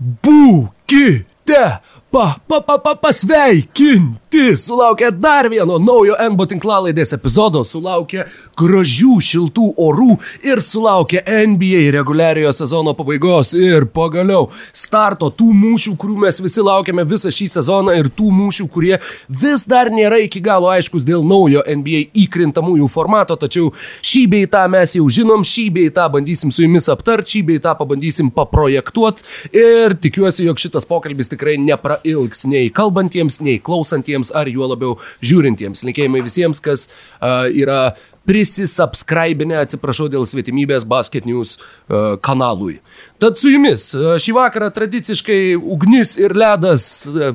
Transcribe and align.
Buquita 0.00 1.82
pa, 2.10 2.40
pa, 2.48 2.60
pa, 2.60 2.78
pa, 2.78 2.94
pasveikinti! 2.98 4.18
Sulaukė 4.58 5.08
dar 5.14 5.48
vieno 5.50 5.78
naujo 5.82 6.14
NBO 6.30 6.46
tinklalaidės 6.50 7.14
epizodo, 7.16 7.62
sulaukė 7.66 8.24
gražių 8.58 9.16
šiltų 9.22 9.66
orų 9.80 10.16
ir 10.46 10.62
sulaukė 10.62 11.22
NBA 11.50 11.88
reguliariojo 11.96 12.52
sezono 12.54 12.94
pabaigos. 12.98 13.52
Ir 13.58 13.86
pagaliau 13.94 14.48
starto 14.74 15.30
tų 15.34 15.48
mūšių, 15.54 15.94
kurių 15.98 16.18
mes 16.26 16.38
visi 16.42 16.62
laukiame 16.66 17.04
visą 17.10 17.32
šį 17.34 17.48
sezoną 17.56 17.96
ir 17.98 18.10
tų 18.14 18.30
mūšių, 18.34 18.68
kurie 18.70 18.96
vis 19.42 19.66
dar 19.70 19.90
nėra 19.94 20.20
iki 20.26 20.42
galo 20.42 20.70
aiškus 20.70 21.06
dėl 21.06 21.26
naujo 21.26 21.62
NBA 21.66 22.10
įkrintamųjų 22.24 22.90
formato, 22.90 23.38
tačiau 23.38 23.72
šį 24.06 24.24
bei 24.34 24.50
tą 24.50 24.66
mes 24.70 24.96
jau 24.98 25.06
žinom, 25.10 25.46
šį 25.46 25.66
bei 25.78 25.94
tą 25.94 26.06
bandysim 26.14 26.54
su 26.54 26.66
jumis 26.66 26.90
aptarti, 26.92 27.36
šį 27.36 27.44
bei 27.50 27.62
tą 27.62 27.74
pabandysim 27.78 28.30
paprojektuoti 28.34 29.26
ir 29.58 29.98
tikiuosi, 29.98 30.46
jog 30.46 30.62
šitas 30.62 30.86
pokalbis 30.90 31.34
tikrai 31.34 31.58
neprailgs 32.00 32.44
nei 32.46 32.70
kalbantiems, 32.70 33.40
nei 33.40 33.58
klausantiems 33.58 34.32
ar 34.34 34.48
juo 34.48 34.68
labiau 34.68 34.98
žiūrintiems. 35.22 35.84
Linkėjimai 35.84 36.22
visiems, 36.22 36.60
kas 36.60 36.88
uh, 37.20 37.48
yra 37.48 37.94
prisisubscribinę, 38.28 39.56
atsiprašau 39.64 40.08
dėl 40.12 40.26
svetimybės 40.26 40.86
Basket 40.86 41.26
News 41.26 41.58
uh, 41.58 42.18
kanalui. 42.20 42.80
Tad 43.18 43.38
su 43.38 43.50
jumis 43.50 43.94
uh, 43.94 44.18
šį 44.20 44.36
vakarą 44.36 44.70
tradiciškai 44.70 45.56
ugnis 45.56 46.16
ir 46.18 46.36
ledas. 46.36 47.06
Uh, 47.08 47.34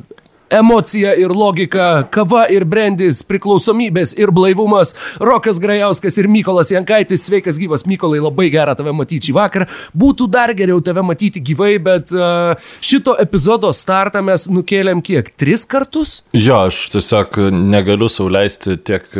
Emocija 0.55 1.11
ir 1.19 1.33
logika, 1.35 2.05
kava 2.11 2.45
ir 2.53 2.63
brandis, 2.69 3.19
priklausomybės 3.27 4.13
ir 4.15 4.31
blaivumas, 4.35 4.93
Rokas 5.19 5.59
Grajauskas 5.59 6.15
ir 6.21 6.29
Mykolas 6.31 6.71
Jankaitis. 6.71 7.25
Sveikas 7.27 7.59
gyvas, 7.59 7.83
Mykolai, 7.89 8.21
labai 8.23 8.47
gera 8.53 8.75
tave 8.77 8.93
matyti 8.95 9.31
šį 9.31 9.35
vakarą. 9.35 9.67
Būtų 9.97 10.29
dar 10.31 10.53
geriau 10.55 10.79
tave 10.85 11.03
matyti 11.03 11.43
gyvai, 11.43 11.73
bet 11.83 12.13
uh, 12.15 12.55
šito 12.79 13.17
epizodo 13.19 13.73
startą 13.75 14.23
mes 14.23 14.47
nukėlėm 14.51 15.03
kiek? 15.03 15.33
Tris 15.35 15.67
kartus? 15.67 16.21
Jo, 16.31 16.65
aš 16.69 16.85
tiesiog 16.95 17.39
negaliu 17.51 18.07
sauliaisti 18.11 18.77
tiek, 18.85 19.11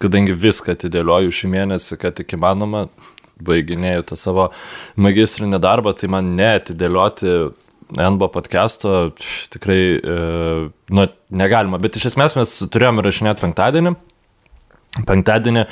kadangi 0.00 0.36
viską 0.46 0.76
atidėlioju 0.78 1.34
šį 1.34 1.52
mėnesį, 1.54 2.00
kad 2.00 2.16
tik 2.18 2.36
įmanoma, 2.38 2.86
baiginėjau 3.44 4.08
tą 4.10 4.18
savo 4.18 4.48
magistrinį 4.98 5.60
darbą, 5.62 5.94
tai 5.98 6.10
man 6.10 6.32
neatidėlioti 6.38 7.34
NBO 7.96 8.28
podcast'o 8.32 9.10
tikrai 9.52 9.80
e, 9.96 10.16
nu, 10.92 11.06
negalima, 11.30 11.80
bet 11.80 11.96
iš 11.96 12.10
esmės 12.12 12.36
mes 12.38 12.56
turėjome 12.68 13.04
rašinėti 13.04 13.44
penktadienį. 13.44 13.94
Penktadienį 15.08 15.64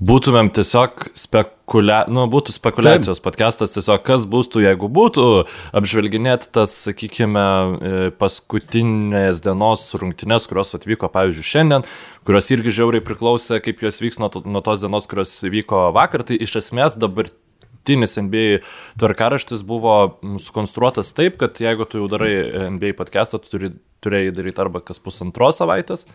būtumėm 0.00 0.48
tiesiog 0.56 1.10
spekulia... 1.18 2.04
nu, 2.08 2.24
būtų 2.30 2.54
spekulacijos 2.54 3.18
Taip. 3.20 3.26
podcastas, 3.26 3.74
tiesiog 3.74 4.04
kas 4.06 4.24
būtų, 4.30 4.62
jeigu 4.64 4.88
būtų 4.88 5.26
apžvelginėti 5.76 6.48
tas, 6.54 6.72
sakykime, 6.86 7.44
paskutinės 8.20 9.42
dienos 9.44 9.84
rungtynės, 10.00 10.48
kurios 10.50 10.72
atvyko, 10.78 11.10
pavyzdžiui, 11.12 11.50
šiandien, 11.52 11.86
kurios 12.28 12.50
irgi 12.54 12.78
žiauriai 12.80 13.04
priklausė, 13.04 13.60
kaip 13.64 13.84
jos 13.84 14.00
vyks 14.04 14.22
nuo, 14.22 14.32
nuo 14.46 14.64
tos 14.64 14.86
dienos, 14.86 15.08
kurios 15.10 15.36
vyko 15.44 15.88
vakar, 15.96 16.24
tai 16.24 16.40
iš 16.40 16.60
esmės 16.62 16.96
dabar 17.00 17.32
dabartinis 17.80 18.16
NBA 18.16 18.58
tvarkaraštis 18.98 19.62
buvo 19.62 20.20
sukonstruotas 20.38 21.14
taip, 21.14 21.38
kad 21.38 21.60
jeigu 21.60 21.84
tu 21.84 21.98
jau 21.98 22.08
darai 22.08 22.70
NBA 22.70 22.94
podcastą, 22.96 23.38
tu 23.38 23.50
turi, 23.50 23.72
turėjai 24.02 24.32
daryti 24.32 24.60
arba 24.60 24.80
kas 24.80 24.98
pusantros 24.98 25.58
savaitės, 25.58 26.06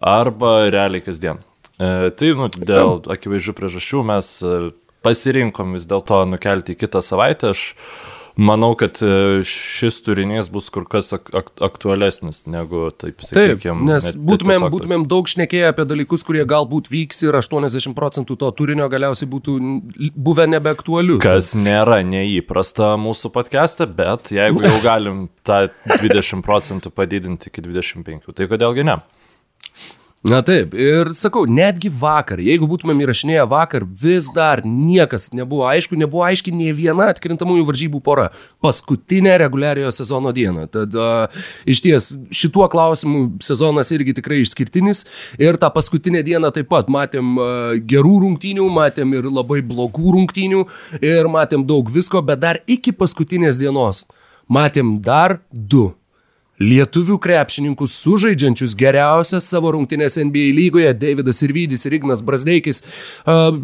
arba 0.00 0.70
realiai 0.70 1.02
kasdien. 1.02 1.38
E, 1.78 2.10
tai 2.10 2.34
nu, 2.34 2.48
dėl 2.48 3.02
akivaizdžių 3.10 3.54
priežasčių 3.54 4.04
mes 4.04 4.42
e, 4.42 4.72
pasirinkom 5.02 5.74
vis 5.74 5.86
dėlto 5.86 6.24
nukelti 6.28 6.74
į 6.74 6.80
kitą 6.84 7.02
savaitę. 7.02 7.50
Aš 7.54 7.74
manau, 8.36 8.72
kad 8.78 8.98
e, 9.02 9.42
šis 9.46 10.00
turinys 10.06 10.50
bus 10.52 10.68
kur 10.74 10.86
kas 10.90 11.12
ak 11.16 11.30
ak 11.34 11.50
aktualesnis 11.64 12.44
negu, 12.50 12.88
taip 12.98 13.22
sakykime. 13.22 13.58
Taip, 13.62 13.84
nes 13.86 14.08
būtumėm, 14.30 14.66
būtumėm 14.74 15.06
daug 15.10 15.30
šnekėję 15.30 15.70
apie 15.70 15.86
dalykus, 15.88 16.26
kurie 16.26 16.44
galbūt 16.48 16.90
vyks 16.92 17.24
ir 17.26 17.38
80 17.38 17.96
procentų 17.96 18.38
to 18.40 18.50
turinio 18.58 18.88
galiausiai 18.92 19.30
būtų 19.30 19.56
buvę 20.14 20.48
nebeaktualiu. 20.50 21.20
Kas 21.22 21.52
nėra 21.58 22.00
neįprasta 22.06 22.94
mūsų 23.00 23.32
podcast'e, 23.34 23.86
bet 23.86 24.32
jeigu 24.34 24.66
jau 24.66 24.78
galim 24.84 25.26
tą 25.46 25.66
20 25.94 26.42
procentų 26.46 26.94
padidinti 26.94 27.52
iki 27.52 27.64
25, 27.64 28.32
tai 28.34 28.50
kodėlgi 28.50 28.88
ne? 28.90 28.98
Na 30.24 30.38
taip, 30.40 30.72
ir 30.72 31.10
sakau, 31.12 31.42
netgi 31.44 31.90
vakar, 32.00 32.40
jeigu 32.40 32.64
būtumėm 32.64 33.02
įrašinėję 33.04 33.42
vakar, 33.50 33.84
vis 33.84 34.30
dar 34.32 34.62
niekas 34.64 35.26
nebuvo 35.36 35.66
aišku, 35.68 35.98
nebuvo 36.00 36.22
aiški 36.24 36.48
nei 36.56 36.70
viena 36.72 37.10
atkrintamųjų 37.12 37.66
varžybų 37.68 37.98
pora. 38.06 38.30
Paskutinė 38.64 39.34
reguliariojo 39.42 39.90
sezono 39.92 40.32
diena. 40.32 40.64
Tad 40.72 40.96
uh, 40.96 41.42
iš 41.68 41.82
ties 41.84 42.06
šituo 42.32 42.70
klausimu 42.72 43.34
sezonas 43.44 43.92
irgi 43.92 44.14
tikrai 44.16 44.38
išskirtinis. 44.46 45.04
Ir 45.36 45.58
tą 45.60 45.68
paskutinę 45.74 46.22
dieną 46.24 46.54
taip 46.56 46.70
pat 46.72 46.88
matėm 46.88 47.34
uh, 47.36 47.74
gerų 47.84 48.14
rungtynių, 48.22 48.70
matėm 48.72 49.12
ir 49.18 49.28
labai 49.28 49.60
blogų 49.60 50.14
rungtynių, 50.16 50.62
ir 51.04 51.28
matėm 51.28 51.68
daug 51.68 51.92
visko, 51.92 52.24
bet 52.24 52.40
dar 52.46 52.62
iki 52.64 52.96
paskutinės 52.96 53.60
dienos 53.60 54.06
matėm 54.48 54.96
dar 55.04 55.42
du 55.52 55.90
Lietuvių 56.62 57.18
krepšininkus 57.22 57.96
sužaidžiančius 58.04 58.76
geriausias 58.78 59.48
savo 59.50 59.72
rungtynės 59.74 60.20
NBA 60.22 60.52
lygoje 60.54 60.94
Davidas 60.94 61.42
Irvydis 61.46 61.86
ir 61.88 61.98
Ignas 61.98 62.22
Brasdeikis 62.22 62.84
uh, 63.26 63.58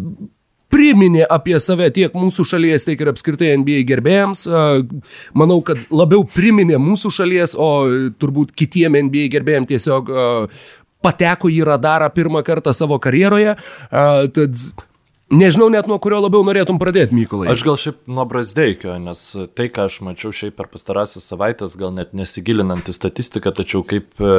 priminė 0.71 1.25
apie 1.31 1.56
save 1.62 1.91
tiek 1.95 2.15
mūsų 2.17 2.47
šalies, 2.53 2.87
tiek 2.87 3.01
ir 3.03 3.11
apskritai 3.12 3.55
NBA 3.61 3.84
gerbėjams. 3.89 4.47
Manau, 5.37 5.61
kad 5.67 5.87
labiau 5.91 6.25
priminė 6.37 6.78
mūsų 6.81 7.12
šalies, 7.21 7.56
o 7.59 7.71
turbūt 8.21 8.55
kitiem 8.59 8.99
NBA 9.09 9.28
gerbėjams 9.34 9.71
tiesiog 9.72 10.12
pateko 11.05 11.51
į 11.51 11.65
radarą 11.67 12.11
pirmą 12.15 12.45
kartą 12.47 12.75
savo 12.77 13.01
karjeroje. 13.03 13.57
Tad 13.91 14.65
Nežinau 15.30 15.68
net 15.70 15.86
nuo 15.86 15.94
kurio 16.02 16.18
labiau 16.24 16.42
norėtum 16.42 16.80
pradėti, 16.82 17.14
Mykolai. 17.14 17.52
Aš 17.52 17.62
gal 17.62 17.76
šiaip 17.78 18.00
nuo 18.10 18.24
Brasdeikio, 18.26 18.96
nes 18.98 19.20
tai, 19.54 19.68
ką 19.70 19.86
aš 19.86 20.00
mačiau 20.02 20.34
šiaip 20.34 20.56
per 20.58 20.66
pastarąsias 20.72 21.28
savaitės, 21.30 21.76
gal 21.78 21.94
net 21.94 22.16
nesigilinant 22.18 22.91
į 22.91 22.96
statistiką, 22.96 23.52
tačiau 23.54 23.84
kaip 23.86 24.18
e, 24.18 24.32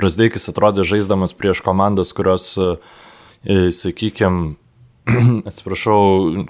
Brasdeikis 0.00 0.48
atrodė 0.48 0.88
žaisdamas 0.88 1.36
prieš 1.36 1.60
komandas, 1.66 2.14
kurios, 2.16 2.48
e, 2.56 3.68
sakykime, 3.76 4.54
atsiprašau, 5.52 6.00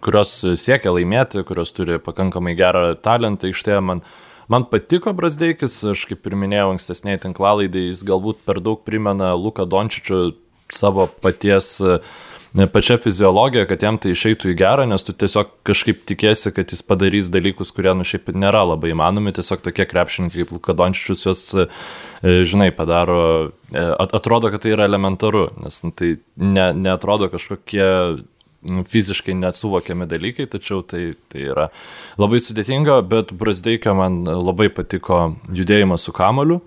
kurios 0.07 0.39
siekia 0.63 0.95
laimėti, 0.95 1.43
kurios 1.49 1.75
turi 1.75 1.99
pakankamai 1.99 2.55
gerą 2.55 2.87
talentą 3.03 3.51
iš 3.51 3.67
tai 3.67 3.83
man. 3.83 4.07
Man 4.51 4.71
patiko 4.71 5.11
Brasdeikis, 5.17 5.81
aš 5.91 6.07
kaip 6.07 6.27
ir 6.29 6.39
minėjau 6.39 6.75
ankstesniai 6.77 7.19
tinklalaidai, 7.19 7.89
jis 7.89 8.07
galbūt 8.07 8.45
per 8.47 8.63
daug 8.63 8.83
primena 8.87 9.35
Luką 9.39 9.67
Dončičių 9.67 10.27
savo 10.73 11.07
paties 11.23 11.79
uh, 11.83 11.99
pačia 12.73 12.99
fiziologija, 13.01 13.65
kad 13.69 13.83
jam 13.83 13.97
tai 14.01 14.13
išeitų 14.13 14.51
į 14.53 14.57
gerą, 14.61 14.85
nes 14.89 15.05
tu 15.07 15.15
tiesiog 15.17 15.51
kažkaip 15.65 16.03
tikėsi, 16.09 16.53
kad 16.53 16.73
jis 16.73 16.85
padarys 16.85 17.31
dalykus, 17.33 17.73
kurie 17.73 17.95
nu 17.97 18.05
šiaip 18.05 18.29
nėra 18.37 18.65
labai 18.69 18.93
įmanomi, 18.93 19.33
tiesiog 19.37 19.63
tokie 19.65 19.87
krepšininkai 19.89 20.43
kaip 20.43 20.53
Lukadončičius 20.57 21.25
juos, 21.25 21.45
e, 21.57 21.69
žinai, 22.49 22.69
padaro, 22.77 23.23
e, 23.73 23.87
atrodo, 24.05 24.53
kad 24.53 24.65
tai 24.65 24.75
yra 24.75 24.89
elementaru, 24.91 25.47
nes 25.65 25.81
nu, 25.87 25.95
tai 25.97 26.19
ne, 26.37 26.69
neatrodo 26.77 27.31
kažkokie 27.33 27.89
nu, 28.69 28.85
fiziškai 28.85 29.35
nesuvokiami 29.41 30.11
dalykai, 30.11 30.47
tačiau 30.53 30.85
tai, 30.85 31.15
tai 31.33 31.49
yra 31.55 31.71
labai 32.21 32.43
sudėtinga, 32.43 33.01
bet 33.09 33.33
Brasdeikio 33.33 33.97
man 33.97 34.23
labai 34.29 34.69
patiko 34.69 35.33
judėjimas 35.49 36.05
su 36.05 36.15
kamoliu. 36.17 36.61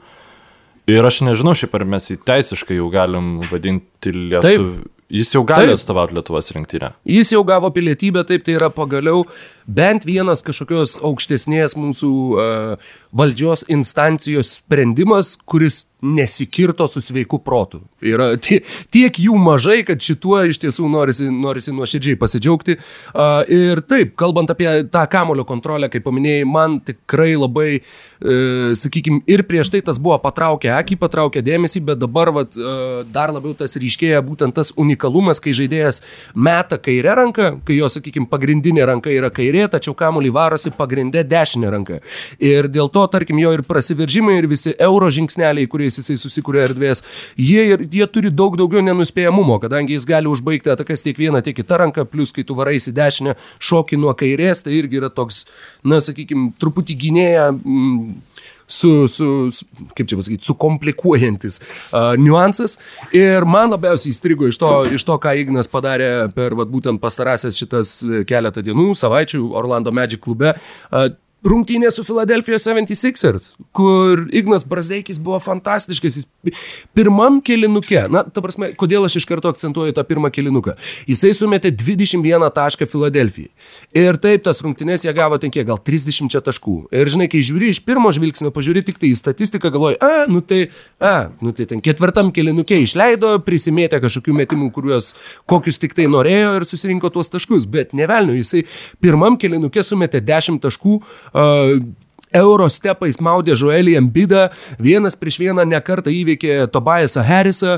Ir 0.89 1.05
aš 1.05 1.23
nežinau, 1.25 1.55
šiaip 1.57 1.73
ar 1.77 1.85
mes 1.95 2.11
jį 2.11 2.19
teisiškai 2.25 2.75
jau 2.77 2.91
galim 2.93 3.39
vadinti 3.49 4.11
lietuvių. 4.13 4.73
Jis 5.09 5.35
jau 5.35 5.43
gali 5.45 5.73
atstovauti 5.73 6.15
Lietuvos 6.17 6.49
rinktinę. 6.55 6.89
Jis 7.05 7.31
jau 7.35 7.43
gavo 7.45 7.69
pilietybę, 7.69 8.23
taip 8.25 8.45
tai 8.45 8.55
yra 8.57 8.71
pagaliau 8.73 9.25
bent 9.67 10.05
vienas 10.05 10.43
kažkokios 10.45 10.99
aukštesnės 11.03 11.75
mūsų 11.79 12.11
uh, 12.35 12.93
valdžios 13.15 13.65
instancijos 13.71 14.59
sprendimas, 14.59 15.35
kuris 15.47 15.85
nesikirto 16.05 16.85
su 16.87 17.01
sveiku 17.01 17.39
protu. 17.41 17.79
Yra 18.05 18.35
tiek 18.93 19.17
jų 19.17 19.37
mažai, 19.41 19.79
kad 19.87 20.01
šituo 20.03 20.43
iš 20.45 20.59
tiesų 20.61 20.89
norisi, 20.91 21.29
norisi 21.33 21.73
nuoširdžiai 21.73 22.19
pasidžiaugti. 22.21 22.77
Uh, 22.77 23.41
ir 23.49 23.81
taip, 23.89 24.13
kalbant 24.19 24.51
apie 24.53 24.69
tą 24.93 25.05
kamulio 25.09 25.47
kontrolę, 25.47 25.89
kaip 25.89 26.05
paminėjai, 26.05 26.45
man 26.49 26.77
tikrai 26.85 27.31
labai, 27.39 27.79
uh, 27.79 28.75
sakykime, 28.77 29.23
ir 29.31 29.45
prieš 29.49 29.73
tai 29.73 29.81
tas 29.87 29.97
buvo 30.01 30.19
patraukę 30.21 30.69
akį, 30.75 30.99
patraukę 31.01 31.41
dėmesį, 31.45 31.81
bet 31.89 32.03
dabar 32.03 32.33
vat, 32.35 32.59
uh, 32.59 33.01
dar 33.09 33.33
labiau 33.33 33.55
tas 33.57 33.73
ryškėja 33.81 34.21
būtent 34.27 34.53
tas 34.59 34.75
unikalumas, 34.77 35.41
kai 35.41 35.55
žaidėjas 35.57 36.03
meta 36.35 36.77
kairę 36.77 37.17
ranką, 37.23 37.49
kai 37.65 37.79
jo, 37.79 37.89
sakykime, 37.89 38.29
pagrindinė 38.29 38.85
ranka 38.91 39.13
yra 39.15 39.31
kairė 39.33 39.54
kairė, 39.55 39.69
tačiau 39.71 39.95
kamuolį 39.95 40.31
varosi 40.35 40.71
pagrindė 40.75 41.23
dešinė 41.23 41.71
ranka. 41.71 41.99
Ir 42.39 42.67
dėl 42.67 42.89
to, 42.89 43.05
tarkim, 43.07 43.39
jo 43.39 43.53
ir 43.55 43.63
prasiveržimai, 43.63 44.39
ir 44.39 44.47
visi 44.47 44.75
euro 44.79 45.09
žingsneliai, 45.09 45.67
kuriais 45.67 45.97
jisai 45.99 46.17
susikūrė 46.19 46.65
erdvės, 46.69 47.03
jie, 47.37 47.63
ir, 47.73 47.85
jie 47.91 48.07
turi 48.07 48.31
daug 48.31 48.57
daugiau 48.57 48.83
nenuspėjamumo, 48.83 49.59
kadangi 49.63 49.95
jis 49.95 50.05
gali 50.05 50.27
užbaigti 50.27 50.73
atakas 50.73 51.03
tiek 51.05 51.17
vieną, 51.17 51.43
tiek 51.43 51.55
kitą 51.55 51.79
ranką, 51.85 52.05
plus 52.05 52.33
kai 52.35 52.43
tu 52.43 52.55
varai 52.55 52.77
į 52.77 52.93
dešinę, 52.95 53.35
šoki 53.59 53.99
nuo 53.99 54.13
kairės, 54.17 54.65
tai 54.65 54.75
irgi 54.79 54.99
yra 55.01 55.11
toks, 55.13 55.45
na, 55.83 56.01
sakykime, 56.03 56.53
truputį 56.59 56.99
gynėja. 57.05 57.51
Mm, 57.55 58.15
su, 58.67 59.07
su, 59.11 59.51
su 59.51 59.65
kaip 59.95 60.09
čia 60.09 60.19
pasakyti, 60.19 60.45
sukomplikuojantis 60.45 61.59
uh, 61.61 62.13
niuansas. 62.19 62.79
Ir 63.15 63.45
man 63.49 63.73
labiausiai 63.75 64.13
įstrigo 64.13 64.49
iš 64.49 64.59
to, 64.61 64.71
iš 64.95 65.05
to 65.07 65.17
ką 65.21 65.35
Ignas 65.41 65.69
padarė 65.71 66.31
per 66.35 66.57
vat, 66.57 66.71
būtent 66.71 67.01
pastarąsias 67.03 67.59
šitas 67.59 67.97
keletą 68.29 68.65
dienų, 68.65 68.91
savaičių 68.97 69.43
Orlando 69.55 69.93
Magic 69.95 70.23
klube. 70.25 70.55
Uh, 70.89 71.11
rungtynė 71.45 71.91
su 71.93 72.03
Philadelphia 72.05 72.57
76ers, 72.59 73.51
kur 73.75 74.25
Ignas 74.35 74.65
Brazdeikis 74.67 75.19
buvo 75.21 75.39
fantastiškas. 75.43 76.17
Jis 76.17 76.27
pirmam 76.97 77.37
kilinuke, 77.45 78.05
na, 78.11 78.23
ta 78.25 78.41
prasme, 78.43 78.71
kodėl 78.77 79.05
aš 79.05 79.19
iš 79.21 79.27
karto 79.29 79.51
akcentuoju 79.53 79.93
tą 79.95 80.05
pirmą 80.07 80.31
kilinuką. 80.33 80.75
Jisai 81.09 81.33
sumetė 81.37 81.71
21 81.75 82.47
tašką 82.55 82.87
Filadelfijai. 82.89 83.51
Ir 83.97 84.19
taip 84.21 84.45
tas 84.45 84.61
rungtynės 84.65 85.05
jie 85.05 85.13
gavo 85.17 85.37
ten 85.41 85.53
kiek, 85.53 85.67
gal 85.69 85.79
30 85.81 86.33
taškų. 86.45 86.75
Ir 86.95 87.11
žinai, 87.13 87.29
kai 87.31 87.43
žiūri 87.45 87.71
iš 87.73 87.81
pirmo 87.85 88.11
žvilgsnio, 88.15 88.51
pažiūri 88.55 88.85
tik 88.87 88.99
tai 89.01 89.11
į 89.13 89.19
statistiką, 89.19 89.71
galvoji, 89.73 89.99
a, 90.01 90.25
nu 90.31 90.41
tai, 90.45 90.65
a, 90.99 91.29
nu 91.45 91.53
tai 91.55 91.69
ten 91.69 91.83
ketvirtam 91.85 92.31
kilinuke 92.35 92.77
išleido, 92.81 93.35
prisimėtė 93.45 94.01
kažkokių 94.03 94.37
metimų, 94.41 94.71
kuriuos 94.75 95.13
kokius 95.49 95.81
tik 95.81 95.95
tai 95.97 96.09
norėjo 96.11 96.55
ir 96.59 96.67
susirinko 96.69 97.13
tuos 97.13 97.29
taškus. 97.33 97.69
Bet 97.69 97.93
nevelniu, 97.97 98.37
jisai 98.39 98.65
pirmam 99.03 99.39
kilinuke 99.41 99.83
sumetė 99.85 100.23
10 100.25 100.61
taškų 100.63 100.99
Uh. 101.35 101.79
Eurostepais 102.35 103.19
maudė 103.23 103.55
Žuelį 103.57 103.95
Ambidą, 103.99 104.49
vienas 104.81 105.15
prieš 105.19 105.39
vieną 105.41 105.65
nekartą 105.69 106.11
įveikė 106.13 106.65
Tobiasą 106.73 107.23
Harrisą 107.25 107.77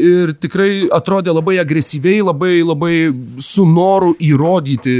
ir 0.00 0.34
tikrai 0.40 0.88
atrodė 0.94 1.34
labai 1.34 1.58
agresyviai, 1.62 2.22
labai, 2.24 2.54
labai 2.66 2.94
su 3.42 3.66
noru 3.68 4.14
įrodyti 4.22 4.96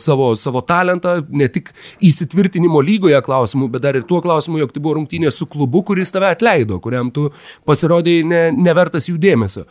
savo, 0.00 0.32
savo 0.38 0.62
talentą, 0.66 1.18
ne 1.30 1.48
tik 1.52 1.70
įsitvirtinimo 2.02 2.82
lygoje 2.84 3.20
klausimų, 3.24 3.70
bet 3.72 3.86
dar 3.86 3.98
ir 3.98 4.06
tuo 4.08 4.22
klausimu, 4.24 4.60
jog 4.62 4.74
tai 4.74 4.82
buvo 4.82 4.98
rungtynė 4.98 5.32
su 5.32 5.46
klubu, 5.50 5.84
kuris 5.86 6.12
tave 6.14 6.30
atleido, 6.32 6.80
kuriam 6.82 7.10
tu 7.14 7.28
pasirodėjai 7.68 8.26
ne, 8.28 8.42
nevertas 8.56 9.08
jų 9.10 9.18
dėmesio. 9.22 9.66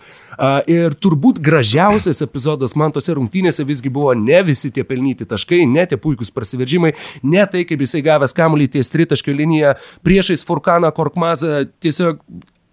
Ir 0.72 0.96
turbūt 0.98 1.42
gražiausias 1.44 2.24
epizodas 2.24 2.74
man 2.80 2.94
tose 2.96 3.14
rungtynėse 3.18 3.66
visgi 3.68 3.92
buvo 3.94 4.14
ne 4.18 4.40
visi 4.48 4.72
tie 4.74 4.86
pelnyti 4.88 5.28
taškai, 5.30 5.66
ne 5.70 5.86
tie 5.90 6.00
puikūs 6.02 6.32
prasiveržimai, 6.34 6.94
ne 7.24 7.46
tai, 7.52 7.66
kaip 7.68 7.84
jisai 7.84 8.02
gavęs 8.06 8.34
kamuolį 8.38 8.61
ties 8.68 8.90
tritaškio 8.94 9.34
liniją 9.34 9.76
priešais 10.06 10.46
Furkaną 10.46 10.92
Korkmazą 10.92 11.66
tiesiog 11.80 12.22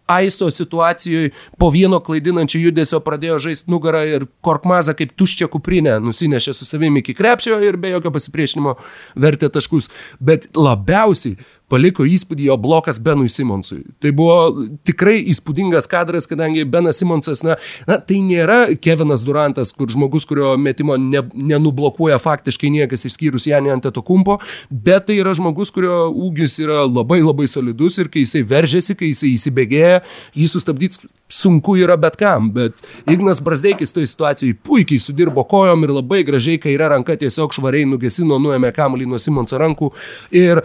Aiso 0.09 0.51
situacijoje 0.51 1.31
po 1.59 1.69
vieno 1.71 1.99
klaidinančio 2.01 2.63
judesio 2.63 2.97
pradėjo 3.05 3.37
žaisti 3.45 3.69
nugarą 3.69 4.01
ir 4.09 4.25
Korkmazą 4.41 4.95
kaip 4.97 5.13
tuščią 5.21 5.51
kuprinę 5.53 5.99
nusinešė 6.01 6.55
su 6.57 6.65
savimi 6.65 7.03
iki 7.03 7.13
krepšio 7.19 7.59
ir 7.61 7.77
be 7.77 7.91
jokio 7.93 8.15
pasipriešinimo 8.15 8.73
vertė 9.21 9.51
taškus. 9.53 9.91
Bet 10.17 10.49
labiausiai 10.57 11.37
paliko 11.69 12.07
įspūdį 12.09 12.49
jo 12.49 12.57
blokas 12.61 12.99
Benui 13.05 13.29
Simonsui. 13.33 13.83
Tai 14.03 14.13
buvo 14.17 14.67
tikrai 14.89 15.19
įspūdingas 15.33 15.89
kadras, 15.91 16.29
kadangi 16.31 16.65
Benas 16.69 17.01
Simonsas, 17.01 17.45
na, 17.45 17.59
na 17.89 17.99
tai 18.01 18.21
nėra 18.25 18.59
Kevinas 18.81 19.25
Durantas, 19.27 19.75
kur 19.77 19.91
žmogus, 19.93 20.27
kurio 20.29 20.55
metimo 20.61 20.97
ne, 21.01 21.23
nenublokuoja 21.35 22.19
faktiškai 22.23 22.73
niekas 22.75 23.05
išskyrus 23.09 23.49
Janį 23.51 23.77
Antetokumpo, 23.77 24.39
bet 24.71 25.09
tai 25.11 25.21
yra 25.21 25.35
žmogus, 25.37 25.73
kurio 25.75 26.09
ūgis 26.09 26.59
yra 26.65 26.85
labai 26.89 27.21
labai 27.21 27.49
solidus 27.51 28.01
ir 28.01 28.11
kai 28.13 28.25
jisai 28.25 28.45
veržiasi, 28.49 28.97
kai 28.99 29.13
jisai 29.13 29.35
įsibėgėja, 29.37 30.03
jį 30.39 30.51
sustabdyti 30.55 31.09
sunku 31.29 31.77
yra 31.77 31.99
bet 32.01 32.17
kam, 32.17 32.49
bet 32.57 32.81
Ignas 33.11 33.43
Brasdeikis 33.45 33.93
toje 33.93 34.09
situacijoje 34.09 34.57
puikiai 34.65 35.03
sudirbo 35.03 35.45
kojom 35.45 35.85
ir 35.85 35.93
labai 35.99 36.23
gražiai 36.25 36.61
kairė 36.63 36.89
ranka 36.95 37.19
tiesiog 37.21 37.53
švariai 37.53 37.89
nugesino, 37.89 38.41
nuėmė 38.41 38.73
kamuolį 38.77 39.11
nuo 39.11 39.21
Simonso 39.21 39.61
rankų 39.61 39.93
ir 40.33 40.63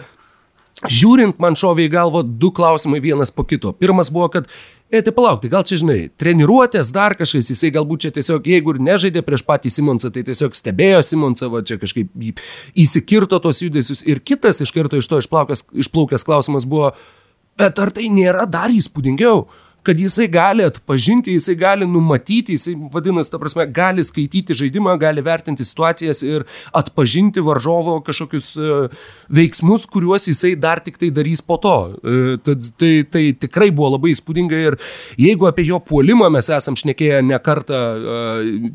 Žiūrint, 0.82 1.38
man 1.38 1.54
šovė 1.54 1.86
į 1.86 1.90
galvą 1.92 2.24
du 2.26 2.50
klausimai 2.54 2.98
vienas 3.00 3.30
po 3.30 3.44
kito. 3.46 3.70
Pirmas 3.78 4.10
buvo, 4.10 4.26
kad, 4.34 4.48
e, 4.90 5.00
tai 5.06 5.12
palauk, 5.14 5.38
tai 5.40 5.50
gal 5.52 5.62
čia 5.62 5.78
žinai, 5.78 5.98
treniruotės 6.18 6.90
dar 6.92 7.14
kažkas, 7.14 7.52
jisai 7.52 7.70
galbūt 7.76 8.02
čia 8.04 8.10
tiesiog, 8.16 8.48
jeigu 8.50 8.74
ir 8.74 8.80
nežaidė 8.82 9.22
prieš 9.22 9.46
patį 9.46 9.70
Simonsą, 9.70 10.10
tai 10.10 10.24
tiesiog 10.26 10.56
stebėjo 10.58 11.04
Simonsą, 11.06 11.48
va 11.52 11.62
čia 11.62 11.78
kažkaip 11.78 12.10
įsikirto 12.74 13.38
tos 13.38 13.62
judesius. 13.62 14.02
Ir 14.02 14.18
kitas 14.18 14.60
iš 14.66 14.74
karto 14.74 14.98
iš 14.98 15.08
to 15.08 15.22
išplaukęs, 15.22 15.68
išplaukęs 15.86 16.26
klausimas 16.26 16.66
buvo, 16.66 16.90
bet 17.56 17.78
ar 17.78 17.94
tai 17.94 18.10
nėra 18.10 18.48
dar 18.50 18.74
įspūdingiau? 18.74 19.46
Kad 19.84 20.00
jisai 20.00 20.28
gali 20.32 20.64
atpažinti, 20.64 21.34
jisai 21.36 21.54
gali 21.60 21.86
numatyti, 21.86 22.56
jisai 22.56 22.74
vadinasi, 22.92 23.30
ta 23.30 23.38
prasme, 23.38 23.66
gali 23.68 24.04
skaityti 24.04 24.56
žaidimą, 24.56 24.96
gali 25.00 25.22
vertinti 25.24 25.64
situacijas 25.66 26.22
ir 26.24 26.46
atpažinti 26.72 27.42
varžovo 27.44 27.98
kažkokius 28.06 28.48
e, 28.56 28.78
veiksmus, 29.38 29.84
kuriuos 29.92 30.28
jisai 30.30 30.54
dar 30.60 30.80
tik 30.84 30.96
tai 31.00 31.10
darys 31.14 31.44
po 31.44 31.58
to. 31.60 31.74
E, 32.00 32.36
tad 32.44 32.68
tai, 32.80 32.92
tai 33.10 33.24
tikrai 33.44 33.68
buvo 33.74 33.92
labai 33.96 34.14
įspūdinga 34.14 34.62
ir 34.70 34.78
jeigu 35.20 35.50
apie 35.50 35.66
jo 35.68 35.80
puolimą 35.84 36.30
mes 36.32 36.48
esam 36.56 36.78
šnekėję 36.80 37.20
ne 37.28 37.40
kartą 37.44 37.82
e, 37.82 38.22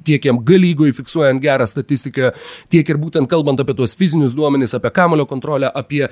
tiek 0.05 0.29
jam 0.29 0.43
galygoj 0.45 0.93
fiksuojant 0.99 1.41
gerą 1.41 1.65
statistiką, 1.69 2.35
tiek 2.69 2.93
ir 2.93 3.01
būtent 3.01 3.29
kalbant 3.31 3.65
apie 3.65 3.73
tuos 3.77 3.97
fizinius 3.97 4.37
duomenys, 4.37 4.77
apie 4.77 4.93
kamulio 4.93 5.25
kontrolę, 5.29 5.73
apie 5.73 6.05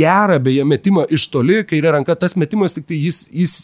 gerą 0.00 0.40
beje 0.42 0.66
metimą 0.66 1.06
iš 1.12 1.28
toli, 1.32 1.60
kairė 1.68 1.94
ranka, 1.98 2.16
tas 2.18 2.36
metimas 2.40 2.76
tik 2.76 2.88
tai 2.88 2.98
jis, 2.98 3.22
jis, 3.30 3.54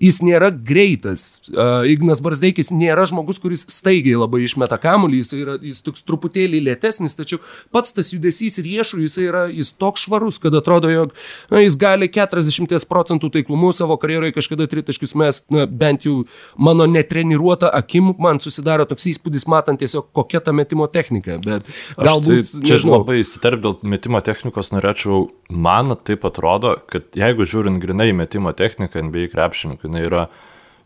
jis 0.00 0.20
nėra 0.24 0.48
greitas. 0.50 1.26
Uh, 1.50 1.84
Ignas 1.90 2.22
Barzdeikis 2.24 2.70
nėra 2.72 3.04
žmogus, 3.10 3.40
kuris 3.42 3.66
staigiai 3.68 4.18
labai 4.20 4.42
išmeta 4.46 4.78
kamuolį, 4.80 5.20
jis 5.20 5.34
yra 5.36 5.56
jis 5.60 5.82
toks 5.84 6.04
truputėlį 6.08 6.62
lėtesnis, 6.70 7.16
tačiau 7.18 7.40
pats 7.74 7.94
tas 7.96 8.12
judesys 8.14 8.60
riešų, 8.64 9.02
jis 9.04 9.18
yra 9.26 9.44
jis 9.52 9.72
toks 9.76 10.06
švarus, 10.06 10.40
kad 10.42 10.56
atrodo, 10.56 10.90
jog 10.92 11.14
na, 11.52 11.62
jis 11.64 11.76
gali 11.80 12.08
40 12.12 12.88
procentų 12.90 13.32
taiklumu 13.36 13.72
savo 13.76 13.98
karjeroje 14.00 14.36
kažkada 14.36 14.68
tritaškius 14.70 15.16
mes, 15.20 15.42
na, 15.52 15.66
bent 15.66 16.08
jau 16.08 16.22
mano 16.56 16.88
netreniruota 16.90 17.72
akim, 17.80 18.14
man 18.22 18.40
susidaro 18.42 18.86
toks 18.88 19.10
įspūdis, 19.12 19.48
matant 19.50 19.82
tiesiog 19.82 20.10
kokia 20.16 20.40
ta 20.44 20.54
metimo 20.56 20.88
technika, 20.90 21.40
bet 21.44 21.68
galbūt... 21.98 22.46
Aš 22.48 22.56
tai, 22.56 22.64
čia 22.64 22.78
nežinau. 22.78 23.00
labai 23.00 23.20
įsiterp 23.24 23.64
dėl 23.64 23.78
metimo 23.96 24.22
technikos 24.24 24.72
norėčiau 24.74 25.28
man 25.50 25.94
taip 26.04 26.24
atrodo, 26.28 26.76
kad 26.90 27.10
jeigu 27.18 27.46
žiūrint 27.48 27.82
grinai 27.82 28.10
metimo 28.16 28.52
techniką 28.56 29.02
NBA 29.08 29.28
krepšininkų, 29.34 29.88
jinai 29.88 30.06
yra 30.06 30.24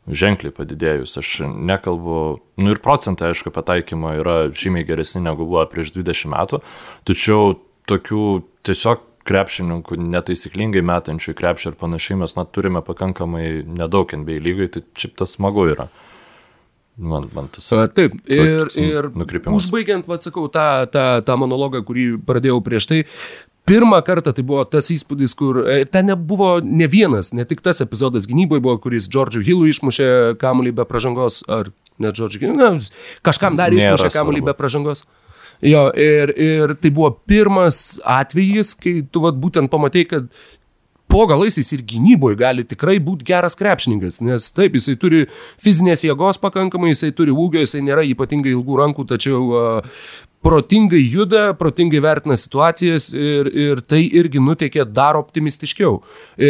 ženkliai 0.09 0.53
padidėjus. 0.55 1.17
Aš 1.21 1.33
nekalbu, 1.49 2.19
nu 2.61 2.75
ir 2.75 2.81
procentai, 2.85 3.33
aišku, 3.33 3.53
pataikymo 3.55 4.13
yra 4.21 4.37
žymiai 4.53 4.87
geresni 4.89 5.23
negu 5.25 5.47
buvo 5.49 5.65
prieš 5.71 5.95
20 5.97 6.33
metų, 6.35 6.61
tačiau 7.09 7.57
tokių 7.89 8.25
tiesiog 8.67 9.05
krepšininkų 9.25 9.97
netaisyklingai 10.13 10.83
metančių 10.85 11.33
į 11.33 11.37
krepšį 11.39 11.71
ir 11.71 11.77
panašiai 11.81 12.19
mes 12.21 12.37
na, 12.37 12.45
turime 12.45 12.83
pakankamai 12.85 13.47
nedaug 13.65 14.13
NBA 14.13 14.41
lygai, 14.45 14.69
tai 14.73 14.85
šiaip 15.01 15.17
tas 15.21 15.37
smagu 15.39 15.65
yra. 15.73 15.89
Man, 16.95 17.27
man 17.35 17.49
tas. 17.51 17.67
A, 17.75 17.89
taip, 17.91 18.15
ir, 18.31 18.69
ir 18.79 19.09
užbaigiant, 19.51 20.07
atsakau, 20.15 20.45
tą, 20.53 20.85
tą, 20.93 21.07
tą 21.27 21.39
monologą, 21.41 21.81
kurį 21.87 22.05
pradėjau 22.29 22.61
prieš 22.63 22.87
tai, 22.91 23.01
Pirmą 23.65 24.03
kartą 24.05 24.35
tai 24.37 24.45
buvo 24.45 24.65
tas 24.69 24.91
įspūdis, 24.93 25.33
kur 25.39 25.63
e, 25.65 25.77
ten 25.89 26.11
nebuvo 26.11 26.59
ne 26.61 26.89
vienas, 26.91 27.33
ne 27.33 27.47
tik 27.49 27.63
tas 27.65 27.81
epizodas 27.81 28.29
gynyboje 28.29 28.61
buvo, 28.65 28.77
kuris 28.83 29.09
Džordžiu 29.09 29.41
Hillu 29.47 29.71
išmušė 29.73 30.09
kamuolį 30.41 30.75
be 30.77 30.85
pažangos, 30.89 31.41
ar 31.49 31.71
ne 31.97 32.13
Džordžiu 32.13 32.43
Hillu, 32.43 32.73
kažkam 33.25 33.57
dar 33.57 33.73
išmušė 33.73 34.13
kamuolį 34.13 34.45
be 34.51 34.57
pažangos. 34.59 35.07
Jo, 35.65 35.87
ir, 35.97 36.35
ir 36.37 36.75
tai 36.77 36.91
buvo 36.93 37.15
pirmas 37.25 37.97
atvejis, 38.05 38.75
kai 38.77 38.99
tu 39.09 39.23
vat, 39.25 39.39
būtent 39.41 39.73
pamatai, 39.73 40.03
kad 40.11 40.29
po 41.15 41.25
galais 41.31 41.55
jis 41.61 41.73
ir 41.77 41.87
gynyboje 41.95 42.39
gali 42.43 42.67
tikrai 42.67 42.99
būti 42.99 43.27
geras 43.29 43.55
krepšininkas, 43.59 44.19
nes 44.25 44.51
taip, 44.55 44.75
jisai 44.75 44.99
turi 44.99 45.25
fizinės 45.63 46.03
jėgos 46.07 46.41
pakankamai, 46.43 46.91
jisai 46.91 47.13
turi 47.15 47.35
ūgio, 47.35 47.63
jisai 47.63 47.85
nėra 47.87 48.03
ypatingai 48.11 48.55
ilgų 48.57 48.79
rankų, 48.81 49.07
tačiau 49.15 49.43
uh, 49.55 49.99
protingai 50.45 51.01
juda, 51.01 51.45
protingai 51.59 52.01
vertina 52.05 52.37
situacijas 52.37 53.09
ir, 53.17 53.49
ir 53.49 53.83
tai 53.87 54.03
irgi 54.05 54.43
nuteikė 54.45 54.85
dar 54.91 55.17
optimistiškiau. 55.21 56.01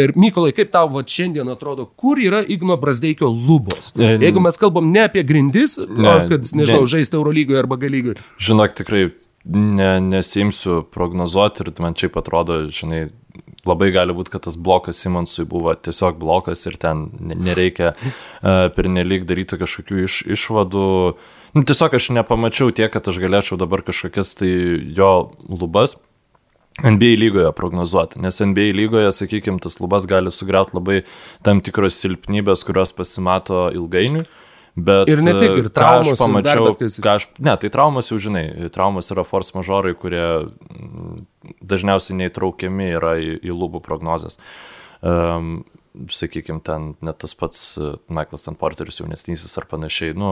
Ir 0.01 0.15
Mykolai, 0.19 0.51
kaip 0.57 0.73
tau 0.73 0.89
va, 0.91 1.03
šiandien 1.15 1.51
atrodo, 1.53 1.87
kur 1.95 2.19
yra 2.19 2.41
Igno 2.41 2.75
Brasdeikio 2.81 3.29
lubos? 3.31 3.93
Ne, 3.99 4.15
Jeigu 4.23 4.43
mes 4.43 4.59
kalbam 4.59 4.89
ne 4.91 5.05
apie 5.07 5.23
grindis, 5.27 5.77
ne, 5.85 6.09
o 6.09 6.15
kad, 6.31 6.49
nežinau, 6.57 6.83
ne, 6.83 6.91
žaisti 6.95 7.19
Eurolygoje 7.19 7.61
arba 7.61 7.79
galygoje. 7.85 8.17
Žinok, 8.49 8.75
tikrai 8.81 9.05
ne, 9.45 9.91
nesimsiu 10.09 10.81
prognozuoti 10.91 11.63
ir 11.63 11.71
man 11.85 11.95
čia 11.95 12.11
atrodo, 12.11 12.65
žinai, 12.75 13.05
labai 13.69 13.91
gali 13.95 14.15
būti, 14.15 14.33
kad 14.33 14.45
tas 14.47 14.57
blokas 14.57 14.99
Simonsui 15.01 15.47
buvo 15.49 15.73
tiesiog 15.75 16.19
blokas 16.21 16.65
ir 16.69 16.77
ten 16.81 17.07
nereikia 17.19 17.93
uh, 17.95 18.67
pernelyg 18.75 19.27
daryti 19.29 19.59
kažkokių 19.61 20.01
iš, 20.05 20.19
išvadų. 20.37 20.87
Nu, 21.55 21.63
tiesiog 21.63 21.95
aš 21.95 22.11
nepamačiau 22.17 22.73
tiek, 22.75 22.91
kad 22.93 23.07
aš 23.07 23.21
galėčiau 23.23 23.59
dabar 23.61 23.85
kažkokias 23.85 24.35
tai 24.39 24.51
jo 24.97 25.11
lubas 25.47 25.97
NBA 26.83 27.15
lygoje 27.15 27.51
prognozuoti, 27.55 28.19
nes 28.19 28.41
NBA 28.43 28.73
lygoje, 28.75 29.11
sakykime, 29.15 29.61
tas 29.63 29.79
lubas 29.79 30.03
gali 30.11 30.31
sugriauti 30.31 30.75
labai 30.75 30.97
tam 31.45 31.61
tikros 31.63 31.95
silpnybės, 32.01 32.65
kurios 32.67 32.91
pasimato 32.97 33.69
ilgainiui. 33.71 34.25
Bet, 34.75 35.07
ir 35.07 35.21
ne 35.23 35.31
tik, 35.37 35.53
ir 35.61 35.69
traumos. 35.71 36.17
Aš 36.17 36.19
pamačiau, 36.19 36.73
ką 36.75 37.13
aš, 37.13 37.29
ne, 37.39 37.53
tai 37.61 37.71
traumas 37.71 38.11
jau 38.11 38.17
žinai, 38.19 38.43
traumas 38.75 39.07
yra 39.13 39.23
force 39.27 39.55
majorai, 39.55 39.93
kurie 39.95 40.25
dažniausiai 41.63 42.17
neįtraukiami 42.19 42.89
yra 42.97 43.15
į, 43.21 43.37
į 43.39 43.55
lubų 43.55 43.79
prognozes. 43.85 44.35
Um, 44.99 45.61
sakykime, 46.11 46.59
ten 46.65 46.89
net 46.99 47.21
tas 47.23 47.31
pats 47.39 47.61
Michaelas 48.11 48.43
Tanporteris 48.43 48.99
jaunesnysis 48.99 49.55
ar 49.61 49.67
panašiai, 49.71 50.15
nu, 50.17 50.31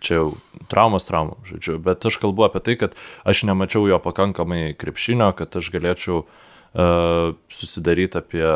čia 0.00 0.22
jau 0.22 0.30
traumas 0.72 1.08
traumų, 1.10 1.36
žodžiu, 1.50 1.76
bet 1.84 2.06
aš 2.08 2.16
kalbu 2.22 2.46
apie 2.48 2.64
tai, 2.64 2.78
kad 2.80 2.96
aš 3.28 3.44
nemačiau 3.48 3.84
jo 3.90 4.00
pakankamai 4.00 4.70
krepšinio, 4.78 5.28
kad 5.36 5.60
aš 5.60 5.68
galėčiau 5.74 6.22
uh, 6.24 7.36
susidaryti 7.52 8.22
apie 8.22 8.48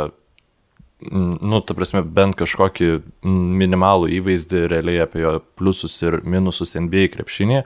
nu, 1.09 1.61
ta 1.65 1.77
prasme, 1.77 2.03
bent 2.05 2.37
kažkokį 2.39 2.91
minimalų 3.25 4.11
įvaizdį 4.19 4.67
realiai 4.73 5.01
apie 5.05 5.25
jo 5.25 5.39
pliusus 5.59 5.97
ir 6.05 6.21
minusus 6.29 6.77
NBA 6.77 7.09
krepšinėje. 7.15 7.65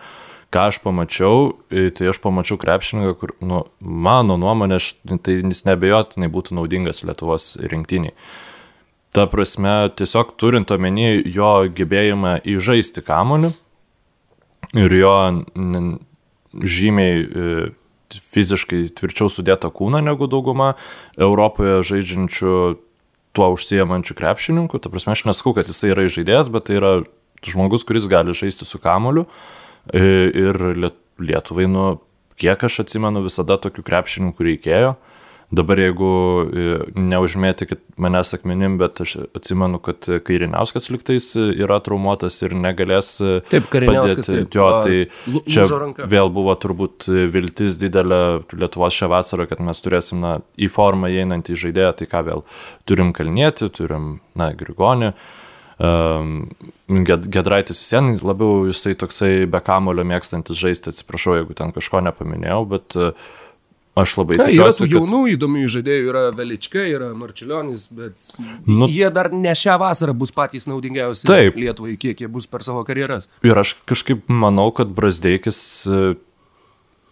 Ką 0.55 0.69
aš 0.71 0.79
pamačiau, 0.85 1.57
tai 1.67 2.11
aš 2.13 2.21
pamačiau 2.23 2.61
krepšininką, 2.63 3.15
kur, 3.19 3.35
nu, 3.43 3.65
mano 3.81 4.37
nuomonė, 4.39 4.79
tai 5.27 5.41
jis 5.41 5.65
nebejotinai 5.67 6.31
būtų 6.31 6.55
naudingas 6.61 7.03
Lietuvos 7.03 7.57
rinktiniai. 7.59 8.15
Ta 9.15 9.27
prasme, 9.31 9.91
tiesiog 9.99 10.35
turint 10.39 10.71
omeny 10.75 11.23
jo 11.31 11.51
gebėjimą 11.75 12.41
įžaisti 12.51 13.03
kamoliu 13.07 13.53
ir 14.75 14.95
jo 14.95 15.17
žymiai 16.55 17.21
e, 17.23 17.53
fiziškai 18.35 18.85
tvirčiau 18.95 19.31
sudėtą 19.31 19.71
kūną 19.75 20.03
negu 20.05 20.29
dauguma 20.31 20.75
Europoje 21.19 21.83
žaidžiančių 21.87 22.55
tuo 23.35 23.51
užsiemančių 23.57 24.17
krepšininkų. 24.19 24.81
Ta 24.81 24.93
prasme, 24.93 25.15
aš 25.17 25.25
nesakau, 25.29 25.55
kad 25.57 25.69
jisai 25.71 25.93
yra 25.93 26.07
žaidėjas, 26.11 26.51
bet 26.55 26.69
tai 26.69 26.79
yra 26.79 26.93
žmogus, 27.45 27.85
kuris 27.87 28.09
gali 28.11 28.35
žaisti 28.37 28.67
su 28.69 28.81
kamoliu. 28.83 29.27
E, 29.93 30.05
ir 30.31 30.61
Lietuvai, 31.15 31.67
nu, 31.71 31.85
kiek 32.41 32.65
aš 32.67 32.81
atsimenu, 32.85 33.23
visada 33.27 33.59
tokių 33.61 33.85
krepšininkų 33.87 34.49
reikėjo. 34.49 34.95
Dabar 35.55 35.79
jeigu 35.79 36.09
e, 36.45 36.65
neužmėtikit 36.99 37.83
manęs 38.01 38.33
akmenim, 38.37 38.77
bet 38.81 39.03
aš 39.05 39.17
atsimenu, 39.37 39.79
kad 39.85 40.07
Kairiniauskas 40.27 40.89
liktais 40.93 41.29
yra 41.37 41.79
traumuotas 41.85 42.41
ir 42.43 42.57
negalės. 42.59 43.13
E, 43.21 43.39
taip, 43.53 43.69
Kairiniauskas. 43.73 44.31
Taip, 44.31 44.57
jo, 44.57 44.69
tai 44.85 45.43
čia 45.51 45.67
vėl 46.11 46.33
buvo 46.35 46.57
turbūt 46.59 47.09
viltis 47.35 47.79
didelė 47.83 48.23
Lietuvos 48.55 48.97
šią 48.97 49.11
vasarą, 49.13 49.49
kad 49.51 49.63
mes 49.65 49.85
turėsim 49.85 50.25
na, 50.25 50.39
į 50.57 50.71
formą 50.73 51.13
įeinantį 51.13 51.59
žaidėją, 51.67 51.95
tai 52.01 52.11
ką 52.11 52.25
vėl 52.31 52.45
turim 52.89 53.15
kalnėti, 53.17 53.71
turim, 53.75 54.19
na, 54.39 54.53
Grigonį. 54.57 55.13
Gedraitis 57.35 57.81
vis 57.83 57.91
vien 57.91 58.13
labiau 58.23 58.69
jisai 58.69 58.95
toksai 58.99 59.33
be 59.51 59.59
kamulio 59.65 60.05
mėgstantis 60.07 60.61
žaisti, 60.61 60.93
atsiprašau, 60.95 61.41
jeigu 61.41 61.57
ten 61.59 61.75
kažko 61.75 61.99
nepaminėjau, 62.07 62.61
bet 62.71 62.95
uh, 62.95 63.33
Aš 63.95 64.17
labai 64.19 64.35
tikiuosi. 64.35 64.59
Yra 64.59 64.71
tų 64.75 64.87
jaunų 64.91 65.19
kad... 65.23 65.33
įdomių 65.37 65.69
žaidėjų, 65.71 66.07
yra 66.11 66.23
Velička, 66.35 66.83
yra 66.91 67.13
Marčiulionis, 67.15 67.87
bet 67.95 68.25
nu, 68.67 68.89
jie 68.91 69.07
dar 69.15 69.31
ne 69.31 69.53
šią 69.55 69.77
vasarą 69.79 70.17
bus 70.19 70.35
patys 70.35 70.67
naudingiausi 70.67 71.29
taip. 71.29 71.55
Lietuvai, 71.55 71.95
kiek 72.03 72.25
jie 72.25 72.29
bus 72.31 72.49
per 72.51 72.67
savo 72.67 72.83
karjeras. 72.87 73.31
Ir 73.47 73.61
aš 73.61 73.77
kažkaip 73.87 74.27
manau, 74.27 74.67
kad 74.75 74.91
Brasdeikis, 74.97 75.61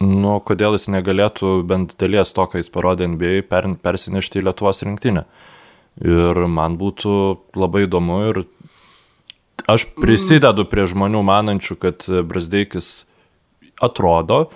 nu, 0.02 0.32
kodėl 0.42 0.74
jis 0.74 0.88
negalėtų 0.90 1.54
bent 1.70 1.94
dalies 2.02 2.34
to, 2.34 2.48
ką 2.50 2.58
jis 2.58 2.72
parodė 2.74 3.06
NBA, 3.14 3.44
per, 3.46 3.70
persinešti 3.86 4.42
į 4.42 4.48
Lietuvos 4.48 4.82
rinktinę. 4.82 5.22
Ir 6.02 6.42
man 6.50 6.80
būtų 6.80 7.14
labai 7.62 7.84
įdomu 7.86 8.18
ir 8.32 8.42
aš 9.70 9.86
prisidedu 9.94 10.66
prie 10.66 10.88
žmonių 10.90 11.22
manančių, 11.30 11.78
kad 11.78 12.10
Brasdeikis 12.26 13.04
atrodo, 13.78 14.48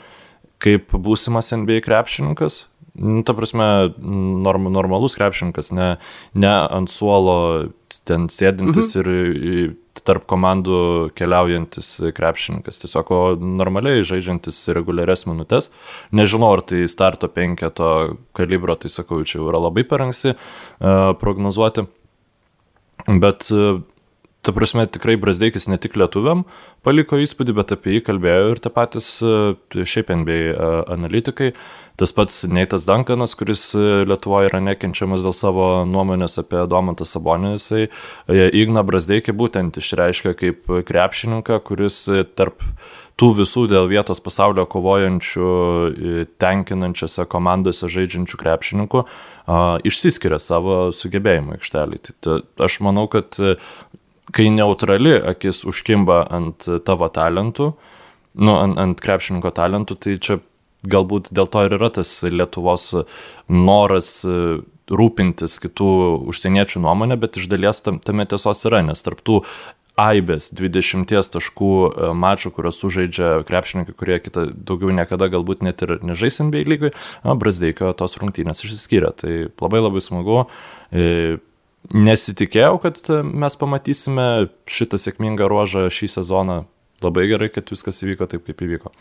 kaip 0.63 0.93
būsimas 0.93 1.53
NBA 1.55 1.83
krepšininkas. 1.87 2.65
Nu, 2.97 3.21
ta 3.29 3.35
prasme, 3.37 3.93
norm, 4.01 4.71
normalus 4.73 5.19
krepšininkas, 5.19 5.69
ne, 5.77 5.89
ne 6.33 6.53
ant 6.53 6.89
suolo 6.89 7.35
ten 8.09 8.31
sėdintis 8.33 8.95
mhm. 8.97 9.19
ir 9.53 9.75
tarp 10.07 10.25
komandų 10.31 11.11
keliaujantis 11.19 11.91
krepšininkas, 12.17 12.81
tiesiog 12.83 13.13
normaliai 13.41 14.05
žaidžiantis 14.07 14.63
reguliarias 14.77 15.27
minutės. 15.29 15.71
Nežinau, 16.17 16.55
ar 16.57 16.65
tai 16.65 16.85
starto 16.91 17.29
penketo 17.33 17.91
kalibro, 18.37 18.79
tai 18.81 18.93
sakau, 18.93 19.21
čia 19.29 19.43
yra 19.45 19.61
labai 19.67 19.85
per 19.89 20.07
anksti 20.07 20.35
uh, 20.37 21.13
prognozuoti. 21.21 21.87
Bet 23.07 23.51
uh, 23.53 23.83
ta 24.47 24.53
prasme, 24.55 24.87
tikrai 24.87 25.17
Brasdeikis 25.19 25.67
ne 25.67 25.79
tik 25.83 25.97
lietuviam 25.99 26.45
paliko 26.87 27.19
įspūdį, 27.19 27.55
bet 27.57 27.73
apie 27.75 27.97
jį 27.97 28.05
kalbėjo 28.07 28.53
ir 28.53 28.61
tie 28.63 28.71
patys 28.71 29.09
e, 29.27 29.57
šiaip 29.75 30.13
NBA 30.23 30.39
e, 30.53 30.69
analitikai. 30.95 31.51
Tas 31.97 32.13
pats 32.13 32.43
Neitas 32.53 32.85
Dankanas, 32.87 33.35
kuris 33.39 33.71
e, 33.75 34.05
Lietuvoje 34.07 34.53
yra 34.53 34.61
nekenčiamas 34.63 35.25
dėl 35.27 35.35
savo 35.35 35.67
nuomonės 35.89 36.39
apie 36.45 36.63
Domantą 36.71 37.09
Sabonį, 37.09 37.57
jisai 37.57 37.89
Igna 38.63 38.87
Brasdeikį 38.87 39.35
būtent 39.35 39.81
išreiškia 39.83 40.37
kaip 40.39 40.71
krepšininką, 40.87 41.59
kuris 41.67 42.05
tarp 42.39 42.63
tų 43.19 43.33
visų 43.41 43.67
dėl 43.73 43.91
vietos 43.91 44.21
pasaulio 44.23 44.67
kovojančių, 44.71 45.51
tenkinančiose 46.39 47.25
komandose 47.33 47.89
žaidžiančių 47.89 48.43
krepšininkų, 48.43 49.07
išsiskiria 49.89 50.39
savo 50.43 50.91
sugebėjimų 50.93 51.57
aikštelį. 51.57 52.03
Tai 52.21 52.43
aš 52.69 52.83
manau, 52.85 53.09
kad 53.09 53.41
kai 54.35 54.49
neutrali 54.51 55.15
akis 55.35 55.65
užkimba 55.69 56.25
ant 56.35 56.67
tavo 56.87 57.09
talentų, 57.13 57.73
nu, 58.37 58.57
ant, 58.59 58.79
ant 58.81 59.03
krepšininko 59.03 59.53
talentų, 59.55 59.99
tai 60.03 60.17
čia 60.23 60.41
galbūt 60.87 61.31
dėl 61.35 61.49
to 61.51 61.65
ir 61.67 61.77
yra 61.79 61.91
tas 61.95 62.11
Lietuvos 62.27 62.93
noras 63.49 64.11
e, 64.27 64.61
rūpintis 64.87 65.59
kitų 65.63 65.89
užsieniečių 66.31 66.83
nuomonę, 66.85 67.17
bet 67.19 67.41
iš 67.41 67.49
dalies 67.51 67.83
tam, 67.83 67.99
tame 68.03 68.27
tiesos 68.29 68.63
yra, 68.69 68.85
nes 68.87 69.03
tarptų 69.03 69.41
aibės 69.97 70.51
20 70.55 71.09
taškų 71.33 71.73
e, 71.89 72.11
mačų, 72.21 72.53
kuriuos 72.59 72.79
sužaidžia 72.83 73.33
krepšininkai, 73.49 73.97
kurie 73.97 74.21
kitą 74.23 74.47
daugiau 74.53 74.93
niekada 74.95 75.31
galbūt 75.33 75.65
net 75.67 75.83
ir 75.87 75.97
nežais 76.05 76.39
NBA 76.43 76.67
lygui, 76.69 76.93
Brasdeikio 77.25 77.95
tos 77.97 78.19
rungtynės 78.21 78.63
išsiskyrė. 78.65 79.13
Tai 79.17 79.35
labai 79.49 79.83
labai 79.83 80.05
smagu. 80.05 80.45
E, 80.93 81.39
Nesitikėjau, 81.95 82.79
kad 82.83 82.99
e, 83.13 83.21
mes 83.23 83.57
pamatysime 83.61 84.49
šitą 84.71 84.99
sėkmingą 84.99 85.47
ruožą 85.51 85.87
šį 85.93 86.11
sezoną. 86.19 86.65
Labai 87.05 87.27
gerai, 87.31 87.51
kad 87.53 87.69
viskas 87.71 88.01
įvyko 88.03 88.27
taip, 88.31 88.47
kaip 88.49 88.63
įvyko. 88.65 88.93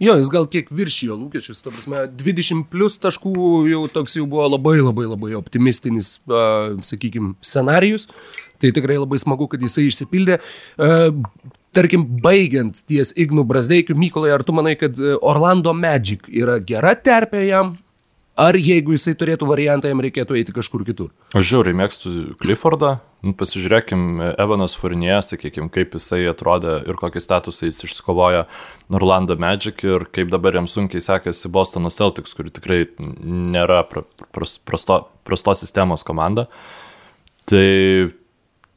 Jo, 0.00 0.14
jis 0.16 0.30
gal 0.32 0.46
kiek 0.48 0.70
viršijo 0.72 1.14
lūkesčius, 1.18 1.60
ta 1.60 1.70
prasme, 1.74 2.06
20 2.22 2.64
plus 2.72 2.96
taškų 3.02 3.34
jau 3.68 3.82
toks 3.92 4.16
jau 4.16 4.24
buvo 4.28 4.46
labai 4.48 4.78
labai 4.80 5.04
labai 5.04 5.34
optimistinis, 5.36 6.14
uh, 6.24 6.72
sakykime, 6.84 7.34
scenarius. 7.44 8.08
Tai 8.60 8.72
tikrai 8.76 8.96
labai 8.96 9.20
smagu, 9.20 9.44
kad 9.52 9.60
jisai 9.60 9.86
išsipildė. 9.90 10.40
Uh, 10.80 11.12
tarkim, 11.76 12.06
baigiant 12.24 12.80
ties 12.88 13.12
Ignu 13.12 13.44
Brasdeikiu, 13.48 13.96
Mykolai, 14.00 14.32
ar 14.34 14.44
tu 14.44 14.56
manai, 14.56 14.72
kad 14.80 14.96
Orlando 15.20 15.76
Magic 15.76 16.24
yra 16.32 16.56
gera 16.64 16.96
terpė 16.96 17.44
jam? 17.50 17.76
Ar 18.40 18.56
jeigu 18.56 18.94
jisai 18.94 19.12
turėtų 19.20 19.44
variantą, 19.50 19.90
jam 19.90 20.00
reikėtų 20.00 20.38
eiti 20.38 20.54
kažkur 20.56 20.80
kitur? 20.86 21.10
Aš 21.36 21.44
žiauriai 21.50 21.76
mėgstu 21.76 22.10
Cliffordą. 22.40 22.94
Nu, 23.20 23.34
pasižiūrėkim, 23.36 24.22
Evanas 24.40 24.72
Furnie, 24.80 25.12
sakykim, 25.20 25.68
kaip 25.72 25.92
jisai 25.98 26.22
atrodė 26.30 26.78
ir 26.88 26.96
kokį 26.96 27.20
statusą 27.20 27.68
jis 27.68 27.82
išsikovojo 27.84 28.46
Orlando 28.96 29.36
Magic 29.36 29.84
ir 29.84 30.06
kaip 30.08 30.32
dabar 30.32 30.56
jam 30.56 30.70
sunkiai 30.72 31.04
sekėsi 31.04 31.52
Bostono 31.52 31.92
Celtics, 31.92 32.32
kuri 32.38 32.54
tikrai 32.56 32.86
nėra 32.96 33.82
prasto, 33.84 35.02
prastos 35.28 35.60
sistemos 35.66 36.06
komanda. 36.08 36.46
Tai 37.50 37.68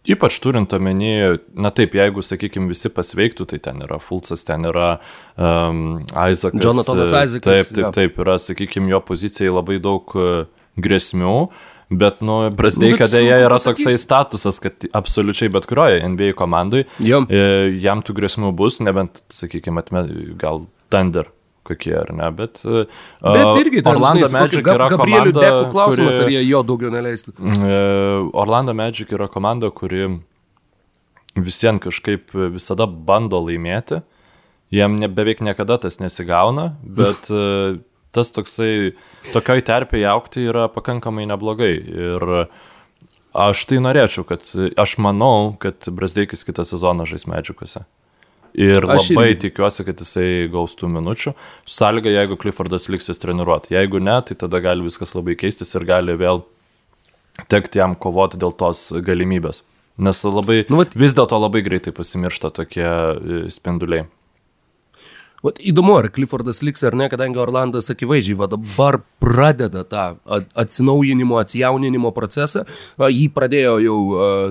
Ypač 0.03 0.37
turint 0.43 0.73
omeny, 0.75 1.37
na 1.55 1.69
taip, 1.71 1.93
jeigu, 1.95 2.23
sakykime, 2.25 2.67
visi 2.73 2.89
pasveiktų, 2.91 3.45
tai 3.53 3.59
ten 3.63 3.85
yra 3.85 4.01
Fulcas, 4.03 4.41
ten 4.43 4.67
yra 4.67 4.97
um, 5.37 6.01
Isaakas. 6.11 6.59
Jonathanas 6.59 7.13
Isaakas. 7.13 7.45
Taip, 7.45 7.69
taip, 7.77 7.93
taip, 7.95 8.19
yra, 8.19 8.35
sakykime, 8.41 8.91
jo 8.91 8.99
pozicijai 9.07 9.53
labai 9.53 9.77
daug 9.83 10.11
uh, 10.19 10.43
grėsmių, 10.75 11.37
bet, 11.93 12.19
nu, 12.25 12.39
Brasdeika 12.57 13.07
nu, 13.07 13.13
dėja 13.13 13.37
yra 13.45 13.55
pasakyt. 13.55 13.85
toksai 13.85 14.01
statusas, 14.01 14.59
kad 14.63 14.89
absoliučiai 14.91 15.53
bet 15.53 15.69
kurioje 15.69 16.01
NBA 16.03 16.33
komandai 16.35 16.83
Jom. 17.03 17.29
E, 17.31 17.71
jam 17.83 18.03
tų 18.03 18.17
grėsmių 18.17 18.51
bus, 18.59 18.81
nebent, 18.83 19.23
sakykime, 19.31 19.85
gal 20.41 20.65
Thunder 20.91 21.31
kokie, 21.67 21.93
ar 21.99 22.11
ne, 22.15 22.27
bet... 22.35 22.59
Bet 23.23 23.59
irgi, 23.61 23.81
ten, 23.83 23.93
Orlando 23.95 24.27
žinai, 24.27 24.41
Magic 24.41 24.67
yra 24.67 24.89
Gabrielių 24.91 25.31
komanda, 25.31 25.43
Dekų 25.45 25.71
klausimas, 25.71 26.17
kuri- 26.17 26.25
ar 26.25 26.33
jie 26.35 26.41
jo 26.49 26.61
daugiau 26.67 26.91
neleistų. 26.93 27.33
E, 27.39 27.77
Orlando 28.43 28.75
Magic 28.77 29.13
yra 29.15 29.29
komanda, 29.31 29.69
kuri 29.71 30.09
visiems 31.39 31.81
kažkaip 31.87 32.33
visada 32.53 32.85
bando 32.87 33.39
laimėti. 33.45 34.01
Jiem 34.73 34.97
ne, 35.01 35.07
beveik 35.09 35.41
niekada 35.45 35.77
tas 35.81 35.99
nesigauna, 36.01 36.71
bet 36.83 37.29
e, 37.29 37.79
tas 38.13 38.31
toksai, 38.33 38.93
tokioj 39.33 39.63
terpėje 39.65 40.07
aukti 40.09 40.47
yra 40.49 40.67
pakankamai 40.73 41.25
neblogai. 41.29 41.73
Ir 41.77 42.27
aš 43.33 43.65
tai 43.69 43.79
norėčiau, 43.81 44.25
kad, 44.29 44.45
aš 44.77 44.97
manau, 45.01 45.53
kad 45.61 45.89
Brasdeikis 45.89 46.45
kitą 46.45 46.65
sezoną 46.69 47.05
žais 47.09 47.25
medžiukose. 47.29 47.85
Ir 48.53 48.85
Aš 48.85 49.07
labai 49.11 49.31
irgi. 49.31 49.39
tikiuosi, 49.47 49.83
kad 49.87 49.97
jisai 50.03 50.47
gaus 50.53 50.75
tų 50.77 50.89
minučių. 50.93 51.33
Sąlyga, 51.65 52.11
jeigu 52.13 52.37
Cliffordas 52.37 52.85
liksis 52.93 53.17
treniruoti. 53.17 53.73
Jeigu 53.73 53.97
ne, 53.99 54.19
tai 54.21 54.35
tada 54.37 54.59
gali 54.61 54.85
viskas 54.85 55.15
labai 55.17 55.33
keistis 55.39 55.73
ir 55.73 55.85
gali 55.89 56.13
vėl 56.19 56.43
tekti 57.49 57.79
jam 57.81 57.95
kovoti 57.97 58.37
dėl 58.37 58.53
tos 58.53 58.91
galimybės. 58.93 59.63
Nes 59.97 60.21
labai, 60.25 60.65
Nu, 60.69 60.75
nu, 60.75 60.81
vat- 60.83 60.93
vis 60.97 61.13
dėlto 61.17 61.37
labai 61.41 61.61
greitai 61.65 61.93
pasimiršta 61.93 62.49
tokie 62.53 62.85
e, 62.85 63.41
spinduliai. 63.53 64.05
Vat 65.43 65.57
įdomu, 65.59 65.97
ar 65.99 66.07
Cliffordas 66.15 66.61
liks 66.63 66.85
ar 66.87 66.95
ne, 66.95 67.09
kadangi 67.11 67.41
Orlandas 67.43 67.89
akivaizdžiai 67.91 68.37
va 68.39 68.47
dabar 68.47 69.01
pradeda 69.19 69.81
tą 69.83 70.03
atsinaujinimo, 70.59 71.35
atsijauninimo 71.41 72.13
procesą. 72.15 72.63
Jį 72.95 73.25
pradėjo 73.35 73.73
jau 73.83 73.97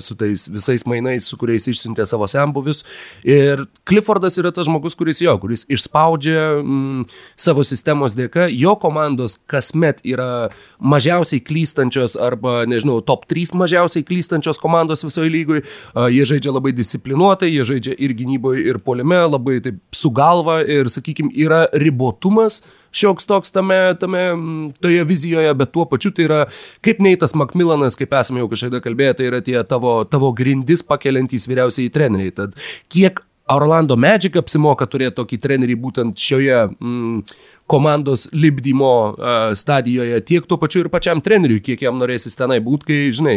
su 0.05 0.17
tais 0.21 0.45
visais 0.53 0.85
mainais, 0.89 1.25
su 1.25 1.39
kuriais 1.41 1.65
išsiuntė 1.73 2.05
savo 2.09 2.29
sembuvius. 2.29 2.83
Ir 3.25 3.65
Cliffordas 3.89 4.37
yra 4.41 4.53
tas 4.53 4.69
žmogus, 4.69 4.97
kuris 4.99 5.23
jo, 5.25 5.33
kuris 5.41 5.65
išspaudžia 5.73 6.45
mm, 6.61 7.07
savo 7.41 7.65
sistemos 7.65 8.17
dėka. 8.19 8.51
Jo 8.53 8.77
komandos 8.81 9.39
kasmet 9.49 10.05
yra 10.05 10.51
mažiausiai 10.77 11.41
klystančios 11.41 12.19
arba, 12.21 12.67
nežinau, 12.69 12.99
top 13.01 13.25
3 13.33 13.57
mažiausiai 13.65 14.05
klystančios 14.05 14.61
komandos 14.61 15.07
visoje 15.09 15.33
lygoje. 15.33 15.65
Jie 16.13 16.29
žaidžia 16.35 16.53
labai 16.53 16.77
disciplinuotai, 16.77 17.49
jie 17.55 17.65
žaidžia 17.73 17.97
ir 17.97 18.13
gynyboje, 18.21 18.69
ir 18.69 18.81
polime, 18.85 19.25
labai 19.25 19.57
taip 19.65 19.81
su 19.97 20.13
galva 20.13 20.61
ir, 20.65 20.82
sakykime, 20.91 21.31
yra 21.45 21.67
ribotumas 21.73 22.63
šioks 22.93 23.27
toks 23.29 23.55
tame, 23.55 23.79
tame, 24.01 24.23
toje 24.81 25.05
vizijoje, 25.09 25.55
bet 25.55 25.73
tuo 25.73 25.87
pačiu 25.89 26.13
tai 26.17 26.27
yra, 26.29 26.41
kaip 26.85 27.01
Neitas 27.05 27.37
Makmilanas, 27.39 27.97
kaip 27.99 28.13
esame 28.19 28.43
jau 28.43 28.51
kažkada 28.53 28.83
kalbėję, 28.85 29.19
tai 29.19 29.29
yra 29.31 29.43
tie 29.45 29.59
tavo, 29.69 30.03
tavo 30.09 30.33
grindis 30.37 30.85
pakeliantys 30.87 31.49
vyriausiai 31.49 31.93
treneriai. 31.93 32.35
Tad 32.37 32.59
kiek 32.93 33.23
Orlando 33.53 33.97
Magic 33.99 34.37
apsimoka 34.39 34.87
turėti 34.87 35.17
tokį 35.19 35.39
trenerį 35.43 35.75
būtent 35.83 36.21
šioje 36.21 36.61
mm, 36.71 37.25
komandos 37.73 38.27
libdymo 38.37 38.93
uh, 39.11 39.41
stadijoje, 39.57 40.21
tiek 40.29 40.47
tuo 40.49 40.59
pačiu 40.61 40.85
ir 40.85 40.91
pačiam 40.93 41.23
treneriui, 41.25 41.63
kiek 41.65 41.83
jam 41.83 41.99
norėsis 42.01 42.37
tenai 42.39 42.61
būti, 42.65 42.89
kai, 42.89 42.99
žinai, 43.17 43.37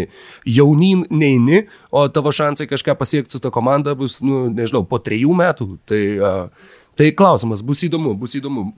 jaunin 0.58 1.06
neini, 1.10 1.66
o 1.96 2.06
tavo 2.12 2.34
šansai 2.36 2.68
kažką 2.70 2.98
pasiekti 3.00 3.38
su 3.38 3.44
ta 3.44 3.52
komanda 3.54 3.96
bus, 3.98 4.20
nu, 4.26 4.46
nežinau, 4.54 4.84
po 4.90 5.00
trejų 5.04 5.36
metų. 5.40 5.70
Tai, 5.88 6.02
uh, 6.20 6.74
tai 6.98 7.12
klausimas, 7.16 7.64
bus 7.66 7.84
įdomu, 7.88 8.16
bus 8.20 8.36
įdomu 8.40 8.70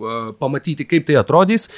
pamatyti, 0.41 0.87
kaip 0.89 1.07
tai 1.07 1.17
atrodys. 1.21 1.69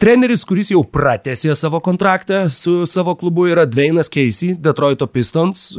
Treneris, 0.00 0.46
kuris 0.48 0.70
jau 0.72 0.80
pratęsė 0.80 1.52
savo 1.60 1.76
kontraktą 1.84 2.46
su 2.48 2.86
savo 2.88 3.12
klubu, 3.20 3.44
yra 3.52 3.66
Dvainas 3.68 4.08
Casey, 4.08 4.54
Detroito 4.56 5.04
Pistons, 5.04 5.74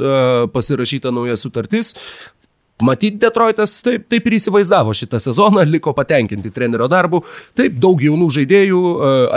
pasirašyta 0.54 1.10
nauja 1.10 1.40
sutartis. 1.42 1.96
Matyt, 2.82 3.18
Detroitas 3.22 3.76
taip, 3.86 4.06
taip 4.10 4.26
ir 4.30 4.36
įsivaizdavo 4.38 4.94
šitą 4.98 5.20
sezoną, 5.22 5.66
liko 5.70 5.94
patenkinti 5.98 6.54
trenerio 6.54 6.88
darbu. 6.90 7.24
Taip, 7.58 7.76
daug 7.82 8.02
jaunų 8.02 8.30
žaidėjų 8.38 8.84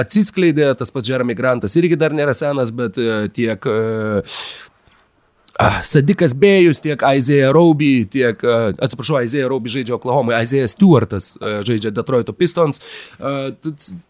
atsiskleidė, 0.00 0.71
tas 0.80 0.92
pats 0.92 1.09
Jeremy 1.12 1.37
Grantas 1.37 1.76
irgi 1.80 1.97
dar 2.00 2.16
nėra 2.16 2.37
senas, 2.37 2.73
bet 2.73 3.00
tiek 3.37 3.68
Sadikas 5.87 6.32
Bėjus, 6.34 6.80
tiek 6.82 6.99
Isaiah 6.99 7.52
Roby, 7.54 8.04
tiek, 8.11 8.40
atsiprašau, 8.82 9.20
Isaiah 9.23 9.46
Roby 9.50 9.70
žaidžia 9.70 9.94
Oklahoma, 9.94 10.40
Isaiah 10.42 10.66
Stewartas 10.70 11.34
žaidžia 11.38 11.92
Detroito 11.94 12.34
Pistons. 12.34 12.82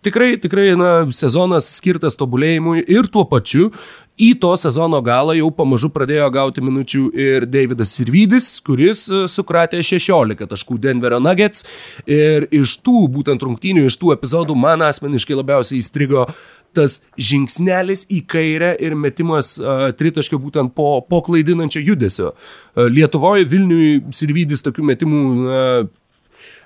Tikrai, 0.04 0.38
tikrai, 0.40 0.70
na, 0.80 0.94
sezonas 1.12 1.68
skirtas 1.76 2.16
tobulėjimui 2.16 2.86
ir 2.88 3.10
tuo 3.12 3.26
pačiu 3.28 3.68
į 4.14 4.30
to 4.38 4.52
sezono 4.56 5.00
galą 5.02 5.34
jau 5.34 5.50
pamažu 5.54 5.90
pradėjo 5.92 6.28
gauti 6.34 6.62
minučių 6.62 7.04
ir 7.18 7.46
Davidas 7.50 7.92
Sirvidis, 7.96 8.48
kuris 8.64 9.08
sukratė 9.30 9.82
16 9.82 10.46
taškų 10.50 10.78
Denverio 10.80 11.18
Nuggets. 11.22 11.66
Ir 12.06 12.46
iš 12.54 12.78
tų 12.86 13.08
būtent 13.10 13.42
rungtynių, 13.42 13.88
iš 13.88 13.98
tų 13.98 14.14
epizodų 14.14 14.56
man 14.58 14.86
asmeniškai 14.86 15.40
labiausiai 15.40 15.82
įstrigo 15.82 16.28
tas 16.76 17.00
žingsnelis 17.16 18.06
į 18.12 18.22
kairę 18.30 18.74
ir 18.82 18.96
metimas 18.98 19.54
uh, 19.60 19.88
tritaškio 19.96 20.40
būtent 20.42 20.74
po, 20.76 20.98
po 21.08 21.22
klaidinančio 21.26 21.82
judesio. 21.84 22.32
Uh, 22.34 22.88
Lietuvoje 22.90 23.46
Vilniui 23.48 24.00
Sirvidis 24.14 24.64
tokių 24.66 24.88
metimų 24.92 25.22
uh, 25.24 25.92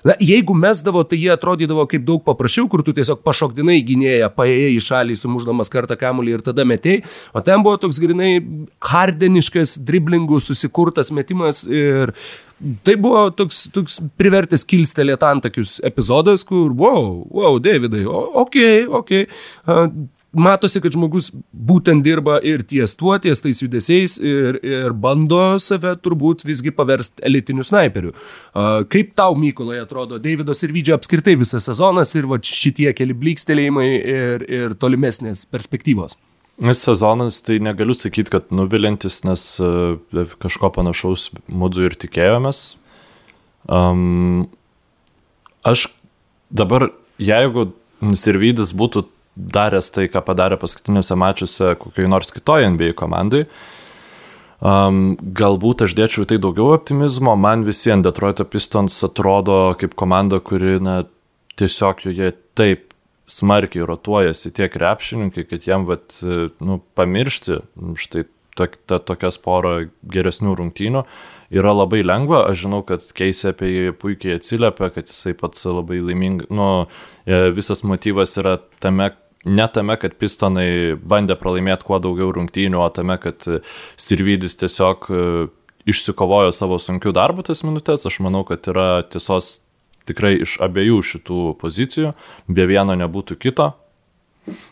Na, 0.06 0.14
jeigu 0.22 0.54
mesdavo, 0.54 1.02
tai 1.06 1.18
jie 1.18 1.30
atrodydavo 1.34 1.84
kaip 1.90 2.04
daug 2.06 2.22
paprasčiau, 2.26 2.68
kur 2.70 2.84
tu 2.86 2.94
tiesiog 2.96 3.22
pašokdinai 3.26 3.78
gynėją, 3.86 4.30
paėjai 4.36 4.74
į 4.76 4.82
šalį, 4.88 5.16
sumuždamas 5.18 5.72
kartą 5.72 5.98
kamuolį 5.98 6.36
ir 6.36 6.44
tada 6.46 6.66
metėjai, 6.68 7.02
o 7.34 7.42
ten 7.44 7.64
buvo 7.66 7.80
toks 7.82 7.98
grinai 8.02 8.36
hardeniškas, 8.90 9.78
driblingų 9.88 10.38
susikurtas 10.44 11.10
metimas 11.14 11.64
ir 11.66 12.14
tai 12.86 12.94
buvo 12.98 13.28
toks, 13.34 13.64
toks 13.74 13.98
privertęs 14.18 14.66
kilstelėti 14.68 15.26
antakius 15.26 15.78
epizodas, 15.86 16.46
kur, 16.46 16.70
wow, 16.78 17.24
wow, 17.30 17.58
Davidai, 17.62 18.04
o, 18.06 18.22
ok, 18.44 18.62
ok. 19.02 19.12
Uh, 19.66 19.90
Matosi, 20.38 20.80
kad 20.84 20.94
žmogus 20.94 21.30
būtent 21.52 22.04
dirba 22.06 22.38
ir 22.46 22.62
ties 22.68 22.94
tuo, 22.98 23.16
ties 23.22 23.42
tais 23.44 23.62
judesiais 23.62 24.16
ir, 24.22 24.60
ir 24.62 24.94
bando 24.94 25.58
save 25.62 25.96
turbūt 26.02 26.44
visgi 26.46 26.72
paversti 26.74 27.24
elitiniu 27.26 27.66
snaiperiu. 27.66 28.14
Kaip 28.92 29.12
tau, 29.18 29.36
Mykolai, 29.38 29.80
atrodo 29.82 30.20
Davido 30.22 30.56
Sirvidžio 30.56 30.96
apskritai 30.98 31.36
visas 31.40 31.66
sezonas 31.68 32.14
ir 32.18 32.28
va, 32.30 32.40
šitie 32.42 32.92
keli 32.96 33.16
blykstelėjimai 33.18 33.88
ir, 33.98 34.46
ir 34.48 34.78
tolimesnės 34.80 35.46
perspektyvos? 35.50 36.18
Vis 36.58 36.80
sezonas, 36.82 37.38
tai 37.46 37.60
negaliu 37.62 37.94
sakyti, 37.94 38.32
kad 38.34 38.48
nuvilintis, 38.50 39.20
nes 39.26 39.42
uh, 39.62 39.98
kažko 40.42 40.72
panašaus 40.74 41.28
mūdu 41.46 41.84
ir 41.86 41.94
tikėjomės. 42.02 42.62
Um, 43.70 44.48
aš 45.62 45.86
dabar, 46.50 46.88
jeigu 47.22 47.68
Sirvidis 48.18 48.72
būtų 48.78 49.04
daręs 49.38 49.92
tai, 49.94 50.08
ką 50.10 50.22
padarė 50.26 50.58
paskutiniuose 50.60 51.16
mačiuose 51.18 51.74
kokiai 51.80 52.10
nors 52.10 52.32
kitoj 52.34 52.66
NBA 52.74 52.94
komandai, 52.98 53.44
um, 54.58 55.14
galbūt 55.18 55.86
aš 55.86 55.94
dėčiau 55.98 56.26
į 56.26 56.32
tai 56.32 56.40
daugiau 56.42 56.72
optimizmo. 56.74 57.36
Man 57.38 57.62
visiems 57.68 58.06
Detroito 58.06 58.46
Pistons 58.48 58.98
atrodo 59.06 59.60
kaip 59.78 59.94
komanda, 59.98 60.42
kuri 60.42 60.78
na, 60.82 61.02
tiesiog 61.58 62.04
joje 62.06 62.32
taip 62.58 62.88
smarkiai 63.28 63.86
rotuojasi 63.86 64.54
tie 64.56 64.68
krepšininkai, 64.72 65.44
kad 65.50 65.66
jam 65.68 65.84
vat, 65.88 66.16
nu, 66.64 66.80
pamiršti 66.96 67.60
štai 68.00 68.24
tok, 68.58 68.78
ta, 68.88 68.98
tokias 68.98 69.38
porą 69.42 69.74
geresnių 70.08 70.54
rungtynių 70.58 71.04
yra 71.54 71.74
labai 71.76 72.02
lengva. 72.06 72.46
Aš 72.48 72.64
žinau, 72.64 72.82
kad 72.88 73.04
Keisė 73.16 73.52
apie 73.52 73.70
jį 73.70 73.94
puikiai 74.00 74.38
atsiliepia, 74.38 74.90
kad 74.94 75.10
jisai 75.10 75.34
pats 75.38 75.66
labai 75.68 76.00
laimingas. 76.04 76.50
Nu, 76.50 76.88
visas 77.56 77.84
motyvas 77.86 78.34
yra 78.40 78.58
tame, 78.82 79.12
ne 79.48 79.66
tame, 79.72 79.96
kad 80.00 80.16
pistonai 80.20 80.96
bandė 80.98 81.36
pralaimėti 81.40 81.86
kuo 81.88 81.98
daugiau 82.02 82.32
rungtynių, 82.36 82.80
o 82.82 82.88
tame, 82.94 83.16
kad 83.22 83.46
Sirvidis 83.96 84.58
tiesiog 84.60 85.08
išsikovojo 85.88 86.52
savo 86.52 86.78
sunkių 86.82 87.14
darbų 87.16 87.46
tas 87.48 87.64
minutės. 87.64 88.06
Aš 88.08 88.20
manau, 88.24 88.44
kad 88.48 88.68
yra 88.70 89.02
tiesos 89.08 89.58
tikrai 90.08 90.36
iš 90.44 90.58
abiejų 90.64 91.00
šitų 91.04 91.40
pozicijų, 91.60 92.12
be 92.48 92.68
vieno 92.68 92.96
nebūtų 92.98 93.36
kito. 93.40 93.72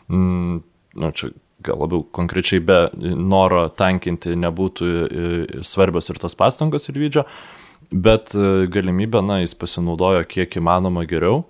Mm, 0.09 0.63
nu, 0.97 1.11
čia 1.13 1.31
gal 1.65 1.81
labiau 1.81 2.03
konkrečiai 2.13 2.61
be 2.63 2.79
noro 2.97 3.67
tankinti 3.73 4.35
nebūtų 4.37 5.61
svarbios 5.65 6.09
ir 6.11 6.21
tos 6.21 6.37
pastangos 6.37 6.89
ir 6.89 6.99
vydžio, 7.01 7.25
bet 7.91 8.33
galimybę, 8.73 9.23
na, 9.25 9.41
jis 9.43 9.55
pasinaudojo 9.57 10.25
kiek 10.29 10.59
įmanoma 10.61 11.05
geriau. 11.09 11.45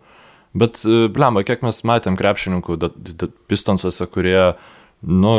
Bet, 0.58 0.82
blemba, 1.14 1.44
kiek 1.48 1.64
mes 1.66 1.80
matėm 1.88 2.18
krepšininkų 2.20 2.78
pistonsuose, 3.52 4.08
kurie, 4.10 4.56
nu, 5.06 5.34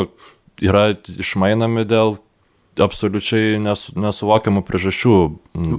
yra 0.62 0.92
išmainami 1.18 1.86
dėl 1.88 2.18
absoliučiai 2.78 3.58
nesu, 3.62 3.92
nesuvokiamų 3.98 4.62
priežasčių. 4.66 5.16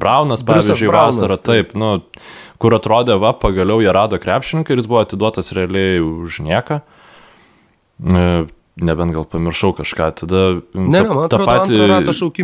Braunas, 0.01 0.43
pavyzdžiui, 0.47 0.89
Braunas, 0.91 1.21
vasarą, 1.23 1.39
taip, 1.45 1.73
nu, 1.79 1.91
kur 2.59 2.75
atrodė, 2.75 3.15
va, 3.21 3.31
pagaliau 3.37 3.79
jie 3.83 3.93
rado 3.95 4.19
krepšininką 4.21 4.75
ir 4.75 4.81
jis 4.81 4.89
buvo 4.89 5.03
atiduotas 5.05 5.53
realiai 5.55 6.01
už 6.03 6.41
nieką. 6.47 6.81
Nebent 8.81 9.11
gal 9.15 9.25
pamiršau 9.27 9.73
kažką, 9.77 10.07
tada 10.21 10.41
Ne, 10.73 10.85
ne, 10.87 11.01
man 11.09 11.25
atrodo, 11.25 11.45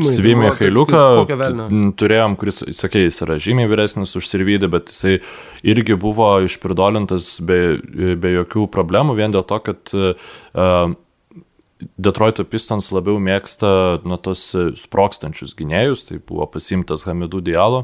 Svimė 0.10 0.50
buvo, 0.50 0.52
kad- 0.56 0.66
Hailiuką 0.66 1.04
kokio 1.22 1.38
velnio? 1.40 1.68
m, 1.72 1.94
turėjom, 1.98 2.36
kuris, 2.42 2.62
sakė, 2.76 3.06
jis 3.08 3.22
yra 3.26 3.38
žymiai 3.40 3.70
vyresnis 3.72 4.16
už 4.20 4.28
Sirvydą, 4.28 4.70
bet 4.70 4.92
jisai 4.92 5.20
irgi 5.64 5.96
buvo 6.00 6.34
išpridolintas 6.46 7.40
be, 7.42 7.78
be 8.20 8.36
jokių 8.40 8.68
problemų, 8.72 9.16
vien 9.18 9.32
dėl 9.36 9.46
to, 9.48 9.60
kad 9.60 9.96
uh, 9.96 10.94
Detroito 12.00 12.46
Pistons 12.48 12.88
labiau 12.96 13.18
mėgsta 13.20 14.00
nuo 14.08 14.16
tos 14.24 14.48
e, 14.56 14.70
sprokstančius 14.80 15.52
gynėjus, 15.60 16.06
tai 16.08 16.18
buvo 16.24 16.48
pasimtas 16.48 17.04
Hamidų 17.06 17.42
Dialo. 17.44 17.82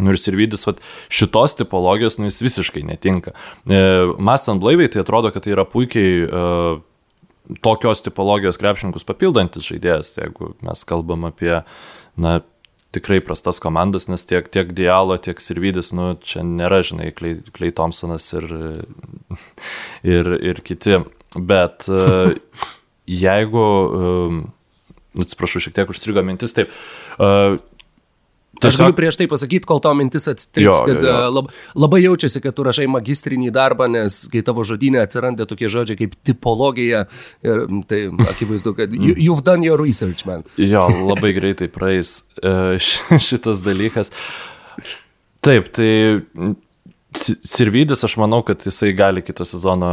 Nu 0.00 0.10
ir 0.10 0.18
Sirvidis, 0.18 0.64
vat, 0.66 0.80
šitos 1.12 1.52
tipologijos, 1.60 2.16
nu 2.18 2.26
jis 2.26 2.40
visiškai 2.42 2.82
netinka. 2.88 3.34
E, 3.68 3.82
Mastant 4.18 4.58
blaiviai, 4.64 4.88
tai 4.90 5.04
atrodo, 5.04 5.30
kad 5.30 5.44
tai 5.44 5.52
yra 5.54 5.66
puikiai 5.68 6.24
e, 6.24 6.42
tokios 7.64 8.02
tipologijos 8.04 8.58
krepšininkus 8.60 9.06
papildantis 9.08 9.66
žaidėjas, 9.68 10.14
tai 10.14 10.28
jeigu 10.28 10.54
mes 10.64 10.84
kalbam 10.88 11.26
apie, 11.28 11.60
na, 12.16 12.38
tikrai 12.94 13.20
prastas 13.24 13.60
komandas, 13.62 14.06
nes 14.10 14.24
tiek, 14.28 14.48
tiek 14.54 14.70
Dialo, 14.76 15.16
tiek 15.22 15.40
Sirvidis, 15.42 15.90
nu, 15.96 16.14
čia 16.22 16.44
nėra, 16.46 16.80
žinai, 16.86 17.10
Klei, 17.16 17.36
Klei 17.56 17.74
Thompsonas 17.74 18.30
ir, 18.38 18.46
ir, 20.14 20.32
ir 20.38 20.62
kiti. 20.66 21.00
Bet 21.34 21.88
e, 21.90 22.36
jeigu, 23.10 23.64
e, 23.98 25.22
atsiprašau, 25.24 25.64
šiek 25.64 25.74
tiek 25.80 25.90
užstrigo 25.90 26.22
mintis, 26.26 26.54
taip, 26.56 26.74
e, 28.64 28.70
Aš 28.72 28.78
galiu 28.80 28.96
prieš 28.96 29.18
tai 29.20 29.26
pasakyti, 29.30 29.68
kol 29.68 29.80
to 29.84 29.92
mintis 29.98 30.26
atsitriks, 30.32 30.66
Jo, 30.80 30.86
kad 30.88 31.04
jo, 31.04 31.10
jo. 31.10 31.14
e, 31.20 31.30
lab, 31.36 31.50
labai 31.84 32.00
jaučiasi, 32.04 32.42
kad 32.44 32.56
tu 32.56 32.64
rašai 32.66 32.88
magistrinį 32.90 33.52
darbą, 33.54 33.86
nes 33.92 34.22
kai 34.32 34.42
tavo 34.46 34.64
žodynė 34.66 35.02
atsiranda 35.04 35.46
tokie 35.50 35.68
žodžiai 35.72 36.00
kaip 36.02 36.16
tipologija, 36.26 37.04
ir, 37.44 37.64
tai 37.90 38.02
akivaizdu, 38.32 38.74
kad 38.80 38.92
you, 39.06 39.14
you've 39.16 39.44
done 39.46 39.62
your 39.66 39.80
research, 39.82 40.26
man. 40.26 40.42
Jo, 40.58 40.88
labai 41.12 41.34
greitai 41.36 41.68
praeis 41.72 42.22
e, 42.42 42.56
ši- 42.80 43.20
šitas 43.30 43.62
dalykas. 43.66 44.10
Taip, 45.44 45.68
tai 45.76 45.90
Sirvidis, 47.46 48.00
aš 48.04 48.16
manau, 48.18 48.40
kad 48.42 48.64
jisai 48.66 48.88
gali 48.96 49.22
kitą 49.22 49.44
sezoną 49.46 49.90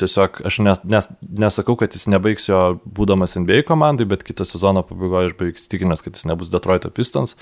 tiesiog, 0.00 0.40
aš 0.50 0.56
nes, 0.66 0.80
nes, 0.90 1.06
nesakau, 1.38 1.76
kad 1.78 1.94
jis 1.94 2.08
nebaigs 2.10 2.48
jo 2.48 2.58
būdamas 2.98 3.36
NBA 3.38 3.60
komandai, 3.68 4.08
bet 4.10 4.24
kitą 4.26 4.42
sezoną 4.48 4.82
pabaigoje 4.88 5.30
aš 5.30 5.36
beveik 5.38 5.60
įstikinęs, 5.60 6.02
kad 6.02 6.18
jis 6.18 6.26
nebus 6.26 6.50
Detroito 6.50 6.90
Pistons, 6.90 7.36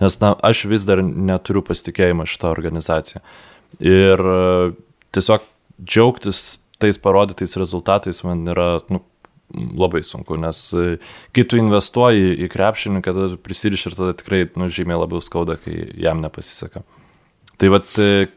nes 0.00 0.18
na, 0.22 0.34
aš 0.46 0.64
vis 0.70 0.86
dar 0.88 1.02
neturiu 1.04 1.62
pasitikėjimo 1.66 2.26
šitą 2.28 2.50
organizaciją. 2.50 3.22
Ir 3.84 4.20
e, 4.20 4.40
tiesiog 5.14 5.44
džiaugtis 5.80 6.60
tais 6.80 6.98
parodytais 7.00 7.56
rezultatais 7.60 8.22
man 8.24 8.46
yra 8.48 8.70
nu, 8.90 9.02
labai 9.50 10.02
sunku, 10.06 10.38
nes 10.40 10.62
e, 10.76 10.96
kai 11.36 11.44
tu 11.48 11.58
investuoji 11.60 12.38
į 12.46 12.48
krepšininką, 12.52 13.14
tada 13.16 13.40
prisiriši 13.44 13.90
ir 13.90 13.98
tada 13.98 14.16
tikrai 14.16 14.46
nu, 14.58 14.70
žymiai 14.72 15.02
labiau 15.02 15.22
skauda, 15.24 15.58
kai 15.60 15.76
jam 16.00 16.22
nepasiseka. 16.24 16.84
Tai 17.60 17.68
vad 17.74 17.88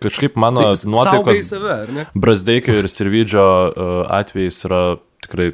kažkaip 0.04 0.36
mano 0.36 0.66
Tai 0.66 0.76
tai 0.76 0.92
nuotaikos 0.92 1.46
save? 1.48 2.08
Brasdeikio 2.12 2.76
ir 2.82 2.90
Sirvidžio 2.92 3.46
e, 3.48 3.90
atvejais 4.20 4.60
yra 4.68 4.84
tikrai, 5.24 5.54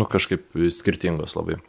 nu, 0.00 0.08
kažkaip 0.08 0.46
skirtingos 0.72 1.36
labai. 1.36 1.60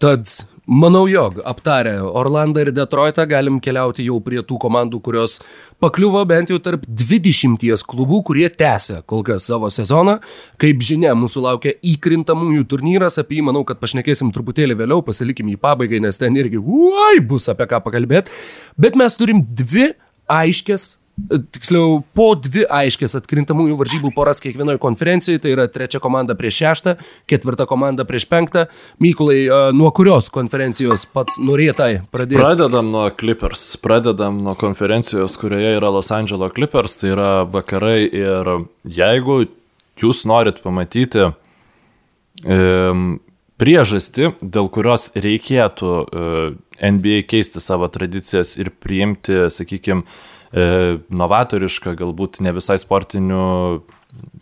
Tad 0.00 0.26
manau, 0.70 1.08
jog 1.10 1.40
aptarę 1.44 1.96
Orlandą 2.02 2.62
ir 2.62 2.70
Detroitą 2.72 3.26
galim 3.26 3.58
keliauti 3.60 4.04
jau 4.06 4.20
prie 4.22 4.38
tų 4.46 4.58
komandų, 4.62 5.00
kurios 5.02 5.40
pakliuvo 5.82 6.22
bent 6.30 6.52
jau 6.52 6.60
tarp 6.62 6.84
20 6.86 7.82
klubų, 7.90 8.20
kurie 8.28 8.46
tęsia 8.48 9.00
kol 9.10 9.24
kas 9.26 9.48
savo 9.50 9.70
sezoną. 9.74 10.20
Kaip 10.62 10.84
žinia, 10.86 11.16
mūsų 11.18 11.42
laukia 11.48 11.74
įkrintamųjų 11.82 12.68
turnyras, 12.70 13.18
apie 13.18 13.40
jį 13.40 13.48
manau, 13.50 13.64
kad 13.66 13.82
pašnekėsim 13.82 14.30
truputėlį 14.36 14.78
vėliau, 14.78 15.02
pasilikim 15.02 15.50
jį 15.50 15.58
pabaigai, 15.58 16.02
nes 16.06 16.20
ten 16.20 16.38
irgi, 16.38 16.62
uai, 16.62 17.18
bus 17.18 17.50
apie 17.50 17.66
ką 17.66 17.82
pakalbėti. 17.82 18.30
Bet 18.78 18.98
mes 19.00 19.18
turim 19.18 19.42
dvi 19.42 19.90
aiškės 20.30 20.99
tiksliau, 21.28 22.00
po 22.16 22.32
dvi 22.38 22.64
aiškės 22.70 23.16
atkrintamųjų 23.20 23.76
varžybų 23.80 24.12
poras 24.16 24.42
kiekvienoje 24.42 24.80
konferencijoje, 24.82 25.42
tai 25.44 25.54
yra 25.54 25.66
trečia 25.72 26.00
komanda 26.02 26.36
prieš 26.38 26.60
šeštą, 26.62 26.94
ketvirta 27.30 27.66
komanda 27.70 28.06
prieš 28.08 28.26
penktą. 28.30 28.66
Mykulai, 29.02 29.38
e, 29.44 29.60
nuo 29.76 29.90
kurios 29.96 30.30
konferencijos 30.34 31.06
pats 31.12 31.40
norėtai 31.42 32.02
pradėti? 32.12 32.40
Pradedam 32.40 32.92
nuo 32.94 33.06
Clippers, 33.14 33.64
pradedam 33.82 34.42
nuo 34.46 34.56
konferencijos, 34.58 35.38
kurioje 35.40 35.76
yra 35.78 35.92
Los 35.92 36.12
Angeles 36.14 36.54
Clippers, 36.56 36.98
tai 37.00 37.14
yra 37.14 37.30
vakarai 37.48 38.04
ir 38.06 38.54
jeigu 38.84 39.42
jūs 40.00 40.24
norit 40.28 40.62
pamatyti 40.64 41.28
um, 41.28 43.20
priežastį, 43.60 44.34
dėl 44.40 44.70
kurios 44.72 45.10
reikėtų 45.18 45.92
uh, 46.00 46.42
NBA 46.80 47.24
keisti 47.28 47.60
savo 47.60 47.90
tradicijas 47.92 48.56
ir 48.60 48.72
priimti, 48.72 49.46
sakykime, 49.52 50.06
novatorišką, 50.52 51.94
galbūt 52.00 52.40
ne 52.42 52.54
visai 52.56 52.78
sportinių 52.82 53.44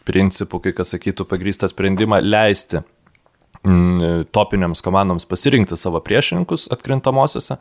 principų, 0.08 0.62
kai 0.64 0.72
kas 0.76 0.94
sakytų, 0.94 1.26
pagrįstą 1.28 1.68
sprendimą 1.68 2.22
leisti 2.24 2.80
mm, 3.66 4.24
topiniams 4.32 4.80
komandoms 4.84 5.28
pasirinkti 5.28 5.76
savo 5.76 6.00
priešininkus 6.04 6.68
atkrintamosiose. 6.72 7.58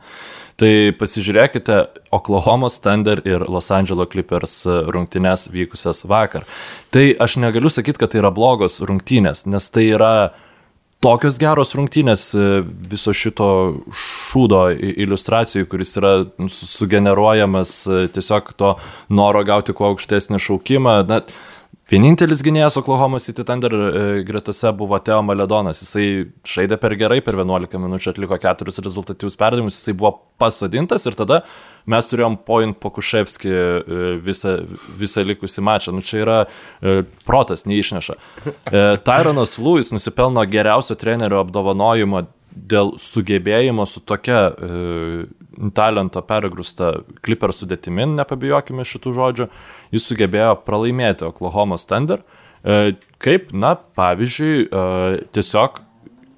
Tai 0.58 0.72
pasižiūrėkite 0.98 1.78
Oklahomos 2.14 2.80
Thunder 2.82 3.20
ir 3.28 3.44
Los 3.46 3.70
Angeles 3.74 4.08
Clippers 4.10 4.62
rungtynes 4.66 5.46
vykusias 5.52 6.02
vakar. 6.08 6.48
Tai 6.90 7.04
aš 7.20 7.36
negaliu 7.42 7.70
sakyti, 7.70 8.00
kad 8.00 8.14
tai 8.14 8.22
yra 8.24 8.32
blogos 8.34 8.80
rungtynės, 8.80 9.44
nes 9.46 9.68
tai 9.70 9.90
yra 9.92 10.12
tokios 11.04 11.38
geros 11.38 11.74
rungtynės 11.78 12.24
e, 12.34 12.46
viso 12.90 13.12
šito 13.14 13.48
šūdo 13.94 14.62
iliustracijų, 15.04 15.68
kuris 15.70 15.94
yra 16.00 16.14
su- 16.50 16.68
sugeneruojamas 16.72 17.74
e, 17.86 18.00
tiesiog 18.14 18.50
to 18.58 18.74
noro 19.14 19.44
gauti 19.46 19.76
kuo 19.76 19.92
aukštesnį 19.92 20.40
šaukimą. 20.42 20.96
Na, 21.08 21.20
vienintelis 21.88 22.42
gynėjas 22.44 22.80
Oklahoma 22.82 23.20
City 23.22 23.46
Thunder 23.46 23.74
e, 23.78 24.04
gretose 24.28 24.72
buvo 24.76 24.98
Teo 25.04 25.20
Maledonas. 25.24 25.84
Jisai 25.84 26.08
žaidė 26.48 26.80
per 26.82 26.98
gerai, 27.00 27.20
per 27.24 27.38
11 27.38 27.78
minučių 27.86 28.12
atliko 28.14 28.40
keturis 28.42 28.82
rezultatyvius 28.84 29.38
perdavimus, 29.38 29.78
jisai 29.78 29.94
buvo 29.98 30.16
pasodintas 30.42 31.06
ir 31.06 31.16
tada 31.18 31.44
mes 31.88 32.10
turėjom 32.10 32.38
point 32.46 32.78
Pokuševski 32.80 33.52
e, 33.52 34.08
visą, 34.24 34.58
visą 35.00 35.24
likusį 35.26 35.64
mačą. 35.64 35.94
Nu, 35.96 36.04
čia 36.04 36.22
yra 36.22 36.38
e, 36.44 37.02
protas 37.26 37.66
neišneša. 37.68 38.18
E, 38.48 38.82
Tyronas 39.06 39.56
Lewis 39.58 39.92
nusipelno 39.94 40.44
geriausio 40.48 40.98
trenerio 41.00 41.40
apdovanojimo 41.44 42.26
dėl 42.58 42.94
sugebėjimo 43.00 43.86
su 43.86 44.02
tokia 44.06 44.40
e, 44.50 45.26
talento 45.74 46.22
pergrūsta 46.26 46.92
kliper 47.24 47.52
sudėtimi, 47.54 48.06
nepabijokime 48.18 48.86
šitų 48.86 49.14
žodžių, 49.16 49.48
jis 49.94 50.06
sugebėjo 50.10 50.54
pralaimėti 50.66 51.26
Oklahoma 51.28 51.78
Thunder. 51.82 52.22
E, 52.62 52.96
kaip, 53.22 53.52
na, 53.54 53.74
pavyzdžiui, 53.98 54.66
e, 54.66 55.26
tiesiog 55.34 55.82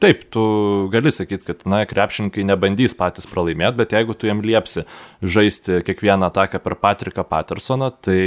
Taip, 0.01 0.23
tu 0.33 0.43
gali 0.89 1.11
sakyti, 1.13 1.45
kad, 1.45 1.63
na, 1.69 1.83
krepšininkai 1.85 2.47
nebandys 2.49 2.95
patys 2.97 3.29
pralaimėti, 3.29 3.77
bet 3.83 3.93
jeigu 3.93 4.15
tu 4.17 4.31
jam 4.31 4.41
liepsi 4.41 4.87
žaisti 5.21 5.83
kiekvieną 5.85 6.31
ataką 6.31 6.61
per 6.65 6.79
Patriką 6.81 7.25
Pattersoną, 7.29 7.91
tai 8.01 8.21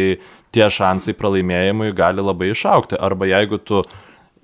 tie 0.53 0.67
šansai 0.69 1.15
pralaimėjimui 1.17 1.89
gali 1.97 2.21
labai 2.21 2.51
išaukti. 2.53 2.99
Arba 3.01 3.25
jeigu 3.31 3.57
tu 3.57 3.81
e, 3.81 3.89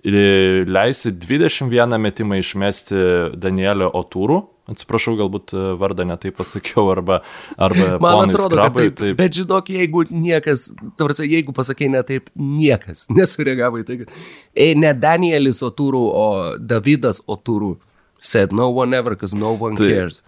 leisi 0.03 1.11
21 1.11 1.97
metimą 1.99 2.37
išmesti 2.39 2.95
Danielio 3.35 3.89
Otūrų, 3.99 4.39
atsiprašau, 4.69 5.15
galbūt 5.19 5.53
e, 5.57 5.61
vardą 5.81 6.05
netai 6.07 6.31
pasakiau, 6.35 6.85
arba, 6.93 7.21
arba 7.57 7.97
Man 8.03 8.29
atrodo, 8.29 8.53
Skrabai, 8.53 8.87
kad 8.89 8.99
taip. 9.01 9.17
Bet 9.19 9.37
žinok, 9.39 9.71
jeigu 9.73 10.03
niekas, 10.13 10.67
tavrasi, 10.99 11.25
jeigu 11.31 11.55
pasakė 11.57 11.89
ne 11.91 12.03
taip, 12.05 12.29
niekas 12.37 13.07
nesureagavo 13.17 13.81
į 13.81 13.87
tai, 13.87 13.97
kad 14.03 14.13
e, 14.53 14.71
ne 14.77 14.93
Danielis 14.93 15.63
Otūrų, 15.65 16.03
o 16.13 16.27
Davidas 16.61 17.23
Otūrų 17.27 17.75
said 18.21 18.53
no 18.53 18.69
one 18.69 18.93
ever, 18.93 19.15
because 19.15 19.35
no 19.35 19.55
one 19.57 19.79
Tai- 19.79 19.89
cares. 19.89 20.21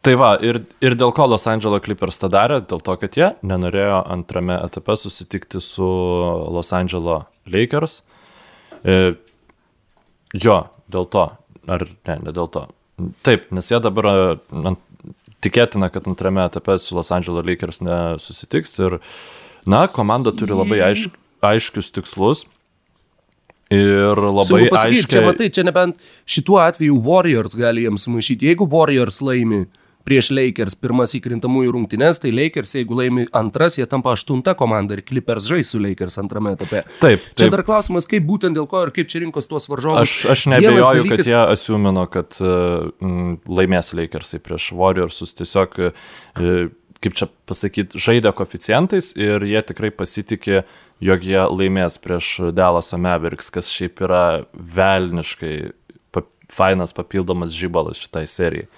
Tai 0.00 0.14
va, 0.16 0.30
ir, 0.40 0.62
ir 0.80 0.94
dėl 0.96 1.10
ko 1.12 1.26
Los 1.28 1.42
Angeles 1.50 1.82
Clippers 1.84 2.16
tą 2.22 2.30
darė, 2.32 2.62
dėl 2.64 2.80
to, 2.80 2.94
kad 3.02 3.18
jie 3.18 3.26
nenorėjo 3.44 3.98
antrame 4.08 4.56
etape 4.64 4.94
susitikti 4.96 5.60
su 5.60 5.84
Los 6.54 6.72
Angeles 6.72 7.26
Lakers. 7.44 7.98
E, 8.84 9.14
jo, 10.34 10.60
dėl 10.92 11.08
to. 11.12 11.26
Ar 11.70 11.84
ne, 11.86 12.16
ne 12.26 12.34
dėl 12.34 12.48
to. 12.52 12.66
Taip, 13.24 13.48
nes 13.54 13.68
jie 13.70 13.80
dabar 13.82 14.08
e, 14.10 14.14
ant, 14.72 14.80
tikėtina, 15.44 15.90
kad 15.92 16.08
antrame 16.10 16.44
etape 16.44 16.76
su 16.80 16.96
Los 16.96 17.12
Angeles 17.14 17.46
Lakers 17.46 17.80
nesusitiks 17.84 18.76
ir, 18.82 18.98
na, 19.68 19.86
komanda 19.92 20.32
turi 20.36 20.56
labai 20.56 20.82
aišk, 20.90 21.16
aiškius 21.44 21.92
tikslus. 21.96 22.46
Ir 23.70 24.18
labai 24.18 24.64
pasakyti, 24.66 25.04
čia 25.06 25.20
aiškiai. 25.20 25.26
matai, 25.28 25.46
čia 25.54 25.62
nebent 25.62 26.00
šituo 26.26 26.58
atveju 26.58 26.96
Warriors 27.06 27.54
gali 27.54 27.84
jiems 27.84 28.02
sumaišyti. 28.08 28.48
Jeigu 28.50 28.66
Warriors 28.66 29.20
laimi 29.22 29.68
prieš 30.06 30.30
Lakers 30.34 30.76
pirmas 30.80 31.14
įkrintamųjų 31.18 31.74
rungtynes, 31.76 32.20
tai 32.22 32.32
Lakers, 32.34 32.74
jeigu 32.78 32.98
laimi 32.98 33.26
antras, 33.36 33.78
jie 33.78 33.86
tampa 33.90 34.14
aštunta 34.16 34.54
komanda 34.58 34.96
ir 34.96 35.04
Clippers 35.06 35.48
žais 35.50 35.70
su 35.72 35.80
Lakers 35.82 36.18
antrame 36.22 36.54
etape. 36.56 36.84
Taip, 37.02 37.24
Čia 37.34 37.46
taip. 37.46 37.54
dar 37.56 37.64
klausimas, 37.68 38.08
kaip 38.10 38.26
būtent 38.28 38.56
dėl 38.56 38.68
ko 38.70 38.84
ir 38.86 38.94
kaip 38.96 39.10
čia 39.12 39.22
rinkos 39.24 39.48
tuos 39.50 39.68
varžovus. 39.70 40.02
Aš, 40.02 40.16
aš 40.34 40.46
nebejoju, 40.54 41.04
dalykas... 41.04 41.24
kad 41.24 41.32
jie 41.32 41.40
asiumino, 41.42 42.06
kad 42.10 42.40
uh, 42.42 42.90
laimės 43.60 43.94
Lakersai 43.96 44.40
prieš 44.42 44.70
Warriorsus. 44.76 45.36
Tiesiog, 45.38 45.80
uh, 45.80 46.70
kaip 47.04 47.16
čia 47.16 47.28
pasakyti, 47.48 48.00
žaidė 48.00 48.32
koficijantais 48.36 49.14
ir 49.18 49.44
jie 49.48 49.60
tikrai 49.66 49.90
pasitikė, 49.94 50.64
jog 51.00 51.24
jie 51.24 51.42
laimės 51.48 51.96
prieš 52.02 52.52
Dalaso 52.56 53.00
Mavericks, 53.00 53.48
kas 53.52 53.70
šiaip 53.72 54.02
yra 54.04 54.24
velniškai 54.52 55.54
pa, 56.12 56.24
fainas 56.52 56.92
papildomas 56.96 57.56
žybalas 57.56 58.00
šitai 58.02 58.26
serijai. 58.28 58.68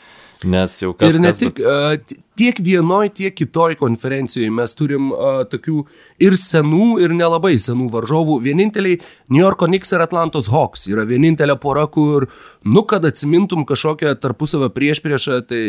Nes 0.44 0.74
jau 0.82 0.92
kas. 0.96 1.12
Ir 1.12 1.22
ne 1.22 1.30
kas, 1.32 1.40
tik, 1.40 1.60
uh, 1.62 1.96
tiek 2.38 2.58
vienoj, 2.62 3.10
tiek 3.14 3.34
kitoj 3.36 3.76
konferencijoje 3.80 4.50
mes 4.54 4.76
turim 4.78 5.10
uh, 5.14 5.42
tokių 5.48 5.84
ir 6.26 6.38
senų, 6.40 6.86
ir 7.04 7.14
nelabai 7.16 7.54
senų 7.60 7.88
varžovų. 7.92 8.38
Vieninteliai 8.44 9.00
New 9.32 9.42
Yorko 9.42 9.68
Knicks 9.70 9.94
ir 9.94 10.04
Atlantos 10.04 10.50
Hawks 10.52 10.88
yra 10.90 11.06
vienintelė 11.08 11.58
pora, 11.62 11.86
kur, 11.90 12.28
nu, 12.64 12.86
kad 12.88 13.06
atsimintum 13.08 13.66
kažkokią 13.68 14.16
tarpusavę 14.22 14.72
prieš 14.74 15.02
priešą, 15.04 15.42
tai 15.48 15.62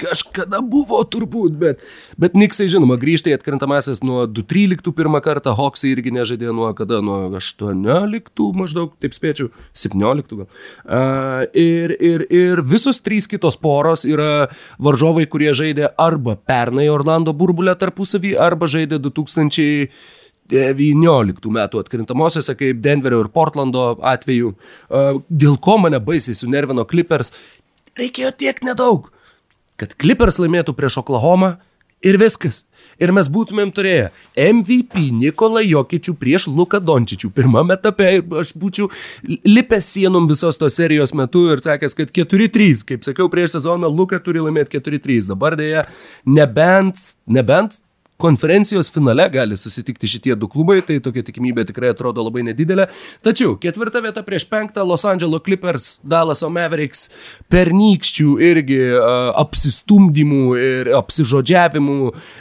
kažkada 0.00 0.60
buvo 0.64 1.00
turbūt, 1.08 1.54
bet, 1.60 1.82
bet 2.20 2.34
Niksai, 2.36 2.66
žinoma, 2.70 2.96
grįžta 3.00 3.30
į 3.32 3.36
atkrintamasis 3.38 4.02
nuo 4.04 4.24
2.13 4.28 4.92
pirmą 4.96 5.20
kartą, 5.24 5.54
Hawksai 5.56 5.92
irgi 5.94 6.12
nežaidė 6.14 6.52
nuo 6.56 6.70
kada, 6.76 7.00
nuo 7.04 7.28
18 7.36 8.48
maždaug, 8.56 8.94
taip 9.00 9.16
spėčiau, 9.16 9.50
17 9.76 10.38
gal. 10.40 10.48
Uh, 10.84 11.44
ir, 11.56 11.94
ir, 11.96 12.24
ir 12.28 12.64
visos 12.66 13.02
trys 13.04 13.28
kitos 13.30 13.58
poros 13.60 14.06
yra 14.08 14.48
varžovai, 14.82 15.26
kurie 15.30 15.52
žaidė 15.56 15.92
arba 16.00 16.36
pernai 16.36 16.88
Orlando 16.92 17.36
burbulę 17.36 17.76
tarpusavį, 17.80 18.36
arba 18.40 18.70
žaidė 18.70 19.02
2000. 19.02 20.18
19 20.50 21.52
metų 21.54 21.78
atkrintamosiose, 21.84 22.56
kaip 22.58 22.80
Denverio 22.82 23.20
ir 23.22 23.30
Portlando 23.30 23.92
atveju. 24.10 24.54
Dėl 25.30 25.58
ko 25.62 25.76
mane 25.78 26.00
baisiai 26.02 26.34
sunervino 26.34 26.82
Clippers, 26.90 27.32
reikėjo 27.98 28.34
tiek 28.38 28.62
nedaug 28.66 29.10
kad 29.80 29.96
Clippers 29.96 30.38
laimėtų 30.40 30.74
prieš 30.76 31.00
Oklahoma 31.00 31.56
ir 32.04 32.18
viskas. 32.20 32.64
Ir 33.00 33.12
mes 33.16 33.28
būtumėm 33.32 33.70
turėję 33.72 34.10
MVP 34.36 35.06
Nikolą 35.16 35.62
Jokičių 35.64 36.14
prieš 36.20 36.46
Luką 36.52 36.80
Dončičių 36.84 37.30
pirmame 37.36 37.76
etape 37.76 38.08
ir 38.18 38.40
aš 38.42 38.52
būčiau 38.60 38.90
lipęs 39.48 39.88
sienom 39.94 40.28
visos 40.28 40.60
tos 40.60 40.76
serijos 40.76 41.14
metu 41.16 41.46
ir 41.52 41.62
sakęs, 41.64 41.96
kad 41.96 42.12
4-3, 42.16 42.84
kaip 42.88 43.06
sakiau 43.08 43.30
prieš 43.32 43.56
sezoną, 43.56 43.88
Luka 43.88 44.20
turi 44.20 44.44
laimėti 44.44 44.76
4-3. 44.76 45.30
Dabar 45.32 45.56
dėja, 45.60 45.86
nebent, 46.28 47.00
nebent 47.24 47.80
konferencijos 48.20 48.90
finale 48.92 49.26
gali 49.32 49.56
susitikti 49.56 50.08
šitie 50.10 50.34
du 50.38 50.48
klubai, 50.50 50.80
tai 50.84 50.98
tokia 51.02 51.24
tikimybė 51.26 51.64
tikrai 51.70 51.92
atrodo 51.94 52.24
labai 52.26 52.44
nedidelė. 52.50 52.86
Tačiau 53.24 53.56
ketvirta 53.60 54.02
vieta 54.04 54.22
prieš 54.26 54.46
penktą 54.50 54.84
Los 54.86 55.06
Angeles 55.08 55.42
Clippers, 55.46 55.88
Dallaso 56.04 56.50
Mavericks, 56.52 57.08
pernykščių 57.52 58.34
irgi 58.50 58.80
uh, 58.92 59.30
apsistumdymų 59.40 60.42
ir 60.60 60.90
apsižodžiavimų 60.98 61.98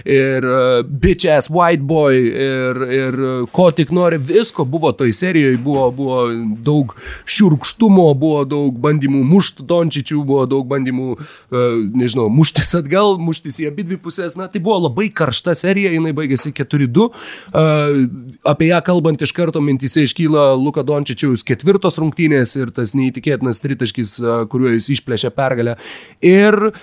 ir 0.09 0.47
uh, 0.49 0.67
bitch 0.83 1.29
ass 1.31 1.51
white 1.53 1.85
boy 1.87 2.19
ir, 2.19 2.81
ir 2.99 3.19
uh, 3.19 3.47
ko 3.55 3.69
tik 3.75 3.93
nori, 3.95 4.19
visko 4.19 4.67
buvo 4.67 4.91
toj 4.97 5.13
serijoje, 5.15 5.57
buvo, 5.63 5.87
buvo 5.95 6.19
daug 6.65 6.95
šiurkštumo, 7.29 8.09
buvo 8.19 8.43
daug 8.49 8.77
bandymų 8.83 9.23
mušti 9.29 9.67
Dončičių, 9.69 10.21
buvo 10.27 10.45
daug 10.49 10.67
bandymų, 10.69 11.15
uh, 11.15 11.65
nežinau, 11.95 12.27
muštis 12.33 12.73
atgal, 12.79 13.17
muštis 13.21 13.61
į 13.63 13.69
abi 13.71 13.87
dvi 13.87 13.99
pusės, 14.01 14.37
na 14.39 14.49
tai 14.51 14.61
buvo 14.63 14.79
labai 14.89 15.09
karšta 15.13 15.55
serija 15.57 15.68
serija, 15.69 15.93
jinai 15.93 16.13
baigėsi 16.17 16.53
4-2. 16.57 17.09
Apie 18.49 18.71
ją 18.71 18.83
kalbant 18.85 19.21
iš 19.25 19.33
karto 19.37 19.61
mintise 19.63 20.05
iškyla 20.07 20.51
Luka 20.59 20.85
Dončičiaus 20.85 21.45
ketvirtos 21.47 21.99
rungtynės 22.01 22.57
ir 22.59 22.73
tas 22.75 22.95
neįtikėtinas 22.97 23.61
tritaškis, 23.63 24.17
kuriuo 24.49 24.73
jis 24.75 24.89
išplėšė 24.97 25.31
pergalę. 25.37 25.77
Ir 26.25 26.73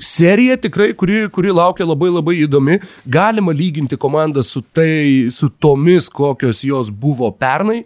serija 0.00 0.56
tikrai, 0.56 0.94
kuri, 0.96 1.28
kuri 1.28 1.52
laukia 1.52 1.84
labai 1.84 2.08
labai 2.08 2.36
įdomi. 2.46 2.78
Galima 3.04 3.52
lyginti 3.52 3.98
komandą 4.00 4.44
su, 4.46 4.62
tai, 4.72 5.28
su 5.34 5.50
tomis, 5.60 6.08
kokios 6.08 6.62
jos 6.64 6.88
buvo 6.88 7.28
pernai, 7.36 7.82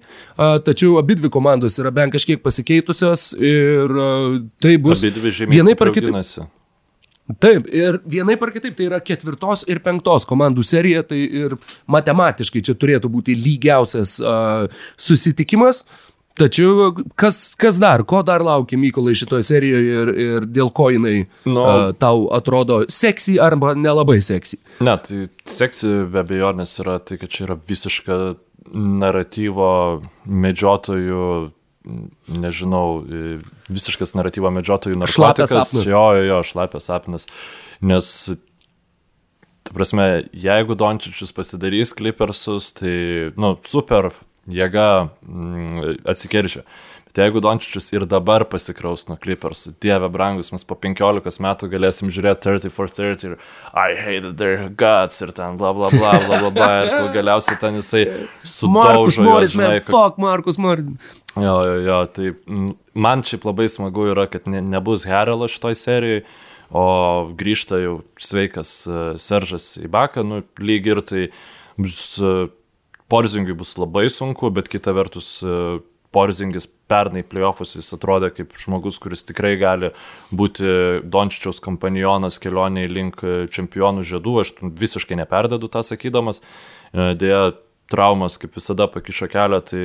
tačiau 0.67 0.99
abi 1.03 1.19
dvi 1.19 1.33
komandos 1.35 1.81
yra 1.83 1.91
bent 1.95 2.15
kažkiek 2.15 2.43
pasikeitusios 2.45 3.33
ir 3.39 3.97
tai 4.63 4.77
bus 4.79 5.03
vienai 5.03 5.75
par 5.79 5.91
kitaip. 5.95 6.47
Taip, 7.41 7.69
ir 7.73 7.97
vienaip 8.05 8.43
ar 8.45 8.51
kitaip 8.53 8.75
tai 8.77 8.89
yra 8.91 8.99
ketvirtos 9.01 9.63
ir 9.73 9.81
penktos 9.85 10.27
komandų 10.29 10.65
serija, 10.67 11.01
tai 11.09 11.23
ir 11.25 11.55
matematiškai 11.89 12.61
čia 12.69 12.75
turėtų 12.77 13.09
būti 13.13 13.37
lygiausias 13.39 14.19
uh, 14.21 14.67
susitikimas. 15.01 15.87
Tačiau 16.37 16.91
kas, 17.17 17.55
kas 17.57 17.79
dar, 17.79 18.03
ko 18.11 18.21
dar 18.27 18.43
laukia 18.45 18.77
Mykolai 18.77 19.15
šitoje 19.17 19.47
serijoje 19.47 20.01
ir, 20.03 20.13
ir 20.25 20.47
dėl 20.51 20.73
ko 20.75 20.89
jinai 20.91 21.15
no. 21.47 21.63
uh, 21.63 21.93
tau 21.97 22.27
atrodo 22.35 22.83
seksy 22.91 23.39
arba 23.41 23.73
nelabai 23.79 24.19
seksy? 24.25 24.59
Ne, 24.85 24.99
tai 25.07 25.29
seksy 25.49 26.03
be 26.11 26.25
abejonės 26.27 26.77
yra 26.83 26.99
tai, 27.01 27.21
kad 27.23 27.33
čia 27.33 27.47
yra 27.47 27.57
visiška 27.57 28.19
naratyvo 28.75 29.71
medžiotojų 30.27 31.29
nežinau, 31.85 33.05
visiškas 33.69 34.15
naratyvo 34.17 34.51
medžiotojų 34.55 34.99
narkotikas. 35.03 35.75
Jo, 35.85 36.07
jo, 36.17 36.25
jo, 36.31 36.41
šlapės 36.47 36.89
sapnas. 36.89 37.29
Nes, 37.85 38.09
ta 39.65 39.77
prasme, 39.77 40.09
jeigu 40.33 40.77
Dončičius 40.81 41.35
pasidarys 41.37 41.95
klipersus, 41.97 42.73
tai, 42.81 42.95
nu, 43.41 43.55
super 43.69 44.13
jėga 44.51 44.89
mm, 45.25 46.05
Bet 47.15 47.29
jeigu 47.29 47.39
Dončičius 47.39 47.93
ir 47.95 48.05
dabar 48.11 48.43
pasikraus 48.51 49.05
nuo 49.07 49.15
Clippers, 49.23 49.69
dieve 49.79 50.09
brangus, 50.11 50.49
mes 50.51 50.65
po 50.67 50.75
15 50.75 51.37
metų 51.45 51.69
galėsim 51.71 52.09
žiūrėti 52.11 52.43
30 52.43 52.75
for 52.75 52.91
30 52.91 53.23
ir 53.29 53.37
I 53.71 53.95
hate 53.95 54.33
their 54.41 54.65
gods 54.75 55.23
ir 55.23 55.31
ten 55.37 55.55
bla 55.61 55.71
bla 55.77 55.93
bla 55.95 56.11
bla 56.25 56.41
bla 56.41 56.51
bla 56.57 56.73
ir 56.83 57.13
galiausiai 57.15 57.61
ten 57.61 57.79
jisai 57.79 58.03
sudaužo. 58.43 58.73
Markus 58.81 59.21
Moris, 59.23 59.55
man, 59.55 59.77
kad... 59.77 59.93
fuck 59.95 60.19
Markus 60.19 60.59
Moris. 60.59 60.91
Jo, 61.39 61.55
jo, 61.55 61.79
jo, 61.87 62.01
tai 62.19 62.35
man 63.07 63.23
šiaip 63.31 63.47
labai 63.47 63.69
smagu 63.71 64.11
yra, 64.11 64.27
kad 64.35 64.51
ne, 64.51 64.65
nebus 64.75 65.07
Herelo 65.07 65.47
šitoj 65.47 65.79
serijai, 65.79 66.27
o 66.75 66.85
grįžta 67.39 67.79
jau 67.79 67.97
sveikas 68.19 68.77
uh, 68.91 69.01
Seržas 69.23 69.77
į 69.79 69.87
Baką, 69.95 70.27
nu 70.27 70.43
lyg 70.59 70.91
ir 70.91 71.07
tai 71.07 71.29
bus, 71.79 71.95
uh, 72.19 72.49
Porzingui 73.07 73.55
bus 73.55 73.79
labai 73.79 74.09
sunku, 74.11 74.51
bet 74.51 74.67
kita 74.73 74.99
vertus 74.99 75.37
uh, 75.47 75.79
Porzingis 76.15 76.69
pernai 76.91 77.25
playoffus 77.27 77.75
jis 77.79 77.91
atrodė 77.97 78.31
kaip 78.37 78.55
žmogus, 78.61 79.01
kuris 79.03 79.27
tikrai 79.27 79.57
gali 79.61 79.91
būti 80.35 80.69
Dončičiaus 81.11 81.61
kompanionas 81.65 82.39
kelioniai 82.43 82.91
link 82.91 83.21
čempionų 83.55 84.07
žiedų, 84.07 84.39
aš 84.45 84.55
visiškai 84.63 85.19
neperdedu 85.19 85.71
tą 85.73 85.83
sakydamas. 85.87 86.43
Dėja, 86.95 87.57
traumas 87.91 88.39
kaip 88.41 88.57
visada 88.57 88.89
pakišo 88.91 89.29
kelią, 89.33 89.61
tai... 89.69 89.85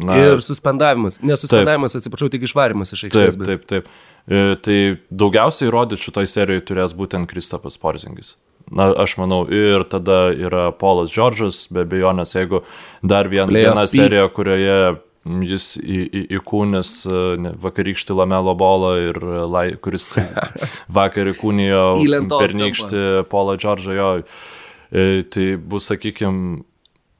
Na, 0.00 0.16
ir 0.16 0.40
suspendavimas, 0.40 1.18
nesuspendavimas, 1.20 1.92
taip, 1.92 2.00
atsiprašau, 2.00 2.30
tik 2.32 2.46
išvarimas 2.46 2.94
iš 2.96 3.02
aikštės. 3.10 3.36
Taip, 3.36 3.44
taip, 3.44 3.66
taip. 3.68 3.90
E, 4.24 4.54
tai 4.64 4.76
daugiausiai 5.12 5.68
įrodyti 5.68 6.06
šitoj 6.06 6.28
serijoje 6.30 6.64
turės 6.70 6.94
būtent 6.96 7.28
Kristapas 7.28 7.76
Porzingis. 7.82 8.38
Na, 8.72 8.88
aš 9.04 9.18
manau, 9.20 9.42
ir 9.52 9.84
tada 9.92 10.30
yra 10.32 10.70
Polas 10.72 11.12
Džordžas, 11.12 11.66
be 11.68 11.84
abejonės, 11.84 12.32
jeigu 12.32 12.62
dar 13.04 13.28
vien, 13.28 13.52
viena 13.52 13.84
serija, 13.90 14.24
kurioje 14.32 14.96
jis 15.24 15.74
į, 15.80 16.00
į, 16.04 16.22
įkūnės 16.38 16.92
vakarykštį 17.62 18.16
Lamelo 18.18 18.54
bolą 18.58 18.92
ir 19.08 19.18
lai, 19.48 19.66
kuris 19.80 20.10
vakar 20.98 21.30
įkūnijo 21.32 21.84
pernykštį 22.34 23.04
Paulą 23.32 23.56
Džordžą 23.60 23.96
jo. 23.96 24.10
E, 24.94 25.22
tai 25.32 25.54
bus, 25.58 25.88
sakykime, 25.90 26.62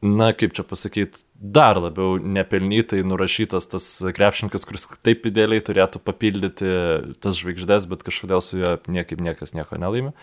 na 0.05 0.33
kaip 0.37 0.53
čia 0.55 0.67
pasakyti, 0.69 1.25
dar 1.35 1.81
labiau 1.81 2.17
nepelnytai 2.21 3.03
nurašytas 3.05 3.67
tas 3.73 3.89
krepšininkas, 4.17 4.67
kuris 4.69 4.87
taip 5.05 5.27
idealiai 5.29 5.65
turėtų 5.65 6.01
papildyti 6.05 6.71
tas 7.25 7.41
žvaigždės, 7.41 7.89
bet 7.91 8.05
kažkodėl 8.07 8.45
su 8.45 8.61
juo 8.61 8.77
niekaip 8.87 9.25
niekas 9.25 9.57
nieko 9.57 9.81
nelaimė. 9.81 10.15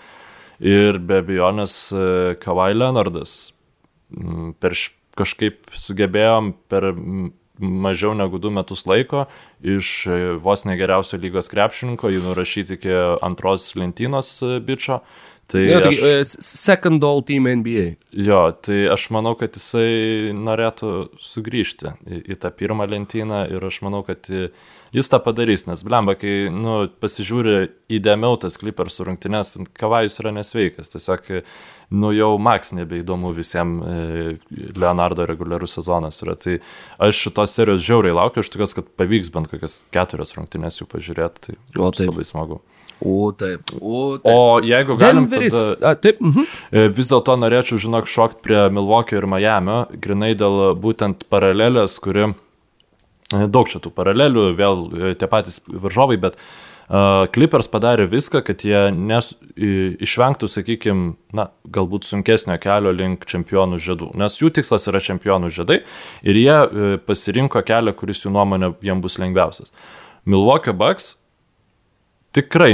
Ir 0.61 1.01
be 1.01 1.19
abejonės 1.23 1.75
e, 1.89 2.07
Kawhi 2.41 2.77
Leonardas 2.77 3.53
per 4.61 4.75
kažkaip 5.17 5.71
sugebėjom 5.75 6.53
per 6.71 6.91
mažiau 7.61 8.13
negu 8.17 8.39
du 8.41 8.51
metus 8.53 8.85
laiko 8.89 9.25
iš 9.61 9.91
e, 10.07 10.19
vos 10.41 10.65
negeriausio 10.67 11.19
lygos 11.21 11.51
krepšininko 11.53 12.11
jį 12.11 12.23
nurašyti 12.25 12.79
iki 12.79 12.95
antros 13.21 13.71
lentynos 13.77 14.39
e, 14.43 14.57
bičio. 14.65 15.01
Tai 15.51 15.61
jo, 15.67 15.79
tai, 15.83 15.89
aš, 15.91 15.97
uh, 15.99 16.43
second 16.47 17.03
all 17.03 17.19
team 17.27 17.43
NBA. 17.43 17.97
Jo, 18.15 18.45
tai 18.63 18.85
aš 18.93 19.09
manau, 19.11 19.33
kad 19.35 19.57
jisai 19.57 20.31
norėtų 20.31 20.91
sugrįžti 21.19 21.91
į, 22.07 22.19
į 22.31 22.37
tą 22.39 22.53
pirmą 22.55 22.87
lentyną 22.87 23.41
ir 23.51 23.65
aš 23.67 23.81
manau, 23.83 23.99
kad 24.07 24.29
jis 24.95 25.11
tą 25.11 25.19
padarys, 25.23 25.65
nes 25.67 25.83
blemba, 25.87 26.15
kai 26.19 26.47
nu, 26.53 26.85
pasižiūri 27.03 27.57
įdėmiau 27.97 28.39
tas 28.39 28.55
Clippers 28.61 29.01
rungtynės, 29.03 29.57
Kavajus 29.75 30.19
yra 30.23 30.31
nesveikas, 30.39 30.91
tiesiog 30.93 31.27
nu, 31.91 32.11
jau 32.15 32.35
Max 32.39 32.71
nebeįdomu 32.75 33.33
visiems 33.35 33.83
e, 33.83 34.35
Leonardo 34.79 35.25
reguliarus 35.27 35.75
sezonas 35.75 36.21
yra. 36.23 36.37
Tai 36.39 36.57
aš 37.03 37.25
šitos 37.27 37.55
serijos 37.57 37.83
žiauriai 37.85 38.15
laukiu, 38.15 38.43
aš 38.43 38.51
tikiuosi, 38.53 38.77
kad 38.79 38.91
pavyks 38.99 39.31
bent 39.33 39.51
kokias 39.51 39.81
keturias 39.93 40.31
rungtynės 40.37 40.79
jų 40.79 40.87
pažiūrėti, 40.91 41.51
tai 41.51 41.57
O, 41.81 41.91
taip. 41.91 42.07
labai 42.13 42.27
smagu. 42.27 42.61
O 43.01 43.31
taip, 43.33 43.73
o 43.81 44.01
taip. 44.21 44.29
O 44.29 44.61
jeigu 44.63 44.95
galim, 45.01 45.25
Denveris. 45.25 45.57
tada, 45.57 45.91
A, 45.91 45.99
taip, 45.99 46.21
mhm. 46.23 46.47
E, 46.71 46.87
Vis 46.95 47.11
dėlto 47.11 47.35
norėčiau, 47.41 47.81
žinok, 47.81 48.07
šokti 48.07 48.43
prie 48.45 48.63
Milwaukee 48.71 49.19
ir 49.19 49.27
Miami, 49.27 49.83
grinai 49.99 50.31
dėl 50.39 50.75
būtent 50.79 51.27
paralelės, 51.33 51.99
kuri 52.03 52.29
e, 52.29 52.33
daug 53.51 53.67
čia 53.67 53.83
tų 53.83 53.91
paralelių, 53.97 54.51
vėl 54.55 54.85
tie 55.19 55.27
patys 55.31 55.59
varžovai, 55.67 56.21
bet 56.21 56.39
uh, 56.39 56.70
Clippers 57.31 57.69
padarė 57.71 58.03
viską, 58.11 58.41
kad 58.43 58.65
jie 58.67 58.79
nes, 58.91 59.29
išvengtų, 59.55 60.49
sakykime, 60.51 61.13
na, 61.37 61.45
galbūt 61.71 62.03
sunkesnio 62.03 62.57
kelio 62.59 62.91
link 62.91 63.23
čempionų 63.31 63.79
žiedų, 63.79 64.09
nes 64.19 64.35
jų 64.41 64.49
tikslas 64.57 64.89
yra 64.91 64.99
čempionų 64.99 65.53
žiedai 65.55 65.77
ir 66.27 66.39
jie 66.41 66.51
e, 66.51 66.89
pasirinko 67.07 67.61
kelią, 67.63 67.93
kuris 67.95 68.25
jų 68.25 68.33
nuomonė 68.35 68.73
jiems 68.83 69.05
bus 69.05 69.15
lengviausias. 69.23 69.71
Milwaukee 70.27 70.75
Bucks 70.75 71.13
tikrai 72.35 72.73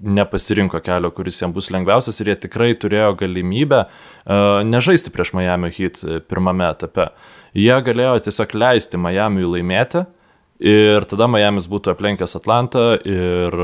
nepasirinko 0.00 0.80
kelio, 0.84 1.10
kuris 1.12 1.42
jiems 1.42 1.56
bus 1.56 1.68
lengviausias 1.74 2.20
ir 2.20 2.32
jie 2.32 2.38
tikrai 2.46 2.70
turėjo 2.80 3.12
galimybę 3.20 3.82
uh, 3.84 4.62
nežaisti 4.64 5.12
prieš 5.12 5.34
Miami 5.36 5.72
Heat 5.76 6.00
e, 6.04 6.18
pirmame 6.24 6.68
etape. 6.68 7.10
Jie 7.56 7.76
galėjo 7.84 8.16
tiesiog 8.24 8.56
leisti 8.60 9.00
Miamiui 9.00 9.48
laimėti 9.56 10.04
ir 10.60 11.06
tada 11.08 11.26
Miamis 11.30 11.66
būtų 11.70 11.94
aplenkęs 11.94 12.36
Atlantą 12.36 12.84
ir 13.08 13.56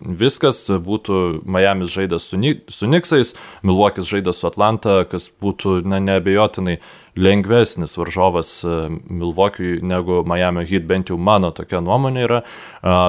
viskas 0.00 0.64
būtų 0.68 1.44
Miamis 1.44 1.92
žaidęs 1.92 2.30
su, 2.30 2.40
su 2.72 2.88
Niksais, 2.88 3.34
Milwaukee'is 3.62 4.08
žaidęs 4.08 4.40
su 4.40 4.48
Atlanta, 4.48 5.02
kas 5.10 5.28
būtų 5.28 5.82
na, 5.84 6.00
neabejotinai 6.00 6.78
lengvesnis 7.18 7.96
varžovas 7.98 8.52
e, 8.64 8.80
Milwaukee'ui 9.10 9.82
negu 9.84 10.22
Miami 10.28 10.64
Heat, 10.68 10.88
bent 10.88 11.12
jau 11.12 11.18
mano 11.20 11.52
tokia 11.52 11.82
nuomonė 11.84 12.24
yra. 12.24 12.42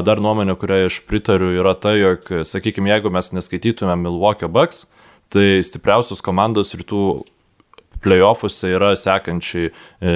Dar 0.06 0.22
nuomonė, 0.24 0.58
kurią 0.60 0.84
aš 0.90 1.02
pritariu, 1.08 1.54
yra 1.62 1.76
ta, 1.80 1.94
jog, 1.98 2.28
sakykime, 2.48 2.92
jeigu 2.92 3.12
mes 3.14 3.32
neskaitytume 3.38 3.96
Milwaukee 4.02 4.50
Bucks, 4.52 4.88
tai 5.30 5.60
stipriausios 5.66 6.24
komandos 6.26 6.74
rytų 6.78 7.04
playoffuose 8.04 8.74
yra 8.74 8.94
sekančiai 8.98 9.70
e, 9.70 10.16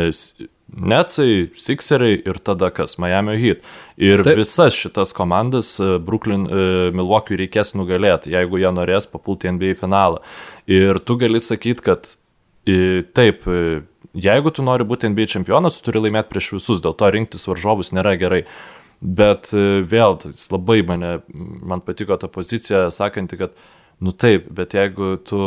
Netsai, 0.74 1.52
Sixeriai 1.54 2.18
ir 2.26 2.40
tada 2.42 2.72
kas, 2.74 2.98
Miami 2.98 3.36
Heat. 3.38 3.62
Ir 4.02 4.24
Taip. 4.26 4.40
Visas 4.42 4.74
šitas 4.74 5.14
komandas 5.14 5.76
e, 5.80 5.98
Brooklyn, 6.02 6.48
e, 6.50 6.64
Milwaukee 6.98 7.38
reikės 7.38 7.76
nugalėti, 7.78 8.32
jeigu 8.34 8.58
jie 8.62 8.72
norės 8.74 9.06
papulti 9.10 9.52
NBA 9.54 9.76
finalą. 9.78 10.24
Ir 10.66 10.98
tu 11.06 11.18
gali 11.22 11.42
sakyti, 11.44 11.86
kad 11.86 12.10
e, 12.66 13.04
taip, 13.14 13.46
jeigu 14.18 14.54
tu 14.56 14.66
nori 14.66 14.88
būti 14.90 15.12
NBA 15.14 15.30
čempionas, 15.36 15.78
tu 15.78 15.92
turi 15.92 16.08
laimėti 16.08 16.34
prieš 16.34 16.50
visus, 16.58 16.82
dėl 16.82 16.98
to 16.98 17.12
rinktis 17.14 17.46
varžovus 17.50 17.94
nėra 17.94 18.18
gerai. 18.18 18.44
Bet 19.04 19.50
vėl, 19.52 20.14
labai 20.54 20.78
mane, 20.88 21.18
man 21.34 21.82
patiko 21.84 22.16
ta 22.16 22.30
pozicija, 22.32 22.86
sakanti, 22.94 23.36
kad 23.42 23.58
Nu 24.04 24.12
taip, 24.12 24.50
bet 24.52 24.74
jeigu 24.76 25.14
tu 25.24 25.38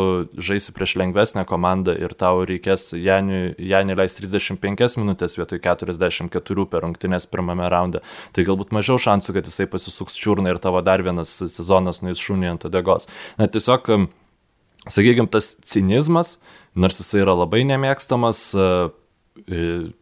žaisi 0.40 0.73
prieš 0.73 0.95
lengvesnę 0.97 1.42
komandą 1.49 1.92
ir 2.01 2.14
tau 2.16 2.40
reikės 2.49 2.95
Janį 2.97 3.97
leis 3.99 4.16
35 4.16 4.97
minutės 4.97 5.37
vietoj 5.37 5.61
44 5.61 6.64
per 6.73 6.87
rungtynės 6.87 7.29
pirmame 7.29 7.69
raunde, 7.69 8.01
tai 8.33 8.47
galbūt 8.49 8.73
mažiau 8.73 8.97
šansų, 9.03 9.35
kad 9.37 9.51
jisai 9.51 9.66
pasisuks 9.69 10.16
čiurną 10.16 10.55
ir 10.55 10.61
tavo 10.62 10.81
dar 10.81 11.05
vienas 11.05 11.35
sezonas 11.37 12.01
nuės 12.01 12.23
šunį 12.23 12.55
ant 12.55 12.64
odegos. 12.71 13.11
Na 13.37 13.51
tiesiog, 13.53 13.90
sakykime, 14.88 15.29
tas 15.37 15.53
cinizmas, 15.69 16.38
nors 16.73 17.03
jisai 17.03 17.27
yra 17.27 17.37
labai 17.37 17.61
nemėgstamas, 17.69 18.47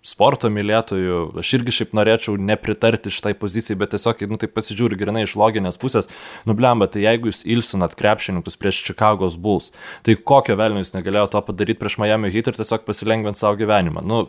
sporto 0.07 0.49
mylėtojų, 0.53 1.19
aš 1.43 1.53
irgi 1.59 1.75
šiaip 1.79 1.95
norėčiau 1.97 2.37
nepritarti 2.41 3.13
šitai 3.13 3.35
pozicijai, 3.39 3.77
bet 3.81 3.93
tiesiog, 3.95 4.25
nu, 4.31 4.39
tai 4.41 4.49
pasižiūri 4.53 4.99
grinai 5.01 5.25
iš 5.27 5.37
loginės 5.41 5.81
pusės, 5.81 6.11
nublemba, 6.49 6.89
tai 6.91 7.05
jeigu 7.05 7.31
jūs 7.31 7.45
ilsinat 7.57 7.97
krepšininkus 7.99 8.59
prieš 8.61 8.83
Čikagos 8.89 9.39
Bulls, 9.41 9.73
tai 10.07 10.17
kokio 10.17 10.57
velnio 10.61 10.85
jūs 10.85 10.95
negalėjo 10.97 11.33
to 11.35 11.45
padaryti 11.49 11.81
prieš 11.83 11.99
Miami 12.03 12.33
Heat 12.35 12.51
ir 12.51 12.61
tiesiog 12.61 12.87
pasilengvinti 12.89 13.43
savo 13.43 13.59
gyvenimą. 13.61 14.05
Nu, 14.07 14.27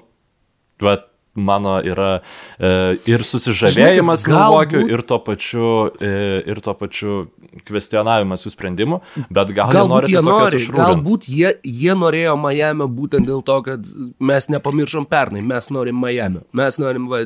va, 0.83 0.99
mano 1.35 1.77
yra 1.83 2.21
e, 2.59 2.69
ir 3.11 3.23
susižavėjimas 3.27 4.23
galbūt- 4.25 4.89
ir 4.91 5.03
tuo 5.07 5.19
pačiu, 5.19 5.91
e, 5.99 6.43
ir 6.47 6.61
tuo 6.63 6.73
pačiu 6.79 7.27
kvestionavimas 7.67 8.45
jų 8.45 8.53
sprendimų, 8.55 9.01
bet 9.29 9.51
gal 9.55 9.69
jie 9.71 9.77
Galbūt 9.79 9.93
nori 9.93 10.11
jie 10.11 10.17
tiesiog 10.17 10.31
juos 10.31 10.53
nori, 10.55 10.63
galbūt 10.79 11.29
jie, 11.29 11.53
jie 11.63 11.95
norėjo 11.95 12.35
Miami 12.39 12.87
būtent 12.87 13.27
dėl 13.27 13.43
to, 13.43 13.61
kad 13.67 13.85
mes 14.19 14.49
nepamiršom 14.49 15.05
pernai, 15.05 15.43
mes 15.43 15.69
norim 15.69 15.95
Miami. 15.99 16.43
Mes 16.55 16.79
norim, 16.79 17.07
va, 17.11 17.25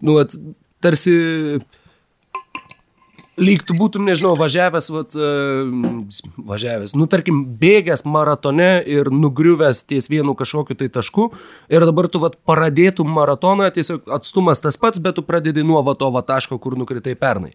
nu, 0.00 0.18
va, 0.18 0.26
tarsi 0.82 1.60
lyg 3.40 3.62
tu 3.64 3.74
būtum, 3.76 4.04
nežinau, 4.04 4.34
važiavęs, 4.36 4.88
va, 4.92 5.02
važiavęs, 6.50 6.92
nu, 6.98 7.06
tarkim, 7.10 7.42
bėgęs 7.60 8.04
maratone 8.04 8.82
ir 8.88 9.08
nugriuvęs 9.12 9.82
ties 9.88 10.10
vienu 10.12 10.34
kažkokiu 10.36 10.76
tai 10.76 10.90
tašku 10.92 11.30
ir 11.72 11.86
dabar 11.88 12.10
tu, 12.12 12.20
va, 12.22 12.32
paradėtum 12.48 13.08
maratoną, 13.16 13.70
tiesiog 13.72 14.12
atstumas 14.18 14.60
tas 14.60 14.76
pats, 14.80 15.00
bet 15.02 15.16
tu 15.16 15.24
pradedi 15.24 15.64
nuo 15.64 15.80
va 15.86 15.96
to 15.98 16.10
va 16.12 16.24
taško, 16.26 16.60
kur 16.60 16.76
nukritai 16.76 17.16
pernai. 17.18 17.54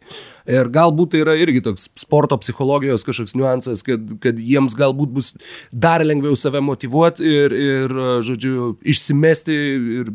Ir 0.50 0.72
galbūt 0.74 1.14
tai 1.14 1.22
yra 1.26 1.38
irgi 1.38 1.62
toks 1.70 1.92
sporto 2.00 2.40
psichologijos 2.42 3.06
kažkoks 3.06 3.38
niuansas, 3.38 3.86
kad, 3.86 4.18
kad 4.24 4.42
jiems 4.42 4.76
galbūt 4.78 5.14
bus 5.14 5.32
dar 5.72 6.06
lengviau 6.06 6.36
save 6.40 6.64
motivuoti 6.66 7.22
ir, 7.22 7.54
ir, 7.54 7.98
žodžiu, 8.26 8.74
išsimesti 8.82 9.62
ir 10.02 10.14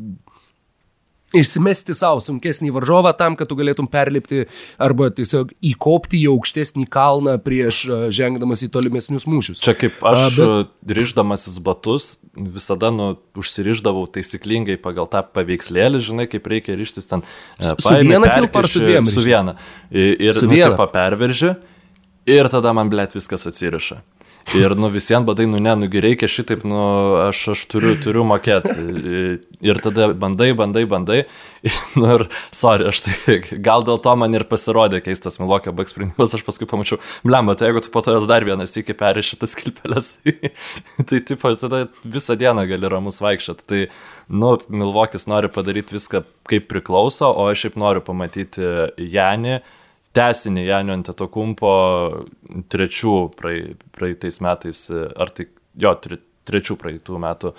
išsimesti 1.37 1.95
savo 1.97 2.21
sunkesnį 2.25 2.71
varžovą 2.77 3.13
tam, 3.19 3.37
kad 3.39 3.49
tu 3.51 3.57
galėtum 3.59 3.89
perlipti 3.91 4.45
arba 4.83 5.09
tiesiog 5.15 5.53
įkopti 5.73 6.21
į 6.23 6.31
aukštesnį 6.35 6.87
kalną 6.93 7.39
prieš 7.43 7.83
a, 7.89 7.99
žengdamas 8.13 8.63
į 8.67 8.71
tolimesnius 8.75 9.27
mūšius. 9.31 9.63
Čia 9.65 9.75
kaip 9.79 9.99
aš 10.13 10.23
A, 10.23 10.31
bet- 10.37 10.73
bet... 10.85 10.97
ryždamasis 11.01 11.59
batus 11.65 12.11
visada 12.37 12.91
nu, 12.95 13.13
užsiriždavau 13.37 14.07
taisyklingai 14.13 14.79
pagal 14.81 15.09
tą 15.13 15.21
paveikslėlį, 15.37 16.01
žinai, 16.05 16.29
kaip 16.33 16.47
reikia 16.49 16.77
ryštis 16.79 17.09
ten. 17.11 17.25
e, 17.59 17.65
Su- 17.71 17.77
su 17.81 17.95
viena 18.01 18.29
kilpa 18.39 18.63
ar 18.65 18.69
su 18.71 18.81
dviem 18.85 19.07
Su 19.11 19.21
viena. 19.25 19.57
Ir, 19.91 20.17
ir 20.29 20.33
Su 20.37 20.47
nu, 20.47 20.55
viena. 20.57 20.73
tipo, 20.73 20.87
perverži 20.93 21.55
ir 22.27 22.49
tada 22.53 22.73
man 22.77 22.89
blėt 22.93 23.17
viskas 23.17 23.47
atsiriša. 23.51 24.01
Ir 24.59 24.75
nu 24.77 24.91
visiems 24.93 25.27
badai, 25.27 25.47
nu 25.49 25.61
ne, 25.63 25.73
nugi 25.79 26.01
reikia 26.03 26.29
šitaip, 26.29 26.65
nu 26.69 26.81
aš, 27.29 27.41
aš 27.55 27.63
turiu, 27.71 27.95
turiu 28.03 28.25
mokėti. 28.27 28.75
Ir 29.63 29.79
tada 29.83 30.11
bandai, 30.19 30.51
bandai, 30.59 30.85
bandai. 30.91 31.23
Nu 31.95 32.09
ir, 32.17 32.25
sorry, 32.51 32.89
aš 32.91 33.05
tai 33.07 33.37
gal 33.67 33.85
dėl 33.87 34.01
to 34.03 34.15
man 34.19 34.35
ir 34.35 34.43
pasirodė 34.51 34.99
keistas 35.05 35.39
Milokio 35.39 35.71
bag 35.77 35.91
sprendimas, 35.91 36.35
aš 36.35 36.43
paskui 36.43 36.67
pamačiau, 36.67 36.99
blemba, 37.23 37.55
tai 37.55 37.69
jeigu 37.71 37.85
tu 37.85 37.93
po 37.95 38.03
to 38.03 38.17
jos 38.17 38.27
dar 38.27 38.43
vienas 38.43 38.75
iki 38.81 38.97
perėši 38.99 39.39
tas 39.39 39.55
kilpelės, 39.59 40.17
tai 41.09 41.21
tipo, 41.23 41.53
tada 41.61 41.85
visą 42.03 42.35
dieną 42.41 42.67
gali 42.71 42.91
ramus 42.91 43.23
vaikščioti. 43.23 43.69
Tai, 43.71 43.85
nu, 44.43 44.57
Milvokis 44.75 45.29
nori 45.31 45.53
padaryti 45.55 45.95
viską 45.95 46.25
kaip 46.51 46.67
priklauso, 46.73 47.31
o 47.31 47.47
aš 47.53 47.69
šiaip 47.69 47.79
noriu 47.79 48.03
pamatyti 48.05 48.67
Janį 48.99 49.61
tesinį 50.17 50.67
Janio 50.67 50.97
Antetokumpo 50.99 51.73
trečių 52.73 53.15
praei- 53.39 53.77
praeitais 53.97 54.41
metais, 54.45 54.85
ar 54.93 55.31
tai 55.31 55.49
jo, 55.77 55.95
trečių 56.49 56.77
praeitų 56.81 57.23
metų 57.23 57.55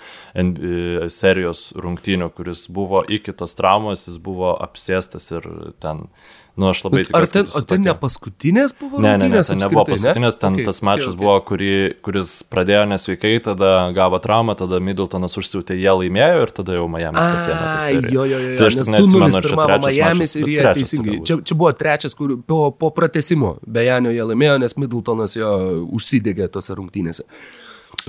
serijos 1.12 1.70
rungtynių, 1.76 2.30
kuris 2.36 2.66
buvo 2.72 3.02
iki 3.08 3.32
tos 3.36 3.56
traumos, 3.58 4.08
jis 4.08 4.20
buvo 4.22 4.54
apsėstas 4.60 5.30
ir 5.32 5.46
ten, 5.82 6.06
nu 6.54 6.68
aš 6.70 6.84
labai 6.84 7.00
Ar 7.00 7.06
tikiuosi. 7.08 7.32
ten, 7.34 7.46
kad 7.50 7.56
o 7.58 7.62
ten 7.66 7.82
ne 7.82 7.94
paskutinės 7.98 8.74
buvo? 8.78 9.00
Ne, 9.02 9.16
ne, 9.18 9.28
ne, 9.32 9.40
ten 9.42 9.58
nebuvo 9.58 9.82
paskutinės, 9.88 10.38
ten 10.38 10.54
Okay, 10.54 10.66
tas 10.68 10.78
mačas 10.86 11.08
okay, 11.08 11.14
okay. 11.14 11.20
buvo, 11.24 11.34
kurį, 11.48 11.70
kuris 12.06 12.34
pradėjo 12.52 12.84
nesveikai, 12.92 13.32
tada 13.42 13.72
gavo 13.96 14.20
traumą, 14.22 14.54
tada 14.58 14.78
Middletonas 14.84 15.34
užsiūtė, 15.40 15.74
jie 15.80 15.96
laimėjo 15.98 16.44
ir 16.44 16.54
tada 16.60 16.76
jau 16.78 16.86
Miami 16.92 17.18
pasiemė. 17.18 17.58
tą 17.58 17.72
A, 17.72 17.80
seriją. 17.88 18.12
jo, 18.14 18.28
jo, 18.30 18.38
jo, 18.44 18.54
Tai 18.60 18.68
aš 18.70 18.78
tik 18.78 18.92
neatsimenu, 18.94 19.26
2-0 19.26 19.40
ar 19.40 19.48
čia 19.48 19.58
trečias 19.64 19.98
Miami 19.98 20.22
mačas, 20.22 20.36
ir 20.38 20.52
jie 20.54 20.62
teisingai. 20.78 21.18
Čia, 21.26 21.40
čia 21.50 21.58
buvo 21.58 21.72
trečias, 21.82 22.14
kur 22.14 22.36
po, 22.46 22.60
po 22.70 22.92
pratesimo 22.94 23.56
Bejanio 23.66 24.14
jie 24.14 24.30
laimėjo, 24.30 24.56
nes 24.62 24.78
Middletonas 24.78 25.34
jo 25.40 25.50
užsidegė 25.98 26.46
tose 26.54 26.78
rungtynėse. 26.78 27.26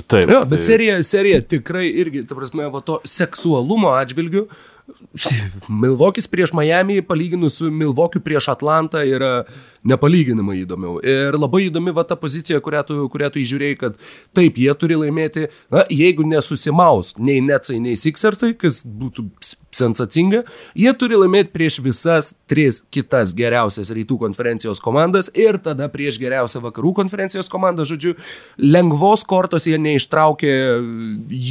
Taip, 0.07 0.29
Jo, 0.29 0.41
bet 0.45 0.59
tai- 0.59 0.67
serija, 0.67 0.99
serija 1.03 1.41
tikrai 1.41 1.87
irgi, 2.01 2.25
ta 2.27 2.35
prasme, 2.37 2.67
va 2.71 2.81
to 2.85 2.99
seksualumo 3.07 3.93
atžvilgiu. 3.95 4.47
Milvokis 5.81 6.27
prieš 6.29 6.51
Miami, 6.53 6.99
palyginus 7.01 7.57
su 7.57 7.71
Milvokiu 7.73 8.21
prieš 8.21 8.49
Atlantą, 8.53 9.01
yra 9.07 9.45
nepalyginamai 9.87 10.59
įdomiau. 10.61 10.99
Ir 11.01 11.37
labai 11.39 11.63
įdomi 11.69 11.93
va 11.95 12.03
ta 12.05 12.17
pozicija, 12.19 12.59
kurią 12.61 12.83
tu, 12.85 12.97
kurią 13.09 13.31
tu 13.33 13.41
įžiūrėjai, 13.41 13.77
kad 13.81 13.97
taip, 14.37 14.59
jie 14.61 14.73
turi 14.77 14.97
laimėti, 14.99 15.47
na, 15.73 15.85
jeigu 15.89 16.27
nesusimaus 16.29 17.15
nei 17.17 17.41
Netsai, 17.45 17.79
nei 17.81 17.97
Sixersai, 17.97 18.53
kas 18.61 18.83
būtų 18.85 19.25
sensacinga. 19.75 20.43
Jie 20.77 20.93
turi 20.97 21.19
laimėti 21.19 21.53
prieš 21.55 21.79
visas 21.85 22.33
tris 22.49 22.81
kitas 22.93 23.33
geriausias 23.37 23.91
rytų 23.95 24.17
konferencijos 24.25 24.81
komandas 24.83 25.29
ir 25.35 25.59
tada 25.63 25.89
prieš 25.91 26.19
geriausią 26.21 26.63
vakarų 26.65 26.95
konferencijos 27.01 27.51
komandą. 27.51 27.85
Žodžiu, 27.87 28.15
lengvos 28.61 29.25
kortos 29.27 29.67
jie 29.69 29.77
neištraukė 29.81 30.53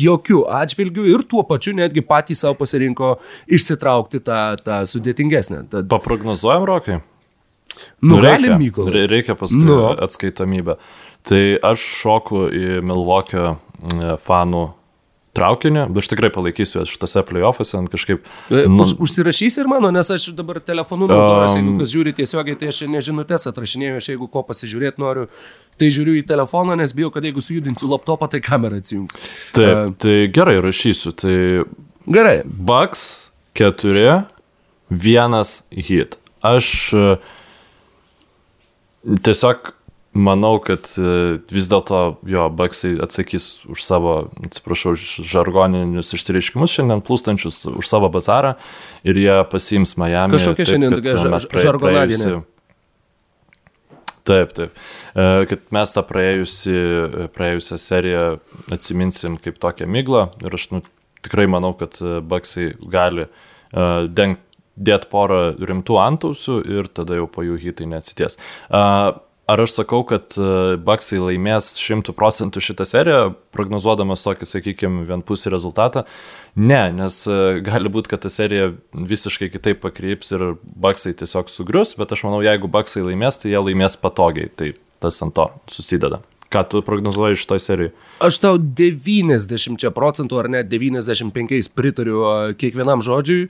jokių 0.05 0.45
atžvilgių 0.61 1.09
ir 1.15 1.27
tuo 1.31 1.45
pačiu 1.49 1.77
netgi 1.77 2.05
patys 2.05 2.45
savo 2.45 2.59
pasirinko 2.61 3.17
išsitraukti 3.47 4.23
tą, 4.25 4.43
tą 4.65 4.85
sudėtingesnę. 4.89 5.67
Tad... 5.73 5.91
Paprognozuojam, 5.93 6.67
Rokai? 6.69 7.01
Nu, 8.05 8.21
galim, 8.23 8.59
Mykolai. 8.61 9.07
Reikia 9.11 9.35
paskui 9.39 9.65
nu. 9.67 9.81
atskaitomybę. 10.07 10.79
Tai 11.25 11.43
aš 11.65 11.85
šoku 12.03 12.47
į 12.53 12.81
Milvokio 12.85 13.57
fanų 14.27 14.65
traukinį, 15.35 15.85
bet 15.91 16.05
aš 16.05 16.11
tikrai 16.13 16.31
palaikysiu 16.35 16.81
juos 16.81 16.93
šitose 16.93 17.23
playoffuose, 17.29 17.81
kažkaip... 17.93 18.25
E, 18.51 18.65
nu, 18.71 18.85
Už, 18.85 18.95
užsirašys 19.05 19.59
ir 19.63 19.71
mano, 19.71 19.91
nes 19.95 20.11
aš 20.15 20.29
dabar 20.39 20.61
telefonu 20.65 21.09
naudojuosi, 21.11 21.59
um, 21.59 21.61
jeigu 21.61 21.83
kas 21.83 21.93
žiūri 21.95 22.15
tiesiogiai, 22.21 22.59
tai 22.61 22.71
aš 22.73 22.81
nežinutės 22.93 23.49
atrašinėjau, 23.51 24.01
aš 24.01 24.11
jeigu 24.13 24.31
ko 24.33 24.45
pasižiūrėti 24.49 25.03
noriu, 25.03 25.27
tai 25.81 25.91
žiūriu 25.95 26.17
į 26.21 26.25
telefoną, 26.31 26.79
nes 26.81 26.95
bijau, 26.97 27.11
kad 27.15 27.27
jeigu 27.27 27.45
sujudinsiu 27.45 27.91
laptopą, 27.91 28.31
tai 28.33 28.43
kamera 28.45 28.81
atsijungs. 28.83 29.21
Taip, 29.57 29.71
uh, 29.71 29.95
tai 30.01 30.19
gerai 30.35 30.59
rašysiu, 30.65 31.15
tai... 31.19 31.39
Gerai. 32.05 32.43
Bugs 32.45 33.33
4, 33.59 34.19
1 34.93 35.55
hit. 35.89 36.19
Aš 36.45 36.69
uh, 36.95 37.33
tiesiog 39.25 39.73
Manau, 40.15 40.61
kad 40.63 40.87
e, 40.95 41.41
vis 41.51 41.67
dėlto 41.71 42.01
jo 42.31 42.47
Baksai 42.55 42.93
atsakys 43.03 43.65
už 43.67 43.83
savo, 43.83 44.15
atsiprašau, 44.47 44.95
žargoninius 45.27 46.15
išsireiškimus 46.15 46.71
šiandien 46.77 47.03
plūstančius 47.03 47.65
už 47.73 47.89
savo 47.91 48.11
bazarą 48.15 48.55
ir 49.03 49.19
jie 49.19 49.35
pasiims 49.51 49.97
Miami. 49.99 50.37
Kažkokia 50.37 50.69
šiandien 50.71 50.95
tokia 50.95 51.17
žargonadinė. 51.65 52.37
Taip, 54.25 54.55
taip. 54.57 54.79
E, 55.19 55.27
kad 55.51 55.67
mes 55.75 55.97
tą 55.97 56.07
praėjusi, 56.07 56.79
praėjusią 57.35 57.81
seriją 57.83 58.25
atsiminsim 58.73 59.35
kaip 59.43 59.59
tokią 59.61 59.91
myglą 59.91 60.29
ir 60.47 60.55
aš 60.57 60.71
nu, 60.77 60.85
tikrai 61.27 61.51
manau, 61.51 61.75
kad 61.77 61.99
Baksai 62.01 62.71
gali 62.87 63.27
uh, 63.27 64.07
dengti 64.07 64.43
dėti 64.75 65.07
porą 65.11 65.55
rimtų 65.59 65.99
antausių 66.03 66.59
ir 66.67 66.89
tada 66.91 67.19
jau 67.19 67.29
po 67.31 67.45
jų 67.47 67.59
hitai 67.63 67.87
neatsities. 67.91 68.39
Uh, 68.69 69.15
Ar 69.47 69.61
aš 69.61 69.75
sakau, 69.77 70.01
kad 70.09 70.33
e, 70.41 70.77
Baksai 70.81 71.19
laimės 71.21 71.75
100 71.77 72.15
procentų 72.17 72.63
šitą 72.65 72.87
seriją, 72.89 73.35
prognozuodamas 73.53 74.25
tokį, 74.25 74.49
sakykime, 74.49 75.05
vienpusį 75.11 75.53
rezultatą? 75.53 76.07
Ne, 76.57 76.87
nes 76.97 77.19
e, 77.29 77.59
gali 77.67 77.93
būti, 77.93 78.09
kad 78.15 78.25
ta 78.25 78.33
serija 78.33 78.71
visiškai 78.97 79.51
kitaip 79.53 79.83
pakryps 79.85 80.33
ir 80.33 80.47
Baksai 80.65 81.13
tiesiog 81.21 81.53
sugrius, 81.53 81.93
bet 82.01 82.17
aš 82.17 82.25
manau, 82.25 82.41
jeigu 82.47 82.73
Baksai 82.73 83.05
laimės, 83.05 83.43
tai 83.43 83.53
jie 83.53 83.61
laimės 83.61 83.99
patogiai. 84.01 84.49
Tai 84.49 84.73
tas 85.05 85.21
ant 85.21 85.37
to 85.37 85.51
susideda. 85.69 86.23
Ką 86.55 86.63
tu 86.71 86.83
prognozuoji 86.87 87.35
iš 87.35 87.47
toj 87.51 87.59
serijai? 87.59 87.91
Aš 88.23 88.37
tau 88.39 88.59
90 88.63 89.89
procentų 89.97 90.39
ar 90.39 90.49
net 90.53 90.69
95 90.71 91.73
pritariu 91.75 92.21
kiekvienam 92.61 93.03
žodžiui. 93.03 93.49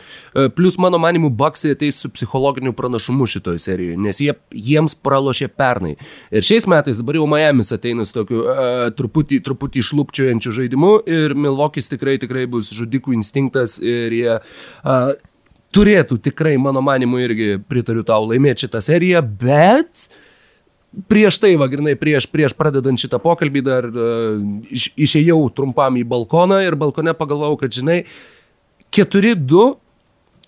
Plus, 0.56 0.78
mano 0.80 0.96
manimu, 1.02 1.28
Baksai 1.28 1.74
ateis 1.74 2.00
su 2.00 2.08
psichologiniu 2.14 2.72
pranašumu 2.72 3.28
šitoje 3.28 3.60
serijoje, 3.60 3.98
nes 4.00 4.22
jie, 4.24 4.32
jiems 4.56 4.96
pralošė 5.04 5.50
pernai. 5.52 5.98
Ir 6.32 6.48
šiais 6.48 6.64
metais 6.70 7.04
dabar 7.04 7.20
jau 7.20 7.28
Miami's 7.28 7.74
ateina 7.76 8.08
su 8.08 8.16
tokiu 8.16 8.40
uh, 8.40 8.88
truputį, 8.96 9.42
truputį 9.44 9.84
išlūpčiojančiu 9.84 10.56
žaidimu 10.62 10.96
ir 11.04 11.36
Milvokis 11.36 11.92
tikrai, 11.92 12.16
tikrai 12.22 12.48
bus 12.48 12.72
žudikų 12.72 13.18
instinktas 13.20 13.76
ir 13.84 14.16
jie... 14.16 14.40
Uh, 14.80 15.12
turėtų 15.74 16.20
tikrai, 16.22 16.52
mano 16.62 16.78
manimu, 16.86 17.18
irgi 17.18 17.56
pritariu 17.68 18.04
tau 18.06 18.22
laimėti 18.30 18.64
šitą 18.64 18.78
seriją, 18.84 19.24
bet 19.42 20.06
uh, 20.06 20.22
prieš 21.10 21.38
tai, 21.42 21.54
va, 21.60 21.68
grinai, 21.70 21.94
prieš, 21.98 22.28
prieš 22.30 22.56
pradedant 22.58 23.00
šitą 23.00 23.20
pokalbį 23.22 23.62
dar 23.64 23.88
uh, 23.90 24.42
iš, 24.70 24.90
išėjau 25.08 25.40
trumpam 25.56 25.98
į 26.00 26.04
balkoną 26.08 26.60
ir 26.64 26.78
balkone 26.78 27.16
pagalvojau, 27.16 27.58
kad, 27.64 27.74
žinai, 27.74 28.02
4-2 28.94 29.72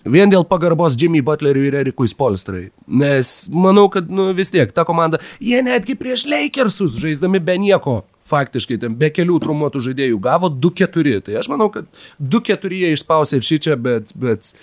vien 0.07 0.31
dėl 0.31 0.45
pagarbos 0.47 0.95
Jimmy 0.99 1.21
Butleriui 1.25 1.67
ir 1.69 1.77
Erikui 1.81 2.07
Spolstrai. 2.09 2.67
Nes 2.87 3.31
manau, 3.51 3.87
kad, 3.91 4.09
nu, 4.11 4.29
vis 4.37 4.51
tiek, 4.53 4.71
ta 4.71 4.85
komanda, 4.87 5.19
jie 5.43 5.59
netgi 5.65 5.97
prieš 5.99 6.25
Lakersus, 6.29 6.95
žaisdami 7.01 7.41
be 7.43 7.57
nieko, 7.61 7.99
faktiškai, 8.27 8.79
ten 8.81 8.95
be 8.99 9.09
kelių 9.13 9.39
trumuotų 9.43 9.81
žaidėjų, 9.89 10.19
gavo 10.23 10.51
2-4. 10.51 11.17
Tai 11.27 11.39
aš 11.41 11.49
manau, 11.51 11.69
kad 11.73 11.89
2-4 12.19 12.81
jie 12.83 12.93
išspausė 12.95 13.39
ir 13.39 13.49
šį 13.49 13.59
čia, 13.67 13.79
bet, 13.79 14.13
bet 14.19 14.53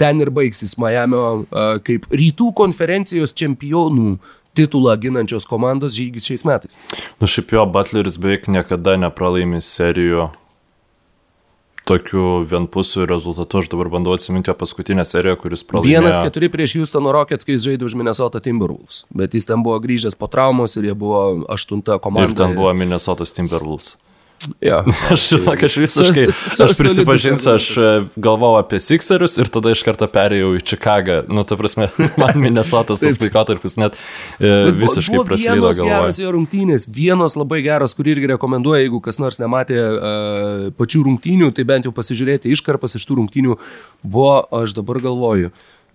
ten 0.00 0.24
ir 0.24 0.32
baigsis 0.34 0.78
Miamio 0.80 1.26
uh, 1.44 1.76
kaip 1.84 2.08
rytų 2.12 2.52
konferencijos 2.56 3.36
čempionų 3.36 4.16
titulą 4.54 4.94
ginančios 5.00 5.48
komandos 5.50 5.96
žygis 5.96 6.30
šiais 6.30 6.46
metais. 6.48 6.78
Nu 7.20 7.28
šiaip 7.30 7.52
jo, 7.56 7.66
Butleris 7.66 8.18
beveik 8.22 8.48
niekada 8.52 8.96
nepralaimi 9.00 9.60
serijų 9.64 10.30
tokiu 11.84 12.44
vienpusiu 12.48 13.04
rezultatu. 13.06 13.60
Aš 13.60 13.68
dabar 13.72 13.90
bandau 13.92 14.14
atsiminti 14.16 14.50
jo 14.50 14.56
paskutinę 14.56 15.04
seriją, 15.04 15.36
kuris 15.40 15.64
pralaimėjo. 15.68 16.00
Vienas 16.00 16.20
keturi 16.22 16.48
prieš 16.52 16.78
Houstono 16.78 17.12
Rockets, 17.12 17.44
kai 17.44 17.58
jis 17.58 17.66
žaidė 17.66 17.88
už 17.88 17.96
Minnesota 18.00 18.40
Timberwolves. 18.44 19.04
Bet 19.12 19.36
jis 19.36 19.48
ten 19.50 19.64
buvo 19.66 19.76
grįžęs 19.84 20.16
po 20.16 20.30
traumos 20.32 20.78
ir 20.80 20.88
jie 20.88 20.96
buvo 20.96 21.44
aštunta 21.52 21.98
komanda. 22.00 22.32
Ir 22.32 22.38
ten 22.40 22.56
buvo 22.56 22.72
Minnesota 22.76 23.28
Timberwolves. 23.28 23.98
Ja. 24.60 24.82
Aš 25.12 25.28
žinok, 25.32 25.62
aš 25.66 25.76
visiškai, 25.80 26.24
aš 26.64 26.74
prisipažinsiu, 26.78 27.50
aš 27.54 27.66
e, 27.76 27.90
galvojau 28.20 28.58
apie 28.60 28.80
Sixerius 28.82 29.36
ir 29.40 29.48
tada 29.52 29.72
iš 29.72 29.82
karto 29.86 30.08
perėjau 30.10 30.52
į 30.58 30.62
Čikagą. 30.68 31.18
Nu, 31.32 31.44
ta 31.48 31.56
prasme, 31.60 31.88
man 32.20 32.38
Minnesotas 32.40 33.02
tas 33.02 33.20
laikotarpis 33.22 33.78
net 33.80 33.96
e, 34.38 34.52
visiškai 34.74 35.22
prasidėjo. 35.24 35.56
Vienos 35.60 35.80
geros 35.80 36.20
jo 36.20 36.34
rungtynės, 36.36 36.88
vienos 36.92 37.38
labai 37.40 37.62
geros, 37.64 37.96
kurį 37.96 38.16
irgi 38.18 38.32
rekomenduoju, 38.34 38.82
jeigu 38.84 39.00
kas 39.04 39.20
nors 39.22 39.40
nematė 39.40 39.80
uh, 39.80 40.66
pačių 40.78 41.04
rungtynių, 41.08 41.50
tai 41.56 41.66
bent 41.68 41.88
jau 41.88 41.94
pasižiūrėti 41.96 42.52
iškarpas 42.54 42.98
iš 42.98 43.08
tų 43.08 43.20
rungtynių. 43.22 43.58
Buvo, 44.04 44.36
aš 44.60 44.76
dabar 44.76 45.00
galvoju, 45.04 45.52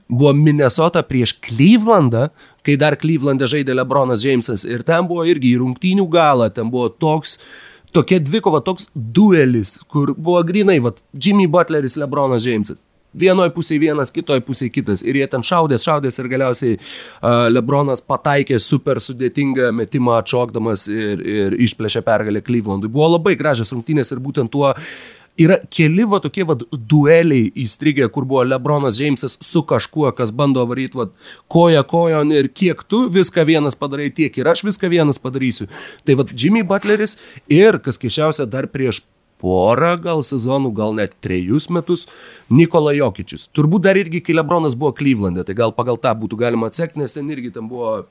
buvo 0.09 0.33
Minnesota 0.37 1.03
prieš 1.05 1.35
Clevelandą, 1.45 2.29
kai 2.65 2.77
dar 2.81 2.97
Clevelandė 2.99 3.49
žaidė 3.51 3.77
Lebronas 3.77 4.25
Jamesas 4.25 4.65
ir 4.67 4.85
ten 4.87 5.09
buvo 5.09 5.25
irgi 5.29 5.53
į 5.53 5.63
rungtynių 5.63 6.05
galą, 6.11 6.49
ten 6.53 6.71
buvo 6.73 6.89
toks 6.89 7.37
uh, 7.37 7.49
tokia 7.95 8.19
dvikova, 8.23 8.61
toks 8.65 8.89
duelis, 8.93 9.77
kur 9.89 10.13
buvo 10.17 10.43
grinai, 10.47 10.79
va, 10.83 10.93
Jimmy 11.13 11.47
Butleris, 11.47 11.97
Lebronas 11.99 12.47
Jamesas. 12.47 12.83
Vienoje 13.19 13.49
pusėje 13.55 13.81
vienas, 13.81 14.11
kitoje 14.13 14.43
pusėje 14.45 14.69
kitas. 14.69 15.01
Ir 15.01 15.17
jie 15.17 15.25
ten 15.25 15.41
šaudės, 15.41 15.81
šaudės 15.81 16.21
ir 16.21 16.27
galiausiai 16.29 16.75
uh, 16.77 17.47
Lebronas 17.49 18.03
pataikė 18.05 18.59
super 18.61 19.01
sudėtingą 19.01 19.71
metimą 19.73 20.19
atšokdamas 20.19 20.85
ir, 20.93 21.23
ir 21.25 21.55
išplėšė 21.57 22.03
pergalę 22.05 22.43
Clevelandui. 22.45 22.91
Buvo 22.93 23.15
labai 23.15 23.33
gražios 23.39 23.73
rungtynės 23.73 24.13
ir 24.13 24.21
būtent 24.21 24.53
tuo 24.53 24.67
uh, 24.75 24.91
yra 25.39 25.59
keli 25.71 26.05
va 26.09 26.19
tokie 26.23 26.45
va 26.47 26.55
dueliai 26.59 27.49
įstrigę, 27.63 28.09
kur 28.13 28.27
buvo 28.29 28.43
Lebronas 28.47 28.99
Jamesas 28.99 29.37
su 29.45 29.63
kažkuo, 29.67 30.09
kas 30.17 30.33
bando 30.35 30.65
varyti 30.69 30.99
va 30.99 31.07
koja 31.51 31.85
kojon 31.87 32.33
ir 32.35 32.51
kiek 32.51 32.83
tu 32.87 33.05
viską 33.13 33.45
vienas 33.47 33.77
padarai, 33.79 34.09
tiek 34.15 34.35
ir 34.37 34.49
aš 34.51 34.65
viską 34.67 34.91
vienas 34.91 35.21
padarysiu. 35.21 35.69
Tai 36.05 36.19
va 36.19 36.27
Jimmy 36.33 36.65
Butleris 36.67 37.17
ir, 37.47 37.79
kas 37.83 38.01
keščiausia, 38.01 38.49
dar 38.49 38.67
prieš 38.71 39.05
porą 39.39 39.93
gal 40.03 40.23
sezonų, 40.25 40.73
gal 40.75 40.95
net 40.97 41.15
trejus 41.23 41.69
metus 41.71 42.07
Nikola 42.51 42.93
Jokičius. 42.97 43.47
Turbūt 43.55 43.87
dar 43.87 43.99
irgi, 43.99 44.21
kai 44.25 44.35
Lebronas 44.35 44.75
buvo 44.79 44.91
Klyvlandė, 44.97 45.45
tai 45.47 45.55
gal 45.57 45.71
pagal 45.75 45.99
tą 46.01 46.11
būtų 46.19 46.41
galima 46.41 46.67
atsekti, 46.67 46.99
nes 46.99 47.15
ten 47.15 47.29
irgi 47.31 47.53
ten 47.55 47.69
buvo, 47.71 48.01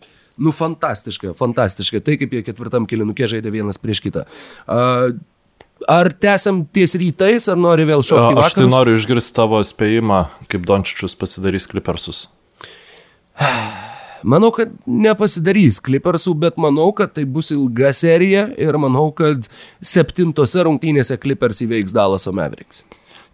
nu, 0.40 0.54
fantastiška, 0.54 1.34
fantastiška. 1.36 2.00
Tai 2.04 2.16
kaip 2.20 2.32
jie 2.32 2.44
ketvirtam 2.46 2.88
kilinukė 2.88 3.28
žaidė 3.34 3.52
vienas 3.52 3.80
prieš 3.82 4.00
kitą. 4.06 4.24
Uh, 4.64 5.18
Ar 5.86 6.10
tęsiam 6.10 6.64
ties 6.74 6.96
rytais, 6.98 7.46
ar 7.50 7.58
nori 7.60 7.84
vėl 7.86 8.02
šokti? 8.02 8.38
Aš 8.42 8.56
tai 8.58 8.66
noriu 8.70 8.96
išgirsti 8.98 9.34
tavo 9.36 9.60
spėjimą, 9.62 10.24
kaip 10.50 10.66
Dončičius 10.66 11.14
pasidarys 11.18 11.68
klipersus. 11.70 12.26
Manau, 14.26 14.50
kad 14.50 14.72
nepasidarys 14.90 15.78
klipersų, 15.86 16.32
bet 16.42 16.56
manau, 16.58 16.88
kad 16.96 17.12
tai 17.14 17.22
bus 17.22 17.52
ilga 17.54 17.92
serija 17.94 18.48
ir 18.58 18.74
manau, 18.82 19.12
kad 19.14 19.46
septintose 19.78 20.64
rungtynėse 20.66 21.14
klipers 21.22 21.62
įveiks 21.62 21.94
Dalaso 21.94 22.34
Mavericks. 22.34 22.82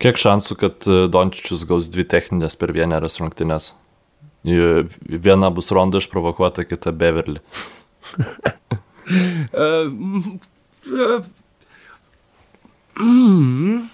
Kiek 0.03 0.20
šansų, 0.20 0.59
kad 0.61 0.84
e, 0.84 1.07
Dončičius 1.09 1.64
gaus 1.70 1.88
dvi 1.88 2.05
techninės 2.05 2.59
per 2.61 2.74
vieneras 2.76 3.16
rungtynės? 3.22 3.70
Viena 4.45 5.49
bus 5.57 5.72
Ronda 5.72 6.05
išprovokuota, 6.05 6.68
kita 6.68 6.92
Beverly. 6.92 7.40
E, 12.99 13.03
Mm, 13.03 13.84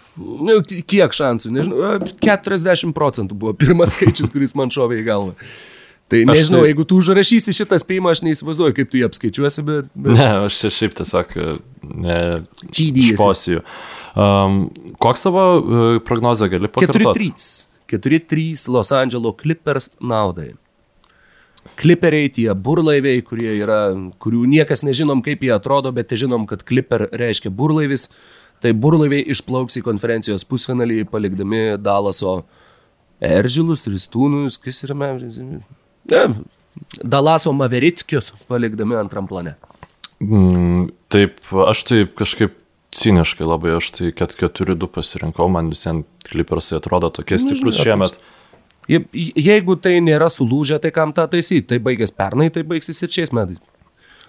nu, 0.44 0.60
kiek 0.64 1.14
šansų, 1.16 1.52
nežinau, 1.54 1.98
40 2.20 2.94
procentų 2.96 3.36
buvo 3.38 3.54
pirmas 3.56 3.92
skaičius, 3.96 4.32
kuris 4.32 4.56
man 4.58 4.72
šovė 4.72 5.00
į 5.00 5.06
galvą. 5.08 5.34
Tai 6.10 6.24
nežinau, 6.26 6.64
tai... 6.64 6.72
jeigu 6.72 6.84
tu 6.90 6.98
užrašysi 6.98 7.54
šitą 7.54 7.78
spėjimą, 7.78 8.16
aš 8.16 8.24
neįsivaizduoju, 8.26 8.74
kaip 8.74 8.88
tu 8.90 8.98
jį 8.98 9.04
apskaičiuosi, 9.06 9.62
bet... 9.66 9.90
bet... 9.94 10.16
Ne, 10.18 10.30
aš 10.48 10.56
čia 10.64 10.70
šiaip 10.74 10.96
tiesiog 10.98 11.36
ne... 11.86 12.16
Čydys. 12.74 13.46
Um, 14.18 14.64
koks 14.98 15.22
tavo 15.22 15.44
uh, 15.60 15.92
prognozė 16.02 16.50
gali 16.50 16.70
pakartoti? 16.72 17.30
4-3. 17.30 17.68
4-3 17.94 18.66
Los 18.74 18.90
Angeles 18.94 19.38
Clippers 19.38 19.92
naudai. 20.02 20.50
Clipperiai, 21.78 22.28
tie 22.34 22.48
burlaiviai, 22.58 23.22
yra, 23.54 23.78
kurių 24.20 24.42
niekas 24.50 24.82
nežinom, 24.84 25.22
kaip 25.24 25.46
jie 25.46 25.54
atrodo, 25.54 25.94
bet 25.94 26.10
žinom, 26.10 26.42
kad 26.50 26.66
Clipper 26.66 27.06
reiškia 27.14 27.54
burlaivis. 27.54 28.08
Tai 28.60 28.72
burlaiviai 28.76 29.24
išplauks 29.32 29.78
į 29.80 29.84
konferencijos 29.86 30.44
pusfinalį, 30.48 31.06
palikdami 31.08 31.78
Dalaso 31.80 32.42
Eržilus, 33.24 33.86
Ristūnus, 33.88 34.58
kas 34.60 34.82
yra 34.84 34.96
Mevris. 35.00 35.38
Ne, 35.40 36.24
Dalaso 37.00 37.52
Maveritkius 37.56 38.32
palikdami 38.48 38.98
antram 39.00 39.28
plane. 39.30 39.56
Mm, 40.20 40.90
taip, 41.12 41.40
aš 41.64 41.84
taip 41.88 42.12
kažkaip 42.18 42.56
ciniškai 42.92 43.46
labai, 43.46 43.76
aš 43.78 43.92
tai 43.96 44.12
4-2 44.16 44.90
pasirinkau, 44.92 45.48
man 45.52 45.70
visiems 45.72 46.04
klipersai 46.28 46.80
atrodo 46.80 47.10
tokie 47.14 47.38
stiprus 47.40 47.80
šiemet. 47.80 48.18
Je, 48.90 48.98
jeigu 49.14 49.76
tai 49.78 49.98
nėra 50.02 50.26
sulūžę, 50.32 50.80
tai 50.82 50.90
kam 50.94 51.14
tą 51.14 51.26
taisyti? 51.30 51.68
Tai 51.72 51.78
baigės 51.84 52.12
pernai, 52.16 52.48
tai 52.50 52.64
baigsis 52.66 52.98
ir 53.04 53.12
šiais 53.14 53.32
metais. 53.36 53.60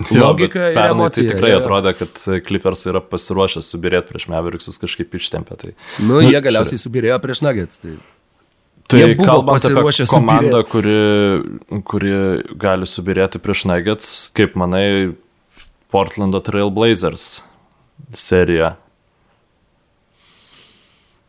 Logika 0.09 0.71
ir 0.71 0.77
tai 0.77 0.87
emocija. 0.93 1.27
Tai 1.27 1.35
tikrai 1.35 1.51
ja. 1.53 1.59
atrodo, 1.61 1.93
kad 1.97 2.23
Clippers 2.47 2.85
yra 2.89 3.01
pasiruošęs 3.03 3.69
subirėti 3.73 4.13
prieš 4.13 4.27
Maverickus 4.31 4.81
kažkaip 4.81 5.13
ištempę. 5.19 5.59
Tai, 5.61 5.75
nu, 5.99 6.17
nu, 6.17 6.23
jie 6.25 6.41
galiausiai 6.43 6.79
čia... 6.79 6.85
subirėjo 6.87 7.19
prieš 7.23 7.43
Nuggets. 7.45 7.83
Tai... 7.83 7.95
Tai 8.91 9.05
kalbant 9.21 9.63
apie 9.63 10.05
komandą, 10.11 10.65
kuri, 10.67 10.95
kuri 11.87 12.15
gali 12.59 12.89
subirėti 12.89 13.39
prieš 13.39 13.63
Nuggets, 13.69 14.09
kaip 14.35 14.57
manai, 14.59 15.13
Portlando 15.91 16.41
Trail 16.43 16.71
Blazers 16.71 17.41
serija. 18.15 18.75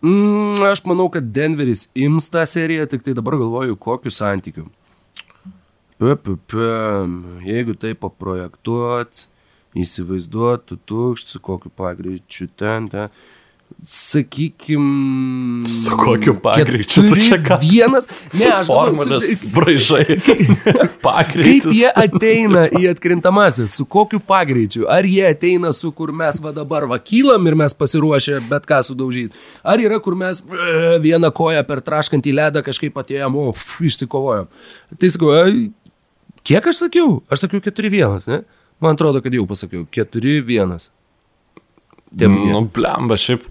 Mm, 0.02 0.58
aš 0.66 0.82
manau, 0.90 1.06
kad 1.14 1.30
Denveris 1.34 1.86
ims 1.94 2.26
tą 2.32 2.42
seriją, 2.48 2.88
tik 2.90 3.04
tai 3.06 3.14
dabar 3.14 3.36
galvoju, 3.38 3.76
kokiu 3.78 4.10
santykiu. 4.10 4.66
Jeigu 6.02 7.76
tai 7.78 7.94
paprojektuot, 7.98 9.26
įsivaizduot, 9.78 10.66
tu 10.66 10.80
tukšt, 10.88 11.36
su 11.36 11.40
kokiu 11.44 11.72
pagreičiu 11.76 12.50
ten, 12.58 12.90
ten. 12.92 13.14
Sakykim. 13.80 15.64
Su 15.66 15.96
kokiu 15.96 16.34
pagreičiu 16.44 17.06
tu 17.08 17.16
čia 17.16 17.38
ką? 17.40 17.56
Vienas, 17.62 18.08
ne, 18.36 18.50
aš 18.52 18.68
formulės 18.68 19.30
braižai. 19.54 20.18
Pagreitis. 21.06 21.64
Kaip 21.64 21.78
jie 21.78 21.88
ateina 21.88 22.66
į 22.68 22.90
atkrintamasis, 22.92 23.72
su 23.78 23.86
kokiu 23.88 24.20
pagreičiu? 24.20 24.84
Ar 24.92 25.08
jie 25.08 25.24
ateina 25.30 25.72
su 25.74 25.90
kur 25.96 26.12
mes 26.14 26.38
va 26.44 26.52
dabar 26.54 26.86
va 26.90 27.00
kylam 27.00 27.48
ir 27.48 27.56
mes 27.64 27.74
pasiruošę 27.78 28.42
bet 28.50 28.68
ką 28.68 28.82
sudaužyti? 28.90 29.32
Ar 29.64 29.82
yra 29.82 29.98
kur 30.04 30.18
mes 30.20 30.44
vieną 31.02 31.32
koją 31.34 31.64
per 31.66 31.82
traškantį 31.82 32.36
ledą 32.38 32.62
kažkaip 32.66 33.00
atėjom, 33.02 33.40
o, 33.40 33.54
išsikovojom? 33.88 34.52
Tai 35.00 35.14
sakau, 35.16 35.32
Kiek 36.46 36.66
aš 36.66 36.82
sakiau? 36.86 37.20
Aš 37.30 37.46
sakiau 37.46 37.62
4-1, 37.62 38.28
ne? 38.30 38.42
Man 38.82 38.96
atrodo, 38.98 39.22
kad 39.22 39.34
jau 39.34 39.46
pasakiau 39.46 39.86
4-1. 39.94 40.88
Nu, 42.22 42.64
blemba, 42.74 43.16
šiaip 43.16 43.46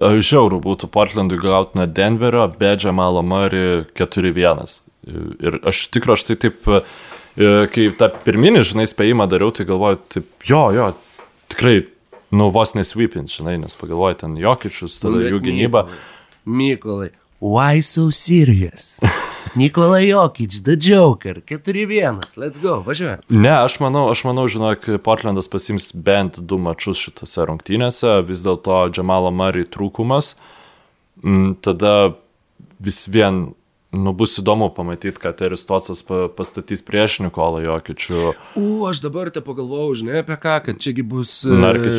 žiaurų 0.00 0.62
būtų 0.64 0.88
Portlandui 0.92 1.38
gauti 1.40 1.76
nuo 1.78 1.86
Denverio, 1.86 2.46
be 2.58 2.72
Džamalo 2.76 3.22
Murray 3.26 3.82
4-1. 3.98 4.78
Ir 5.42 5.58
aš 5.68 5.84
tikrai, 5.92 6.16
aš 6.16 6.24
tai 6.30 6.38
taip, 6.46 6.70
kai 7.74 7.88
tą 7.98 8.08
pirminį, 8.24 8.62
žinai, 8.72 8.88
spėjimą 8.90 9.28
dariau, 9.30 9.52
tai 9.54 9.68
galvoju, 9.68 10.00
taip, 10.16 10.30
jo, 10.48 10.62
jo, 10.74 10.88
tikrai, 11.52 11.82
nu, 12.32 12.48
vos 12.54 12.72
nesvypint, 12.78 13.30
žinai, 13.32 13.58
nes 13.60 13.76
pagalvoju, 13.78 14.22
ten 14.24 14.38
Jokičius, 14.40 14.96
tada 15.04 15.20
nu, 15.20 15.28
jų 15.34 15.42
gynyba. 15.44 15.84
Mykolai, 16.48 17.12
why 17.44 17.84
so 17.84 18.08
serious? 18.10 18.96
Nikola 19.54 19.98
Jokic, 20.00 20.64
The 20.64 20.76
Joker, 20.80 21.40
4-1, 21.44 22.20
let's 22.40 22.60
go, 22.62 22.78
važiuoju. 22.86 23.18
Ne, 23.28 23.52
aš 23.52 23.76
manau, 23.84 24.06
aš 24.10 24.22
manau, 24.24 24.46
žinok, 24.48 24.86
Portlandas 25.04 25.50
pasims 25.52 25.90
bent 25.92 26.38
du 26.40 26.56
mačius 26.56 27.02
šitose 27.02 27.44
rungtynėse, 27.50 28.14
vis 28.24 28.40
dėlto 28.46 28.78
Džamalo 28.94 29.28
Murray 29.34 29.68
trūkumas, 29.68 30.38
mm, 31.20 31.58
tada 31.60 32.14
vis 32.80 33.04
vien 33.12 33.50
Nu, 33.92 34.14
bus 34.16 34.38
įdomu 34.40 34.70
pamatyti, 34.72 35.20
kad 35.20 35.42
Aristocas 35.44 36.00
pastatys 36.32 36.80
prieš 36.80 37.18
Nikolą 37.20 37.58
Jokičių. 37.60 38.20
U, 38.56 38.68
aš 38.88 39.02
dabar 39.04 39.28
te 39.28 39.42
pagalvojau, 39.44 39.90
žinai, 40.00 40.22
apie 40.22 40.38
ką, 40.40 40.54
kad 40.64 40.78
čiagi 40.80 41.04
bus... 41.04 41.34
E, 41.44 41.52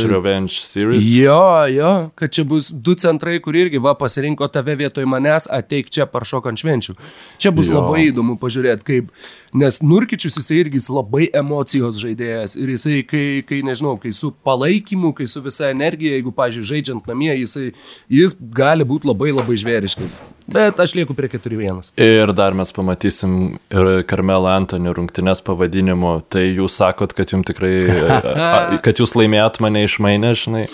Revenge 0.09 0.57
Series. 0.65 1.05
Jo, 1.05 1.67
jo, 1.69 1.91
kad 2.17 2.33
čia 2.33 2.47
bus 2.49 2.71
du 2.73 2.95
centrai, 2.97 3.35
kur 3.45 3.53
irgi, 3.53 3.77
va, 3.77 3.93
pasirinko 3.99 4.49
tave 4.49 4.73
vietoj 4.79 5.05
manęs, 5.05 5.45
ateik 5.53 5.93
čia 5.93 6.09
paršok 6.09 6.49
ant 6.49 6.63
švenčių. 6.63 6.97
Čia 7.37 7.53
bus 7.53 7.69
jo. 7.69 7.77
labai 7.77 8.07
įdomu 8.07 8.39
pažiūrėti, 8.41 8.89
kaip... 8.89 9.13
Nes 9.53 9.83
Nurkičius 9.85 10.39
jisai 10.39 10.63
irgi 10.63 10.79
jis 10.79 10.87
labai 10.89 11.27
emocijos 11.29 11.99
žaidėjas 12.01 12.55
ir 12.57 12.71
jisai, 12.73 12.95
kai, 13.05 13.25
kai, 13.45 13.59
nežinau, 13.61 13.99
kai 14.01 14.09
su 14.17 14.31
palaikymu, 14.33 15.11
kai 15.13 15.27
su 15.29 15.43
visa 15.45 15.69
energija, 15.69 16.15
jeigu, 16.17 16.33
pažiūrėjau, 16.33 16.71
žaidžiant 16.71 17.05
namie, 17.11 17.29
jisai, 17.37 17.67
jis 18.09 18.33
gali 18.57 18.81
būti 18.81 19.11
labai 19.11 19.29
labai 19.29 19.59
žvėriškas. 19.61 20.23
Bet 20.49 20.81
aš 20.81 20.97
lieku 20.97 21.13
prie 21.13 21.29
4-1 21.37 21.82
vienas. 21.83 21.93
Ir 21.97 22.33
dar 22.33 22.53
mes 22.53 22.71
pamatysim 22.71 23.57
ir 23.71 24.03
Karmelą 24.07 24.53
Antonių 24.57 24.93
rungtynės 24.93 25.43
pavadinimu. 25.43 26.23
Tai 26.29 26.43
jūs 26.43 26.77
sakot, 26.77 27.13
kad 27.13 27.31
jums 27.31 27.45
tikrai, 27.45 27.87
kad 28.85 28.99
jūs 28.99 29.15
laimėjot 29.15 29.59
mane 29.59 29.83
išmainę, 29.83 30.33
žinai. 30.35 30.67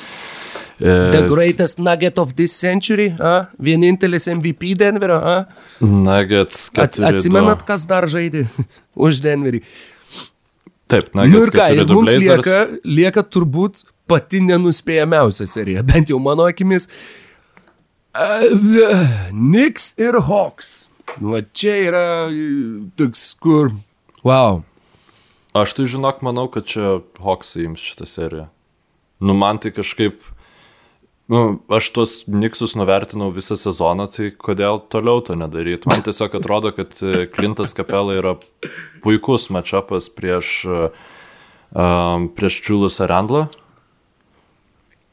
E, 0.79 1.11
the 1.11 1.27
greatest 1.27 1.79
nugget 1.79 2.17
of 2.17 2.35
this 2.35 2.53
century, 2.53 3.13
a? 3.19 3.49
vienintelis 3.59 4.27
MVP 4.27 4.77
Denverio. 4.77 5.19
A? 5.19 5.45
Nuggets. 5.81 6.69
At, 6.77 6.99
atsimenat, 6.99 7.65
kas 7.67 7.85
dar 7.85 8.07
žaidė 8.07 8.47
už 8.95 9.21
Denverį? 9.21 9.63
Taip, 10.89 11.13
Nuggets. 11.13 11.35
Nu 11.35 11.45
ir 11.45 11.53
ką, 11.53 11.71
ir 11.75 11.89
mums 11.93 12.15
lieka, 12.15 12.59
lieka 12.83 13.23
turbūt 13.23 13.83
pati 14.09 14.39
nenuspėjamiausia 14.41 15.45
serija, 15.45 15.83
bent 15.85 16.09
jau 16.09 16.17
mano 16.17 16.47
akimis. 16.49 16.87
Uh, 18.09 18.55
Knicks 19.29 19.93
ir 20.01 20.15
Hawks. 20.25 20.88
Nu, 21.17 21.41
čia 21.53 21.75
yra 21.89 22.05
toks, 22.99 23.33
kur. 23.41 23.73
Wow. 24.23 24.61
Aš 25.57 25.73
tai 25.77 25.87
žinok, 25.89 26.21
manau, 26.25 26.45
kad 26.51 26.67
čia 26.69 26.99
Hawksai 27.23 27.65
jums 27.65 27.83
šitą 27.83 28.05
seriją. 28.07 28.49
Nu, 29.19 29.33
man 29.33 29.59
tai 29.59 29.73
kažkaip. 29.75 30.21
Nu, 31.29 31.59
aš 31.69 31.91
tuos 31.93 32.13
Niksus 32.25 32.73
nuvertinau 32.77 33.29
visą 33.33 33.57
sezoną, 33.59 34.07
tai 34.09 34.31
kodėl 34.33 34.79
toliau 34.89 35.21
to 35.21 35.35
nedaryti? 35.37 35.89
Man 35.89 36.01
tiesiog 36.05 36.39
atrodo, 36.39 36.71
kad 36.73 36.95
Klintas 37.35 37.75
Kapela 37.77 38.15
yra 38.17 38.33
puikus 39.03 39.49
matchupas 39.53 40.09
prieš, 40.09 40.63
um, 40.65 42.29
prieš 42.33 42.61
Julius 42.65 42.97
Arandlą. 43.05 43.45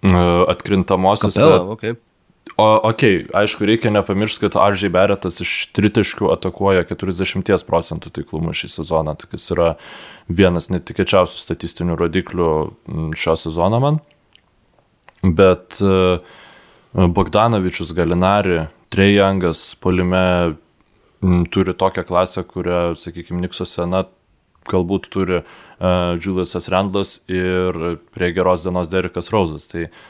Uh, 0.07 0.47
atkrintamosiose. 0.53 1.37
Kapela, 1.37 1.75
okay. 1.75 1.97
O, 2.57 2.65
okei, 2.89 3.19
okay, 3.21 3.33
aišku, 3.37 3.67
reikia 3.69 3.91
nepamiršti, 3.93 4.47
kad 4.47 4.55
Aržai 4.57 4.89
Beretas 4.89 5.43
iš 5.45 5.51
tritiškų 5.77 6.31
atakuoja 6.33 6.87
40 6.89 7.67
procentų 7.69 8.13
taiklumu 8.17 8.55
šį 8.57 8.71
sezoną, 8.79 9.13
tai 9.21 9.29
kas 9.35 9.51
yra 9.53 9.75
vienas 10.33 10.71
netikėčiausių 10.73 11.37
statistinių 11.37 11.99
rodiklių 12.01 12.49
šio 13.13 13.37
sezono 13.37 13.83
man. 13.85 14.01
Bet 15.21 15.83
uh, 15.85 16.25
Bogdanovičius, 16.97 17.93
Galinari, 17.93 18.63
Trejangas, 18.89 19.75
Polime 19.77 20.25
m, 21.21 21.45
turi 21.53 21.77
tokią 21.77 22.09
klasę, 22.09 22.49
kurią, 22.49 22.95
sakykime, 22.97 23.45
Niksuose, 23.45 23.85
na, 23.85 24.07
galbūt 24.65 25.13
turi 25.13 25.43
uh, 25.43 26.17
Juliusas 26.17 26.73
Randlas 26.73 27.19
ir 27.29 27.99
prie 28.17 28.33
geros 28.33 28.65
dienos 28.65 28.89
Derikas 28.89 29.29
Rauzas. 29.35 29.69
Tai 29.69 29.91
uh, 29.91 30.05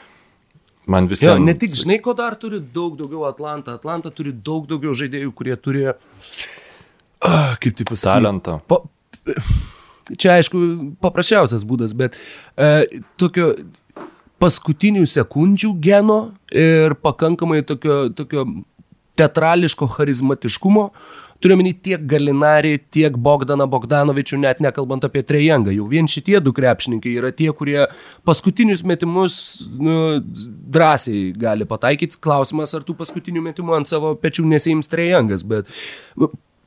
Man 0.87 1.07
visi. 1.11 1.27
Ne 1.43 1.53
tik, 1.59 1.73
žinai, 1.75 1.99
ko 2.03 2.13
dar 2.15 2.37
turi 2.39 2.61
daug 2.61 2.95
daugiau 2.99 3.25
Atlanta. 3.27 3.75
Atlanta 3.75 4.11
turi 4.13 4.31
daug 4.31 4.67
daugiau 4.69 4.95
žaidėjų, 4.95 5.33
kurie 5.35 5.57
turi, 5.59 5.83
uh, 5.91 7.51
kaip 7.59 7.75
tai 7.75 7.87
pasakyti, 7.89 8.05
talentą. 8.07 8.59
Pa, 8.71 8.79
čia, 10.13 10.37
aišku, 10.37 10.63
paprasčiausias 11.03 11.67
būdas, 11.67 11.95
bet 11.97 12.15
uh, 12.15 12.85
tokio 13.19 13.51
paskutinių 14.39 15.03
sekundžių 15.09 15.73
geno 15.83 16.19
ir 16.53 16.95
pakankamai 17.03 17.63
tokio, 17.67 18.05
tokio 18.15 18.45
teatrališko 19.17 19.89
charizmatiškumo, 19.97 20.87
uh, 20.87 21.26
Turiuomenį 21.43 21.73
tiek 21.85 22.05
Galinarį, 22.09 22.73
tiek 22.93 23.17
Bogdaną 23.21 23.67
Bogdanovičių, 23.69 24.39
net 24.41 24.61
nekalbant 24.63 25.05
apie 25.05 25.21
Trejangą. 25.27 25.73
Jau 25.75 25.85
vien 25.91 26.09
šitie 26.09 26.39
du 26.41 26.53
krepšininkai 26.57 27.13
yra 27.19 27.29
tie, 27.35 27.51
kurie 27.57 27.85
paskutinius 28.27 28.81
metimus 28.87 29.37
nu, 29.77 30.17
drąsiai 30.73 31.31
gali 31.37 31.67
pataikyti. 31.69 32.17
Klausimas, 32.23 32.73
ar 32.73 32.87
tų 32.87 32.97
paskutinių 32.97 33.45
metimų 33.51 33.77
ant 33.77 33.91
savo 33.91 34.15
pečių 34.17 34.47
nesiims 34.49 34.89
Trejangas, 34.89 35.45
bet 35.47 35.69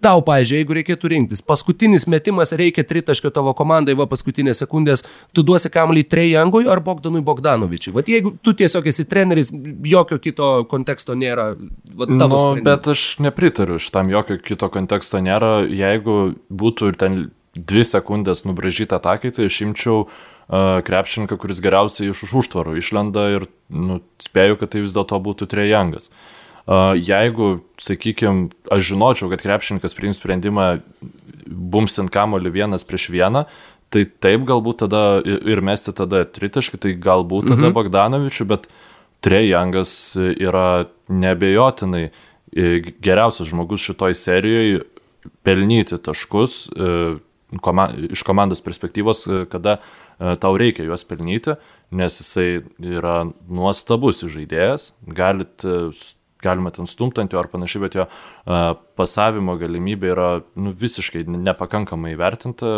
Tau, 0.00 0.22
pažiūrėjau, 0.24 0.62
jeigu 0.62 0.74
reikėtų 0.78 1.08
rinktis, 1.12 1.42
paskutinis 1.44 2.06
metimas 2.08 2.54
reikia 2.56 2.86
tritaškio 2.88 3.28
tavo 3.36 3.52
komandai, 3.56 3.92
va 3.98 4.06
paskutinės 4.08 4.62
sekundės, 4.62 5.04
tu 5.36 5.44
duosi 5.44 5.68
kamuolį 5.72 6.06
Trejangui 6.08 6.64
ar 6.72 6.80
Bogdanui 6.84 7.20
Bogdanovičiui. 7.24 7.92
Vat 7.98 8.08
jeigu 8.08 8.32
tu 8.40 8.54
tiesiog 8.56 8.88
esi 8.88 9.04
treneris, 9.10 9.52
jokio 9.84 10.16
kito 10.24 10.48
konteksto 10.72 11.18
nėra. 11.20 11.50
Va, 11.92 12.08
tavo 12.08 12.16
nu, 12.16 12.40
sprendimas. 12.46 12.64
bet 12.70 12.90
aš 12.94 13.04
nepritariu 13.26 13.76
šitam, 13.76 14.08
jokio 14.14 14.40
kito 14.40 14.72
konteksto 14.72 15.20
nėra. 15.20 15.52
Jeigu 15.68 16.18
būtų 16.48 16.94
ir 16.94 17.00
ten 17.04 17.20
dvi 17.60 17.84
sekundės 17.84 18.46
nubražyta 18.48 19.02
atakai, 19.02 19.34
tai 19.36 19.52
aš 19.52 19.62
imčiau 19.68 20.02
uh, 20.06 20.80
krepšininką, 20.86 21.36
kuris 21.44 21.60
geriausiai 21.60 22.14
iš 22.14 22.24
už 22.24 22.38
užtvarų 22.46 22.80
išlenda 22.80 23.28
ir 23.36 23.50
nu, 23.68 24.00
spėju, 24.22 24.62
kad 24.62 24.72
tai 24.72 24.86
vis 24.88 24.96
dėlto 24.96 25.20
būtų 25.28 25.52
Trejangas. 25.52 26.08
Uh, 26.08 26.39
jeigu, 26.66 27.60
sakykime, 27.80 28.50
aš 28.70 28.92
žinočiau, 28.92 29.30
kad 29.32 29.42
krepšininkas 29.42 29.96
priims 29.96 30.20
sprendimą 30.20 30.68
bumsint 31.46 32.12
kamolį 32.12 32.52
vienas 32.54 32.86
prieš 32.86 33.08
vieną, 33.14 33.46
tai 33.90 34.04
taip 34.06 34.44
galbūt 34.46 34.84
tada 34.84 35.02
ir 35.24 35.62
mesti 35.66 35.94
tada 35.96 36.22
tritaškį, 36.28 36.78
tai 36.78 36.94
galbūt 36.94 37.50
tada 37.50 37.68
mhm. 37.68 37.76
Bogdanovičių, 37.76 38.48
bet 38.52 38.70
Trejangas 39.20 40.14
yra 40.16 40.86
nebejotinai 41.12 42.06
geriausias 43.04 43.50
žmogus 43.50 43.82
šitoj 43.84 44.14
serijoje 44.16 44.78
pelnyti 45.44 45.98
taškus 46.00 46.54
koma, 47.60 47.90
iš 48.10 48.22
komandos 48.22 48.62
perspektyvos, 48.64 49.26
kada 49.50 49.78
tau 50.40 50.54
reikia 50.60 50.86
juos 50.86 51.04
pelnyti, 51.08 51.56
nes 51.90 52.20
jisai 52.20 52.62
yra 52.78 53.24
nuostabus 53.48 54.22
žaidėjas, 54.24 54.92
galit 55.04 55.64
galima 56.44 56.72
ten 56.74 56.88
stumti 56.88 57.22
ant 57.22 57.32
jo 57.32 57.40
ar 57.40 57.50
panašiai, 57.52 57.84
bet 57.86 57.98
jo 57.98 58.06
pasavimo 59.00 59.54
galimybė 59.60 60.10
yra 60.12 60.28
nu, 60.60 60.72
visiškai 60.76 61.22
nepakankamai 61.28 62.12
įvertinta, 62.14 62.70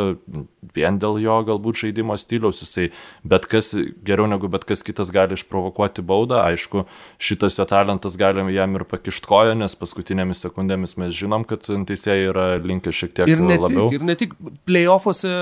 vien 0.74 0.98
dėl 1.02 1.18
jo 1.22 1.38
galbūt 1.46 1.80
žaidimo 1.82 2.16
stiliaus, 2.20 2.62
jisai 2.62 2.88
bet 3.26 3.46
kas 3.50 3.72
geriau 4.06 4.28
negu 4.30 4.50
bet 4.52 4.66
kas 4.68 4.84
kitas 4.86 5.12
gali 5.14 5.36
išprovokuoti 5.38 6.04
baudą, 6.06 6.42
aišku, 6.50 6.84
šitas 7.22 7.58
jo 7.58 7.66
talentas 7.70 8.18
gali 8.20 8.44
jam 8.54 8.76
ir 8.78 8.86
pakišt 8.90 9.26
koją, 9.30 9.56
nes 9.58 9.76
paskutinėmis 9.78 10.44
sekundėmis 10.46 10.96
mes 11.00 11.14
žinom, 11.16 11.46
kad 11.48 11.66
teisėjai 11.66 12.28
yra 12.30 12.46
linkę 12.62 12.94
šiek 12.94 13.14
tiek 13.18 13.32
ir 13.32 13.42
ne 13.42 13.58
labiau. 13.58 13.88
Tik, 13.90 13.98
ir 13.98 14.06
ne 14.10 14.18
tik 14.18 14.36
playoffuose, 14.68 15.32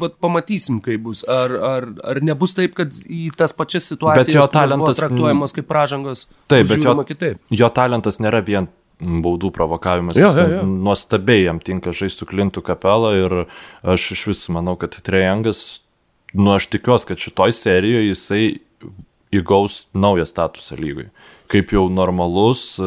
vat, 0.00 0.16
pamatysim, 0.22 0.80
kaip 0.84 1.04
bus. 1.08 1.24
Ar, 1.28 1.52
ar, 1.72 1.90
ar 2.12 2.22
nebus 2.24 2.56
taip, 2.56 2.76
kad 2.78 2.92
į 2.92 3.30
tas 3.36 3.56
pačias 3.56 3.88
situacijas 3.92 4.32
jo 4.36 4.48
talentas- 4.52 5.00
traktuojamos 5.00 5.56
kaip 5.56 5.68
pražangos. 5.68 6.26
Taip, 6.48 6.68
bet 6.68 6.84
jo, 6.84 6.96
kitaip. 7.08 7.40
jo 7.50 7.72
talentas 7.72 8.20
nėra 8.22 8.44
vien 8.44 8.68
baudų 9.00 9.50
provokavimas. 9.54 10.18
Jo, 10.18 10.30
jo, 10.36 10.46
jo. 10.54 10.62
Nuostabiai 10.86 11.44
jam 11.44 11.60
tinka 11.60 11.92
žaisti 11.96 12.22
su 12.22 12.28
Klintu 12.28 12.62
Kapela 12.64 13.12
ir 13.18 13.34
aš 13.84 14.12
iš 14.16 14.26
vis 14.32 14.44
manau, 14.52 14.76
kad 14.80 14.96
Trejangas, 15.04 15.82
nu 16.36 16.54
aš 16.56 16.70
tikiuosi, 16.72 17.10
kad 17.10 17.20
šitoj 17.20 17.54
serijoje 17.56 18.12
jisai 18.12 18.44
įgaus 19.36 19.86
naują 19.96 20.24
statusą 20.28 20.78
lygui. 20.80 21.10
Kaip 21.52 21.74
jau 21.74 21.86
normalus, 21.92 22.78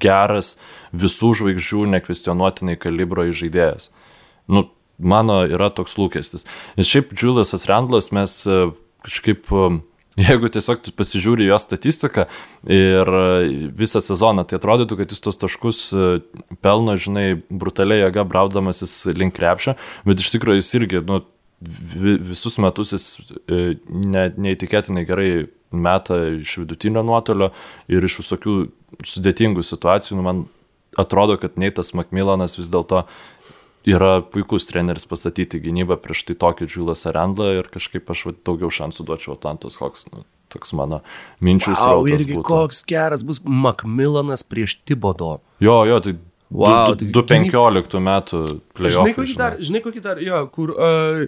geras, 0.00 0.54
visų 0.96 1.32
žvaigždžių 1.40 1.86
nekvestionuotinai 1.94 2.76
kalibro 2.80 3.26
žaidėjas. 3.28 3.90
Nu, 4.50 4.66
mano 4.98 5.42
yra 5.48 5.70
toks 5.74 5.96
lūkestis. 6.00 6.46
Nes 6.78 6.88
šiaip 6.90 7.12
Juliusas 7.16 7.66
Randlas 7.70 8.10
mes 8.14 8.34
e, 8.48 8.70
kažkaip, 9.06 9.46
e, 9.52 9.70
jeigu 10.20 10.50
tiesiog 10.52 10.80
tu 10.84 10.92
pasižiūri 10.96 11.46
jo 11.48 11.58
statistiką 11.60 12.26
ir 12.70 13.10
e, 13.20 13.24
visą 13.80 14.02
sezoną, 14.04 14.44
tai 14.48 14.58
atrodytų, 14.60 14.98
kad 15.00 15.14
jis 15.14 15.22
tos 15.24 15.38
taškus 15.40 15.82
e, 15.94 16.08
pelno, 16.64 16.96
žinai, 17.00 17.26
brutaliai 17.50 18.04
jėga 18.04 18.24
braudamasis 18.28 18.94
link 19.16 19.36
krepšio, 19.38 19.76
bet 20.08 20.22
iš 20.24 20.32
tikrųjų 20.36 20.62
jis 20.62 20.72
irgi, 20.80 21.02
nu, 21.08 21.22
vi- 21.60 22.18
visus 22.32 22.58
metus 22.62 22.94
jis 22.96 23.08
e, 23.46 23.74
ne, 23.88 24.28
neįtikėtinai 24.36 25.06
gerai 25.08 25.30
meta 25.70 26.16
iš 26.40 26.56
vidutinio 26.64 27.04
nuotolio 27.06 27.52
ir 27.92 28.02
iš 28.08 28.16
visokių 28.24 28.54
sudėtingų 29.06 29.62
situacijų. 29.62 30.16
Nu, 30.18 30.24
man 30.26 30.40
atrodo, 30.98 31.36
kad 31.38 31.54
Neitas 31.62 31.92
Makmilanas 31.94 32.56
vis 32.58 32.72
dėlto 32.72 33.04
yra 33.88 34.20
puikus 34.22 34.66
treneris 34.68 35.06
pastatyti 35.08 35.60
gynybą 35.62 35.96
prieš 36.02 36.24
tai 36.28 36.34
tokį 36.36 36.66
Džiulas 36.68 37.06
Arendlą 37.08 37.52
ir 37.60 37.68
kažkaip 37.72 38.10
aš 38.12 38.26
va, 38.26 38.32
daugiau 38.44 38.68
šansų 38.70 39.06
duočiau 39.08 39.36
Atlantos 39.38 39.78
Hawks. 39.80 40.06
Nu, 40.12 40.24
toks 40.52 40.72
mano 40.76 41.00
minčių 41.40 41.72
Wow, 41.72 41.78
srautas 41.78 42.16
irgi 42.18 42.34
būtų. 42.36 42.44
koks 42.50 42.82
geras 42.90 43.22
bus 43.24 43.40
Macmillanas 43.44 44.42
prieš 44.42 44.80
Tibodo. 44.84 45.38
Jo, 45.60 45.84
jo, 45.88 46.00
tai 46.00 46.16
Wow, 46.50 46.96
tai 46.98 47.06
du- 47.06 47.22
2015 47.22 48.00
metų 48.02 48.38
Žinai 48.46 48.60
playoffai. 48.74 49.14
kokį, 49.14 49.36
dar, 49.38 49.56
žinai, 49.62 49.80
kokį 49.84 50.00
dar, 50.02 50.18
jo, 50.18 50.40
kur, 50.50 50.70
uh, 50.74 51.26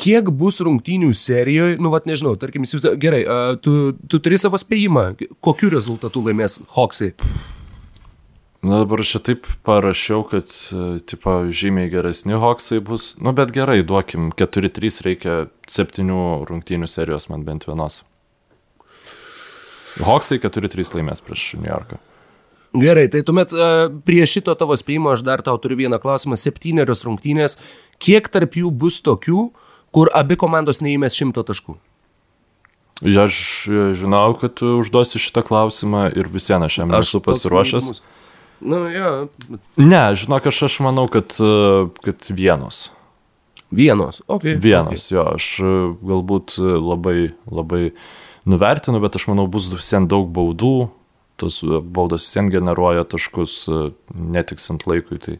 kiek 0.00 0.30
bus 0.32 0.58
rungtynių 0.64 1.10
serijoje, 1.12 1.76
nu, 1.78 1.90
vad 1.92 2.06
nežinau, 2.08 2.32
tarkim, 2.40 2.64
įsivaizduoju, 2.64 2.98
gerai, 2.98 3.20
uh, 3.28 3.56
tu, 3.60 3.92
tu 4.08 4.18
turi 4.18 4.38
savo 4.40 4.56
spėjimą, 4.56 5.04
kokiu 5.44 5.68
rezultatu 5.70 6.22
laimės 6.24 6.62
Hawksai. 6.74 7.12
Na 8.62 8.78
dabar 8.78 9.00
aš 9.02 9.16
čia 9.16 9.20
taip 9.26 9.46
parašiau, 9.66 10.22
kad 10.30 10.46
e, 10.46 11.00
tipo, 11.02 11.32
žymiai 11.50 11.90
geresni 11.90 12.36
Hawksai 12.38 12.78
bus. 12.86 13.16
Nu 13.18 13.32
bet 13.34 13.50
gerai, 13.50 13.80
duokim 13.82 14.30
4-3 14.38 15.02
reikia 15.02 15.34
7 15.66 16.06
rungtynių 16.46 16.86
serijos 16.86 17.26
man 17.32 17.42
bent 17.42 17.66
vienos. 17.66 18.04
Hawksai 19.98 20.38
4-3 20.44 20.94
laimės 20.94 21.24
prieš 21.26 21.48
New 21.58 21.66
Yorką. 21.66 21.98
Gerai, 22.78 23.08
tai 23.12 23.20
tuomet 23.26 23.50
uh, 23.52 23.90
prie 24.06 24.22
šito 24.30 24.54
tavo 24.56 24.78
spėjimo 24.78 25.10
aš 25.12 25.26
dar 25.26 25.42
tau 25.44 25.58
turiu 25.60 25.82
vieną 25.82 25.98
klausimą. 26.00 26.38
Septynerios 26.40 27.02
rungtynės, 27.04 27.58
kiek 28.00 28.30
tarp 28.32 28.54
jų 28.56 28.70
bus 28.70 29.02
tokių, 29.04 29.50
kur 29.92 30.08
abi 30.16 30.38
komandos 30.40 30.80
neįmės 30.80 31.18
šimto 31.18 31.42
taškų? 31.50 31.76
Ja, 33.02 33.26
Aš 33.26 33.36
e, 33.66 33.84
žinau, 33.98 34.38
kad 34.38 34.54
tu 34.62 34.78
užduosi 34.78 35.18
šitą 35.18 35.42
klausimą 35.50 36.12
ir 36.14 36.30
visieną 36.30 36.70
aš 36.70 36.78
jam 36.84 36.94
esu 37.02 37.20
pasiruošęs. 37.26 37.90
neįdomus. 37.90 38.20
Nu, 38.62 38.82
jo, 38.92 39.12
Ne, 39.76 40.02
žinok, 40.14 40.46
aš, 40.46 40.62
aš 40.68 40.80
manau, 40.84 41.08
kad, 41.10 41.34
e, 41.40 41.88
kad 42.04 42.26
vienos. 42.30 42.90
vienos, 43.70 44.22
ok. 44.28 44.44
Vienas, 44.60 45.08
jo, 45.10 45.24
aš 45.34 45.48
e, 45.60 45.72
galbūt 46.04 46.58
e, 46.60 46.74
labai, 46.78 47.16
labai 47.50 47.82
nuvertinu, 48.48 49.00
bet 49.02 49.16
aš 49.18 49.28
manau, 49.32 49.48
bus 49.50 49.70
visiems 49.72 50.10
daug 50.12 50.30
baudų, 50.30 50.90
tos 51.40 51.62
baudos 51.64 52.26
visiems 52.28 52.52
generuoja 52.54 53.04
taškus 53.08 53.64
netiksant 54.14 54.86
laikui. 54.86 55.18
Tai, 55.22 55.38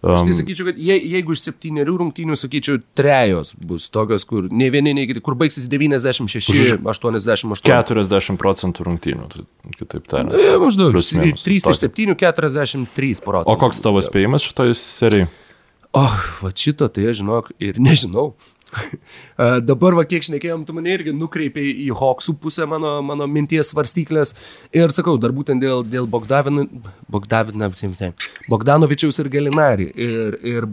Aš 0.00 0.22
tai 0.24 0.32
um, 0.32 0.36
sakyčiau, 0.38 0.70
kad 0.70 0.78
je, 0.80 0.94
jeigu 1.12 1.34
iš 1.36 1.42
septyniarių 1.44 1.94
rungtynių, 2.00 2.36
sakyčiau, 2.40 2.78
trejos 2.96 3.52
bus 3.68 3.90
tokios, 3.92 4.24
kur 4.28 4.46
ne 4.48 4.70
vieni, 4.72 4.94
nei 4.96 5.04
kiti, 5.10 5.20
kur 5.24 5.36
baigsis 5.36 5.66
96, 5.68 6.78
88. 6.88 7.60
40 7.68 8.40
procentų 8.40 8.86
rungtynių, 8.88 9.28
tai 9.34 9.44
kitaip 9.76 10.08
tariant. 10.08 10.32
E, 10.32 10.54
Maždaug 10.62 10.94
Plius 10.94 11.12
minus. 11.18 11.44
3 11.44 11.58
iš 11.60 11.68
Tokį. 11.68 11.80
7, 11.82 12.16
43 12.24 13.20
procentų. 13.26 13.52
O 13.52 13.60
koks 13.60 13.84
tavo 13.84 14.00
spėjimas 14.06 14.48
šitoj 14.48 14.72
serijai? 14.80 15.28
O, 15.90 16.06
va 16.40 16.52
šito 16.54 16.88
tai 16.88 17.10
aš 17.10 17.20
žinok 17.20 17.52
ir 17.60 17.82
nežinau. 17.82 18.30
A, 18.70 19.58
Dabar, 19.70 19.96
va, 19.98 20.04
kiek 20.08 20.24
šnekėjom, 20.26 20.64
tu 20.66 20.74
mane 20.76 20.92
irgi 20.94 21.14
nukreipiai 21.16 21.72
į 21.86 21.88
Hoksų 21.98 22.36
pusę 22.42 22.66
mano, 22.70 22.96
mano 23.06 23.26
minties 23.30 23.72
svarstyklės. 23.72 24.34
Ir 24.76 24.92
sakau, 24.94 25.16
dar 25.20 25.34
būtent 25.36 25.62
dėl, 25.62 25.82
dėl 25.86 26.08
Bogdavino, 26.10 26.66
Bogdavino, 27.10 27.70
Bogdanovičiaus 28.50 29.22
ir 29.22 29.30
Galinari. 29.32 29.88
Ir, 29.94 30.38
ir 30.46 30.68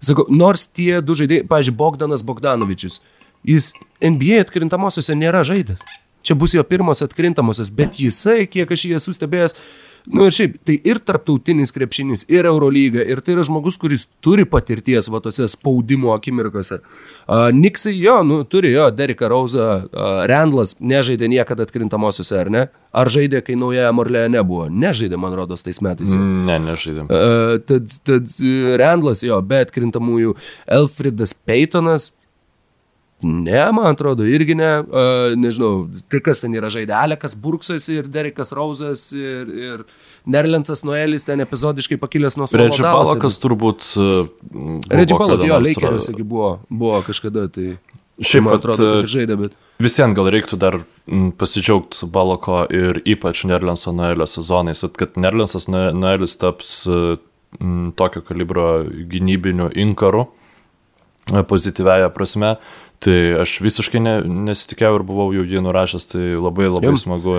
sakau, 0.00 0.26
nors 0.28 0.68
tie 0.68 1.00
du 1.00 1.16
žaidėjai, 1.18 1.46
pažiūrėjau, 1.48 1.78
Bogdanas 1.78 2.26
Bogdanovičius, 2.26 3.00
jis 3.46 3.72
NBA 4.04 4.44
atkrintamosiose 4.44 5.16
nėra 5.18 5.44
žaidęs. 5.46 5.84
Čia 6.26 6.34
bus 6.36 6.52
jo 6.52 6.64
pirmos 6.66 7.00
atkrintamosios, 7.04 7.70
bet 7.72 8.00
jisai, 8.02 8.42
kiek 8.50 8.68
aš 8.74 8.84
jį 8.84 8.96
esu 8.98 9.14
stebėjęs, 9.16 9.54
Nu 10.08 10.24
ir 10.24 10.32
šiaip, 10.32 10.54
tai 10.64 10.78
ir 10.88 11.00
tarptautinis 11.04 11.72
krepšinis, 11.74 12.24
ir 12.32 12.46
Eurolyga, 12.48 13.02
ir 13.04 13.20
tai 13.24 13.34
yra 13.34 13.44
žmogus, 13.44 13.76
kuris 13.80 14.06
turi 14.24 14.46
patirties 14.48 15.10
va 15.12 15.20
tose 15.24 15.44
spaudimo 15.52 16.14
akimirkose. 16.14 16.80
Uh, 17.28 17.48
Niksai 17.52 17.92
jo, 17.98 18.16
nu, 18.24 18.40
turi 18.48 18.72
jo, 18.72 18.88
Derika 18.94 19.28
Rauza, 19.28 19.68
uh, 19.84 20.22
Randlas 20.30 20.78
nežaidė 20.80 21.28
niekada 21.28 21.66
atkrintamosiose, 21.68 22.38
ar 22.40 22.52
ne? 22.52 22.64
Ar 22.96 23.12
žaidė, 23.12 23.42
kai 23.44 23.58
nauja 23.60 23.90
Morlėje 23.92 24.32
nebuvo? 24.32 24.70
Nežaidė, 24.72 25.18
man 25.20 25.36
rodos, 25.36 25.64
tais 25.66 25.82
metais. 25.84 26.14
Ne, 26.16 26.56
nežaidėm. 26.70 27.10
Uh, 27.12 27.58
tad, 27.68 27.92
tad 28.08 28.32
Randlas, 28.80 29.24
jo, 29.26 29.42
be 29.44 29.60
atkrintamųjų, 29.66 30.38
Elfridas 30.78 31.36
Peytonas, 31.36 32.14
Ne, 33.22 33.72
man 33.74 33.90
atrodo, 33.90 34.22
irgi 34.30 34.54
ne. 34.54 34.68
Uh, 34.86 35.32
nežinau, 35.34 35.88
tai 36.06 36.20
kas 36.22 36.38
ten 36.38 36.52
yra 36.54 36.68
žaidę. 36.70 36.94
Alekas 36.94 37.34
Burksas 37.34 37.88
ir 37.90 38.06
Derikas 38.14 38.52
Rauzas 38.54 39.08
ir, 39.10 39.50
ir 39.50 39.82
Nerlensas 40.30 40.84
Noelis 40.86 41.26
ten 41.26 41.42
epizodiškai 41.42 41.98
pakilęs 41.98 42.38
nuo 42.38 42.46
suolo. 42.46 42.68
Redži. 42.68 42.84
Palakas 42.86 43.40
turbūt. 43.42 43.88
e, 43.98 44.70
Redži 44.94 45.18
kada 45.18 45.50
jo, 45.50 45.58
gi 46.14 46.22
buvo, 46.22 46.52
buvo 46.70 47.02
kažkada, 47.06 47.48
tai 47.50 47.80
Šiaip, 48.22 48.46
man 48.46 48.60
atrodo, 48.60 48.86
kad 49.00 49.06
e, 49.06 49.10
žaidė, 49.10 49.38
bet... 49.38 49.58
Visiems 49.82 50.14
gal 50.14 50.30
reiktų 50.34 50.58
dar 50.58 50.80
pasidžiaugti 51.38 52.06
Balako 52.14 52.64
ir 52.74 53.02
ypač 53.06 53.44
Nerlenso 53.50 53.94
Noelio 53.94 54.26
sezonais, 54.30 54.82
kad 54.98 55.18
Nerlensas 55.18 55.66
Noelis 55.70 56.38
taps 56.38 56.80
e, 56.86 57.18
tokio 57.98 58.22
kalibro 58.26 58.84
gynybiniu 59.10 59.70
inkaru, 59.74 60.28
pozityviaja 61.48 62.10
prasme. 62.14 62.56
Tai 62.98 63.14
aš 63.44 63.52
visiškai 63.62 64.00
ne, 64.02 64.12
nesitikėjau 64.48 64.96
ir 64.98 65.02
buvau 65.06 65.28
jau 65.30 65.44
jį 65.46 65.60
nurašęs, 65.62 66.06
tai 66.10 66.22
labai 66.34 66.66
labai 66.66 66.88
Jum. 66.88 66.96
smagu. 66.98 67.34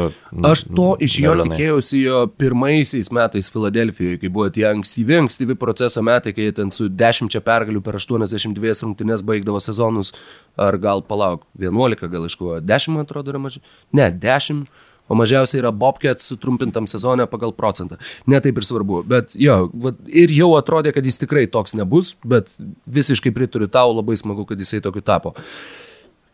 Aš 0.48 0.62
to 0.72 0.94
iš 1.04 1.18
jo 1.20 1.34
Nelenai. 1.36 1.58
tikėjausi 1.58 2.00
jo 2.06 2.22
pirmaisiais 2.40 3.12
metais 3.12 3.52
Filadelfijoje, 3.52 4.22
kai 4.22 4.32
buvo 4.32 4.48
tie 4.56 4.70
ankstyvi, 4.70 5.18
ankstyvi 5.20 5.58
proceso 5.60 6.00
metai, 6.06 6.32
kai 6.38 6.48
ten 6.56 6.72
su 6.72 6.88
10 6.88 7.36
pergalių 7.44 7.84
per 7.84 8.00
82 8.00 8.86
rungtynes 8.86 9.26
baigdavo 9.28 9.60
sezonus, 9.60 10.14
ar 10.56 10.80
gal 10.80 11.04
palauk, 11.04 11.44
11 11.60 12.08
gal 12.08 12.30
iškovojo, 12.32 12.62
10 12.64 12.96
man 12.96 13.04
atrodo 13.04 13.36
yra 13.36 13.44
mažiau, 13.44 13.60
ne, 13.92 14.08
10, 14.16 14.64
o 15.10 15.18
mažiausiai 15.20 15.64
yra 15.64 15.72
Bobcat 15.76 16.22
sutrumpintam 16.24 16.88
sezone 16.90 17.26
pagal 17.30 17.54
procentą. 17.58 17.98
Ne 18.30 18.40
taip 18.44 18.62
ir 18.62 18.68
svarbu, 18.68 19.02
bet 19.10 19.36
jo, 19.40 19.60
vat, 19.84 20.00
ir 20.08 20.32
jau 20.34 20.54
atrodė, 20.60 20.94
kad 20.96 21.06
jis 21.06 21.20
tikrai 21.26 21.48
toks 21.52 21.76
nebus, 21.78 22.14
bet 22.24 22.54
visiškai 22.86 23.34
pritariu 23.36 23.70
tau, 23.72 23.92
labai 23.98 24.18
smagu, 24.20 24.46
kad 24.50 24.62
jisai 24.62 24.84
tokiu 24.86 25.04
tapo. 25.06 25.34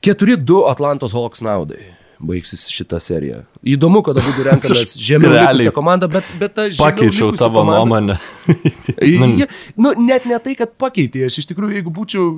4-2 0.05 0.65
Atlantos 0.69 1.15
Hawks 1.17 1.41
naudai. 1.45 1.81
Baigsis 2.25 2.61
šitą 2.71 2.95
seriją. 3.03 3.41
Įdomu, 3.67 3.99
kad 4.05 4.15
abu 4.21 4.43
renkamės 4.47 4.93
žemiau 5.03 5.33
likusią 5.35 5.73
komandą, 5.75 6.07
bet, 6.11 6.27
bet 6.39 6.61
žemiau 6.69 6.85
Pakeičiau 6.85 7.33
tavo 7.35 7.63
komanda- 7.63 7.81
nuomonę. 7.83 8.19
Nu, 9.19 9.27
jie, 9.27 9.47
nu, 9.75 9.91
net 9.99 10.23
ne 10.29 10.37
tai, 10.39 10.53
kad 10.55 10.71
pakeitė, 10.79 11.25
aš 11.27 11.41
iš 11.41 11.49
tikrųjų, 11.51 11.75
jeigu 11.79 11.91
būčiau 11.93 12.29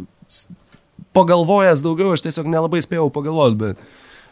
pagalvojęs 1.17 1.83
daugiau, 1.85 2.15
aš 2.15 2.25
tiesiog 2.25 2.49
nelabai 2.49 2.81
spėjau 2.83 3.07
pagalvoti, 3.13 3.59
bet 3.61 3.85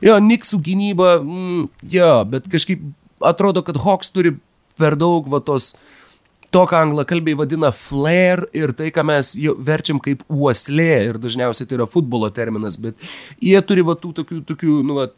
jo, 0.03 0.17
Niksų 0.23 0.59
gynyba, 0.65 1.15
mm, 1.21 1.67
jo, 1.93 2.11
bet 2.31 2.49
kažkaip 2.51 2.83
atrodo, 3.23 3.63
kad 3.65 3.79
Hawks 3.83 4.11
turi 4.15 4.35
per 4.79 4.97
daug 4.99 5.27
va 5.31 5.39
tos, 5.43 5.73
to, 6.51 6.63
ką 6.69 6.81
anglakalbiai 6.85 7.37
vadina 7.39 7.71
flair 7.75 8.45
ir 8.55 8.73
tai, 8.77 8.91
ką 8.95 9.05
mes 9.07 9.33
verčiam 9.59 9.99
kaip 10.03 10.23
uoslė 10.31 10.91
ir 11.09 11.19
dažniausiai 11.21 11.67
tai 11.67 11.79
yra 11.79 11.87
futbolo 11.89 12.29
terminas, 12.33 12.79
bet 12.79 12.99
jie 13.43 13.59
turi 13.67 13.85
va 13.87 13.97
tų 13.99 14.13
tokių, 14.21 14.41
tokių 14.51 14.79
nu, 14.87 14.99
va, 14.99 15.09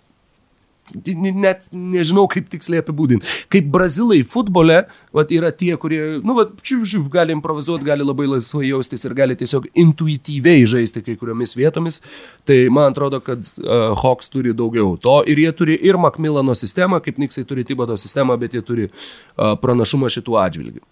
net 0.94 1.68
nežinau, 1.76 2.28
kaip 2.32 2.50
tiksliai 2.52 2.82
apibūdinti. 2.84 3.28
Kaip 3.54 3.68
brazilai 3.74 4.22
futbole, 4.28 4.84
vat, 5.16 5.32
yra 5.36 5.52
tie, 5.52 5.74
kurie, 5.80 6.02
nu, 6.24 6.36
vat, 6.38 6.54
čiū, 6.64 6.82
čiū, 6.88 7.04
gali 7.12 7.36
improvizuoti, 7.36 7.88
gali 7.88 8.06
labai 8.08 8.28
laisvai 8.32 8.68
jaustis 8.70 9.06
ir 9.08 9.16
gali 9.18 9.36
tiesiog 9.40 9.70
intuityviai 9.76 10.66
žaisti 10.70 11.04
kai 11.06 11.18
kuriomis 11.20 11.56
vietomis. 11.60 12.02
Tai 12.48 12.60
man 12.74 12.92
atrodo, 12.94 13.20
kad 13.24 13.44
uh, 13.64 13.94
Hawks 14.00 14.32
turi 14.34 14.54
daugiau 14.58 14.96
to 15.02 15.20
ir 15.28 15.40
jie 15.44 15.52
turi 15.52 15.80
ir 15.82 16.00
Macmillano 16.00 16.56
sistemą, 16.58 17.02
kaip 17.04 17.20
Niksai 17.22 17.46
turi 17.48 17.66
Tibodo 17.68 17.98
sistemą, 18.00 18.38
bet 18.40 18.56
jie 18.56 18.64
turi 18.66 18.88
uh, 18.92 19.56
pranašumą 19.60 20.12
šitų 20.14 20.40
atžvilgių. 20.48 20.86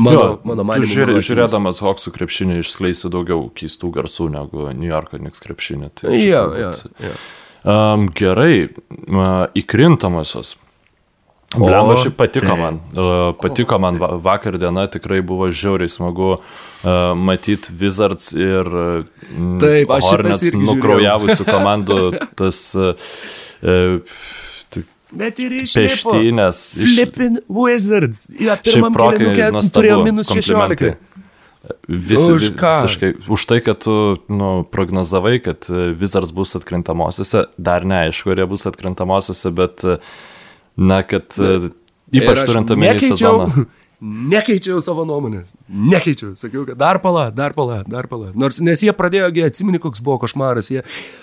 Mano, 0.00 0.16
Jo, 0.16 0.28
mano 0.48 0.64
manimu, 0.64 0.88
žiūrė, 0.88 1.18
žiūrėdamas 1.20 1.82
Hoksų 1.84 2.14
krepšinį 2.14 2.62
išskleisi 2.62 3.10
daugiau 3.12 3.50
keistų 3.52 3.90
garsų 3.92 4.30
negu 4.32 4.70
New 4.72 4.88
Yorko 4.88 5.20
Knicks 5.20 5.44
krepšinį. 5.44 5.90
Tai 6.00 6.08
turbūt- 6.08 6.24
jo, 6.24 6.72
jo. 7.04 7.18
Um, 7.64 8.08
gerai, 8.12 8.68
uh, 8.68 9.46
įkrintamosios. 9.56 10.54
Blemba, 11.54 11.94
šiaip 12.02 12.16
patiko 12.18 12.48
taip. 12.50 12.58
man. 12.58 12.80
Uh, 12.92 13.30
patiko 13.38 13.78
man 13.80 13.96
va- 14.02 14.16
vakar 14.20 14.56
diena, 14.58 14.88
tikrai 14.90 15.20
buvo 15.22 15.46
žiauriai 15.54 15.88
smagu 15.88 16.32
uh, 16.34 17.14
matyti 17.14 17.70
Wizards 17.80 18.32
ir 18.34 18.66
uh, 18.66 19.04
Taip, 19.62 19.92
Hornets 20.10 20.48
nukraujavusių 20.52 21.46
komandų 21.46 21.98
tas 22.40 22.58
uh, 22.74 22.92
Bet 25.14 25.38
ir 25.38 25.52
išlipo. 25.62 26.10
peštynės. 26.10 26.60
iš- 26.74 26.82
Flippin' 26.88 27.36
Wizards. 27.48 28.26
Ja, 28.42 28.56
pirmam 28.58 28.90
nuostabu, 29.54 29.78
turėjo 29.78 29.98
minus 30.02 30.32
komplimentai. 30.34 30.90
16. 30.90 31.13
Visi, 31.88 32.32
Už 32.32 32.50
ką? 32.60 32.72
visiškai, 32.84 33.12
už 33.28 33.44
tai, 33.48 33.60
kad 33.64 33.78
tu 33.84 34.16
nu, 34.28 34.64
prognozavai, 34.68 35.38
kad 35.44 35.64
e, 35.72 35.92
Wizards 35.96 36.32
bus 36.36 36.52
atkrintamosiose, 36.58 37.46
dar 37.56 37.84
neaišku, 37.88 38.32
ar 38.34 38.42
jie 38.42 38.46
bus 38.50 38.66
atkrintamosiose, 38.68 39.52
bet, 39.56 39.84
e, 39.84 39.96
na, 40.76 41.00
kad 41.08 41.32
e, 41.40 41.70
Ir 42.12 42.22
ypač 42.22 42.44
turint 42.46 42.70
omeny 42.70 42.98
nekeičiau- 42.98 43.48
sezoną. 43.48 43.66
Nekeičiau 44.04 44.82
savo 44.84 45.06
nuomonės. 45.08 45.54
Nekeičiau. 45.70 46.34
Sakiau, 46.36 46.66
kad 46.68 46.76
dar 46.76 46.98
pala, 47.00 47.30
dar 47.32 47.54
pala, 47.56 47.78
dar 47.88 48.04
pala. 48.10 48.32
Nors, 48.36 48.58
nes 48.60 48.82
jie 48.84 48.92
pradėjo, 48.92 49.30
gi 49.32 49.44
atsimeni, 49.46 49.78
koks 49.80 50.02
buvo 50.04 50.18
košmaras. 50.26 50.68
Jie 50.68 50.82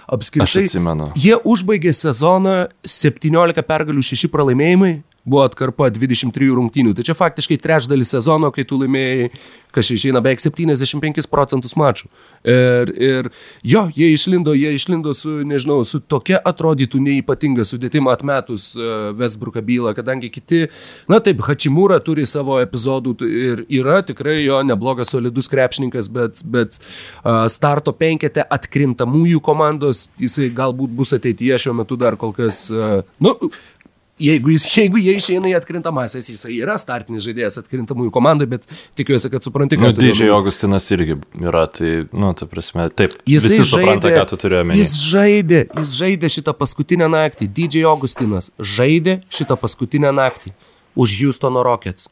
apskritai. 0.10 0.48
Aš 0.48 0.56
atsimenu. 0.72 1.12
Jie 1.20 1.36
užbaigė 1.46 1.94
sezoną 1.94 2.56
17 2.88 3.62
pergalių 3.70 4.02
6 4.08 4.32
pralaimėjimai. 4.34 4.94
Buvo 5.22 5.44
atkarpa 5.46 5.92
23 5.94 6.50
rungtynių. 6.58 6.96
Tai 6.98 7.06
čia 7.06 7.16
faktiškai 7.18 7.60
trečdalis 7.62 8.10
sezono, 8.16 8.50
kai 8.54 8.66
tu 8.66 8.80
laimėjai, 8.82 9.30
kas 9.76 9.92
išeina 9.94 10.22
beveik 10.24 10.42
75 10.42 11.30
procentus 11.30 11.76
mačų. 11.78 12.10
Ir, 12.42 12.92
ir 12.98 13.30
jo, 13.62 13.84
jie 13.94 14.10
išlindo, 14.16 14.56
jie 14.58 14.74
išlindo 14.74 15.14
su, 15.18 15.42
nežinau, 15.46 15.84
su 15.86 16.02
tokia 16.02 16.40
atrodytų 16.52 17.02
neipatinga 17.06 17.66
sudėtim 17.68 18.10
atmetus 18.10 18.72
uh, 18.74 19.12
Westbrooką 19.18 19.62
bylą, 19.66 19.94
kadangi 19.98 20.32
kiti, 20.34 20.64
na 21.12 21.22
taip, 21.24 21.44
Hačimūra 21.46 22.00
turi 22.04 22.26
savo 22.30 22.58
epizodų 22.62 23.14
ir 23.28 23.64
yra 23.70 24.00
tikrai 24.06 24.40
jo 24.42 24.58
neblogas 24.66 25.14
solidus 25.14 25.50
krepšininkas, 25.52 26.10
bet, 26.12 26.42
bet 26.50 26.80
starto 27.54 27.94
penkete 27.98 28.44
atkrintamųjų 28.58 29.42
komandos, 29.44 30.08
jisai 30.22 30.50
galbūt 30.56 30.94
bus 30.98 31.14
ateityje 31.18 31.60
šiuo 31.66 31.76
metu 31.82 31.98
dar 32.00 32.18
kol 32.20 32.34
kas, 32.36 32.66
nu, 33.22 33.36
Jeigu, 34.22 34.52
jis, 34.54 34.66
jeigu 34.78 35.02
jie 35.02 35.16
išeina 35.18 35.50
į 35.50 35.56
atkrintamasis, 35.58 36.28
jisai 36.30 36.54
yra 36.60 36.76
startinis 36.82 37.26
žaidėjas 37.26 37.58
atkrintamųjų 37.64 38.12
komandai, 38.14 38.46
bet 38.52 38.68
tikiuosi, 39.00 39.32
kad 39.34 39.46
supranti, 39.46 39.80
Nu, 39.80 39.88
kad... 39.90 39.98
turiu 39.98 40.12
didžiai. 40.14 40.30
Augustinas 40.36 40.86
irgi 40.94 41.18
yra, 41.42 41.66
tai, 41.74 42.04
nu, 42.14 42.32
ta 42.38 42.46
prasme, 42.50 42.86
taip, 42.94 43.16
Jisai 43.26 43.56
visi 43.56 43.66
supranta, 43.72 44.10
žaidė, 44.12 44.14
ką 44.20 44.28
tu 44.30 44.40
turi 44.44 44.60
omeny. 44.62 44.78
Jis 44.82 44.94
žaidė, 45.10 45.64
jis 45.82 45.96
žaidė 45.98 46.32
šitą 46.38 46.54
paskutinę 46.60 47.10
naktį. 47.12 47.50
DJ 47.58 47.88
Augustinas 47.90 48.52
žaidė 48.60 49.22
šitą 49.34 49.58
paskutinę 49.60 50.14
naktį 50.14 50.54
už 50.96 51.18
Houstono 51.24 51.66
Rockets. 51.66 52.12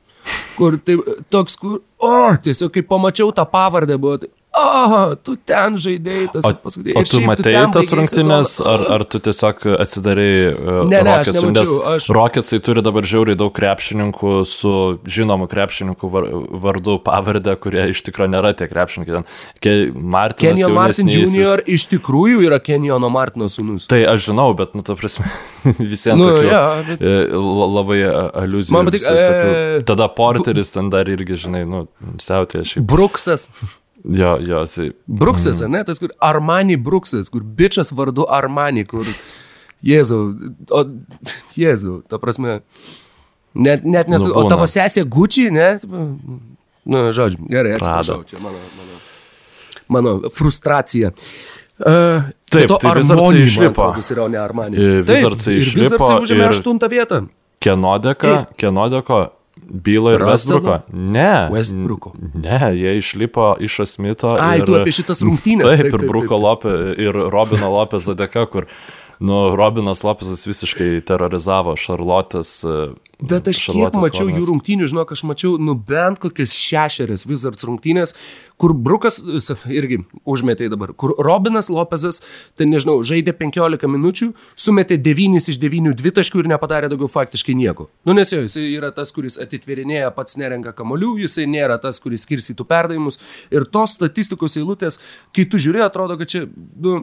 Kur 0.57 0.77
tai 0.83 0.97
toks, 1.31 1.55
kur, 1.61 1.79
o, 2.03 2.11
tiesiog 2.43 2.73
kai 2.73 2.83
pamačiau 2.85 3.31
tą 3.35 3.45
pavardę, 3.49 3.95
buvo, 4.01 4.17
tai, 4.21 4.33
o, 4.59 5.15
tu 5.23 5.35
ten 5.49 5.75
žaidėjai 5.79 6.27
tas 6.33 6.45
O, 6.45 6.51
paskutinį. 6.63 6.95
o 6.99 7.03
tu 7.07 7.21
matai 7.25 7.53
ten 7.55 7.71
tas 7.75 7.91
rungtynės, 7.95 8.51
ar, 8.65 8.83
ar 8.97 9.03
tu 9.09 9.19
tiesiog 9.23 9.63
atsidarai 9.79 10.31
uh, 10.51 10.83
Ne, 10.89 11.01
ne, 11.03 11.13
aš 11.15 11.29
Rocketsų, 11.29 11.43
nemačiau, 11.45 11.73
nes 11.77 11.89
aš- 11.95 12.09
Rocketsai 12.17 12.59
turi 12.65 12.83
dabar 12.85 13.07
žiauriai 13.07 13.37
daug 13.39 13.53
krepšininkų 13.55 14.33
su 14.49 14.73
žinomu 15.05 15.47
krepšininku 15.51 16.09
var, 16.11 16.27
vardu 16.65 16.97
pavardę, 17.05 17.55
kurie 17.61 17.87
iš 17.93 18.03
tikrųjų 18.07 18.31
nėra 18.35 18.53
tie 18.57 18.67
krepšininkai. 18.71 19.23
Ke, 19.63 19.75
Kenyon 20.39 20.73
Martin. 20.75 21.07
Jr. 21.09 21.63
iš 21.65 21.87
tikrųjų 21.93 22.43
yra 22.47 22.59
Kenyono 22.63 23.09
Martino 23.13 23.47
sūnus. 23.51 23.87
Tai 23.89 24.01
aš 24.13 24.29
žinau, 24.29 24.51
bet, 24.57 24.75
nu, 24.77 24.83
ta 24.85 24.95
prasme, 24.99 25.25
visiems 25.79 26.19
Nu, 26.21 26.29
tokių, 26.29 26.49
jo, 26.49 26.63
bet- 26.89 27.01
e, 27.01 27.15
la- 27.33 27.69
labai 27.79 27.99
aliuzijų. 28.43 28.75
Man 28.75 28.89
patik- 28.91 29.07
e, 29.09 29.81
Tada 29.89 30.07
Porteris 30.11 30.71
ten 30.75 30.89
dar 30.93 31.05
irgi, 31.09 31.37
žinai, 31.45 31.63
nu, 31.69 31.85
siautė 32.21 32.63
šiaip. 32.67 32.85
Bruksas. 32.89 33.49
Jo, 34.03 34.37
jo, 34.39 34.63
tai 34.65 34.91
Bruksas, 35.07 35.59
mm. 35.61 35.71
ne, 35.71 35.83
tas 35.83 35.99
kur 35.99 36.13
Armani 36.23 36.77
Bruksas, 36.79 37.29
kur 37.31 37.43
bičias 37.43 37.91
vardu 37.95 38.25
Armani, 38.31 38.85
kur 38.87 39.07
Jėzau, 39.85 40.33
o 40.71 40.83
Jėzau, 41.59 41.99
ta 42.07 42.19
prasme, 42.21 42.59
net, 43.53 43.83
net 43.83 44.11
nesu, 44.11 44.31
Nu, 44.31 44.39
o 44.39 44.45
tavo 44.51 44.67
sesė 44.71 45.03
Gucci, 45.03 45.49
ne? 45.55 45.71
Nu, 45.83 47.09
žodžiu, 47.15 47.43
gerai, 47.51 47.75
atsiprašau, 47.77 48.21
Prada. 48.23 48.29
čia 48.31 48.43
mano, 48.43 48.61
mano, 48.77 49.01
mano 49.87 50.33
frustracija. 50.33 51.11
Uh, 51.79 52.27
Taip, 52.51 52.71
tai 52.81 52.95
Wizardsai 52.97 53.43
išlipo. 53.45 53.85
Jis 53.95 54.09
yra 54.11 54.25
ne 54.27 54.39
Armani. 54.41 54.79
Ir 54.79 55.03
išlipo 55.03 55.79
Wizardsai 55.79 56.15
užėmė 56.25 56.47
aštuntą 56.49 56.89
vietą. 56.91 57.21
Kenodeko, 57.63 58.33
Kenodeko, 58.59 59.19
Bylo 59.69 60.13
ir 60.13 60.19
Russelo? 60.19 60.59
Westbrooko. 60.59 60.79
Ne. 60.93 61.49
Westbrooko. 61.51 62.13
Ne, 62.33 62.59
jie 62.75 62.97
išlipo 62.97 63.55
iš 63.59 63.79
Asmito. 63.85 64.35
Ai, 64.39 64.59
ir, 64.59 64.65
tu 64.65 64.75
apie 64.75 64.93
šitas 64.95 65.21
rungtynes, 65.21 65.67
Taip, 65.69 65.83
taip, 65.83 65.93
ir 65.93 65.99
taip, 65.99 66.09
Bruko 66.09 66.35
taip. 66.35 66.45
Lopė 66.45 66.73
ir 66.97 67.19
Robino 67.33 67.69
Lopės 67.73 68.09
dėka, 68.17 68.47
kur, 68.49 68.67
nu, 69.21 69.43
Robinas 69.59 70.01
Lopesas 70.03 70.47
visiškai 70.49 70.99
terorizavo 71.05 71.77
Šarlotės. 71.77 72.55
Bet 73.19 73.49
aš 73.51 73.59
kiek 73.67 73.95
mačiau 73.99 74.29
jų 74.31 74.45
rungtynių, 74.47 74.87
žinok, 74.87 75.09
aš 75.11 75.25
mačiau 75.27 75.57
nu 75.59 75.73
bent 75.75 76.21
kokias 76.23 76.53
šešerias 76.55 77.25
Wizards 77.27 77.65
rungtynės, 77.67 78.13
kur 78.59 78.71
Brukas 78.71 79.17
e, 79.19 79.57
irgi 79.75 79.97
užmetė 80.23 80.69
dabar, 80.71 80.93
kur 80.95 81.11
Robinas 81.19 81.67
Lopezas, 81.67 82.21
ten 82.55 82.71
nežinau, 82.71 83.01
žaidė 83.03 83.35
15 83.35 83.91
minučių, 83.91 84.29
sumetė 84.55 84.95
9 85.03 85.35
iš 85.51 85.59
9 85.59 85.91
dvitaškių 85.99 86.45
ir 86.45 86.51
nepadarė 86.53 86.91
daugiau 86.93 87.11
faktiškai 87.11 87.57
nieko. 87.59 87.89
Nu 88.07 88.15
nes 88.15 88.31
jo, 88.31 88.45
jisai 88.47 88.69
yra 88.71 88.93
tas, 88.95 89.11
kuris 89.11 89.35
atitverinėja, 89.43 90.15
pats 90.15 90.39
nerenka 90.39 90.71
kamolių, 90.79 91.17
jisai 91.25 91.49
nėra 91.51 91.75
tas, 91.83 91.99
kuris 91.99 92.23
skirstytų 92.23 92.63
perdavimus. 92.71 93.19
Ir 93.51 93.67
tos 93.67 93.99
statistikos 93.99 94.55
eilutės, 94.63 95.03
kai 95.35 95.43
tu 95.43 95.59
žiūrėjai, 95.59 95.91
atrodo, 95.91 96.15
kad 96.19 96.31
čia, 96.31 96.47
nu, 96.79 97.01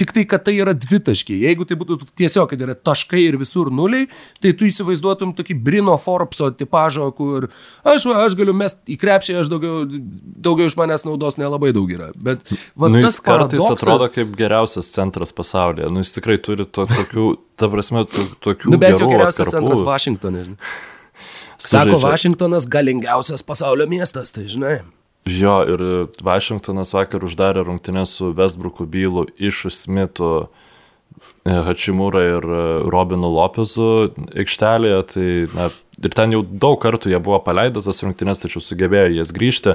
Tik 0.00 0.14
tai, 0.16 0.22
kad 0.24 0.40
tai 0.46 0.54
yra 0.56 0.72
dvitaškiai. 0.72 1.42
Jeigu 1.44 1.66
tai 1.68 1.76
būtų 1.76 1.98
tiesiog, 2.16 2.46
kad 2.48 2.62
yra 2.64 2.72
taškai 2.74 3.20
ir 3.26 3.36
visur 3.40 3.68
nuliai, 3.74 4.06
tai 4.40 4.54
tu 4.56 4.64
įsivaizduotum 4.64 5.34
tokį 5.36 5.56
Brino 5.66 5.96
Forbso 6.00 6.48
tipažą, 6.56 7.10
kur 7.18 7.50
aš, 7.84 8.06
va, 8.08 8.22
aš 8.24 8.36
galiu 8.38 8.54
mesti 8.56 8.94
į 8.94 8.98
krepšį, 9.02 9.36
aš 9.42 9.50
daugiau, 9.52 9.82
daugiau 10.40 10.70
iš 10.70 10.78
manęs 10.80 11.04
naudos 11.04 11.36
nelabai 11.40 11.74
daug 11.76 11.90
yra. 11.92 12.08
Bet 12.16 12.46
va, 12.72 12.88
Nu, 12.88 13.02
tas 13.04 13.18
kartais 13.20 13.60
paradoksas- 13.60 13.76
atrodo 13.76 14.08
kaip 14.14 14.32
geriausias 14.40 14.88
centras 14.94 15.34
pasaulyje. 15.36 15.90
Nu, 15.92 16.00
jis 16.00 16.14
tikrai 16.16 16.38
turi 16.40 16.64
to, 16.64 16.86
tokių, 16.88 17.26
ta 17.60 17.68
prasme, 17.68 18.06
to, 18.08 18.24
tokių. 18.48 18.72
Nu, 18.72 18.80
bent 18.80 18.98
jau 19.04 19.10
geriausias 19.12 19.50
atkarpų. 19.52 19.58
centras 19.58 19.84
Vašingtonė. 19.90 20.46
Sako, 21.60 21.98
Vašingtonas 22.00 22.64
galingiausias 22.72 23.42
pasaulio 23.44 23.84
miestas, 23.90 24.32
tai 24.32 24.46
žinai. 24.48 24.78
Jo, 25.28 25.60
ir 25.68 25.82
Vašingtonas 26.24 26.94
vakar 26.96 27.24
uždarė 27.26 27.64
rungtynės 27.66 28.14
su 28.16 28.30
Westbrooku 28.36 28.86
Bylu, 28.88 29.26
Išu 29.36 29.70
Smitu, 29.70 30.30
e, 30.46 30.69
Hačimūra 31.44 32.20
ir 32.36 32.44
e, 32.44 32.64
Robinu 32.92 33.30
Lopezu 33.32 34.10
aikštelėje. 34.36 34.98
Tai, 35.12 35.28
na, 35.56 35.68
ir 36.04 36.12
ten 36.16 36.34
jau 36.34 36.42
daug 36.44 36.76
kartų 36.82 37.10
jie 37.12 37.18
buvo 37.20 37.38
paleidę 37.44 37.80
tas 37.84 38.02
rungtynės, 38.04 38.42
tačiau 38.42 38.60
sugebėjo 38.64 39.14
jas 39.16 39.32
grįžti. 39.36 39.74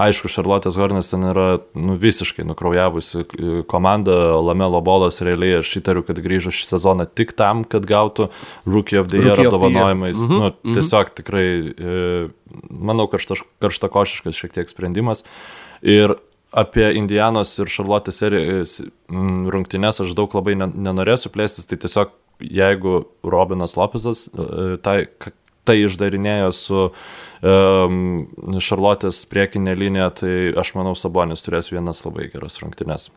Aišku, 0.00 0.26
Šarlotės 0.32 0.74
Hornas 0.78 1.12
ten 1.12 1.22
yra 1.30 1.60
nu, 1.78 1.94
visiškai 2.02 2.42
nukraujavusi 2.50 3.22
e, 3.22 3.62
komanda, 3.70 4.16
Lamelo 4.42 4.82
Bolas 4.84 5.20
realiai 5.22 5.60
aš 5.60 5.70
įtariu, 5.80 6.02
kad 6.06 6.18
grįžo 6.18 6.50
šį 6.54 6.66
sezoną 6.72 7.06
tik 7.14 7.36
tam, 7.38 7.62
kad 7.62 7.86
gautų 7.86 8.28
Rookie 8.66 8.98
of 8.98 9.10
the 9.14 9.22
Year 9.22 9.34
Rookie 9.36 9.46
of 9.48 9.54
the 9.54 9.70
Year. 9.70 9.70
apdovanojimais. 9.70 10.18
Mhm, 10.26 10.42
Nu, 10.44 10.74
tiesiog 10.74 11.14
tikrai, 11.14 11.46
e, 11.70 12.28
manau, 12.70 13.06
karšta, 13.10 13.38
karštakošiškas 13.62 14.34
šiek 14.42 14.58
tiek 14.58 14.70
sprendimas. 14.70 15.22
Ir 15.82 16.18
apie 16.54 16.86
Indianos 16.98 17.52
ir 17.58 17.70
Šarlotės 17.72 18.20
serijos 18.22 18.78
rungtynės 19.10 20.00
aš 20.04 20.12
daug 20.18 20.34
labai 20.36 20.54
ne- 20.60 20.70
nenorėsiu 20.88 21.32
plėstis, 21.34 21.66
tai 21.70 21.78
tiesiog 21.82 22.12
jeigu 22.44 23.04
Robinas 23.26 23.76
Lopezas 23.78 24.26
e, 24.30 24.76
tai, 24.84 24.96
tai 25.66 25.76
išdarinėjo 25.86 26.48
su 26.54 26.80
um, 26.90 27.98
Šarlotės 28.62 29.22
priekinė 29.30 29.74
linija, 29.78 30.08
tai 30.22 30.32
aš 30.60 30.74
manau 30.78 30.94
Sabonis 30.98 31.44
turės 31.46 31.70
vienas 31.74 32.02
labai 32.06 32.30
geras 32.32 32.58
rungtynės. 32.62 33.10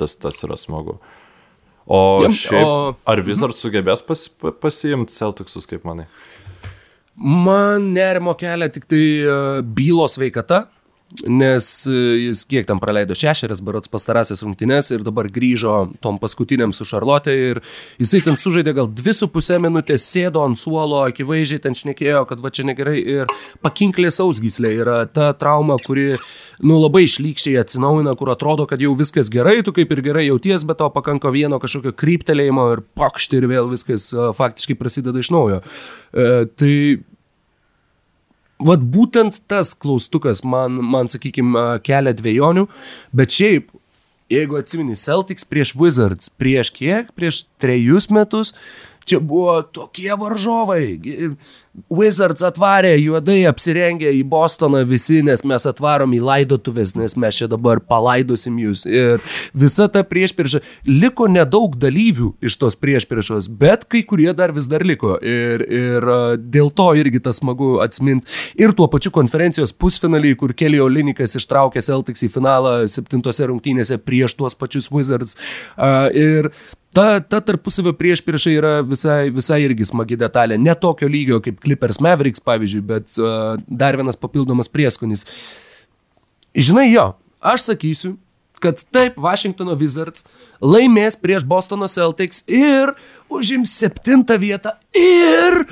Tas, 0.00 0.14
tas 0.22 0.38
yra 0.46 0.56
smagu. 0.60 0.98
O 1.84 1.98
Jam, 2.24 2.32
šiaip, 2.32 2.64
o- 2.64 2.94
ar 3.10 3.20
dar 3.26 3.52
sugebės 3.52 4.00
pas, 4.06 4.22
pa- 4.40 4.54
pasiimti 4.56 5.12
Celticsus, 5.12 5.66
kaip 5.68 5.84
manai? 5.84 6.06
Man 7.16 7.92
nerimo 7.94 8.32
kelia 8.38 8.70
tik 8.72 8.86
tai 8.90 9.02
uh, 9.22 9.60
bylos 9.62 10.16
veikata, 10.18 10.64
nes 11.22 11.66
uh, 11.86 11.94
jis 12.18 12.42
kiek 12.50 12.66
tam 12.66 12.80
praleido 12.82 13.14
šešerias, 13.14 13.62
berots 13.64 13.90
pastarąsias 13.92 14.42
rungtynes 14.42 14.90
ir 14.94 15.04
dabar 15.06 15.28
grįžo 15.32 15.76
tom 16.02 16.18
paskutiniam 16.22 16.74
su 16.74 16.86
Šarlotė 16.88 17.34
ir 17.50 17.60
jisai 18.02 18.24
ten 18.26 18.38
sužaidė 18.40 18.74
gal 18.74 18.90
dvi 18.90 19.14
su 19.14 19.28
pusę 19.30 19.60
minutės, 19.62 20.06
sėdo 20.10 20.42
ant 20.42 20.58
suolo, 20.58 21.04
akivaizdžiai 21.06 21.62
ten 21.68 21.78
šnekėjo, 21.78 22.24
kad 22.30 22.42
va 22.42 22.50
čia 22.54 22.66
negerai 22.66 22.98
ir 22.98 23.30
pakinklė 23.62 24.10
sausgyslė 24.14 24.74
yra 24.82 24.98
ta 25.06 25.30
trauma, 25.38 25.78
kuri 25.84 26.16
nu, 26.64 26.80
labai 26.80 27.04
išlykščiai 27.06 27.60
atsinaujina, 27.62 28.16
kur 28.18 28.34
atrodo, 28.34 28.66
kad 28.70 28.82
jau 28.82 28.94
viskas 28.98 29.30
gerai, 29.32 29.60
tu 29.66 29.74
kaip 29.76 29.94
ir 29.94 30.02
gerai 30.04 30.28
jauties, 30.28 30.66
bet 30.66 30.82
to 30.82 30.90
pakanka 30.94 31.32
vieno 31.34 31.60
kažkokio 31.62 31.94
kryptelėjimo 31.98 32.68
ir 32.74 32.84
pakšti 32.98 33.38
ir 33.38 33.48
vėl 33.54 33.70
viskas 33.70 34.10
uh, 34.16 34.32
faktiškai 34.36 34.78
prasideda 34.80 35.22
iš 35.22 35.30
naujo. 35.34 35.62
Uh, 36.14 36.44
tai 36.58 36.74
Vat 38.62 38.82
būtent 38.86 39.40
tas 39.50 39.72
klaustukas 39.74 40.44
man, 40.46 40.78
man 40.78 41.10
sakykime, 41.10 41.80
kelia 41.82 42.14
dviejonių, 42.14 42.68
bet 43.16 43.34
šiaip, 43.34 43.72
jeigu 44.30 44.58
atsimeni 44.60 44.96
Celtics 44.98 45.46
prieš 45.48 45.74
Wizards, 45.78 46.30
prieš 46.30 46.70
kiek, 46.76 47.10
prieš 47.18 47.44
trejus 47.62 48.10
metus, 48.14 48.54
čia 49.08 49.20
buvo 49.20 49.60
tokie 49.62 50.12
varžovai. 50.18 50.86
Wizards 51.90 52.44
atvarė 52.46 52.92
juodai 53.02 53.40
apsirengę 53.50 54.12
į 54.14 54.20
Bostoną 54.30 54.84
visi, 54.86 55.18
nes 55.26 55.42
mes 55.42 55.64
atvarom 55.66 56.12
į 56.14 56.20
laidotuvės, 56.22 56.92
nes 56.94 57.16
mes 57.18 57.40
čia 57.40 57.48
dabar 57.50 57.80
palaidosim 57.82 58.60
jūs. 58.62 58.84
Ir 58.86 59.24
visa 59.58 59.88
ta 59.90 60.04
priešpriešą, 60.06 60.60
liko 60.86 61.26
nedaug 61.26 61.74
dalyvių 61.82 62.28
iš 62.46 62.56
tos 62.62 62.78
priešpriešos, 62.78 63.48
bet 63.50 63.88
kai 63.90 64.04
kurie 64.06 64.30
dar 64.38 64.54
vis 64.54 64.68
dar 64.70 64.86
liko. 64.86 65.16
Ir, 65.18 65.66
ir 65.66 66.06
dėl 66.38 66.70
to 66.70 66.92
irgi 67.00 67.24
tas 67.26 67.42
smagu 67.42 67.80
atsiminti. 67.82 68.30
Ir 68.54 68.76
tuo 68.78 68.86
pačiu 68.92 69.10
konferencijos 69.14 69.74
pusfinalį, 69.74 70.36
kur 70.38 70.54
Kelio 70.54 70.86
Linikas 70.86 71.34
ištraukė 71.40 71.82
Celtics 71.82 72.22
į 72.22 72.30
finalą 72.38 72.76
septintose 72.86 73.50
rungtynėse 73.50 73.98
prieš 73.98 74.38
tuos 74.38 74.54
pačius 74.54 74.92
Wizards. 74.94 75.34
Ir 76.14 76.52
ta, 76.94 77.20
ta 77.20 77.40
tarpusavio 77.44 77.92
priešprieša 77.98 78.54
yra 78.54 78.72
visai, 78.86 79.28
visai 79.34 79.60
irgi 79.66 79.88
smagi 79.88 80.18
detalė. 80.20 80.58
Ne 80.60 80.74
tokio 80.78 81.08
lygio 81.10 81.40
kaip 81.44 81.60
Clippers 81.64 82.00
Mavericks, 82.04 82.42
pavyzdžiui, 82.44 82.82
bet 82.86 83.16
uh, 83.20 83.54
dar 83.68 83.98
vienas 83.98 84.18
papildomas 84.20 84.70
prieskonis. 84.70 85.26
Žinai, 86.54 86.88
jo, 86.92 87.08
aš 87.42 87.70
sakysiu, 87.72 88.14
kad 88.62 88.80
taip, 88.94 89.18
Washingtono 89.20 89.74
Wizards 89.80 90.24
laimės 90.62 91.18
prieš 91.20 91.44
Bostono 91.48 91.88
Celtics 91.90 92.44
ir 92.48 92.94
užims 93.32 93.74
septintą 93.74 94.38
vietą 94.40 94.78
ir... 94.96 95.64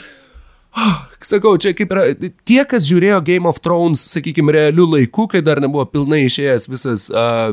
Sakau, 1.23 1.53
čia 1.61 1.75
kaip 1.77 1.91
yra, 1.93 2.07
tie, 2.49 2.63
kas 2.67 2.87
žiūrėjo 2.89 3.19
Game 3.27 3.47
of 3.47 3.59
Thrones, 3.63 4.03
sakykime, 4.15 4.55
realių 4.57 4.87
laikų, 4.97 5.27
kai 5.35 5.43
dar 5.45 5.61
nebuvo 5.63 5.85
pilnai 5.87 6.23
išėjęs 6.25 6.67
visas, 6.73 7.05
uh, 7.13 7.53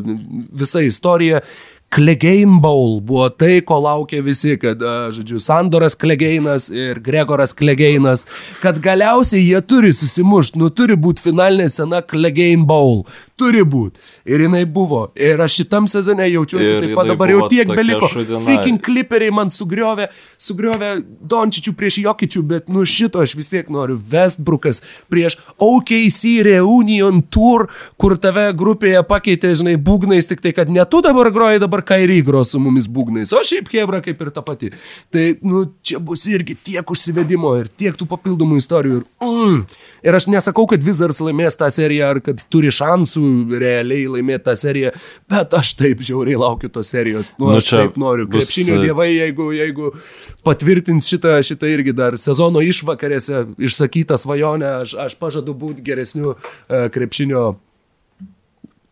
visa 0.56 0.82
istorija, 0.88 1.44
Klegein 1.90 2.60
Bowl 2.62 3.00
buvo 3.02 3.28
tai, 3.34 3.60
ko 3.66 3.80
laukė 3.82 4.20
visi, 4.22 4.54
kad, 4.62 4.84
žodžiu, 5.16 5.40
Sandoras 5.42 5.98
Klegeinas 5.98 6.68
ir 6.70 7.02
Gregoras 7.02 7.56
Klegeinas, 7.58 8.28
kad 8.62 8.78
galiausiai 8.84 9.42
jie 9.42 9.62
turi 9.66 9.90
susimušti, 9.96 10.62
nu 10.62 10.70
turi 10.70 10.98
būti 11.00 11.26
finalinė 11.26 11.66
sena 11.74 12.04
Klegein 12.06 12.68
Bowl, 12.70 13.08
turi 13.40 13.64
būti. 13.64 14.02
Ir 14.30 14.46
jinai 14.46 14.66
buvo. 14.70 15.08
Ir 15.20 15.40
aš 15.42 15.62
šitam 15.62 15.88
sezone 15.92 16.28
jaučiuosi 16.30 16.70
Ir 16.70 16.84
taip 16.84 16.96
pat 16.98 17.10
dabar 17.10 17.32
jau 17.32 17.48
tiek 17.52 17.70
beliko. 17.72 18.10
Freaking 18.10 18.82
kliperiai 18.84 19.34
man 19.34 19.52
sugriovė, 19.54 20.10
sugriovė 20.42 20.92
Dončičių 21.30 21.74
prieš 21.78 22.00
Jokičių, 22.04 22.44
bet 22.50 22.70
nu 22.74 22.86
šito 22.88 23.22
aš 23.24 23.36
vis 23.40 23.52
tiek 23.52 23.70
noriu. 23.74 23.98
Westbrookas 24.12 24.84
prieš 25.12 25.40
OKC 25.62 26.40
Reunion 26.48 27.22
Tour, 27.34 27.68
kur 28.00 28.18
tave 28.22 28.50
grupėje 28.58 29.04
pakeitė, 29.10 29.54
žinai, 29.60 29.76
būgnais, 29.82 30.30
tik 30.30 30.44
tai, 30.44 30.54
kad 30.58 30.72
ne 30.74 30.86
tu 30.90 31.04
dabar 31.06 31.32
groji, 31.36 31.62
dabar 31.64 31.84
Kairį 31.86 32.22
gros 32.28 32.54
su 32.54 32.62
mumis 32.64 32.90
būgnais, 32.92 33.34
o 33.36 33.44
šiaip 33.46 33.72
Hebra 33.74 34.02
kaip 34.06 34.22
ir 34.24 34.34
ta 34.36 34.44
pati. 34.46 34.72
Tai, 35.14 35.26
nu, 35.46 35.66
čia 35.86 36.02
bus 36.04 36.26
irgi 36.30 36.58
tiek 36.70 36.90
užsivedimo 36.90 37.56
ir 37.60 37.70
tiek 37.80 37.98
tų 37.98 38.08
papildomų 38.10 38.60
istorijų. 38.62 39.02
Ir, 39.02 39.06
mm, 39.26 39.60
ir 40.10 40.20
aš 40.20 40.30
nesakau, 40.32 40.68
kad 40.70 40.84
Wizards 40.86 41.22
laimės 41.24 41.58
tą 41.60 41.70
seriją 41.74 42.14
ar 42.14 42.22
kad 42.26 42.42
turi 42.52 42.74
šansų 42.74 43.29
realiai 43.62 44.06
laimėti 44.16 44.44
tą 44.48 44.56
seriją, 44.60 44.92
bet 45.32 45.54
aš 45.60 45.74
taip 45.80 46.02
žiauriai 46.06 46.40
laukiu 46.40 46.70
tos 46.74 46.92
serijos. 46.94 47.30
Nu, 47.38 47.50
Nu, 47.52 47.58
aš 47.60 47.70
taip 47.72 47.98
noriu. 48.02 48.28
bus, 48.28 48.46
Krepšinio 48.50 48.78
e, 48.80 48.84
dievai, 48.88 49.10
jeigu, 49.16 49.50
jeigu 49.58 49.92
patvirtins 50.48 51.08
šitą, 51.10 51.38
šitą 51.46 51.70
irgi 51.74 51.94
dar 51.98 52.18
sezono 52.20 52.62
išvakarėse 52.66 53.46
išsakytą 53.70 54.18
svajonę, 54.22 54.70
aš, 54.84 54.96
aš 55.08 55.18
pažadu 55.22 55.54
būti 55.58 55.86
geresniu 55.86 56.36
e, 56.36 56.86
krepšinio 56.94 57.48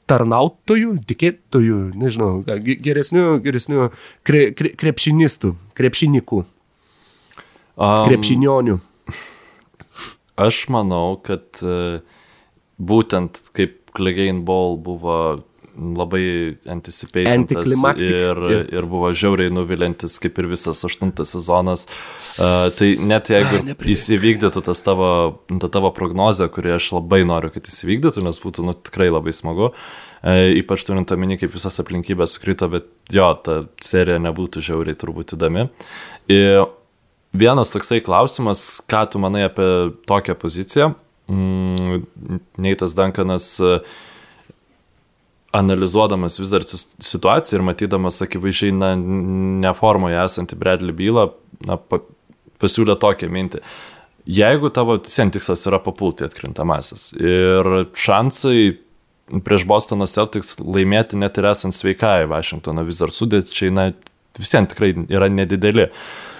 tarnautojų, 0.08 0.92
tikėtojų, 1.10 1.78
nežinau, 2.00 2.30
ge- 2.48 2.78
geresniu, 2.80 3.26
geresniu 3.44 3.90
kre, 4.28 4.52
kre, 4.56 4.72
krepšinistų, 4.80 5.56
krepšinikų, 5.78 6.46
Um, 7.78 8.08
krepšinionių. 8.08 8.80
Aš 10.42 10.64
manau, 10.74 11.20
kad 11.22 11.60
e, 11.62 12.00
būtent 12.82 13.38
kaip 13.54 13.76
Clegane 13.98 14.44
Ball 14.46 14.78
buvo 14.82 15.20
labai 15.78 16.58
Anticlimactic, 16.66 18.10
ir, 18.10 18.40
ir 18.74 18.88
buvo 18.90 19.12
žiauriai 19.14 19.52
nuvilintis, 19.54 20.16
kaip 20.22 20.40
ir 20.42 20.48
visas 20.50 20.82
aštuntas 20.88 21.36
sezonas. 21.36 21.86
Uh, 22.38 22.72
tai 22.74 22.96
net 22.98 23.30
jeigu 23.30 23.60
Ai, 23.60 23.66
nepridėk. 23.68 23.94
įsivykdytų 23.94 24.64
tas 24.66 24.82
tavo, 24.86 25.12
ta 25.62 25.70
tavo 25.74 25.92
prognozė, 25.94 26.50
kurį 26.54 26.74
aš 26.80 26.90
labai 26.98 27.22
noriu, 27.30 27.52
kad 27.54 27.70
įsivykdytų, 27.70 28.26
nes 28.26 28.42
būtų 28.42 28.66
nu, 28.66 28.74
tikrai 28.90 29.12
labai 29.14 29.36
smagu. 29.38 29.70
Uh, 30.26 30.48
ypač 30.58 30.88
turint 30.88 31.14
omeny, 31.14 31.38
kaip 31.38 31.54
visas 31.54 31.78
aplinkybės 31.84 32.40
sukrito, 32.40 32.72
bet 32.74 32.90
jo, 33.14 33.30
ta 33.46 33.62
serija 33.86 34.18
nebūtų 34.24 34.66
žiauriai 34.72 34.98
turbūt 34.98 35.38
įdomi. 35.38 35.70
Ir 36.34 36.66
Vienas 37.38 37.70
toksai 37.70 38.00
klausimas, 38.02 38.80
ką 38.90 39.04
tu 39.12 39.20
manai 39.22 39.44
apie 39.46 39.68
tokią 40.10 40.34
poziciją. 40.40 40.94
Mm, 41.28 42.06
Neitas 42.64 42.96
Dankanas 42.96 43.50
e, 43.60 43.80
analizuodamas 45.52 46.40
vis 46.40 46.54
dar 46.54 46.64
situaciją 46.68 47.60
ir 47.60 47.66
matydamas 47.68 48.22
akivaizdžiai 48.24 48.76
na, 48.76 48.94
neformoje 49.66 50.20
esantį 50.24 50.60
Bradley 50.60 50.96
bylą, 50.96 51.28
na, 51.68 51.78
pa, 51.78 52.02
pasiūlė 52.62 52.98
tokią 53.02 53.30
mintį. 53.34 53.64
Jeigu 54.28 54.72
tavo 54.76 54.98
tikslas 55.00 55.64
yra 55.70 55.80
papulti 55.80 56.26
atkrintamasis 56.28 57.14
ir 57.16 57.70
šansai 57.96 58.60
prieš 59.44 59.64
Bostono 59.68 60.08
Celtics 60.08 60.58
laimėti 60.60 61.20
net 61.20 61.40
ir 61.40 61.48
esant 61.52 61.76
sveikai 61.76 62.28
Vašingtono 62.32 62.84
vis 62.88 63.00
dar 63.04 63.12
sudėčiai, 63.12 63.72
na, 63.76 63.90
visiems 64.40 64.72
tikrai 64.72 64.94
yra 65.12 65.30
nedideli. 65.32 65.90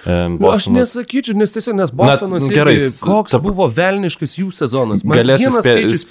Bostonas... 0.04 0.38
Nu, 0.38 0.52
aš 0.52 0.68
nesakyčiau, 0.74 1.36
nes 1.38 1.52
tiesiog, 1.54 1.76
nes 1.78 1.92
Bostonas 1.94 2.46
Na, 2.46 2.54
gerai, 2.54 2.78
koks 3.02 3.34
ta... 3.34 3.40
buvo 3.42 3.66
velniškas 3.72 4.38
jų 4.40 4.50
sezonas. 4.54 5.04
Man 5.04 5.20
galėsi 5.22 5.50
spė... 5.50 5.62
skaičius... 5.66 6.08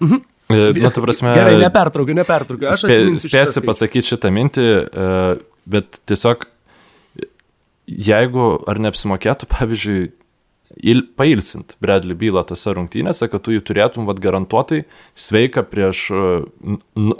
Mhm. 0.00 0.24
Na, 0.54 0.90
tu 0.92 1.00
prasme. 1.00 1.32
Gerai, 1.32 1.54
nepertraukiu, 1.62 2.16
nepertraukiu. 2.18 2.68
Aš 2.68 2.84
spė, 2.84 2.98
spėsiu 3.24 3.62
pasakyti 3.64 4.12
šitą 4.12 4.28
mintį, 4.34 4.66
bet 5.72 6.02
tiesiog, 6.10 6.44
jeigu 7.88 8.50
ar 8.68 8.82
neapsimokėtų, 8.84 9.48
pavyzdžiui, 9.54 10.02
il, 10.84 11.00
pailsint 11.16 11.78
Bradley 11.80 12.16
bylą 12.18 12.44
tose 12.48 12.76
rungtynėse, 12.76 13.30
kad 13.32 13.44
tu 13.46 13.54
jį 13.54 13.64
turėtum 13.64 14.08
vat, 14.10 14.20
garantuotai 14.20 14.82
sveiką 15.16 15.64
prieš 15.70 16.06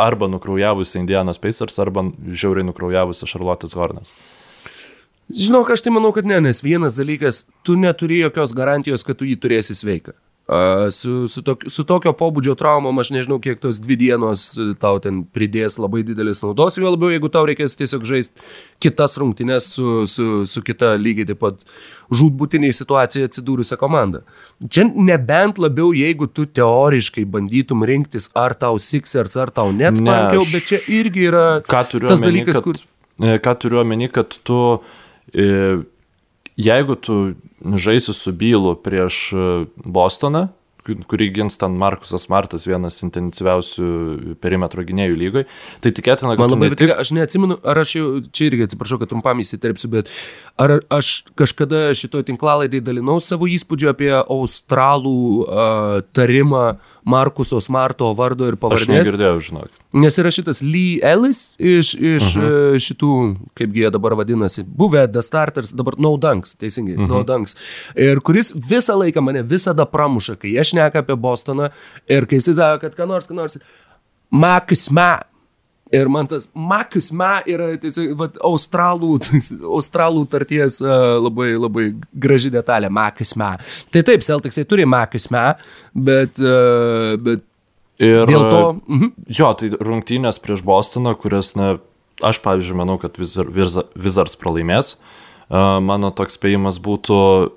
arba 0.05 0.29
nukraujavusią 0.33 1.05
Indianos 1.07 1.41
Pacers, 1.41 1.81
arba 1.81 2.11
žiauriai 2.29 2.69
nukraujavusią 2.69 3.31
Charlotte's 3.31 3.77
Hornets. 3.79 4.13
Žinok, 5.33 5.73
aš 5.73 5.87
tai 5.87 5.95
manau, 5.95 6.13
kad 6.13 6.27
ne, 6.29 6.37
nes 6.45 6.61
vienas 6.65 6.99
dalykas, 7.01 7.47
tu 7.65 7.79
neturi 7.81 8.21
jokios 8.21 8.53
garantijos, 8.57 9.07
kad 9.07 9.17
tu 9.17 9.29
jį 9.29 9.39
turėsi 9.41 9.77
sveiką. 9.77 10.13
Su, 10.91 11.29
su, 11.29 11.41
tok, 11.41 11.63
su 11.73 11.87
tokio 11.89 12.13
pobūdžio 12.13 12.53
traumom 12.61 12.99
aš 13.01 13.09
nežinau, 13.15 13.39
kiek 13.41 13.63
tos 13.63 13.79
dvi 13.81 13.97
dienos 13.97 14.43
e, 14.61 14.67
tau 14.77 14.99
ten 15.01 15.23
pridės 15.25 15.79
labai 15.81 16.03
didelis 16.05 16.43
naudos, 16.45 16.77
jo 16.77 16.91
labiau, 16.93 17.09
jeigu 17.15 17.31
tau 17.33 17.47
reikės 17.49 17.79
tiesiog 17.81 18.05
žaisti 18.05 18.45
kitas 18.85 19.17
rungtynes 19.17 19.71
su, 19.73 20.03
su, 20.05 20.27
su 20.45 20.63
kita 20.67 20.99
lygiai 21.01 21.31
taip 21.31 21.41
pat 21.41 21.65
žudbūtiniai 22.13 22.77
situacijai 22.77 23.31
atsidūrusią 23.31 23.79
komandą. 23.81 24.21
Čia 24.69 24.85
nebent 24.93 25.57
labiau, 25.65 25.95
jeigu 25.97 26.29
tu 26.29 26.45
teoriškai 26.45 27.25
bandytum 27.25 27.87
rinktis, 27.89 28.29
ar 28.37 28.53
tau 28.53 28.77
Sixers, 28.77 29.39
ar 29.41 29.49
tau 29.49 29.73
net 29.73 29.97
smarkiau, 29.97 30.45
ne, 30.45 30.51
aš... 30.51 30.53
bet 30.53 30.69
čia 30.75 30.83
irgi 30.93 31.25
yra 31.31 31.47
tas 31.65 31.97
omeny, 31.97 32.21
dalykas, 32.27 32.61
kad, 32.61 32.69
kur... 32.69 32.85
E, 33.25 33.41
ką 33.41 33.57
turiu 33.65 33.81
omeny, 33.81 34.13
kad 34.13 34.37
tu 34.45 34.61
e, 34.77 35.04
jeigu 35.35 36.95
tu 36.95 37.35
žaisi 37.75 38.15
su 38.15 38.33
bylu 38.33 38.77
prieš 38.77 39.33
e, 39.33 39.49
Bostoną, 39.85 40.49
kurį 40.85 41.31
gins 41.33 41.57
ten 41.57 41.77
Markusas 41.81 42.27
Martas, 42.29 42.67
vienas 42.69 42.99
intensyviausių 43.07 44.37
perimetro 44.45 44.85
gynėjų 44.85 45.15
lygoje. 45.17 45.47
Tai 45.81 45.93
tikėtina, 45.97 46.35
kad... 46.35 46.43
Man 46.43 46.53
labai 46.53 46.69
patinka, 46.75 46.93
tik... 46.93 47.01
aš 47.01 47.13
neatsimenu, 47.17 47.57
ar 47.65 47.81
aš 47.81 47.95
jau, 47.97 48.09
čia 48.29 48.51
irgi 48.51 48.67
atsiprašau, 48.69 48.99
kad 49.01 49.13
trumpam 49.13 49.41
įsiterpsiu, 49.41 49.89
bet 49.95 50.13
ar 50.61 50.77
aš 50.93 51.15
kažkada 51.41 51.87
šitoje 51.97 52.29
tinklalaidai 52.29 52.83
dalinau 52.85 53.17
savo 53.25 53.49
įspūdžių 53.49 53.93
apie 53.95 54.13
australų 54.21 55.17
uh, 55.47 56.03
tarimą 56.17 56.67
Markuso 57.05 57.61
Smarto 57.61 58.09
vardo 58.17 58.47
ir 58.49 58.57
pavardės. 58.61 58.89
Aš 58.89 58.93
negirdėjau, 58.93 59.41
žinok. 59.45 59.73
Nes 60.01 60.17
yra 60.19 60.31
šitas 60.33 60.63
Lee 60.65 61.01
Ellis 61.05 61.43
iš, 61.59 61.93
iš 61.95 62.31
uh 62.37 62.43
-huh. 62.43 62.77
E, 62.77 62.81
šitų, 62.81 63.11
kaipgi 63.55 63.85
jie 63.85 63.91
dabar 63.91 64.17
vadinasi, 64.17 64.65
buvę 64.65 65.05
The 65.13 65.23
Starters, 65.23 65.75
dabar 65.77 65.95
No 65.99 66.17
Dunks, 66.17 66.57
teisingai, 66.57 66.97
uh 66.97 67.01
-huh. 67.01 67.09
No 67.09 67.19
mhm. 67.19 67.27
Dunks. 67.27 67.57
Ir 67.95 68.21
kuris 68.21 68.55
visą 68.55 68.97
laiką 68.99 69.21
mane 69.21 69.43
visada 69.43 69.85
pramuša, 69.85 70.37
kai 70.37 70.59
aš 70.59 70.73
neka 70.73 70.99
apie 70.99 71.17
Bostoną 71.17 71.69
ir 72.09 72.27
kai 72.27 72.37
jis 72.37 72.57
sako, 72.57 72.81
kad 72.81 72.97
ką 72.97 73.07
nors, 73.09 73.29
ką 73.29 73.35
nors. 73.35 73.59
Makas 74.31 74.91
Ma. 74.91 75.34
Ir 75.95 76.11
man 76.11 76.29
tas 76.31 76.49
Makas 76.55 77.11
Ma 77.15 77.39
yra 77.47 77.71
tiesiog 77.81 78.15
vat, 78.19 78.39
australų, 78.45 79.17
australų 79.79 80.27
tarties 80.33 80.81
uh, 80.83 81.17
labai, 81.23 81.53
labai 81.55 81.89
graži 82.13 82.53
detalė. 82.55 82.91
Makas 82.93 83.35
Ma. 83.41 83.55
Tai 83.95 84.05
taip, 84.07 84.27
Celticsai 84.27 84.67
turi 84.69 84.87
Makas 84.89 85.31
Ma, 85.35 85.53
bet, 85.95 86.43
uh, 86.43 87.15
bet 87.23 87.47
Ir 88.03 88.27
dėl 88.27 88.49
to. 88.51 88.63
Uh 88.91 89.01
-huh. 89.01 89.11
Jo, 89.31 89.53
tai 89.55 89.69
rungtynės 89.71 90.41
prieš 90.43 90.65
Bostoną, 90.67 91.15
kurias, 91.15 91.55
na, 91.55 91.79
aš 92.23 92.41
pavyzdžiui, 92.43 92.77
manau, 92.77 92.99
kad 92.99 93.15
Wizards 93.95 94.37
pralaimės. 94.37 94.97
Mano 95.81 96.11
toks 96.11 96.39
spėjimas 96.39 96.81
būtų 96.81 97.51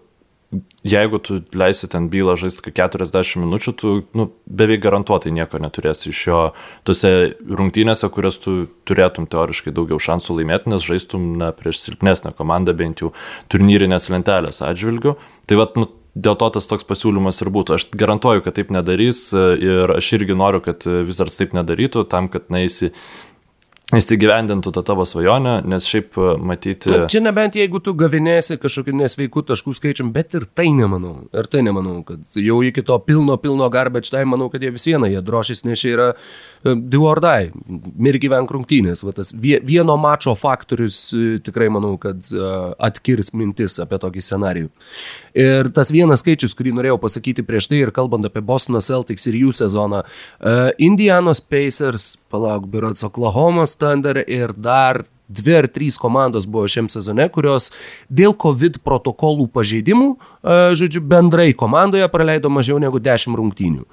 jeigu 0.87 1.19
tu 1.19 1.41
leisi 1.53 1.89
ten 1.91 2.07
bylą 2.11 2.37
žaisti 2.39 2.71
40 2.71 3.41
minučių, 3.43 3.73
tu 3.75 3.93
nu, 4.15 4.29
beveik 4.47 4.81
garantuotai 4.85 5.33
nieko 5.35 5.59
neturėsi 5.59 6.13
iš 6.13 6.21
jo 6.29 6.41
tose 6.87 7.11
rungtynėse, 7.43 8.07
kurias 8.13 8.39
tu 8.43 8.55
turėtum 8.87 9.27
teoriškai 9.27 9.75
daugiau 9.75 9.99
šansų 9.99 10.39
laimėti, 10.39 10.71
nes 10.71 10.87
žaistum 10.87 11.33
na, 11.41 11.51
prieš 11.55 11.81
silpnesnę 11.83 12.31
komandą 12.37 12.75
bent 12.77 13.03
jau 13.03 13.11
turnyrinės 13.51 14.07
lentelės 14.13 14.63
atžvilgių. 14.63 15.17
Tai 15.47 15.59
vat, 15.59 15.75
nu, 15.79 15.89
dėl 16.17 16.37
to 16.39 16.49
tas 16.55 16.67
toks 16.69 16.87
pasiūlymas 16.87 17.41
ir 17.43 17.51
būtų. 17.53 17.77
Aš 17.77 17.87
garantuoju, 17.99 18.43
kad 18.45 18.57
taip 18.57 18.71
nedarys 18.73 19.27
ir 19.35 19.97
aš 19.97 20.13
irgi 20.17 20.37
noriu, 20.37 20.63
kad 20.65 20.87
vis 20.87 21.19
dar 21.21 21.31
taip 21.33 21.55
nedarytų, 21.57 22.07
tam, 22.11 22.31
kad 22.31 22.47
naisi 22.53 22.93
įsigyvendintų 23.95 24.73
tą 24.75 24.81
tavo 24.83 25.05
svajonę, 25.07 25.61
nes 25.71 25.85
šiaip 25.87 26.17
e, 26.19 26.31
matyti... 26.43 26.91
Na, 26.91 27.05
čia 27.07 27.21
nebent 27.23 27.55
jeigu 27.55 27.79
tu 27.79 27.93
gavinėsi 27.95 28.57
kažkokiu 28.59 28.91
nesveiku 28.99 29.45
taškų 29.47 29.75
skaičium, 29.77 30.09
bet 30.15 30.35
ir 30.35 30.43
tai 30.59 30.73
nemanau. 30.75 31.29
Ir 31.31 31.47
tai 31.47 31.61
nemanau, 31.63 32.01
kad 32.07 32.35
jau 32.35 32.57
iki 32.67 32.83
to 32.83 32.97
pilno, 33.07 33.37
pilno 33.39 33.69
garbage 33.71 34.11
time, 34.11 34.27
manau, 34.33 34.49
kad 34.51 34.65
jie 34.65 34.73
vis 34.75 34.89
viena, 34.89 35.07
jie 35.07 35.21
drošis 35.23 35.63
nešia 35.63 35.93
yra 35.93 36.09
uh, 36.11 36.73
do 36.75 37.05
or 37.07 37.21
die, 37.23 37.53
mir 37.95 38.19
gyvenk 38.19 38.51
rungtynės. 38.51 39.05
Va, 39.07 39.15
tas 39.15 39.31
vieno 39.39 39.95
mačo 39.95 40.35
faktorius 40.35 40.99
uh, 41.15 41.29
tikrai 41.47 41.69
manau, 41.71 41.93
kad 42.01 42.27
uh, 42.35 42.73
atkirs 42.89 43.31
mintis 43.39 43.79
apie 43.83 44.01
tokį 44.03 44.25
scenarijų. 44.27 44.73
Ir 45.37 45.69
tas 45.69 45.91
vienas 45.93 46.23
skaičius, 46.23 46.55
kurį 46.57 46.71
norėjau 46.73 46.97
pasakyti 47.01 47.43
prieš 47.45 47.67
tai 47.69 47.83
ir 47.83 47.91
kalbant 47.93 48.25
apie 48.25 48.41
Bostono 48.41 48.81
Celtics 48.81 49.27
ir 49.29 49.37
jų 49.37 49.51
sezoną, 49.53 49.99
uh, 50.01 50.71
Indianos 50.81 51.43
Pacers, 51.45 52.15
palauk, 52.33 52.65
Birots 52.71 53.05
Oklahoma 53.05 53.67
Thunder 53.69 54.23
ir 54.25 54.55
dar 54.57 55.03
dvi 55.27 55.57
ar 55.59 55.67
trys 55.69 55.99
komandos 56.01 56.47
buvo 56.49 56.65
šiam 56.71 56.87
sezone, 56.89 57.27
kurios 57.29 57.69
dėl 58.09 58.33
COVID 58.33 58.79
protokolų 58.81 59.45
pažeidimų, 59.53 60.09
uh, 60.17 60.73
žodžiu, 60.73 61.03
bendrai 61.05 61.51
komandoje 61.53 62.07
praleido 62.09 62.49
mažiau 62.49 62.81
negu 62.81 62.97
10 62.97 63.37
rungtynių. 63.37 63.85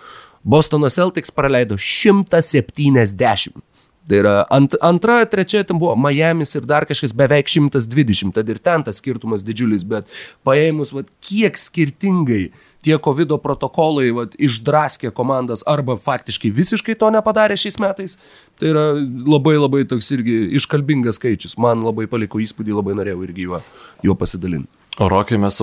Bostono 0.44 0.88
Celtics 0.88 1.34
praleido 1.34 1.76
170. 1.76 3.60
Tai 4.04 4.18
yra 4.20 4.34
ant, 4.52 4.74
antra, 4.84 5.22
trečia, 5.24 5.62
ten 5.64 5.78
buvo 5.80 5.94
Miami's 5.96 6.52
ir 6.58 6.66
dar 6.68 6.84
kažkas 6.84 7.14
beveik 7.16 7.48
120, 7.48 8.34
tad 8.36 8.50
ir 8.52 8.60
ten 8.60 8.84
tas 8.84 8.98
skirtumas 9.00 9.44
didžiulis, 9.46 9.86
bet 9.88 10.10
paėmus, 10.44 10.92
vat, 10.92 11.08
kiek 11.24 11.56
skirtingai 11.56 12.50
tie 12.84 12.98
COVID 13.00 13.32
protokolai 13.40 14.10
vat, 14.12 14.34
išdraskė 14.36 15.08
komandas 15.16 15.64
arba 15.70 15.96
faktiškai 15.96 16.50
visiškai 16.52 16.98
to 17.00 17.08
nepadarė 17.14 17.56
šiais 17.56 17.80
metais, 17.80 18.18
tai 18.60 18.74
yra 18.74 18.84
labai 19.24 19.56
labai 19.56 19.86
toks 19.88 20.10
irgi 20.18 20.36
iškalbingas 20.60 21.16
skaičius. 21.16 21.56
Man 21.56 21.86
labai 21.86 22.04
paliko 22.10 22.42
įspūdį, 22.44 22.76
labai 22.76 22.98
norėjau 23.00 23.24
irgi 23.24 23.48
juo, 23.48 23.62
juo 24.04 24.18
pasidalinti. 24.20 24.68
O 25.00 25.08
rokai 25.08 25.40
mes, 25.40 25.56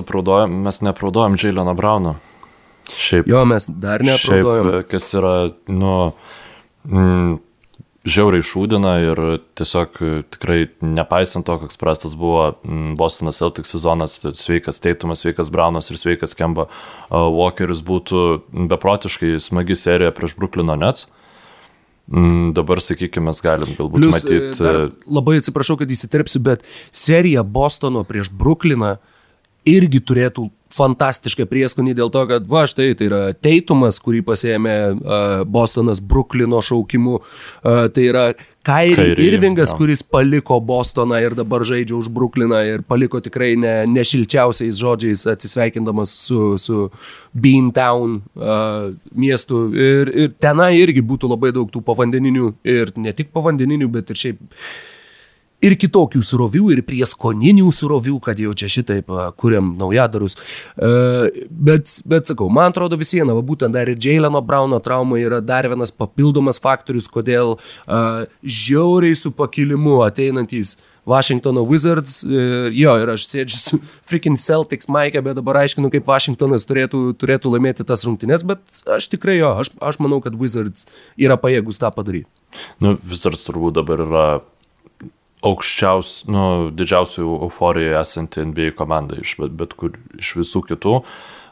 mes 0.66 0.82
neapraudojom 0.88 1.38
Džiaileno 1.38 1.78
Brauno. 1.78 2.16
Šiaip. 2.90 3.30
Jo, 3.30 3.46
mes 3.46 3.70
dar 3.70 4.02
neapraudojom. 4.02 4.74
Šiaip, 4.74 4.90
kas 4.90 5.08
yra, 5.14 5.36
nu... 5.70 5.94
Mm, 6.82 7.38
žiauriai 8.04 8.44
šūdina 8.44 8.92
ir 9.04 9.22
tiesiog 9.58 9.98
e, 10.02 10.10
tikrai 10.34 10.58
nepaisant 10.82 11.46
to, 11.46 11.56
koks 11.62 11.78
prastas 11.80 12.16
buvo 12.18 12.52
Bostonas 12.98 13.38
Celtics 13.38 13.74
sezonas, 13.76 14.18
sveikas 14.38 14.82
Teitumas, 14.82 15.22
sveikas 15.22 15.52
Braunas 15.54 15.90
ir 15.92 16.00
sveikas 16.00 16.36
Kemba 16.38 16.68
Walkeris 17.10 17.84
būtų 17.86 18.42
beprotiškai 18.72 19.36
smagi 19.42 19.78
serija 19.78 20.14
prieš 20.14 20.36
Bruklino 20.38 20.76
Nets. 20.78 21.08
Dabar, 22.52 22.80
sakykime, 22.82 23.30
mes 23.30 23.38
galim 23.40 23.76
galbūt 23.78 24.00
Plius, 24.02 24.24
e, 24.26 24.40
matyti. 24.40 24.64
E, 24.66 25.12
labai 25.14 25.38
atsiprašau, 25.38 25.78
kad 25.80 25.90
įsiterpsiu, 25.94 26.42
bet 26.44 26.66
serija 26.90 27.44
Bostono 27.46 28.02
prieš 28.04 28.32
Brukliną 28.36 28.96
irgi 29.68 30.02
turėtų 30.02 30.48
fantastišką 30.72 31.46
prieskonį 31.50 31.96
dėl 31.98 32.12
to, 32.12 32.24
kad 32.30 32.46
va 32.48 32.64
štai 32.70 32.92
tai 32.98 33.10
yra 33.10 33.20
Teitumas, 33.36 34.00
kurį 34.02 34.22
pasėmė 34.26 34.76
uh, 34.92 35.34
Bostonas 35.48 36.00
Bruklino 36.00 36.62
šaukimu, 36.64 37.20
uh, 37.20 37.84
tai 37.92 38.08
yra 38.08 38.24
Kairi 38.62 39.16
Irvingas, 39.18 39.72
ja. 39.72 39.76
kuris 39.76 40.04
paliko 40.06 40.60
Bostoną 40.62 41.18
ir 41.18 41.34
dabar 41.34 41.64
žaidžia 41.66 41.96
už 41.98 42.12
Brukliną 42.14 42.60
ir 42.62 42.84
paliko 42.86 43.18
tikrai 43.18 43.56
ne, 43.58 43.72
nešilčiausiais 43.90 44.78
žodžiais 44.78 45.24
atsisveikindamas 45.32 46.12
su, 46.28 46.54
su 46.62 46.86
Beantown 47.34 48.20
uh, 48.38 48.94
miestu. 49.18 49.64
Ir, 49.74 50.12
ir 50.14 50.38
tenai 50.38 50.76
irgi 50.78 51.02
būtų 51.02 51.32
labai 51.34 51.50
daug 51.56 51.74
tų 51.74 51.82
povandeninių 51.90 52.52
ir 52.62 52.94
ne 53.02 53.14
tik 53.18 53.34
povandeninių, 53.34 53.90
bet 53.98 54.14
ir 54.14 54.22
šiaip 54.22 54.40
ir 55.62 55.76
kitokių 55.80 56.22
surovių, 56.26 56.66
ir 56.74 56.82
prieskoninių 56.86 57.70
surovių, 57.74 58.18
kad 58.24 58.40
jau 58.42 58.52
čia 58.58 58.70
šitaip 58.72 59.10
kuriam 59.40 59.72
naujadarus. 59.80 60.36
E, 60.76 60.92
bet, 61.50 61.90
bet 62.08 62.30
sakau, 62.30 62.50
man 62.52 62.72
atrodo 62.72 62.98
vis 63.00 63.14
viena, 63.14 63.36
būtent 63.36 63.74
dar 63.74 63.90
ir 63.90 64.00
Jaileno 64.02 64.42
Brauno 64.44 64.80
trauma 64.82 65.20
yra 65.22 65.40
dar 65.44 65.68
vienas 65.70 65.94
papildomas 65.94 66.60
faktorius, 66.62 67.08
kodėl 67.12 67.58
žiauriai 68.42 69.16
su 69.18 69.32
pakilimu 69.36 70.02
ateinantys 70.06 70.78
Washingtono 71.06 71.64
Wizards. 71.66 72.22
Ir 72.22 72.70
jo, 72.76 72.94
ir 73.02 73.12
aš 73.14 73.26
sėdžiu 73.30 73.58
su 73.58 73.80
freaking 74.06 74.38
Celtics 74.38 74.90
Mike, 74.92 75.22
bet 75.24 75.38
dabar 75.38 75.62
aiškinu, 75.64 75.90
kaip 75.92 76.06
Washingtonas 76.08 76.66
turėtų, 76.68 77.04
turėtų 77.18 77.54
laimėti 77.56 77.86
tas 77.88 78.04
rungtynes, 78.06 78.46
bet 78.46 78.84
aš 78.86 79.10
tikrai 79.12 79.40
jo, 79.40 79.54
aš, 79.62 79.74
aš 79.82 79.98
manau, 80.02 80.22
kad 80.24 80.36
Wizards 80.38 80.86
yra 81.18 81.38
pajėgus 81.40 81.82
tą 81.82 81.90
padaryti. 81.94 82.30
Nu, 82.84 82.94
Wizards 83.08 83.46
turbūt 83.48 83.80
dabar 83.80 84.04
yra 84.06 84.26
aukščiaus, 85.42 86.14
nu, 86.30 86.46
didžiausių 86.76 87.26
euforijoje 87.48 87.98
esanti 88.00 88.46
NBA 88.46 88.72
komanda 88.78 89.18
iš, 89.20 89.36
bet, 89.42 89.54
bet 89.58 89.76
kur, 89.78 89.96
iš 90.20 90.36
visų 90.38 90.64
kitų. 90.70 90.96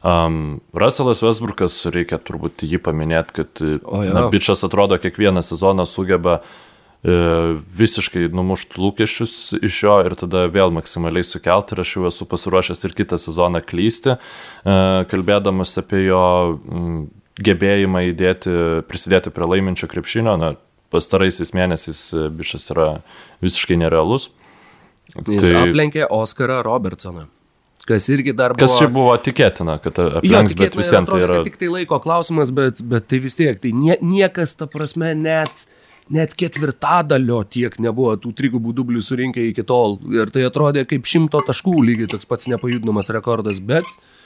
Um, 0.01 0.61
Russellas 0.73 1.21
Westbrookas, 1.25 1.83
reikia 1.93 2.21
turbūt 2.23 2.65
jį 2.65 2.81
paminėti, 2.81 3.37
kad 3.43 3.61
O, 3.61 4.01
jo. 4.07 4.15
na, 4.17 4.29
bičias 4.33 4.65
atrodo 4.65 4.97
kiekvieną 5.03 5.43
sezoną 5.45 5.85
sugeba 5.91 6.39
e, 6.41 7.13
visiškai 7.83 8.31
numušti 8.33 8.81
lūkesčius 8.81 9.35
iš 9.61 9.83
jo 9.85 9.99
ir 10.07 10.17
tada 10.23 10.47
vėl 10.53 10.73
maksimaliai 10.73 11.27
sukelti 11.27 11.77
ir 11.77 11.85
aš 11.85 11.97
jau 11.99 12.07
esu 12.09 12.29
pasiruošęs 12.31 12.87
ir 12.89 12.97
kitą 12.97 13.21
sezoną 13.21 13.61
klysti, 13.67 14.17
e, 14.17 14.79
kalbėdamas 15.11 15.77
apie 15.83 16.07
jo 16.07 16.25
m, 16.57 17.03
gebėjimą 17.41 18.07
įdėti, 18.11 18.57
prisidėti 18.89 19.33
prie 19.35 19.53
laiminčio 19.53 19.89
krepšinio, 19.91 20.37
na, 20.41 20.55
pastaraisiais 20.93 21.53
mėnesiais 21.57 22.01
e, 22.15 22.29
bičias 22.35 22.71
yra 22.75 22.89
visiškai 23.45 23.79
nerealus. 23.81 24.31
Jis 25.17 25.49
tai... 25.49 25.65
aplenkė 25.65 26.07
Oskarą 26.15 26.61
Robertsoną. 26.67 27.27
Kas 27.89 28.07
irgi 28.13 28.35
dar 28.37 28.53
buvo... 28.55 28.61
Kas 28.63 28.77
čia 28.79 28.87
buvo 28.93 29.15
tikėtina, 29.19 29.79
kad 29.83 29.97
aplenks, 29.99 30.55
bet 30.55 30.69
tikėtina 30.69 30.69
ir 30.69 30.85
visiems 30.85 30.93
tai 30.93 31.03
atrodo, 31.03 31.25
yra... 31.25 31.39
kad 31.41 31.49
Tik 31.49 31.59
tai 31.63 31.71
laiko 31.73 31.99
klausimas, 32.05 32.53
bet, 32.55 32.83
bet 32.87 33.09
tai 33.11 33.19
vis 33.25 33.39
tiek, 33.39 33.59
tai 33.63 33.73
nie, 33.75 33.97
niekas, 34.05 34.53
ta 34.61 34.69
prasme, 34.71 35.11
net, 35.19 35.65
net 36.13 36.37
ketvirtadalio 36.39 37.41
tiek 37.51 37.75
nebuvo 37.83 38.15
tų 38.21 38.35
trigubų 38.39 38.77
dublių 38.79 39.03
surinkę 39.03 39.49
iki 39.49 39.65
tol. 39.67 39.99
Ir 40.15 40.31
tai 40.31 40.45
atrodė 40.47 40.85
kaip 40.91 41.09
šimto 41.09 41.43
taškų 41.49 41.75
lygiai 41.89 42.13
toks 42.13 42.29
pats 42.31 42.47
nepajudinamas 42.53 43.11
rekordas, 43.17 43.63
bet 43.65 43.89
uh, 43.89 44.20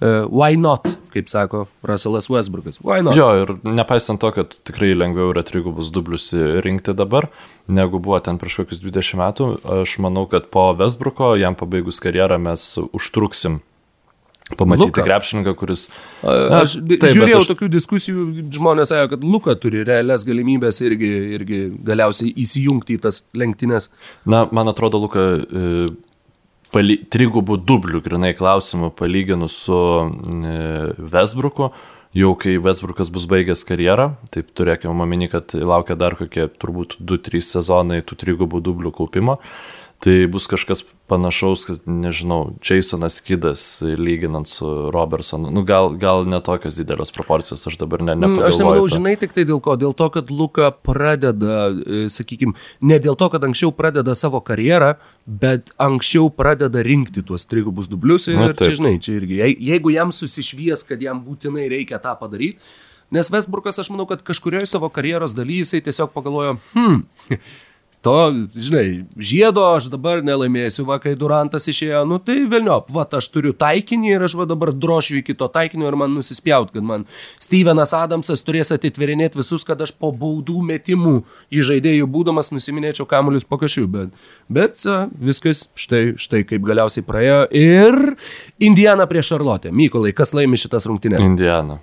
why 0.00 0.56
not, 0.60 0.88
kaip 1.14 1.30
sako 1.32 1.66
Russellas 1.86 2.28
Westbrookas. 2.28 2.80
Why 2.84 3.00
not? 3.04 3.16
Jo, 3.16 3.30
ir 3.42 3.54
nepaisant 3.64 4.20
to, 4.20 4.32
kad 4.36 4.56
tikrai 4.68 4.90
lengviau 4.96 5.30
yra 5.32 5.44
trigubus 5.46 5.88
dublius 5.94 6.28
rinkti 6.64 6.92
dabar, 6.96 7.30
negu 7.72 8.00
buvo 8.02 8.18
ten 8.20 8.40
prieš 8.40 8.60
kokius 8.62 8.82
20 8.84 9.22
metų, 9.22 9.48
aš 9.80 9.96
manau, 10.04 10.26
kad 10.30 10.50
po 10.52 10.68
Westbrooko, 10.76 11.32
jam 11.40 11.56
pabaigus 11.56 12.02
karjerą, 12.04 12.36
mes 12.42 12.68
užtruksim 12.92 13.62
pamatyti 14.54 14.86
Luka. 14.86 15.02
krepšininką, 15.02 15.54
kuris... 15.58 15.88
A, 16.22 16.62
Aš 16.62 16.76
taip, 16.78 17.08
žiūrėjau 17.10 17.40
aš... 17.42 17.48
tokių 17.50 17.68
diskusijų, 17.72 18.26
žmonės 18.54 18.92
sako, 18.92 19.16
kad 19.16 19.24
Luka 19.26 19.56
turi 19.58 19.82
realias 19.86 20.22
galimybės 20.26 20.78
irgi, 20.86 21.10
irgi 21.38 21.60
galiausiai 21.86 22.30
įsijungti 22.44 22.94
į 22.94 23.02
tas 23.08 23.24
lenktynės. 23.34 23.90
Na, 24.28 24.44
man 24.54 24.70
atrodo, 24.70 25.00
Luka, 25.02 25.24
e, 25.42 25.88
pali, 26.76 26.96
trigubų 27.12 27.58
dublių, 27.64 28.02
grinai 28.04 28.32
klausimų, 28.36 28.92
palyginus 28.98 29.56
su 29.66 29.76
e, 29.76 30.56
Westbrooku, 31.12 31.70
jau 32.16 32.32
kai 32.40 32.56
Westbrookas 32.62 33.10
bus 33.12 33.26
baigęs 33.30 33.64
karjerą, 33.68 34.10
taip 34.34 34.52
turėkime 34.56 34.92
omeny, 34.92 35.30
kad 35.32 35.56
laukia 35.56 35.96
dar 35.98 36.18
kokie 36.18 36.48
turbūt 36.60 36.98
2-3 37.00 37.44
sezonai 37.44 38.02
tų 38.06 38.20
trigubų 38.22 38.62
dublių 38.64 38.92
kaupimo. 38.98 39.38
Tai 40.04 40.26
bus 40.28 40.44
kažkas 40.46 40.82
panašaus, 41.08 41.62
kad, 41.64 41.78
nežinau, 41.88 42.52
Jasonas 42.60 43.16
Kidas, 43.24 43.62
lyginant 43.82 44.44
su 44.50 44.66
Robertsonu. 44.92 45.48
Nu, 45.50 45.62
gal, 45.64 45.88
gal 45.96 46.26
netokios 46.28 46.76
didelės 46.76 47.10
proporcijos, 47.16 47.64
aš 47.66 47.78
dabar 47.80 48.02
ne, 48.04 48.12
Mm, 48.14 48.20
nepagalvoju. 48.36 48.46
Aš 48.50 48.58
nemanau, 48.60 48.84
to. 48.84 48.92
žinai, 48.98 49.14
tik 49.16 49.32
tai 49.32 49.46
dėl 49.48 49.60
ko? 49.64 49.76
Dėl 49.80 49.94
to, 49.96 50.10
kad 50.12 50.28
Luka 50.30 50.68
pradeda, 50.70 51.70
sakykime, 52.12 52.52
ne 52.84 52.98
dėl 53.00 53.16
to, 53.16 53.30
kad 53.32 53.40
anksčiau 53.48 53.72
pradeda 53.72 54.14
savo 54.14 54.42
karjerą, 54.44 54.94
bet 55.26 55.72
anksčiau 55.80 56.28
pradeda 56.30 56.84
rinkti 56.84 57.24
tuos 57.24 57.48
trigubus 57.48 57.88
dublius 57.88 58.28
ir 58.28 58.36
Na, 58.36 58.52
čia, 58.52 58.66
taip. 58.66 58.76
žinai, 58.76 58.94
čia 59.00 59.16
irgi, 59.16 59.40
jei- 59.40 59.56
jeigu 59.72 59.94
jam 59.96 60.12
susišvies, 60.12 60.84
kad 60.86 61.00
jam 61.02 61.24
būtinai 61.24 61.70
reikia 61.72 61.98
tą 62.04 62.12
padaryti, 62.20 62.60
nes 63.10 63.30
Westbrook'as, 63.32 63.78
aš 63.80 63.88
manau, 63.94 64.04
kad 64.10 64.20
kažkurioje 64.26 64.66
savo 64.66 64.90
karjeros 64.92 65.32
dalyje 65.34 65.64
jisai 65.64 65.80
tiesiog 65.88 66.12
pagalvojo, 66.12 66.58
hmm, 66.74 67.00
to, 68.06 68.14
žinai, 68.54 68.86
žiedo 69.18 69.64
aš 69.66 69.88
dabar 69.90 70.20
nelaimėsiu, 70.22 70.84
va, 70.86 71.00
kai 71.02 71.16
Durantas 71.18 71.66
išėjo, 71.72 72.04
nu 72.06 72.20
tai 72.22 72.38
vėliop, 72.46 72.92
va, 72.94 73.02
aš 73.18 73.26
turiu 73.34 73.50
taikinį 73.56 74.12
ir 74.12 74.26
aš 74.28 74.36
va 74.38 74.46
dabar 74.46 74.70
drošiu 74.70 75.18
iki 75.20 75.34
to 75.38 75.48
taikinio 75.50 75.88
ir 75.90 75.96
man 75.98 76.14
nusispjaut, 76.14 76.70
kad 76.74 76.86
man 76.86 77.08
Stevenas 77.42 77.94
Adamsas 77.98 78.44
turės 78.46 78.70
atitverinėti 78.76 79.40
visus, 79.40 79.66
kad 79.66 79.82
aš 79.82 79.96
po 79.98 80.12
baudų 80.14 80.62
metimų 80.68 81.16
į 81.50 81.64
žaidėjų 81.72 82.06
būdamas 82.14 82.52
nusiminėčiau 82.54 83.08
kamuolius 83.10 83.48
po 83.48 83.58
kažkiu, 83.58 83.88
bet, 83.90 84.14
bet 84.46 84.86
viskas 85.18 85.66
štai, 85.74 86.04
štai 86.22 86.44
kaip 86.46 86.62
galiausiai 86.68 87.06
praėjo 87.06 87.42
ir 87.50 88.00
Indiana 88.62 89.08
prieš 89.10 89.34
Šarlotę. 89.34 89.74
Mykolai, 89.74 90.14
kas 90.14 90.36
laimi 90.36 90.60
šitas 90.60 90.86
rungtynės? 90.86 91.26
Indiana. 91.26 91.80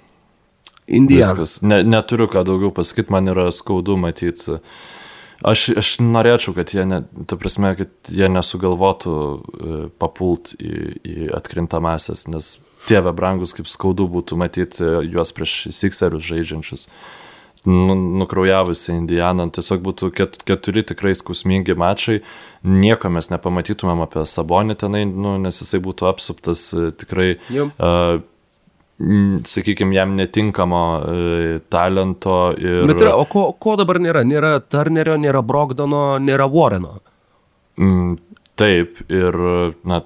Indiana. 0.88 1.36
Viskas. 1.36 1.59
Ne, 1.63 1.84
neturiu 1.84 2.28
ką 2.32 2.43
daugiau 2.47 2.71
pasakyti, 2.76 3.11
man 3.11 3.32
yra 3.32 3.49
skaudu 3.55 3.99
matyti. 3.99 4.61
Aš, 5.43 5.65
aš 5.79 5.89
norėčiau, 5.99 6.53
kad 6.55 6.71
jie, 6.71 6.85
ne, 6.87 7.01
ta 7.27 7.35
prasme, 7.39 7.73
kad 7.75 8.11
jie 8.11 8.29
nesugalvotų 8.31 9.15
e, 9.15 9.79
papult 9.99 10.53
į, 10.55 10.75
į 11.03 11.17
atkrintamasias, 11.35 12.25
nes 12.31 12.55
tėve 12.87 13.11
brangus, 13.15 13.55
kaip 13.55 13.67
skaudu 13.71 14.07
būtų 14.11 14.39
matyti 14.39 14.87
juos 15.11 15.33
prieš 15.35 15.57
Sixerius 15.75 16.23
žaidžiančius. 16.29 16.87
Nu, 17.63 17.95
nukraujavusi 17.95 18.91
Indianą, 18.91 19.45
tiesiog 19.55 19.83
būtų 19.85 20.09
ket, 20.15 20.41
keturi 20.47 20.83
tikrai 20.83 21.13
skausmingi 21.15 21.77
mačai, 21.79 22.17
nieko 22.67 23.11
mes 23.11 23.31
nepamatytumėm 23.31 24.03
apie 24.03 24.25
Sabonį 24.27 24.75
tenai, 24.81 25.05
nu, 25.07 25.37
nes 25.39 25.61
jisai 25.63 25.79
būtų 25.83 26.09
apsuptas 26.11 26.65
e, 26.75 26.89
tikrai 26.99 27.29
Jau. 27.51 27.69
uh, 27.77 28.19
sakykime, 29.45 29.95
jam 29.95 30.15
netinkamo 30.15 30.83
e, 31.01 31.59
talento 31.69 32.53
ir... 32.57 32.83
Bet 32.87 33.01
yra, 33.01 33.15
o 33.17 33.25
ko, 33.29 33.47
ko 33.59 33.75
dabar 33.79 33.99
nėra? 34.01 34.21
Nėra 34.27 34.59
Turnerio, 34.61 35.17
nėra 35.19 35.41
Brogdano, 35.45 36.19
nėra 36.21 36.47
Warreno. 36.51 36.99
Mm, 37.81 38.17
taip, 38.59 39.01
ir, 39.09 39.37
na, 39.89 40.01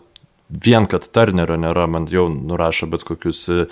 vien, 0.47 0.87
kad 0.89 1.07
Turnerio 1.13 1.57
nėra, 1.59 1.87
man 1.91 2.07
jau 2.11 2.27
nurašo 2.31 2.87
bet 2.91 3.03
kokius 3.07 3.43
e, 3.51 3.65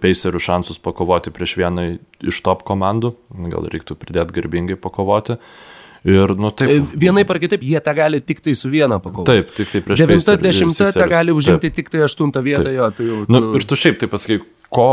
peiserių 0.00 0.40
šansus 0.40 0.80
pakovoti 0.82 1.32
prieš 1.34 1.58
vieną 1.60 1.90
iš 2.24 2.40
top 2.46 2.64
komandų, 2.68 3.12
gal 3.52 3.68
reiktų 3.70 3.98
pridėti 4.00 4.40
garbingai 4.40 4.80
pakovoti. 4.80 5.36
Ir, 6.08 6.32
nu, 6.40 6.48
taip. 6.56 6.92
Vienai 6.96 7.26
par 7.28 7.36
kitaip, 7.42 7.64
jie 7.66 7.80
tą 7.84 7.92
gali 7.96 8.22
tik 8.24 8.40
tai 8.44 8.54
su 8.56 8.70
viena 8.72 8.96
pakovoti. 9.02 9.28
Taip, 9.28 9.50
tik 9.56 9.72
tai 9.72 9.82
prieš 9.84 10.00
Devinta, 10.00 10.32
Pacers 10.32 10.38
ir 10.38 10.44
dešimta, 10.46 10.78
tą 10.86 10.92
Sixers. 10.94 11.10
gali 11.12 11.34
užimti 11.36 11.68
Taip. 11.68 11.76
tik 11.76 11.90
tai 11.92 12.04
aštuntą 12.06 12.44
vietą, 12.46 12.68
Taip. 12.70 12.76
jo, 12.78 12.86
tai 12.96 13.08
jau. 13.10 13.18
Nu, 13.28 13.42
ir 13.58 13.66
tu 13.68 13.76
šiaip 13.76 13.98
taip 14.00 14.14
pasakai, 14.14 14.38
ko, 14.72 14.88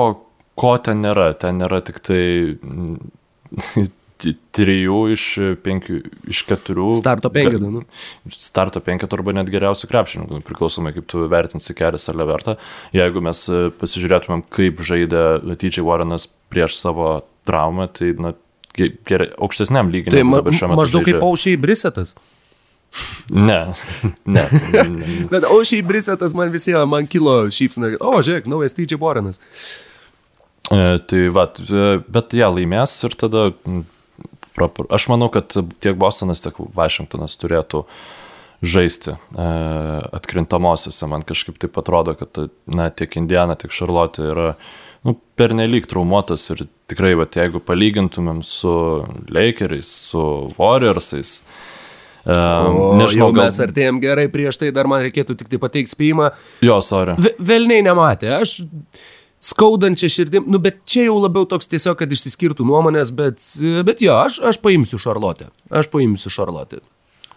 ko 0.59 0.73
ten 0.83 0.99
nėra? 1.05 1.29
Ten 1.39 1.61
nėra 1.61 1.79
tik 1.87 2.01
tai 2.03 2.23
mm, 2.59 3.87
trijų 4.57 4.97
iš 5.13 5.25
penkių, 5.63 5.99
iš 6.33 6.41
keturių. 6.49 6.89
Starto 6.97 7.31
penketo, 7.33 7.69
nu. 7.71 7.83
Starto 8.33 8.81
penketo 8.83 9.17
arba 9.19 9.35
net 9.37 9.51
geriausių 9.53 9.89
krepšininkų, 9.91 10.39
nu, 10.39 10.45
priklausomai 10.45 10.93
kaip 10.95 11.07
tu 11.11 11.23
vertinsi 11.31 11.75
Keris 11.77 12.09
ar 12.11 12.17
Levertą. 12.19 12.57
Jeigu 12.97 13.23
mes 13.23 13.43
e, 13.47 13.67
pasižiūrėtumėm, 13.77 14.43
kaip 14.53 14.81
žaidė 14.83 15.23
TJ 15.61 15.85
Warrenas 15.87 16.27
prieš 16.51 16.79
savo 16.81 17.21
traumą, 17.47 17.87
tai 17.93 18.11
na, 18.19 18.33
gerai, 18.78 19.30
aukštesniam 19.38 19.91
lygiui. 19.93 20.13
Tai 20.13 20.23
ma, 20.28 20.41
maždaug 20.78 21.05
kaip 21.07 21.23
aušiai 21.23 21.59
brisetas. 21.61 22.15
Ne, 23.30 23.73
ne. 24.25 24.43
ne, 24.71 24.84
ne. 24.89 25.07
Bet 25.32 25.43
aušiai 25.43 25.84
brisetas 25.86 26.34
man 26.34 26.49
visiems, 26.53 26.88
man 26.89 27.07
kilo 27.11 27.34
šypsna, 27.53 27.97
o, 27.99 28.13
žiūrėk, 28.23 28.47
naujas 28.49 28.78
TJ 28.78 28.95
Warrenas. 29.01 29.41
E, 30.71 30.97
tai 31.07 31.25
va, 31.36 31.45
bet 32.07 32.34
jie 32.36 32.47
laimės 32.47 32.95
ir 33.07 33.15
tada, 33.19 33.49
aš 34.88 35.07
manau, 35.11 35.30
kad 35.32 35.51
tiek 35.84 35.99
Bostonas, 35.99 36.41
tiek 36.43 36.57
Vašingtonas 36.57 37.38
turėtų 37.39 37.84
žaisti 38.65 39.13
e, 39.13 39.47
atkrintamosiose. 40.17 41.07
Man 41.11 41.23
kažkaip 41.28 41.59
taip 41.61 41.78
atrodo, 41.80 42.17
kad 42.19 42.47
na, 42.65 42.89
tiek 42.89 43.19
Indiana, 43.19 43.55
tiek 43.59 43.75
Šarlotė 43.75 44.28
yra 44.32 44.49
nu, 45.07 45.15
pernelyg 45.39 45.87
traumuotas 45.89 46.43
ir 46.53 46.65
tikrai, 46.91 47.13
va, 47.19 47.25
jeigu 47.31 47.61
palygintumėm 47.63 48.43
su 48.45 48.73
Lakeriais, 49.33 49.89
su 50.11 50.23
Warriorsais, 50.59 51.37
e, 52.27 52.35
O, 52.35 52.93
nežinau, 52.99 53.29
jau 53.29 53.35
gal... 53.35 53.45
mes 53.45 53.59
artėjom 53.63 54.01
gerai, 54.03 54.27
prieš 54.31 54.59
tai 54.61 54.73
dar 54.75 54.89
man 54.91 55.05
reikėtų 55.07 55.37
tik 55.39 55.51
tai 55.53 55.59
pateikti 55.63 55.95
spėjimą. 55.95 56.31
Jo, 56.67 56.81
sorry. 56.83 57.15
Ve- 57.23 57.35
Velniai 57.39 57.85
nematė, 57.87 58.33
aš 58.41 58.59
skaudančia 59.47 60.09
širdim, 60.09 60.47
nu 60.49 60.59
bet 60.59 60.79
čia 60.89 61.07
jau 61.07 61.19
labiau 61.21 61.45
toks 61.49 61.69
tiesiog, 61.69 61.95
kad 61.99 62.11
išsiskirtų 62.11 62.65
nuomonės, 62.67 63.11
bet, 63.15 63.39
bet 63.87 64.01
jo, 64.03 64.15
aš, 64.17 64.39
aš 64.49 64.59
paimsiu 64.63 64.99
Šarlotę. 65.01 65.51
Aš 65.69 65.89
paimsiu 65.93 66.31
Šarlotę. 66.33 66.81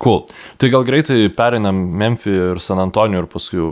Cool. 0.01 0.23
Tai 0.57 0.71
gal 0.73 0.87
greitai 0.89 1.27
perinam 1.37 1.77
Memphį 2.01 2.37
ir 2.55 2.61
San 2.65 2.81
Antonijų 2.81 3.21
ir 3.21 3.29
paskui 3.29 3.67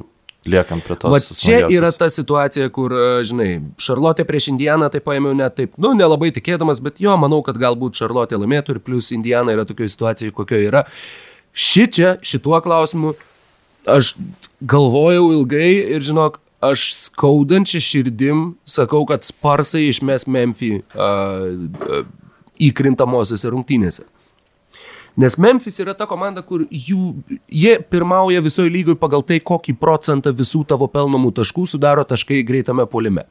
liekam 0.50 0.80
prie 0.84 0.96
tos. 0.96 1.12
Va 1.12 1.20
čia 1.20 1.34
smagiausios. 1.36 1.76
yra 1.78 1.92
ta 1.94 2.08
situacija, 2.12 2.68
kur, 2.74 2.94
e, 2.94 3.22
žinai, 3.28 3.48
Šarlotė 3.80 4.26
prieš 4.28 4.50
Indianą 4.52 4.90
tai 4.92 5.02
paėmiau 5.04 5.36
net 5.36 5.56
taip, 5.58 5.76
nu, 5.80 5.94
nelabai 5.98 6.32
tikėdamas, 6.34 6.82
bet 6.84 7.02
jo, 7.04 7.14
manau, 7.20 7.40
kad 7.46 7.60
galbūt 7.60 8.00
Šarlotė 8.00 8.40
laimėtų 8.40 8.76
ir 8.76 8.82
plus 8.84 9.12
Indiana 9.16 9.54
yra 9.56 9.66
tokioje 9.68 9.94
situacijoje, 9.94 10.34
kokioje 10.36 10.72
yra. 10.72 10.84
Šičia, 11.58 12.16
šituo 12.26 12.58
klausimu, 12.64 13.14
aš 13.88 14.14
galvojau 14.60 15.30
ilgai 15.36 15.72
ir 15.96 16.04
žinok, 16.04 16.40
aš 16.64 16.90
skaudančią 17.06 17.80
širdim 17.82 18.44
sakau, 18.68 19.04
kad 19.08 19.26
Sparsai 19.26 19.88
išmes 19.92 20.26
Memphį 20.30 20.72
uh, 20.82 22.06
įkrintamosiose 22.68 23.50
rungtynėse. 23.54 24.06
Nes 25.18 25.34
Memphis 25.36 25.80
yra 25.82 25.96
ta 25.98 26.06
komanda, 26.06 26.44
kur 26.46 26.62
jų, 26.70 27.24
jie 27.50 27.72
pirmauja 27.90 28.38
visoje 28.44 28.70
lygoje 28.70 28.98
pagal 29.00 29.24
tai, 29.26 29.40
kokį 29.42 29.74
procentą 29.80 30.30
visų 30.30 30.60
tavo 30.70 30.86
pelnomų 30.92 31.32
taškų 31.40 31.64
sudaro 31.66 32.04
taškai 32.06 32.44
greitame 32.46 32.86
polime. 32.86 33.24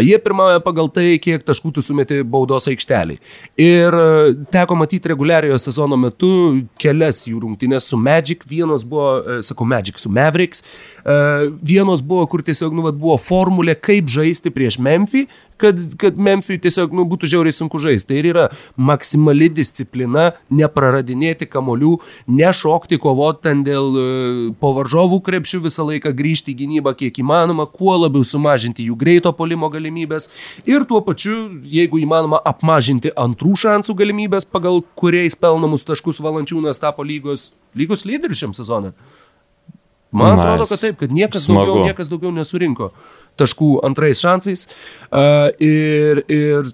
Jie 0.00 0.16
pirmauja 0.24 0.62
pagal 0.64 0.88
tai, 0.92 1.18
kiek 1.20 1.44
taškų 1.44 1.74
tu 1.76 1.84
sumeti 1.84 2.22
baudos 2.24 2.70
aikšteliai. 2.72 3.20
Ir 3.60 3.96
teko 4.52 4.78
matyti 4.80 5.12
reguliariojo 5.12 5.60
sezono 5.60 5.98
metu 6.00 6.30
kelias 6.80 7.26
jų 7.28 7.42
rungtynės 7.44 7.90
su 7.92 8.00
Magic, 8.00 8.48
vienos 8.48 8.88
buvo, 8.88 9.10
e, 9.20 9.38
sakau, 9.44 9.68
Magic 9.68 10.00
su 10.00 10.08
Mavericks, 10.08 10.64
vienos 11.60 12.00
buvo, 12.00 12.24
kur 12.32 12.44
tiesiog, 12.44 12.72
nu, 12.76 12.84
vat, 12.88 12.96
buvo 12.96 13.16
formulė, 13.20 13.76
kaip 13.76 14.08
žaisti 14.08 14.52
prieš 14.52 14.80
Memphį 14.80 15.26
kad, 15.60 15.80
kad 16.00 16.18
Memphijui 16.20 16.60
tiesiog 16.64 16.94
nu, 16.96 17.04
būtų 17.08 17.28
žiauriai 17.30 17.54
sunku 17.54 17.80
žaisti. 17.82 18.08
Tai 18.10 18.18
ir 18.20 18.28
yra 18.32 18.46
maksimali 18.80 19.50
disciplina, 19.52 20.30
nepraradinėti 20.54 21.48
kamolių, 21.50 21.96
nešokti 22.40 22.98
kovoti 23.02 23.44
ten 23.46 23.62
dėl 23.66 23.90
e, 24.00 24.06
po 24.60 24.72
varžovų 24.78 25.20
krepšių 25.26 25.62
visą 25.68 25.86
laiką 25.88 26.12
grįžti 26.16 26.54
į 26.54 26.58
gynybą 26.62 26.94
kiek 26.98 27.22
įmanoma, 27.22 27.68
kuo 27.70 27.96
labiau 28.00 28.26
sumažinti 28.26 28.88
jų 28.88 28.98
greito 29.00 29.32
polimo 29.36 29.70
galimybės 29.72 30.30
ir 30.68 30.86
tuo 30.88 31.02
pačiu, 31.06 31.36
jeigu 31.64 32.00
įmanoma, 32.02 32.40
apmažinti 32.50 33.14
antrų 33.18 33.56
šansų 33.64 33.96
galimybės, 34.02 34.48
pagal 34.48 34.82
kuriais 34.98 35.38
pelnamus 35.38 35.86
taškus 35.88 36.22
valančiūnas 36.24 36.82
tapo 36.82 37.06
lygos, 37.06 37.52
lygos 37.76 38.06
lyderiu 38.08 38.36
šiam 38.36 38.56
sezonui. 38.56 38.94
Man 40.10 40.34
nice. 40.34 40.42
atrodo, 40.42 40.66
kad 40.66 40.80
taip, 40.82 40.96
kad 40.98 41.12
niekas 41.14 41.44
Smagu. 41.46 41.60
daugiau, 41.60 41.86
niekas 41.86 42.08
daugiau 42.10 42.32
nesurinko 42.34 42.90
taškų 43.40 43.72
antrais 43.88 44.20
šansais. 44.22 44.68
Uh, 45.10 45.48
ir, 45.58 46.22
ir 46.28 46.70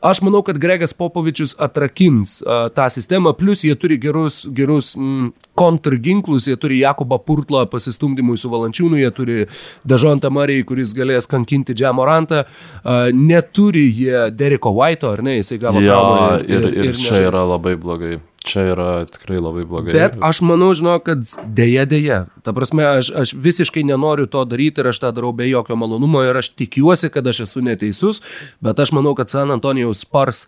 Aš 0.00 0.22
manau, 0.24 0.40
kad 0.40 0.56
Gregas 0.56 0.94
Popovičius 0.96 1.52
atrakins 1.60 2.38
uh, 2.40 2.70
tą 2.72 2.86
sistemą, 2.88 3.34
plus 3.36 3.66
jie 3.66 3.74
turi 3.76 3.98
gerus, 4.00 4.46
gerus 4.56 4.94
mm, 4.96 5.26
kontrginklus, 5.60 6.46
jie 6.48 6.56
turi 6.56 6.78
Jakobą 6.80 7.18
Purtlą 7.20 7.66
pasistumdymui 7.68 8.40
su 8.40 8.48
Valančiūnu, 8.48 8.96
jie 8.96 9.10
turi 9.12 9.36
Dažontą 9.84 10.30
Marijai, 10.32 10.64
kuris 10.64 10.96
galės 10.96 11.28
kankinti 11.28 11.76
Džemorantą, 11.76 12.46
uh, 12.46 13.10
neturi 13.12 13.90
jie 13.92 14.30
Deriko 14.32 14.72
White'o, 14.72 15.12
ar 15.18 15.24
ne, 15.26 15.36
jisai 15.42 15.60
gavo 15.60 15.84
ja, 15.84 15.92
traumą. 15.92 16.26
Ir, 16.48 16.56
ir, 16.56 16.68
ir, 16.80 16.90
ir 16.94 17.04
čia 17.04 17.26
yra 17.28 17.44
labai 17.52 17.76
blogai. 17.76 18.16
Čia 18.40 18.62
yra 18.72 19.04
tikrai 19.04 19.36
labai 19.36 19.66
blogai. 19.68 19.92
Bet 19.92 20.14
aš 20.24 20.40
manau, 20.48 20.70
žinau, 20.76 20.94
kad 21.04 21.26
dėja, 21.44 21.84
dėja. 21.88 22.20
Ta 22.40 22.54
prasme, 22.56 22.86
aš, 22.88 23.10
aš 23.12 23.34
visiškai 23.36 23.82
nenoriu 23.84 24.24
to 24.32 24.46
daryti 24.48 24.80
ir 24.80 24.88
aš 24.88 25.02
tą 25.02 25.10
darau 25.12 25.34
be 25.36 25.44
jokio 25.50 25.76
malonumo 25.76 26.22
ir 26.24 26.40
aš 26.40 26.54
tikiuosi, 26.56 27.12
kad 27.12 27.28
aš 27.28 27.42
esu 27.44 27.60
neteisus, 27.66 28.22
bet 28.64 28.80
aš 28.80 28.94
manau, 28.96 29.12
kad 29.18 29.28
San 29.32 29.52
Antonijaus 29.52 30.00
Spars 30.06 30.46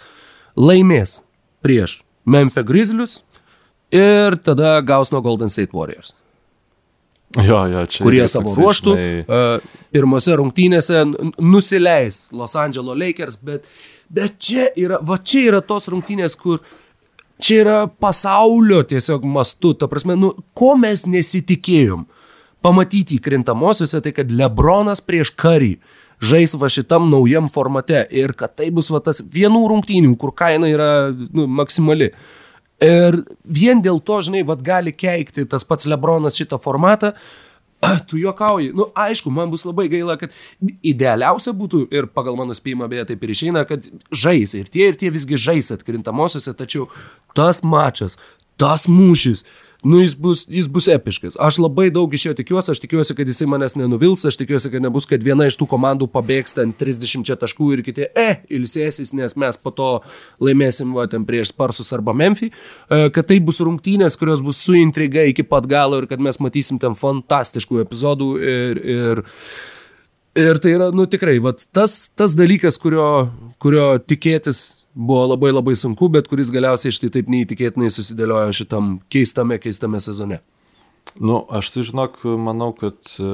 laimės 0.57 1.21
prieš 1.61 2.01
Memphis 2.25 2.65
Grizzlius 2.65 3.21
ir 3.93 4.41
tada 4.41 4.79
gaus 4.81 5.13
nuo 5.13 5.21
Golden 5.21 5.53
State 5.53 5.77
Warriors. 5.77 6.17
Jo, 7.37 7.65
jo, 7.69 7.87
čia 7.93 8.05
kurie 8.05 8.25
savo 8.29 8.53
ruoštų 8.57 8.93
uh, 8.97 9.73
pirmose 9.93 10.35
rungtynėse 10.41 11.05
nusileis 11.41 12.27
Los 12.33 12.57
Angeles 12.57 12.97
Lakers, 13.05 13.39
bet, 13.45 13.69
bet 14.09 14.41
čia 14.41 14.71
yra, 14.81 14.99
va 15.01 15.21
čia 15.21 15.51
yra 15.51 15.61
tos 15.65 15.89
rungtynės, 15.93 16.37
kur 16.41 16.61
uh, 16.61 16.79
čia 17.43 17.63
yra 17.65 17.79
pasaulio 17.87 18.83
tiesiog 18.87 19.25
mastu, 19.27 19.75
ta 19.75 19.89
prasme, 19.91 20.17
nu, 20.19 20.33
ko 20.55 20.75
mes 20.81 21.05
nesitikėjom 21.11 22.07
pamatyti 22.63 23.19
įkrintamosiose, 23.19 24.01
tai 24.05 24.15
kad 24.15 24.31
Lebronas 24.31 25.03
prieš 25.05 25.35
karį 25.39 25.75
žais 26.23 26.55
va 26.55 26.71
šitam 26.71 27.09
naujam 27.11 27.49
formate 27.51 28.05
ir 28.15 28.35
kad 28.39 28.55
tai 28.59 28.71
bus 28.75 28.93
va 28.95 29.03
tas 29.03 29.19
vienų 29.23 29.65
rungtynių, 29.73 30.15
kur 30.21 30.35
kaina 30.39 30.71
yra 30.71 30.91
nu, 31.11 31.49
maksimali. 31.51 32.13
Ir 32.83 33.19
vien 33.43 33.83
dėl 33.83 34.01
to, 34.03 34.21
žinai, 34.27 34.45
vad 34.47 34.63
gali 34.67 34.95
keikti 34.95 35.47
tas 35.51 35.67
pats 35.67 35.87
Lebronas 35.91 36.39
šitą 36.39 36.59
formatą, 36.63 37.13
tu 38.09 38.19
juokauji. 38.21 38.73
Nu, 38.77 38.89
aišku, 38.95 39.31
man 39.35 39.51
bus 39.53 39.65
labai 39.69 39.89
gaila, 39.93 40.17
kad 40.21 40.35
idealiausia 40.83 41.55
būtų, 41.57 41.87
ir 41.95 42.09
pagal 42.15 42.39
mano 42.39 42.55
spėjimą 42.57 42.89
beje 42.93 43.09
taip 43.13 43.25
ir 43.25 43.35
išeina, 43.35 43.65
kad 43.69 43.89
žais 44.15 44.55
ir 44.59 44.71
tie 44.73 44.91
ir 44.93 45.01
tie 45.01 45.13
visgi 45.15 45.41
žais 45.41 45.73
atkrintamosiose, 45.75 46.55
tačiau 46.59 46.89
tas 47.37 47.63
mačas, 47.67 48.19
tas 48.61 48.87
mūšis, 48.91 49.45
nu 49.85 50.01
jis 50.01 50.15
bus, 50.15 50.45
jis 50.49 50.69
bus 50.71 50.87
epiškas. 50.89 51.37
Aš 51.41 51.59
labai 51.63 51.89
daug 51.91 52.13
iš 52.15 52.27
jo 52.29 52.35
tikiuosi, 52.39 52.71
aš 52.75 52.81
tikiuosi, 52.85 53.17
kad 53.19 53.29
jisai 53.29 53.49
manęs 53.51 53.75
nenuvils, 53.79 54.23
aš 54.29 54.39
tikiuosi, 54.39 54.71
kad 54.71 54.85
nebus, 54.85 55.09
kad 55.11 55.25
viena 55.25 55.49
iš 55.51 55.59
tų 55.61 55.67
komandų 55.73 56.07
pabėgs 56.13 56.55
ten 56.59 56.75
30 56.79 57.33
taškų 57.41 57.71
ir 57.77 57.83
kiti, 57.87 58.07
e, 58.07 58.29
ilsėsis, 58.55 59.11
nes 59.19 59.35
mes 59.41 59.59
po 59.59 59.75
to 59.75 59.91
laimėsim 60.43 60.95
va, 60.95 61.09
ten 61.11 61.27
prieš 61.27 61.51
Sparsus 61.51 61.93
arba 61.97 62.15
Memphį, 62.15 62.53
e, 62.53 63.03
kad 63.15 63.29
tai 63.31 63.41
bus 63.43 63.59
rungtynės, 63.65 64.19
kurios 64.21 64.45
bus 64.45 64.63
su 64.63 64.79
intriga 64.79 65.27
iki 65.27 65.47
pat 65.47 65.67
galo 65.71 66.03
ir 66.03 66.09
kad 66.11 66.23
mes 66.23 66.39
matysim 66.43 66.79
ten 66.83 66.95
fantastiškų 66.99 67.83
epizodų 67.87 68.33
ir, 68.39 68.83
ir 68.97 69.25
Ir 70.33 70.57
tai 70.65 70.71
yra, 70.73 70.87
nu 70.97 71.05
tikrai, 71.05 71.35
vat, 71.45 71.61
tas, 71.77 72.07
tas 72.17 72.33
dalykas, 72.33 72.79
kurio, 72.81 73.27
kurio 73.61 73.99
tikėtis 74.01 74.63
buvo 74.95 75.27
labai 75.27 75.53
labai 75.53 75.75
sunku, 75.79 76.09
bet 76.13 76.29
kuris 76.31 76.53
galiausiai 76.53 76.95
štai 76.95 77.13
taip 77.17 77.31
neįtikėtinai 77.33 77.91
susidėliojo 77.93 78.53
šitam 78.63 78.99
keistame, 79.13 79.59
keistame 79.63 80.01
sezone. 80.03 80.43
Nu, 81.19 81.43
aš 81.51 81.73
tai 81.75 81.83
žinok, 81.85 82.21
manau, 82.41 82.71
kad 82.77 83.17
e, 83.21 83.25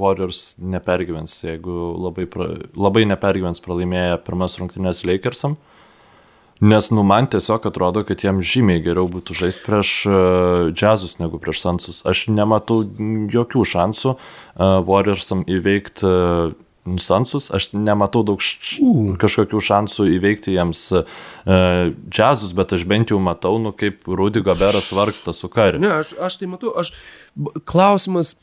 Warriors 0.00 0.54
nepergyvens, 0.62 1.34
jeigu 1.44 1.72
labai, 1.98 2.28
pra, 2.30 2.46
labai 2.78 3.04
nepergyvens 3.10 3.60
pralaimėję 3.64 4.20
pirmas 4.24 4.56
rungtynės 4.60 5.02
Lakersam. 5.08 5.58
Nes, 6.58 6.88
nu, 6.90 7.04
man 7.06 7.28
tiesiog 7.30 7.68
atrodo, 7.70 8.02
kad 8.06 8.22
jam 8.24 8.40
žymiai 8.42 8.80
geriau 8.82 9.06
būtų 9.10 9.36
žaisti 9.38 9.62
prieš 9.62 9.90
uh, 10.10 10.70
Jazzus 10.74 11.18
negu 11.20 11.38
prieš 11.38 11.60
Sansus. 11.62 12.00
Aš 12.08 12.24
nematau 12.34 12.80
jokių 13.30 13.62
šansų 13.74 14.14
uh, 14.14 14.80
Warriorsam 14.88 15.44
įveikti 15.46 16.10
Sansus, 17.02 17.50
aš 17.54 17.70
nematau 17.76 18.24
daug 18.26 18.40
š... 18.42 18.78
uh. 18.80 19.12
kažkokių 19.20 19.60
šansų 19.68 20.08
įveikti 20.16 20.54
jiems 20.56 20.84
uh, 20.96 21.04
džiazus, 22.08 22.54
bet 22.56 22.72
aš 22.76 22.86
bent 22.88 23.12
jau 23.12 23.20
matau, 23.22 23.56
nu, 23.62 23.74
kaip 23.76 24.08
Rudy 24.08 24.42
Gaberas 24.44 24.90
vargsta 24.96 25.34
su 25.36 25.50
kariu. 25.52 25.82
Ne, 25.82 25.92
aš, 26.00 26.14
aš 26.16 26.38
tai 26.40 26.48
matau, 26.50 26.72
aš 26.80 26.94
klausimas, 27.68 28.36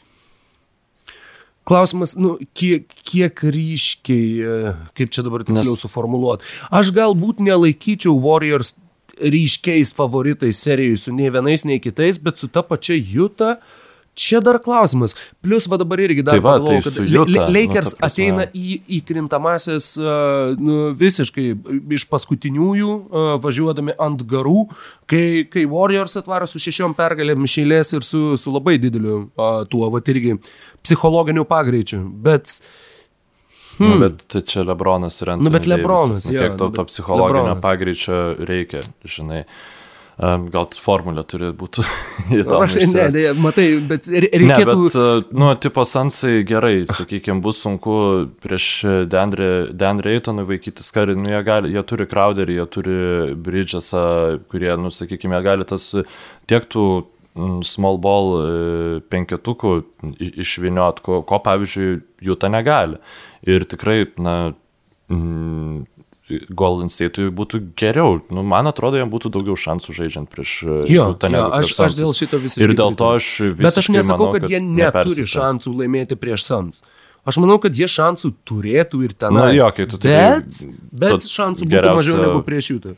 klausimas, 1.66 2.14
nu, 2.20 2.36
kiek, 2.54 2.86
kiek 3.08 3.42
ryškiai, 3.42 4.28
e, 4.38 4.74
kaip 4.98 5.14
čia 5.16 5.26
dabar 5.26 5.44
tiksliau 5.48 5.74
Nes... 5.74 5.82
suformuluoti. 5.82 6.46
Aš 6.70 6.94
galbūt 6.96 7.42
nelaikyčiau 7.44 8.14
Warriors 8.22 8.76
ryškiais 9.16 9.96
favoritais 9.96 10.60
serijai 10.62 11.00
su 11.00 11.16
nei 11.16 11.32
vienais, 11.34 11.66
nei 11.66 11.82
kitais, 11.82 12.20
bet 12.22 12.38
su 12.38 12.52
ta 12.52 12.62
pačia 12.68 13.00
Juta. 13.00 13.56
Uh, 13.56 13.82
Čia 14.16 14.40
dar 14.40 14.62
klausimas. 14.64 15.16
Plus 15.44 15.68
va 15.68 15.80
dabar 15.82 16.00
irgi 16.00 16.24
dar 16.24 16.38
tai 16.38 16.44
va, 16.44 16.56
pagalvojau, 16.56 16.84
tai 16.86 16.92
kad 16.94 17.12
juta, 17.12 17.34
nu, 17.36 17.56
Lakers 17.58 17.96
nu, 17.98 18.02
ateina 18.08 18.46
į 18.56 18.78
įkrintamasis 19.00 19.90
uh, 20.00 20.56
nu, 20.56 20.78
visiškai 20.96 21.46
iš 21.98 22.08
paskutiniųjų, 22.12 22.96
važiuodami 23.44 23.98
ant 24.08 24.24
garų, 24.32 24.66
kai, 25.12 25.44
kai 25.52 25.66
Warriors 25.70 26.16
atvaro 26.22 26.48
su 26.48 26.64
šešiom 26.64 26.96
pergalėm 26.96 27.44
išėlės 27.44 27.96
ir 28.00 28.08
su, 28.08 28.24
su 28.40 28.56
labai 28.56 28.78
dideliu 28.82 29.26
tuo, 29.70 29.92
va 29.92 30.04
irgi 30.16 30.40
psichologiniu 30.86 31.48
pagreičiu. 31.50 32.06
Bet 32.26 32.60
Hmm. 33.76 33.90
Nu, 33.92 33.98
bet 34.00 34.22
tai 34.32 34.40
čia 34.48 34.64
Lebronas 34.64 35.18
yra. 35.20 35.36
Nu, 35.36 35.52
bet 35.52 35.66
Lebronas, 35.68 36.30
nu, 36.30 36.38
kiek 36.40 36.54
to, 36.60 36.70
to 36.72 36.86
psichologinio 36.88 37.42
Lebronas. 37.42 37.64
pagreičio 37.64 38.20
reikia, 38.48 38.80
žinai. 39.04 39.42
Uh, 40.16 40.38
Gal 40.48 40.70
formulė 40.80 41.26
turi 41.28 41.50
būti 41.56 41.84
įdomi. 42.40 42.86
Ne, 42.94 43.08
ne, 43.12 43.24
matai, 43.36 43.66
bet 43.84 44.08
reikėtų... 44.08 44.76
Ne, 44.78 44.92
bet, 44.94 45.34
nu, 45.36 45.50
tipo 45.60 45.84
Sansai 45.84 46.38
gerai, 46.48 46.86
sakykime, 46.88 47.42
bus 47.44 47.60
sunku 47.66 47.98
prieš 48.44 48.70
Dandre 49.12 50.14
Eitonui 50.14 50.46
vaikytis 50.48 50.88
karį, 50.96 51.18
nu, 51.20 51.28
jie, 51.34 51.42
gali, 51.48 51.74
jie 51.76 51.84
turi 51.90 52.08
Crowderį, 52.08 52.56
jie 52.62 52.68
turi 52.72 53.00
Bridgesą, 53.44 54.06
kurie, 54.52 54.72
nu, 54.80 54.94
sakykime, 54.94 55.36
jie 55.36 55.48
gali 55.50 55.68
tas 55.68 55.90
tiek 56.48 56.70
tų 56.72 56.88
small 57.68 58.00
ball 58.00 58.32
e, 58.40 59.00
penketukų 59.12 59.74
išviniot, 60.40 61.02
ko, 61.04 61.20
ko 61.28 61.40
pavyzdžiui, 61.44 61.98
jų 62.24 62.38
ta 62.40 62.48
negali. 62.52 63.02
Ir 63.44 63.68
tikrai, 63.68 64.06
na, 64.16 64.54
mm, 65.12 65.84
Golden 66.26 66.90
State'ui 66.90 67.30
būtų 67.30 67.60
geriau. 67.78 68.18
Nu, 68.34 68.42
man 68.48 68.66
atrodo, 68.66 68.98
jam 68.98 69.12
būtų 69.14 69.30
daugiau 69.36 69.54
šansų 69.62 69.94
žaidžiant 69.94 70.30
prieš 70.32 70.54
e, 70.66 70.78
jo, 70.90 71.12
aš, 71.22 71.74
aš 71.86 71.98
dėl 72.00 72.16
šito 72.18 72.40
visiškai. 72.42 72.66
Ir 72.66 72.74
dėl 72.80 72.98
to 72.98 73.10
aš 73.20 73.28
visiškai. 73.44 73.62
Bet 73.62 73.78
aš 73.78 73.90
nesakau, 73.94 74.26
manau, 74.26 74.34
kad, 74.34 74.48
kad 74.48 74.56
jie 74.56 74.62
neturi 74.66 75.26
šansų 75.30 75.74
laimėti 75.84 76.18
prieš 76.18 76.48
Sans. 76.48 76.82
Aš 77.30 77.38
manau, 77.42 77.60
kad 77.62 77.78
jie 77.78 77.86
šansų 77.90 78.32
turėtų 78.46 79.04
ir 79.06 79.14
ten. 79.18 79.38
Na, 79.38 79.52
jo, 79.54 79.70
kai 79.78 79.86
tu 79.90 80.02
bet, 80.02 80.64
bet 80.90 81.30
šansų 81.30 81.70
būtų 81.70 81.94
mažiau 82.00 82.18
negu 82.24 82.42
prieš 82.46 82.72
jų. 82.74 82.96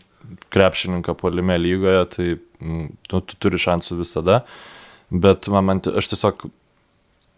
krepšininką 0.56 1.16
polime 1.20 1.60
lygoje, 1.60 2.08
tai 2.16 2.30
mm, 2.64 2.90
tu, 3.12 3.22
tu 3.28 3.40
turi 3.44 3.60
šansų 3.60 4.00
visada. 4.04 4.42
Bet 5.12 5.52
man, 5.52 5.68
man, 5.68 5.84
aš 5.84 6.14
tiesiog 6.16 6.48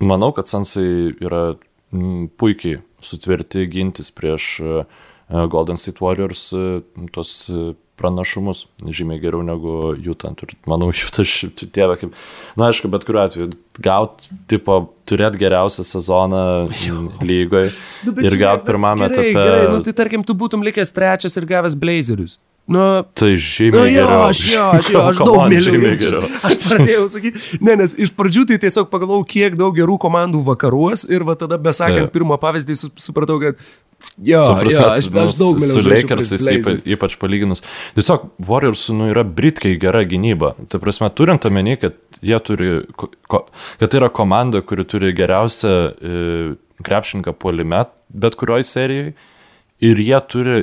manau, 0.05 0.29
kad 0.37 0.49
Sansai 0.49 1.13
yra 1.17 1.43
mm, 1.93 2.29
puikiai 2.37 2.81
sutvirti 3.01 3.65
gintis 3.71 4.13
prieš 4.13 4.51
uh, 4.61 4.99
Golden 5.29 5.77
State 5.77 6.01
Warriors 6.01 6.49
uh, 6.57 6.81
tos 7.13 7.33
uh, 7.53 7.75
pranašumus 7.99 8.65
žymiai 8.87 9.19
geriau 9.21 9.43
negu. 9.45 9.93
Ir 9.99 10.55
manau, 10.69 10.91
Jutas, 10.99 11.33
tėvė, 11.59 11.97
kaip, 12.01 12.19
na 12.59 12.69
aišku, 12.69 12.91
bet 12.91 13.05
kuriuo 13.07 13.25
atveju, 13.25 13.49
gauti, 13.83 14.29
tipo, 14.51 14.81
turėti 15.09 15.41
geriausią 15.41 15.85
sezoną 15.87 16.43
lygoje 17.29 17.73
nu, 18.07 18.15
ir 18.23 18.37
gauti 18.39 18.69
pirmame 18.69 19.09
etape. 19.09 19.33
Gerai, 19.35 19.65
nu, 19.73 19.81
tai 19.85 19.95
tarkim, 19.97 20.25
tu 20.27 20.37
būtum 20.37 20.63
likęs 20.67 20.95
trečias 20.95 21.37
ir 21.39 21.49
gavęs 21.49 21.77
Blazerius. 21.79 22.39
Nu, 22.69 22.83
tai 23.17 23.31
žymiai 23.33 23.81
nu, 23.81 23.85
jo, 23.89 24.01
geriau. 24.05 24.25
Aš, 24.27 24.39
jo, 24.53 24.65
aš, 24.77 24.89
jo, 24.93 24.99
aš 25.09 25.21
daug 25.25 25.53
jaučiuosi. 25.55 26.27
Aš 26.45 26.57
pradėjau 26.67 27.07
sakyti, 27.09 27.41
ne, 27.65 27.77
nes 27.81 27.95
iš 27.97 28.11
pradžių 28.13 28.45
tai 28.51 28.59
tiesiog 28.61 28.91
pagalvojau, 28.91 29.25
kiek 29.31 29.57
daug 29.57 29.73
gerų 29.73 29.97
komandų 30.03 30.43
vakaruos 30.45 31.07
ir 31.09 31.25
va 31.25 31.33
tada 31.39 31.57
besakant 31.57 32.13
pirmą 32.13 32.37
pavyzdį 32.41 32.77
supratau, 33.01 33.39
kad 33.41 33.57
Jo, 34.23 34.41
prasme, 34.59 34.79
jo, 34.79 34.87
aš, 34.95 35.07
aš 35.23 35.37
daug 35.39 35.59
mieliau. 35.59 35.79
Su 35.79 35.91
Lakersais 35.91 36.47
ypač, 36.55 36.87
ypač 36.87 37.15
palyginus. 37.19 37.63
Tiesiog 37.97 38.25
Warriors 38.47 38.87
nu, 38.95 39.09
yra 39.11 39.23
britkiai 39.23 39.77
gera 39.79 40.05
gynyba. 40.07 40.53
Tai 40.71 40.81
prasme, 40.83 41.11
turint 41.15 41.47
omeny, 41.47 41.75
kad 41.79 41.99
jie 42.23 42.39
turi, 42.43 42.73
ko, 42.99 43.13
kad 43.79 43.85
tai 43.85 44.01
yra 44.01 44.11
komanda, 44.11 44.63
kuri 44.63 44.87
turi 44.87 45.13
geriausią 45.15 45.75
e, 45.75 46.19
krepšinką 46.83 47.35
puolime 47.39 47.85
bet 48.09 48.35
kurioj 48.39 48.65
serijai 48.65 49.13
ir 49.85 50.01
jie 50.01 50.19
turi 50.29 50.59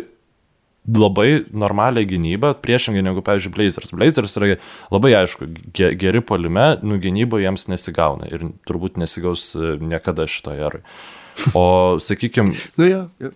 labai 0.87 1.43
normalią 1.51 2.05
gynybą, 2.07 2.53
priešingai 2.63 3.03
negu, 3.03 3.23
pavyzdžiui, 3.27 3.55
Blazers. 3.57 3.91
Blazers 3.97 4.37
yra 4.39 4.53
labai 4.95 5.17
aišku, 5.19 5.49
geri 5.75 6.23
polime, 6.23 6.77
nu 6.87 7.01
gynybo 7.03 7.41
jiems 7.43 7.67
nesigauna 7.73 8.29
ir 8.31 8.45
turbūt 8.71 9.01
nesigaus 9.03 9.49
e, 9.59 9.75
niekada 9.83 10.29
šitoje 10.31 10.63
eroje. 10.69 10.85
O, 11.55 11.97
sakykime, 12.01 12.55
nu, 12.77 12.89
ja, 12.89 13.03
ja. 13.21 13.31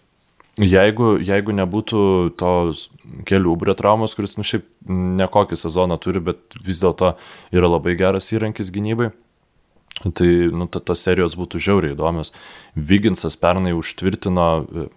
jeigu, 0.57 1.15
jeigu 1.25 1.55
nebūtų 1.57 2.03
tos 2.41 2.89
kelių 3.29 3.55
ubrio 3.55 3.75
traumos, 3.79 4.15
kuris, 4.17 4.37
nu, 4.39 4.47
šiaip 4.47 4.67
nekokį 5.21 5.59
sezoną 5.59 5.99
turi, 6.03 6.23
bet 6.31 6.59
vis 6.65 6.83
dėlto 6.83 7.15
yra 7.55 7.71
labai 7.71 7.97
geras 8.01 8.31
įrankis 8.35 8.73
gynybai, 8.75 9.11
tai, 10.17 10.31
nu, 10.55 10.69
tos 10.71 11.05
serijos 11.05 11.37
būtų 11.39 11.61
žiauriai 11.61 11.97
įdomios. 11.97 12.33
Viginsas 12.75 13.37
pernai 13.41 13.75
užtvirtino, 13.77 14.49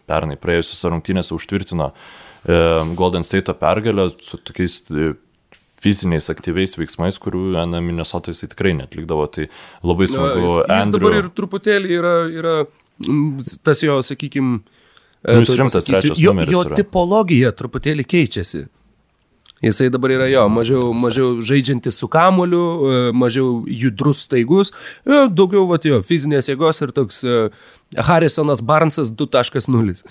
pernai 0.10 0.40
praėjusios 0.40 0.86
rungtynėse 0.88 1.36
užtvirtino 1.36 1.92
e, 1.92 2.64
Golden 3.00 3.28
State 3.28 3.56
pergalę 3.60 4.08
su 4.16 4.40
tokiais 4.40 4.80
e, 4.92 5.14
fiziniais 5.84 6.30
aktyviais 6.32 6.78
veiksmais, 6.80 7.18
kurių 7.20 7.66
Minnesota 7.84 8.32
jisai 8.32 8.50
tikrai 8.54 8.74
netlikdavo. 8.78 9.28
Tai 9.28 9.50
labai 9.84 10.08
smagu. 10.08 10.40
Na, 10.40 10.46
jis, 10.46 10.56
jis 10.62 10.72
Andrew... 10.78 11.04
dabar 11.04 11.20
ir 11.20 11.30
truputėlį 11.36 11.98
yra, 12.00 12.16
yra 12.32 12.56
tas 13.64 13.84
jo, 13.84 13.99
sakykime, 14.06 14.60
nu, 14.60 15.41
jis 15.41 15.57
rimtas 15.60 15.88
trečias 15.88 16.20
jo, 16.20 16.32
numeris. 16.34 16.53
Jo 16.53 16.64
yra. 16.68 16.78
tipologija 16.80 17.53
truputėlį 17.57 18.06
keičiasi. 18.07 18.65
Jisai 19.64 19.88
dabar 19.88 20.11
yra 20.11 20.26
jo, 20.28 20.44
mažiau, 20.52 20.90
mažiau 20.99 21.38
žaidžiantis 21.40 21.95
su 21.95 22.10
kamoliu, 22.11 22.64
e, 22.84 22.98
mažiau 23.15 23.61
judrus 23.64 24.26
staigus, 24.26 24.74
e, 25.07 25.22
daugiau 25.32 25.64
vat, 25.70 25.88
jo, 25.88 26.02
fizinės 26.03 26.52
jėgos 26.52 26.84
ir 26.84 26.91
toks 26.91 27.24
Harrisonas 28.10 28.60
Barnsas 28.60 29.14
2.0. 29.15 30.03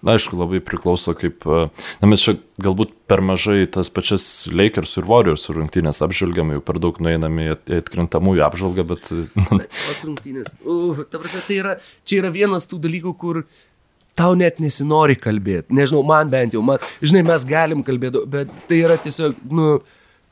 Aišku, 0.00 0.38
labai 0.40 0.62
priklauso 0.64 1.12
kaip, 1.18 1.44
na 1.44 2.08
mes 2.08 2.22
čia 2.24 2.36
galbūt 2.62 2.94
per 3.10 3.20
mažai 3.24 3.66
tas 3.68 3.90
pačias 3.92 4.24
Lakers 4.48 4.96
ir 4.96 5.08
Warriors 5.08 5.44
rungtynės 5.52 6.00
apžvelgiam, 6.06 6.52
jau 6.56 6.62
per 6.64 6.80
daug 6.80 6.96
nueiname 7.04 7.50
į 7.50 7.80
atkrintamųjų 7.82 8.44
apžvalgą, 8.46 8.86
bet... 8.88 9.10
Tas 9.90 10.04
rungtynės. 10.08 10.56
Uh, 10.64 11.02
ta 11.04 11.20
prasme, 11.20 11.42
tai 11.48 11.60
yra, 11.60 11.76
čia 12.08 12.22
yra 12.22 12.32
vienas 12.32 12.68
tų 12.70 12.80
dalykų, 12.86 13.14
kur 13.20 13.42
tau 14.16 14.32
net 14.38 14.60
nesinori 14.62 15.18
kalbėti. 15.20 15.74
Nežinau, 15.76 16.02
man 16.06 16.32
bent 16.32 16.56
jau, 16.56 16.64
man, 16.64 16.80
žinai, 17.04 17.22
mes 17.28 17.44
galim 17.48 17.84
kalbėti, 17.86 18.24
bet 18.30 18.56
tai 18.70 18.80
yra 18.86 18.96
tiesiog, 19.00 19.36
nu, 19.52 19.78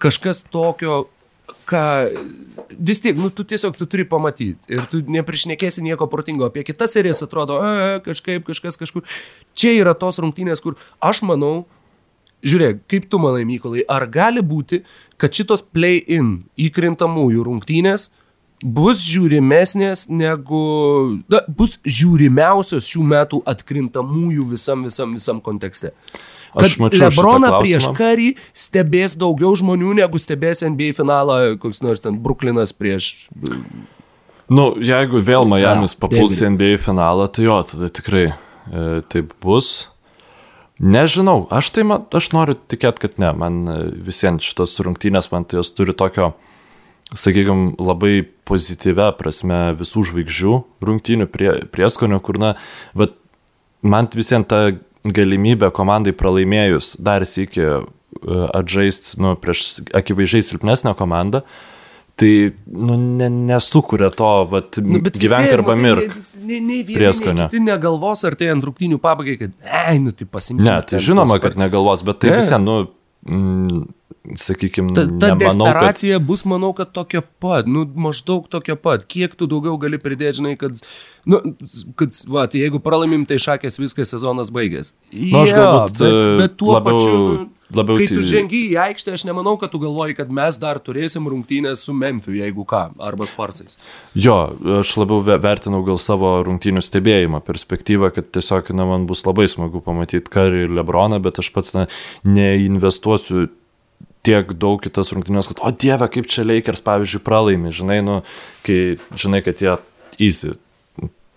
kažkas 0.03 0.45
tokio, 0.53 1.05
ką 1.69 1.85
vis 2.79 3.01
tiek, 3.05 3.17
nu, 3.19 3.31
tu 3.31 3.45
tiesiog 3.49 3.77
tu 3.79 3.87
turi 3.91 4.05
pamatyti 4.09 4.75
ir 4.75 4.85
tu 4.91 5.01
neprišnekėsi 5.05 5.85
nieko 5.85 6.09
protingo. 6.11 6.49
Apie 6.49 6.65
kitas 6.67 6.95
serijas 6.97 7.23
atrodo, 7.25 7.59
a, 7.63 7.99
kažkaip, 8.05 8.47
kažkas 8.49 8.81
kažkur. 8.81 9.05
Čia 9.59 9.75
yra 9.81 9.95
tos 9.99 10.21
rungtynės, 10.23 10.63
kur 10.65 10.79
aš 11.05 11.23
manau, 11.29 11.67
žiūrėk, 12.47 12.85
kaip 12.91 13.09
tu 13.11 13.21
manai, 13.23 13.45
Mykolai, 13.49 13.85
ar 13.91 14.07
gali 14.11 14.45
būti, 14.45 14.83
kad 15.19 15.35
šitos 15.35 15.65
play-in 15.75 16.39
įkrintamųjų 16.69 17.45
rungtynės 17.49 18.11
bus 18.63 19.05
žiūrimesnės 19.07 20.09
negu, 20.11 20.63
na, 21.31 21.43
bus 21.47 21.79
žiūrimiausios 21.87 22.89
šių 22.91 23.05
metų 23.13 23.43
atkrintamųjų 23.47 24.49
visam, 24.55 24.83
visam, 24.87 25.15
visam 25.19 25.43
kontekste. 25.45 25.95
Aš 26.59 26.79
mačiau. 26.83 27.07
Lebroną 27.07 27.53
prieš 27.61 27.89
karį 27.97 28.33
stebės 28.57 29.17
daugiau 29.19 29.55
žmonių, 29.59 29.97
negu 30.01 30.21
stebės 30.21 30.65
NBA 30.67 30.95
finalą, 30.99 31.39
koks 31.63 31.83
nors 31.85 32.05
ten 32.05 32.19
Bruklinas 32.23 32.75
prieš... 32.77 33.29
Nu, 34.49 34.71
jeigu 34.81 35.21
vėl 35.21 35.45
Miami's 35.45 35.93
papuls 35.99 36.39
į 36.41 36.55
NBA 36.55 36.79
finalą, 36.81 37.27
tai 37.29 37.45
jo, 37.45 37.59
tada 37.69 37.91
tikrai 37.93 38.31
e, 38.31 38.35
taip 39.13 39.35
bus. 39.45 39.89
Nežinau, 40.79 41.43
aš 41.53 41.73
tai, 41.75 41.85
man, 41.85 42.07
aš 42.15 42.31
noriu 42.33 42.55
tikėti, 42.57 43.03
kad 43.03 43.19
ne, 43.21 43.33
man 43.37 43.59
e, 43.69 43.79
visiems 44.07 44.47
šitos 44.47 44.79
rungtynės, 44.87 45.29
man 45.35 45.45
tai 45.45 45.59
jos 45.59 45.73
turi 45.77 45.93
tokio, 45.93 46.31
sakykime, 47.13 47.75
labai 47.77 48.23
pozityvę 48.49 49.11
prasme 49.19 49.61
visų 49.77 50.07
žvaigždžių 50.13 50.55
rungtynių 50.87 51.29
prie, 51.35 51.51
prieskonio, 51.75 52.23
kur, 52.25 52.41
na, 52.41 52.55
bet 52.97 53.19
man 53.83 54.09
visiems 54.15 54.49
ta 54.49 54.71
galimybę 55.07 55.71
komandai 55.75 56.15
pralaimėjus 56.17 56.97
dar 57.03 57.27
sėki 57.29 57.65
e, 57.65 57.73
atžaisti 58.57 59.19
nu, 59.23 59.35
prieš 59.41 59.83
akivaizdžiai 59.97 60.47
silpnesnę 60.51 60.95
komandą, 60.99 61.43
tai 62.19 62.33
nu, 62.67 62.97
ne, 62.99 63.29
nesukuria 63.31 64.11
to, 64.11 64.33
vat, 64.51 64.81
nu, 64.83 65.01
gyvenk 65.07 65.55
arba 65.55 65.77
mirk. 65.79 66.17
Nei, 66.43 66.59
nei 66.59 66.83
vieni, 66.87 67.13
tai 67.53 67.63
negalvos 67.63 68.25
ar 68.27 68.35
tai 68.39 68.51
ant 68.55 68.67
rūktinių 68.67 68.99
pabaigai, 69.03 69.37
kad, 69.45 69.55
ei, 69.85 70.01
nu 70.03 70.15
tai 70.17 70.27
pasimsi. 70.27 70.67
Ne, 70.67 70.81
tai 70.83 71.03
žinoma, 71.05 71.39
kad 71.43 71.59
negalvos, 71.61 72.03
bet 72.07 72.25
tai 72.25 72.35
visiems, 72.35 72.67
nu, 72.67 72.81
mm, 73.27 73.83
sakykime, 74.39 74.95
ta, 74.95 75.07
ta 75.07 75.33
nemanau, 75.33 75.39
desperacija 75.41 76.19
kad... 76.19 76.27
bus, 76.27 76.45
manau, 76.49 76.73
kad 76.77 76.93
tokia 76.93 77.23
pat, 77.43 77.67
nu, 77.71 77.87
maždaug 77.95 78.49
tokia 78.51 78.77
pat. 78.77 79.07
Kiek 79.09 79.35
tu 79.39 79.49
daugiau 79.51 79.79
gali 79.81 80.01
pridėti, 80.03 80.41
žinai, 80.43 80.55
kad, 80.61 80.81
nu, 81.29 81.41
kad, 81.99 82.15
va, 82.31 82.47
tai 82.51 82.65
jeigu 82.65 82.83
pralaimim, 82.85 83.27
tai 83.29 83.41
šakės 83.43 83.81
viskas 83.81 84.15
sezonas 84.15 84.53
baigės. 84.55 84.95
Nu, 85.13 85.45
aš 85.45 85.55
galbūt, 85.57 86.03
bet, 86.03 86.19
e, 86.19 86.35
bet 86.43 86.59
tuo 86.61 86.77
labiau... 86.77 86.99
pačiu 86.99 87.55
labiau. 87.75 87.99
Kai 88.01 88.09
tu 88.11 88.25
žengi 88.27 88.61
į 88.73 88.79
aikštę, 88.83 89.15
aš 89.17 89.25
nemanau, 89.29 89.57
kad 89.61 89.73
tu 89.73 89.81
galvoji, 89.83 90.17
kad 90.19 90.33
mes 90.35 90.59
dar 90.61 90.81
turėsim 90.83 91.29
rungtynės 91.31 91.85
su 91.87 91.95
Memphis, 91.97 92.39
jeigu 92.41 92.65
ką, 92.69 92.83
arba 93.05 93.29
Sparcais. 93.29 93.81
Jo, 94.19 94.39
aš 94.81 94.95
labiau 95.01 95.21
vertinau 95.27 95.83
gal 95.87 96.01
savo 96.03 96.39
rungtynių 96.47 96.83
stebėjimą, 96.85 97.43
perspektyvą, 97.47 98.13
kad 98.17 98.33
tiesiog, 98.37 98.73
na, 98.77 98.89
man 98.89 99.07
bus 99.11 99.25
labai 99.29 99.49
smagu 99.51 99.83
pamatyti 99.85 100.33
Karį 100.33 100.67
ir 100.67 100.77
Lebroną, 100.79 101.21
bet 101.25 101.41
aš 101.43 101.53
pats, 101.55 101.75
na, 101.77 101.87
neinvestuosiu 102.27 103.49
tiek 104.27 104.53
daug 104.61 104.81
kitas 104.85 105.13
rungtynės, 105.15 105.51
kad, 105.53 105.63
o 105.65 105.73
dieve, 105.73 106.09
kaip 106.13 106.29
čia 106.31 106.45
Lakers, 106.47 106.85
pavyzdžiui, 106.85 107.25
pralaimi, 107.25 107.73
žinai, 107.75 108.01
nu, 108.05 108.21
kai 108.67 108.97
žinai, 109.17 109.43
kad 109.47 109.63
jie 109.63 109.77
easy, 110.19 110.57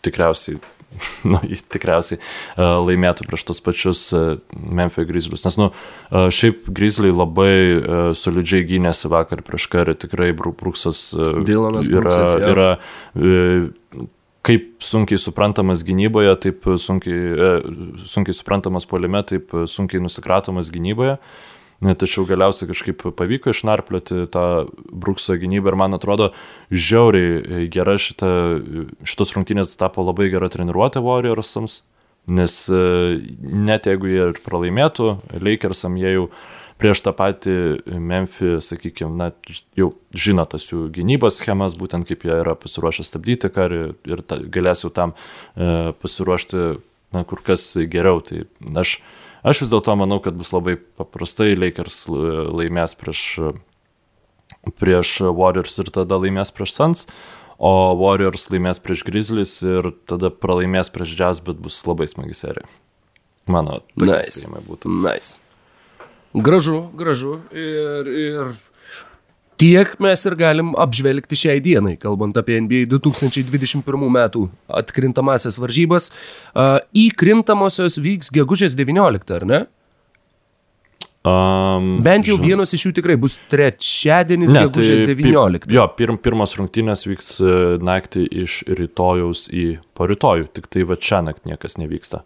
tikriausiai, 0.05 0.59
nu, 1.31 1.39
tikriausiai 1.73 2.19
uh, 2.19 2.79
laimėtų 2.83 3.27
prieš 3.29 3.45
tos 3.49 3.61
pačius 3.63 4.03
uh, 4.15 4.39
Memphis 4.51 5.07
Grizzlius. 5.09 5.45
Nes, 5.47 5.57
nu, 5.59 5.69
uh, 5.71 6.29
šiaip 6.33 6.69
Grizzliai 6.71 7.13
labai 7.15 7.51
solidžiai 8.17 8.65
gynėsi 8.69 9.11
vakar 9.11 9.43
prieš 9.45 9.67
karį, 9.71 9.97
tikrai 10.05 10.31
Bruksas 10.37 11.11
yra, 11.15 11.83
Bruksas, 12.01 12.35
ja. 12.37 12.51
yra 12.51 12.69
kaip 14.41 14.67
sunkiai 14.81 15.21
suprantamas 15.21 15.83
gynyboje, 15.85 16.33
taip 16.41 16.65
sunkiai, 16.81 17.61
sunkiai 18.09 18.33
suprantamas 18.33 18.87
polime, 18.89 19.21
taip 19.27 19.53
sunkiai 19.69 20.01
nusikratomas 20.01 20.71
gynyboje. 20.73 21.19
Uh, 21.19 21.50
Tačiau 21.81 22.27
galiausiai 22.29 22.69
kažkaip 22.69 23.07
pavyko 23.17 23.49
išnarplioti 23.55 24.27
tą 24.29 24.45
Brukso 24.93 25.33
gynybą 25.41 25.71
ir 25.71 25.77
man 25.81 25.97
atrodo 25.97 26.27
žiauriai 26.69 27.65
gera 27.73 27.95
šita, 27.97 28.29
šitos 29.01 29.33
rungtynės 29.33 29.73
tapo 29.81 30.05
labai 30.05 30.29
gera 30.29 30.51
treniruotė 30.53 31.01
Warriorsams, 31.01 31.79
nes 32.29 32.57
e, 32.69 32.81
net 33.41 33.89
jeigu 33.89 34.11
jie 34.11 34.27
ir 34.29 34.41
pralaimėtų, 34.45 35.07
Lakersam 35.41 35.97
jie 35.97 36.11
jau 36.13 36.27
prieš 36.81 37.01
tą 37.05 37.13
patį 37.17 37.55
Memphis, 37.97 38.69
sakykime, 38.69 39.15
na, 39.17 39.31
jau 39.77 39.91
žino 40.13 40.45
tas 40.49 40.67
jų 40.69 40.87
gynybos 40.93 41.39
schemas, 41.41 41.73
būtent 41.77 42.05
kaip 42.09 42.25
jie 42.25 42.35
yra 42.43 42.53
pasiruošę 42.57 43.05
stabdyti 43.07 43.49
karį 43.53 43.81
ir 44.09 44.21
ta, 44.21 44.37
galės 44.37 44.85
jau 44.85 44.93
tam 44.93 45.15
e, 45.17 45.95
pasiruošti, 46.01 46.63
na, 47.17 47.25
kur 47.25 47.41
kas 47.45 47.65
geriau. 47.89 48.21
Tai 48.25 48.45
aš 48.81 48.99
Aš 49.41 49.63
vis 49.63 49.71
dėlto 49.73 49.95
manau, 49.97 50.19
kad 50.21 50.37
bus 50.37 50.51
labai 50.53 50.75
paprastai 50.77 51.55
Lakers 51.57 52.03
laimės 52.09 52.93
prieš, 52.99 53.21
prieš 54.77 55.13
Warriors 55.33 55.79
ir 55.81 55.89
tada 55.93 56.19
laimės 56.21 56.53
prieš 56.53 56.75
Suns, 56.77 57.05
o 57.57 57.71
Warriors 57.97 58.49
laimės 58.53 58.81
prieš 58.83 59.01
Grizzlies 59.07 59.55
ir 59.65 59.93
tada 60.09 60.29
pralaimės 60.29 60.93
prieš 60.93 61.15
Jazz, 61.17 61.41
bet 61.45 61.57
bus 61.61 61.79
labai 61.89 62.09
smagi 62.11 62.37
serija. 62.37 62.69
Mano 63.49 63.79
Nice. 63.97 64.29
spėjimai 64.37 64.61
būtų. 64.67 64.91
Nice. 65.01 65.39
Gražu, 66.37 66.83
gražu. 66.95 67.39
Ir, 67.51 68.07
ir 68.07 68.53
tiek 69.61 69.93
mes 70.01 70.23
ir 70.25 70.37
galim 70.39 70.71
apžvelgti 70.79 71.37
šiai 71.37 71.61
dienai, 71.63 71.93
kalbant 72.01 72.37
apie 72.41 72.57
NBA 72.63 72.87
2021 72.89 74.07
metų 74.17 74.47
atkrintamasias 74.81 75.59
varžybas. 75.61 76.09
Įkrintamosios 76.97 77.99
vyks 78.01 78.33
gegužės 78.33 78.75
19, 78.79 79.37
ar 79.37 79.47
ne? 79.47 79.61
Um, 81.21 81.99
Bent 82.01 82.25
jau 82.25 82.33
vienos 82.41 82.71
iš 82.73 82.87
jų 82.87 82.91
tikrai 82.97 83.13
bus 83.21 83.35
trečiadienis, 83.51 84.55
Ne, 84.55 84.63
gegužės 84.65 85.03
tai 85.05 85.13
19. 85.13 85.67
Pi, 85.67 85.75
jo, 85.77 85.83
pirm, 85.93 86.17
pirmas 86.17 86.55
rungtynės 86.57 87.05
vyks 87.05 87.27
e, 87.37 87.51
naktį 87.77 88.25
iš 88.41 88.55
rytojaus 88.65 89.43
į 89.53 89.67
porytojų, 89.93 90.49
tik 90.57 90.65
tai 90.73 90.87
va 90.89 90.97
čia 90.97 91.21
naktį 91.21 91.53
niekas 91.53 91.77
nevyksta. 91.77 92.23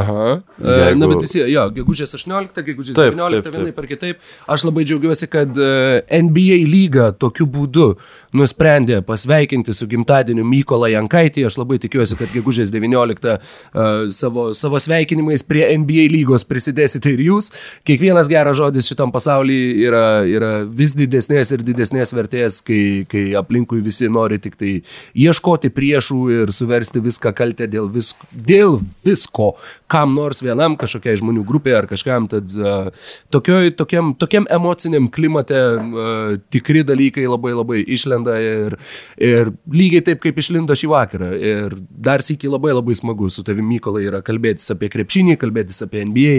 Aha. 0.00 0.28
Jeigu... 0.58 0.76
Jeigu- 0.78 0.98
Na, 0.98 1.08
bet 1.12 1.22
visi, 1.26 1.40
jo, 1.52 1.64
gegužės 1.76 2.14
18, 2.18 2.62
gegužės 2.66 2.96
Taip, 2.98 3.14
19, 3.14 3.42
taip, 3.42 3.44
taip. 3.48 3.58
vienai 3.58 3.74
per 3.76 3.86
kitaip. 3.90 4.22
Aš 4.50 4.64
labai 4.68 4.84
džiaugiuosi, 4.88 5.28
kad 5.30 5.58
e, 5.58 6.02
NBA 6.22 6.58
lyga 6.70 7.10
tokiu 7.14 7.46
būdu 7.50 7.88
nusprendė 8.36 9.00
pasveikinti 9.06 9.72
su 9.76 9.86
gimtadieniu 9.88 10.44
Mykolą 10.44 10.90
Jankaitį. 10.92 11.46
Aš 11.48 11.58
labai 11.60 11.78
tikiuosi, 11.82 12.16
kad 12.20 12.32
gegužės 12.34 12.72
19 12.74 13.34
uh, 13.38 14.08
savo, 14.12 14.50
savo 14.58 14.80
sveikinimais 14.82 15.44
prie 15.48 15.64
NBA 15.80 16.08
lygos 16.12 16.44
prisidėsite 16.48 17.12
ir 17.14 17.22
jūs. 17.28 17.50
Kiekvienas 17.88 18.28
geras 18.30 18.58
žodis 18.60 18.88
šitam 18.90 19.12
pasaulyje 19.14 19.86
yra, 19.88 20.04
yra 20.28 20.50
vis 20.64 20.92
didesnės 20.98 21.54
ir 21.56 21.64
didesnės 21.66 22.12
vertės, 22.16 22.60
kai, 22.66 23.06
kai 23.08 23.24
aplinkui 23.38 23.80
visi 23.84 24.10
nori 24.12 24.40
tik 24.42 24.58
tai 24.60 24.74
ieškoti 25.18 25.72
priešų 25.74 26.20
ir 26.42 26.52
suversti 26.54 27.00
viską 27.04 27.32
kaltę 27.38 27.68
dėl, 27.70 27.88
vis, 27.92 28.12
dėl 28.32 28.78
visko, 29.06 29.54
kam 29.88 30.14
nors 30.16 30.42
vienam, 30.44 30.76
kažkokiai 30.80 31.18
žmonių 31.20 31.44
grupėje 31.48 31.78
ar 31.78 31.88
kažkam. 31.90 32.28
Tad 32.30 32.52
uh, 32.60 32.90
tokioj, 33.34 33.72
tokiam, 33.78 34.12
tokiam 34.18 34.48
emociniam 34.52 35.08
klimate 35.12 35.58
uh, 35.58 36.36
tikri 36.52 36.84
dalykai 36.86 37.26
labai 37.28 37.54
labai 37.56 37.80
išlenda 37.96 38.36
ir, 38.42 38.78
ir 39.16 39.52
lygiai 39.72 40.04
taip, 40.10 40.22
kaip 40.24 40.38
išlindo 40.40 40.76
šį 40.78 40.92
vakarą. 40.92 41.32
Ir 41.38 41.78
dar 41.88 42.24
sėki 42.24 42.50
labai 42.52 42.74
labai 42.76 42.96
smagu 42.98 43.30
su 43.32 43.44
tavimi, 43.46 43.78
Mykolai, 43.78 44.06
yra 44.08 44.22
kalbėtis 44.24 44.72
apie 44.72 44.88
krepšinį, 44.92 45.36
kalbėtis 45.40 45.82
apie 45.84 46.00
NBA 46.08 46.36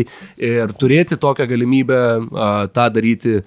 ir 0.50 0.74
turėti 0.80 1.20
tokią 1.22 1.46
galimybę 1.50 2.00
tą 2.74 2.88
daryti. 2.96 3.40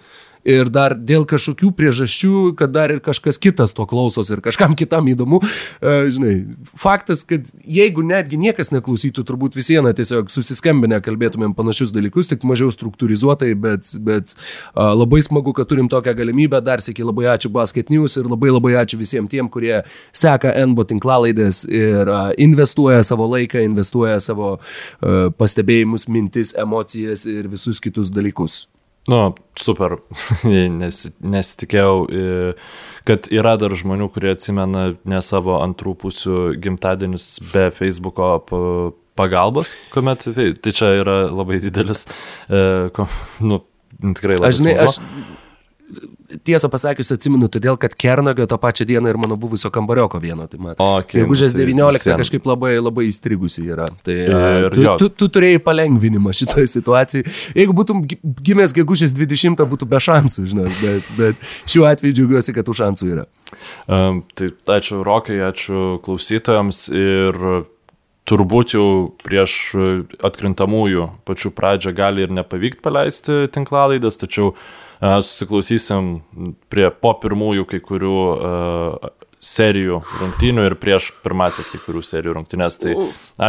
Ir 0.42 0.66
dar 0.74 0.96
dėl 0.98 1.22
kažkokių 1.28 1.70
priežasčių, 1.78 2.52
kad 2.58 2.72
dar 2.74 2.90
ir 2.90 2.98
kažkas 3.04 3.38
kitas 3.38 3.74
to 3.76 3.86
klausos 3.86 4.30
ir 4.34 4.40
kažkam 4.42 4.74
kitam 4.78 5.06
įdomu. 5.12 5.38
Uh, 5.38 6.08
žinai, 6.10 6.32
faktas, 6.78 7.22
kad 7.28 7.46
jeigu 7.62 8.02
netgi 8.06 8.40
niekas 8.42 8.72
neklausytų, 8.74 9.22
turbūt 9.28 9.54
visieną 9.58 9.92
tiesiog 9.94 10.32
susiskambinę 10.34 10.98
kalbėtumėm 11.04 11.54
panašius 11.54 11.94
dalykus, 11.94 12.32
tik 12.32 12.42
mažiau 12.48 12.72
struktūrizuotai, 12.74 13.52
bet, 13.54 13.94
bet 14.02 14.34
uh, 14.34 14.90
labai 14.98 15.22
smagu, 15.22 15.54
kad 15.54 15.70
turim 15.70 15.90
tokią 15.92 16.16
galimybę. 16.18 16.58
Dar 16.66 16.82
sėki 16.82 17.06
labai 17.06 17.30
ačiū 17.36 17.52
Basket 17.54 17.94
News 17.94 18.18
ir 18.18 18.26
labai 18.26 18.50
labai 18.50 18.74
ačiū 18.82 18.98
visiems 18.98 19.30
tiem, 19.30 19.46
kurie 19.52 19.84
seka 20.10 20.50
NBO 20.66 20.88
tinklalaidės 20.90 21.62
ir 21.70 22.10
uh, 22.10 22.34
investuoja 22.34 23.06
savo 23.06 23.30
laiką, 23.30 23.62
investuoja 23.62 24.18
savo 24.18 24.56
uh, 24.58 25.30
pastebėjimus, 25.38 26.10
mintis, 26.10 26.56
emocijas 26.58 27.28
ir 27.30 27.46
visus 27.52 27.78
kitus 27.82 28.10
dalykus. 28.10 28.64
Nu, 29.10 29.32
super, 29.58 29.96
Nes, 30.80 31.00
nesitikėjau, 31.18 31.94
e, 32.06 32.24
kad 33.08 33.26
yra 33.34 33.56
dar 33.58 33.74
žmonių, 33.74 34.06
kurie 34.14 34.30
atsimena 34.36 34.92
ne 35.02 35.22
savo 35.26 35.56
antrų 35.58 35.96
pusių 36.04 36.36
gimtadienius 36.62 37.32
be 37.50 37.66
Facebooko 37.74 38.28
pa- 38.46 38.92
pagalbos, 39.18 39.74
kuomet, 39.92 40.28
tai 40.34 40.72
čia 40.72 40.92
yra 41.02 41.16
labai 41.34 41.58
didelis, 41.64 42.06
e, 42.46 42.62
nu, 43.42 43.58
tikrai 44.14 44.38
labai 44.38 44.52
Aš 44.52 44.60
žinai, 44.62 44.76
aš 44.86 45.00
tiesą 46.46 46.68
pasakius 46.72 47.12
atsimenu, 47.14 47.48
todėl 47.52 47.76
kad 47.80 47.94
Kernagio 47.98 48.46
tą 48.50 48.56
pačią 48.60 48.86
dieną 48.88 49.10
ir 49.12 49.18
mano 49.20 49.36
buvusio 49.40 49.70
kambarioko 49.74 50.20
vieno, 50.22 50.46
tai 50.50 50.60
matai. 50.62 50.86
Okei, 51.02 51.20
Gegužės 51.22 51.54
tai 51.56 51.64
19 51.66 51.98
visiem. 52.00 52.18
kažkaip 52.20 52.46
labai, 52.48 52.72
labai 52.80 53.04
įstrigusi 53.10 53.64
yra. 53.68 53.88
Tai 54.06 54.16
Ir 54.16 54.68
tu, 54.74 54.84
jo. 54.84 54.94
tu, 55.00 55.08
tu 55.22 55.28
turėjai 55.36 55.60
palengvinimą 55.64 56.32
šitoje 56.36 56.68
situacijoje. 56.72 57.32
Jeigu 57.58 57.76
būtum 57.76 58.04
gi- 58.08 58.20
gimęs 58.48 58.74
gegužės 58.76 59.14
20, 59.16 59.66
būtų 59.72 59.88
be 59.90 60.00
šansų, 60.02 60.46
žinai, 60.52 60.68
bet, 60.80 61.12
bet 61.18 61.48
šiuo 61.70 61.86
atveju 61.90 62.18
džiaugiuosi, 62.20 62.54
kad 62.56 62.68
tų 62.68 62.76
šansų 62.80 63.10
yra. 63.12 63.26
Um, 63.86 64.22
tai 64.34 64.50
ačiū 64.78 65.02
Rokai, 65.06 65.40
ačiū 65.50 65.98
klausytojams 66.04 66.86
ir 66.94 67.38
turbūt 68.28 68.76
jau 68.76 68.86
prieš 69.24 69.56
atkrintamųjų 70.22 71.08
pačių 71.26 71.50
pradžią 71.56 71.92
gali 71.98 72.22
ir 72.22 72.30
nepavykti 72.30 72.80
paleisti 72.84 73.42
tinklalaidės, 73.50 74.20
tačiau 74.22 74.52
uh, 74.52 74.62
susiklausysim 75.02 76.14
prie 76.70 76.86
po 76.94 77.14
pirmųjų 77.22 77.66
kai 77.70 77.82
kurių 77.82 78.16
serijų 79.42 79.98
rungtynių 80.06 80.66
ir 80.68 80.76
prieš 80.78 81.10
pirmasis 81.24 81.72
kai 81.72 81.80
kurių 81.82 82.04
serijų 82.06 82.36
rungtynės. 82.38 82.78
Tai 82.78 82.94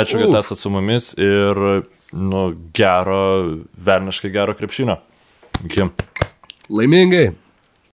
ačiū, 0.02 0.24
kad 0.24 0.40
esate 0.42 0.58
su 0.58 0.72
mumis 0.74 1.12
ir 1.22 1.62
nu, 2.14 2.44
gero, 2.74 3.22
verniškai 3.78 4.34
gero 4.34 4.58
krepšinio. 4.58 4.98
Iki. 5.66 5.90
Laimingai. 6.74 7.32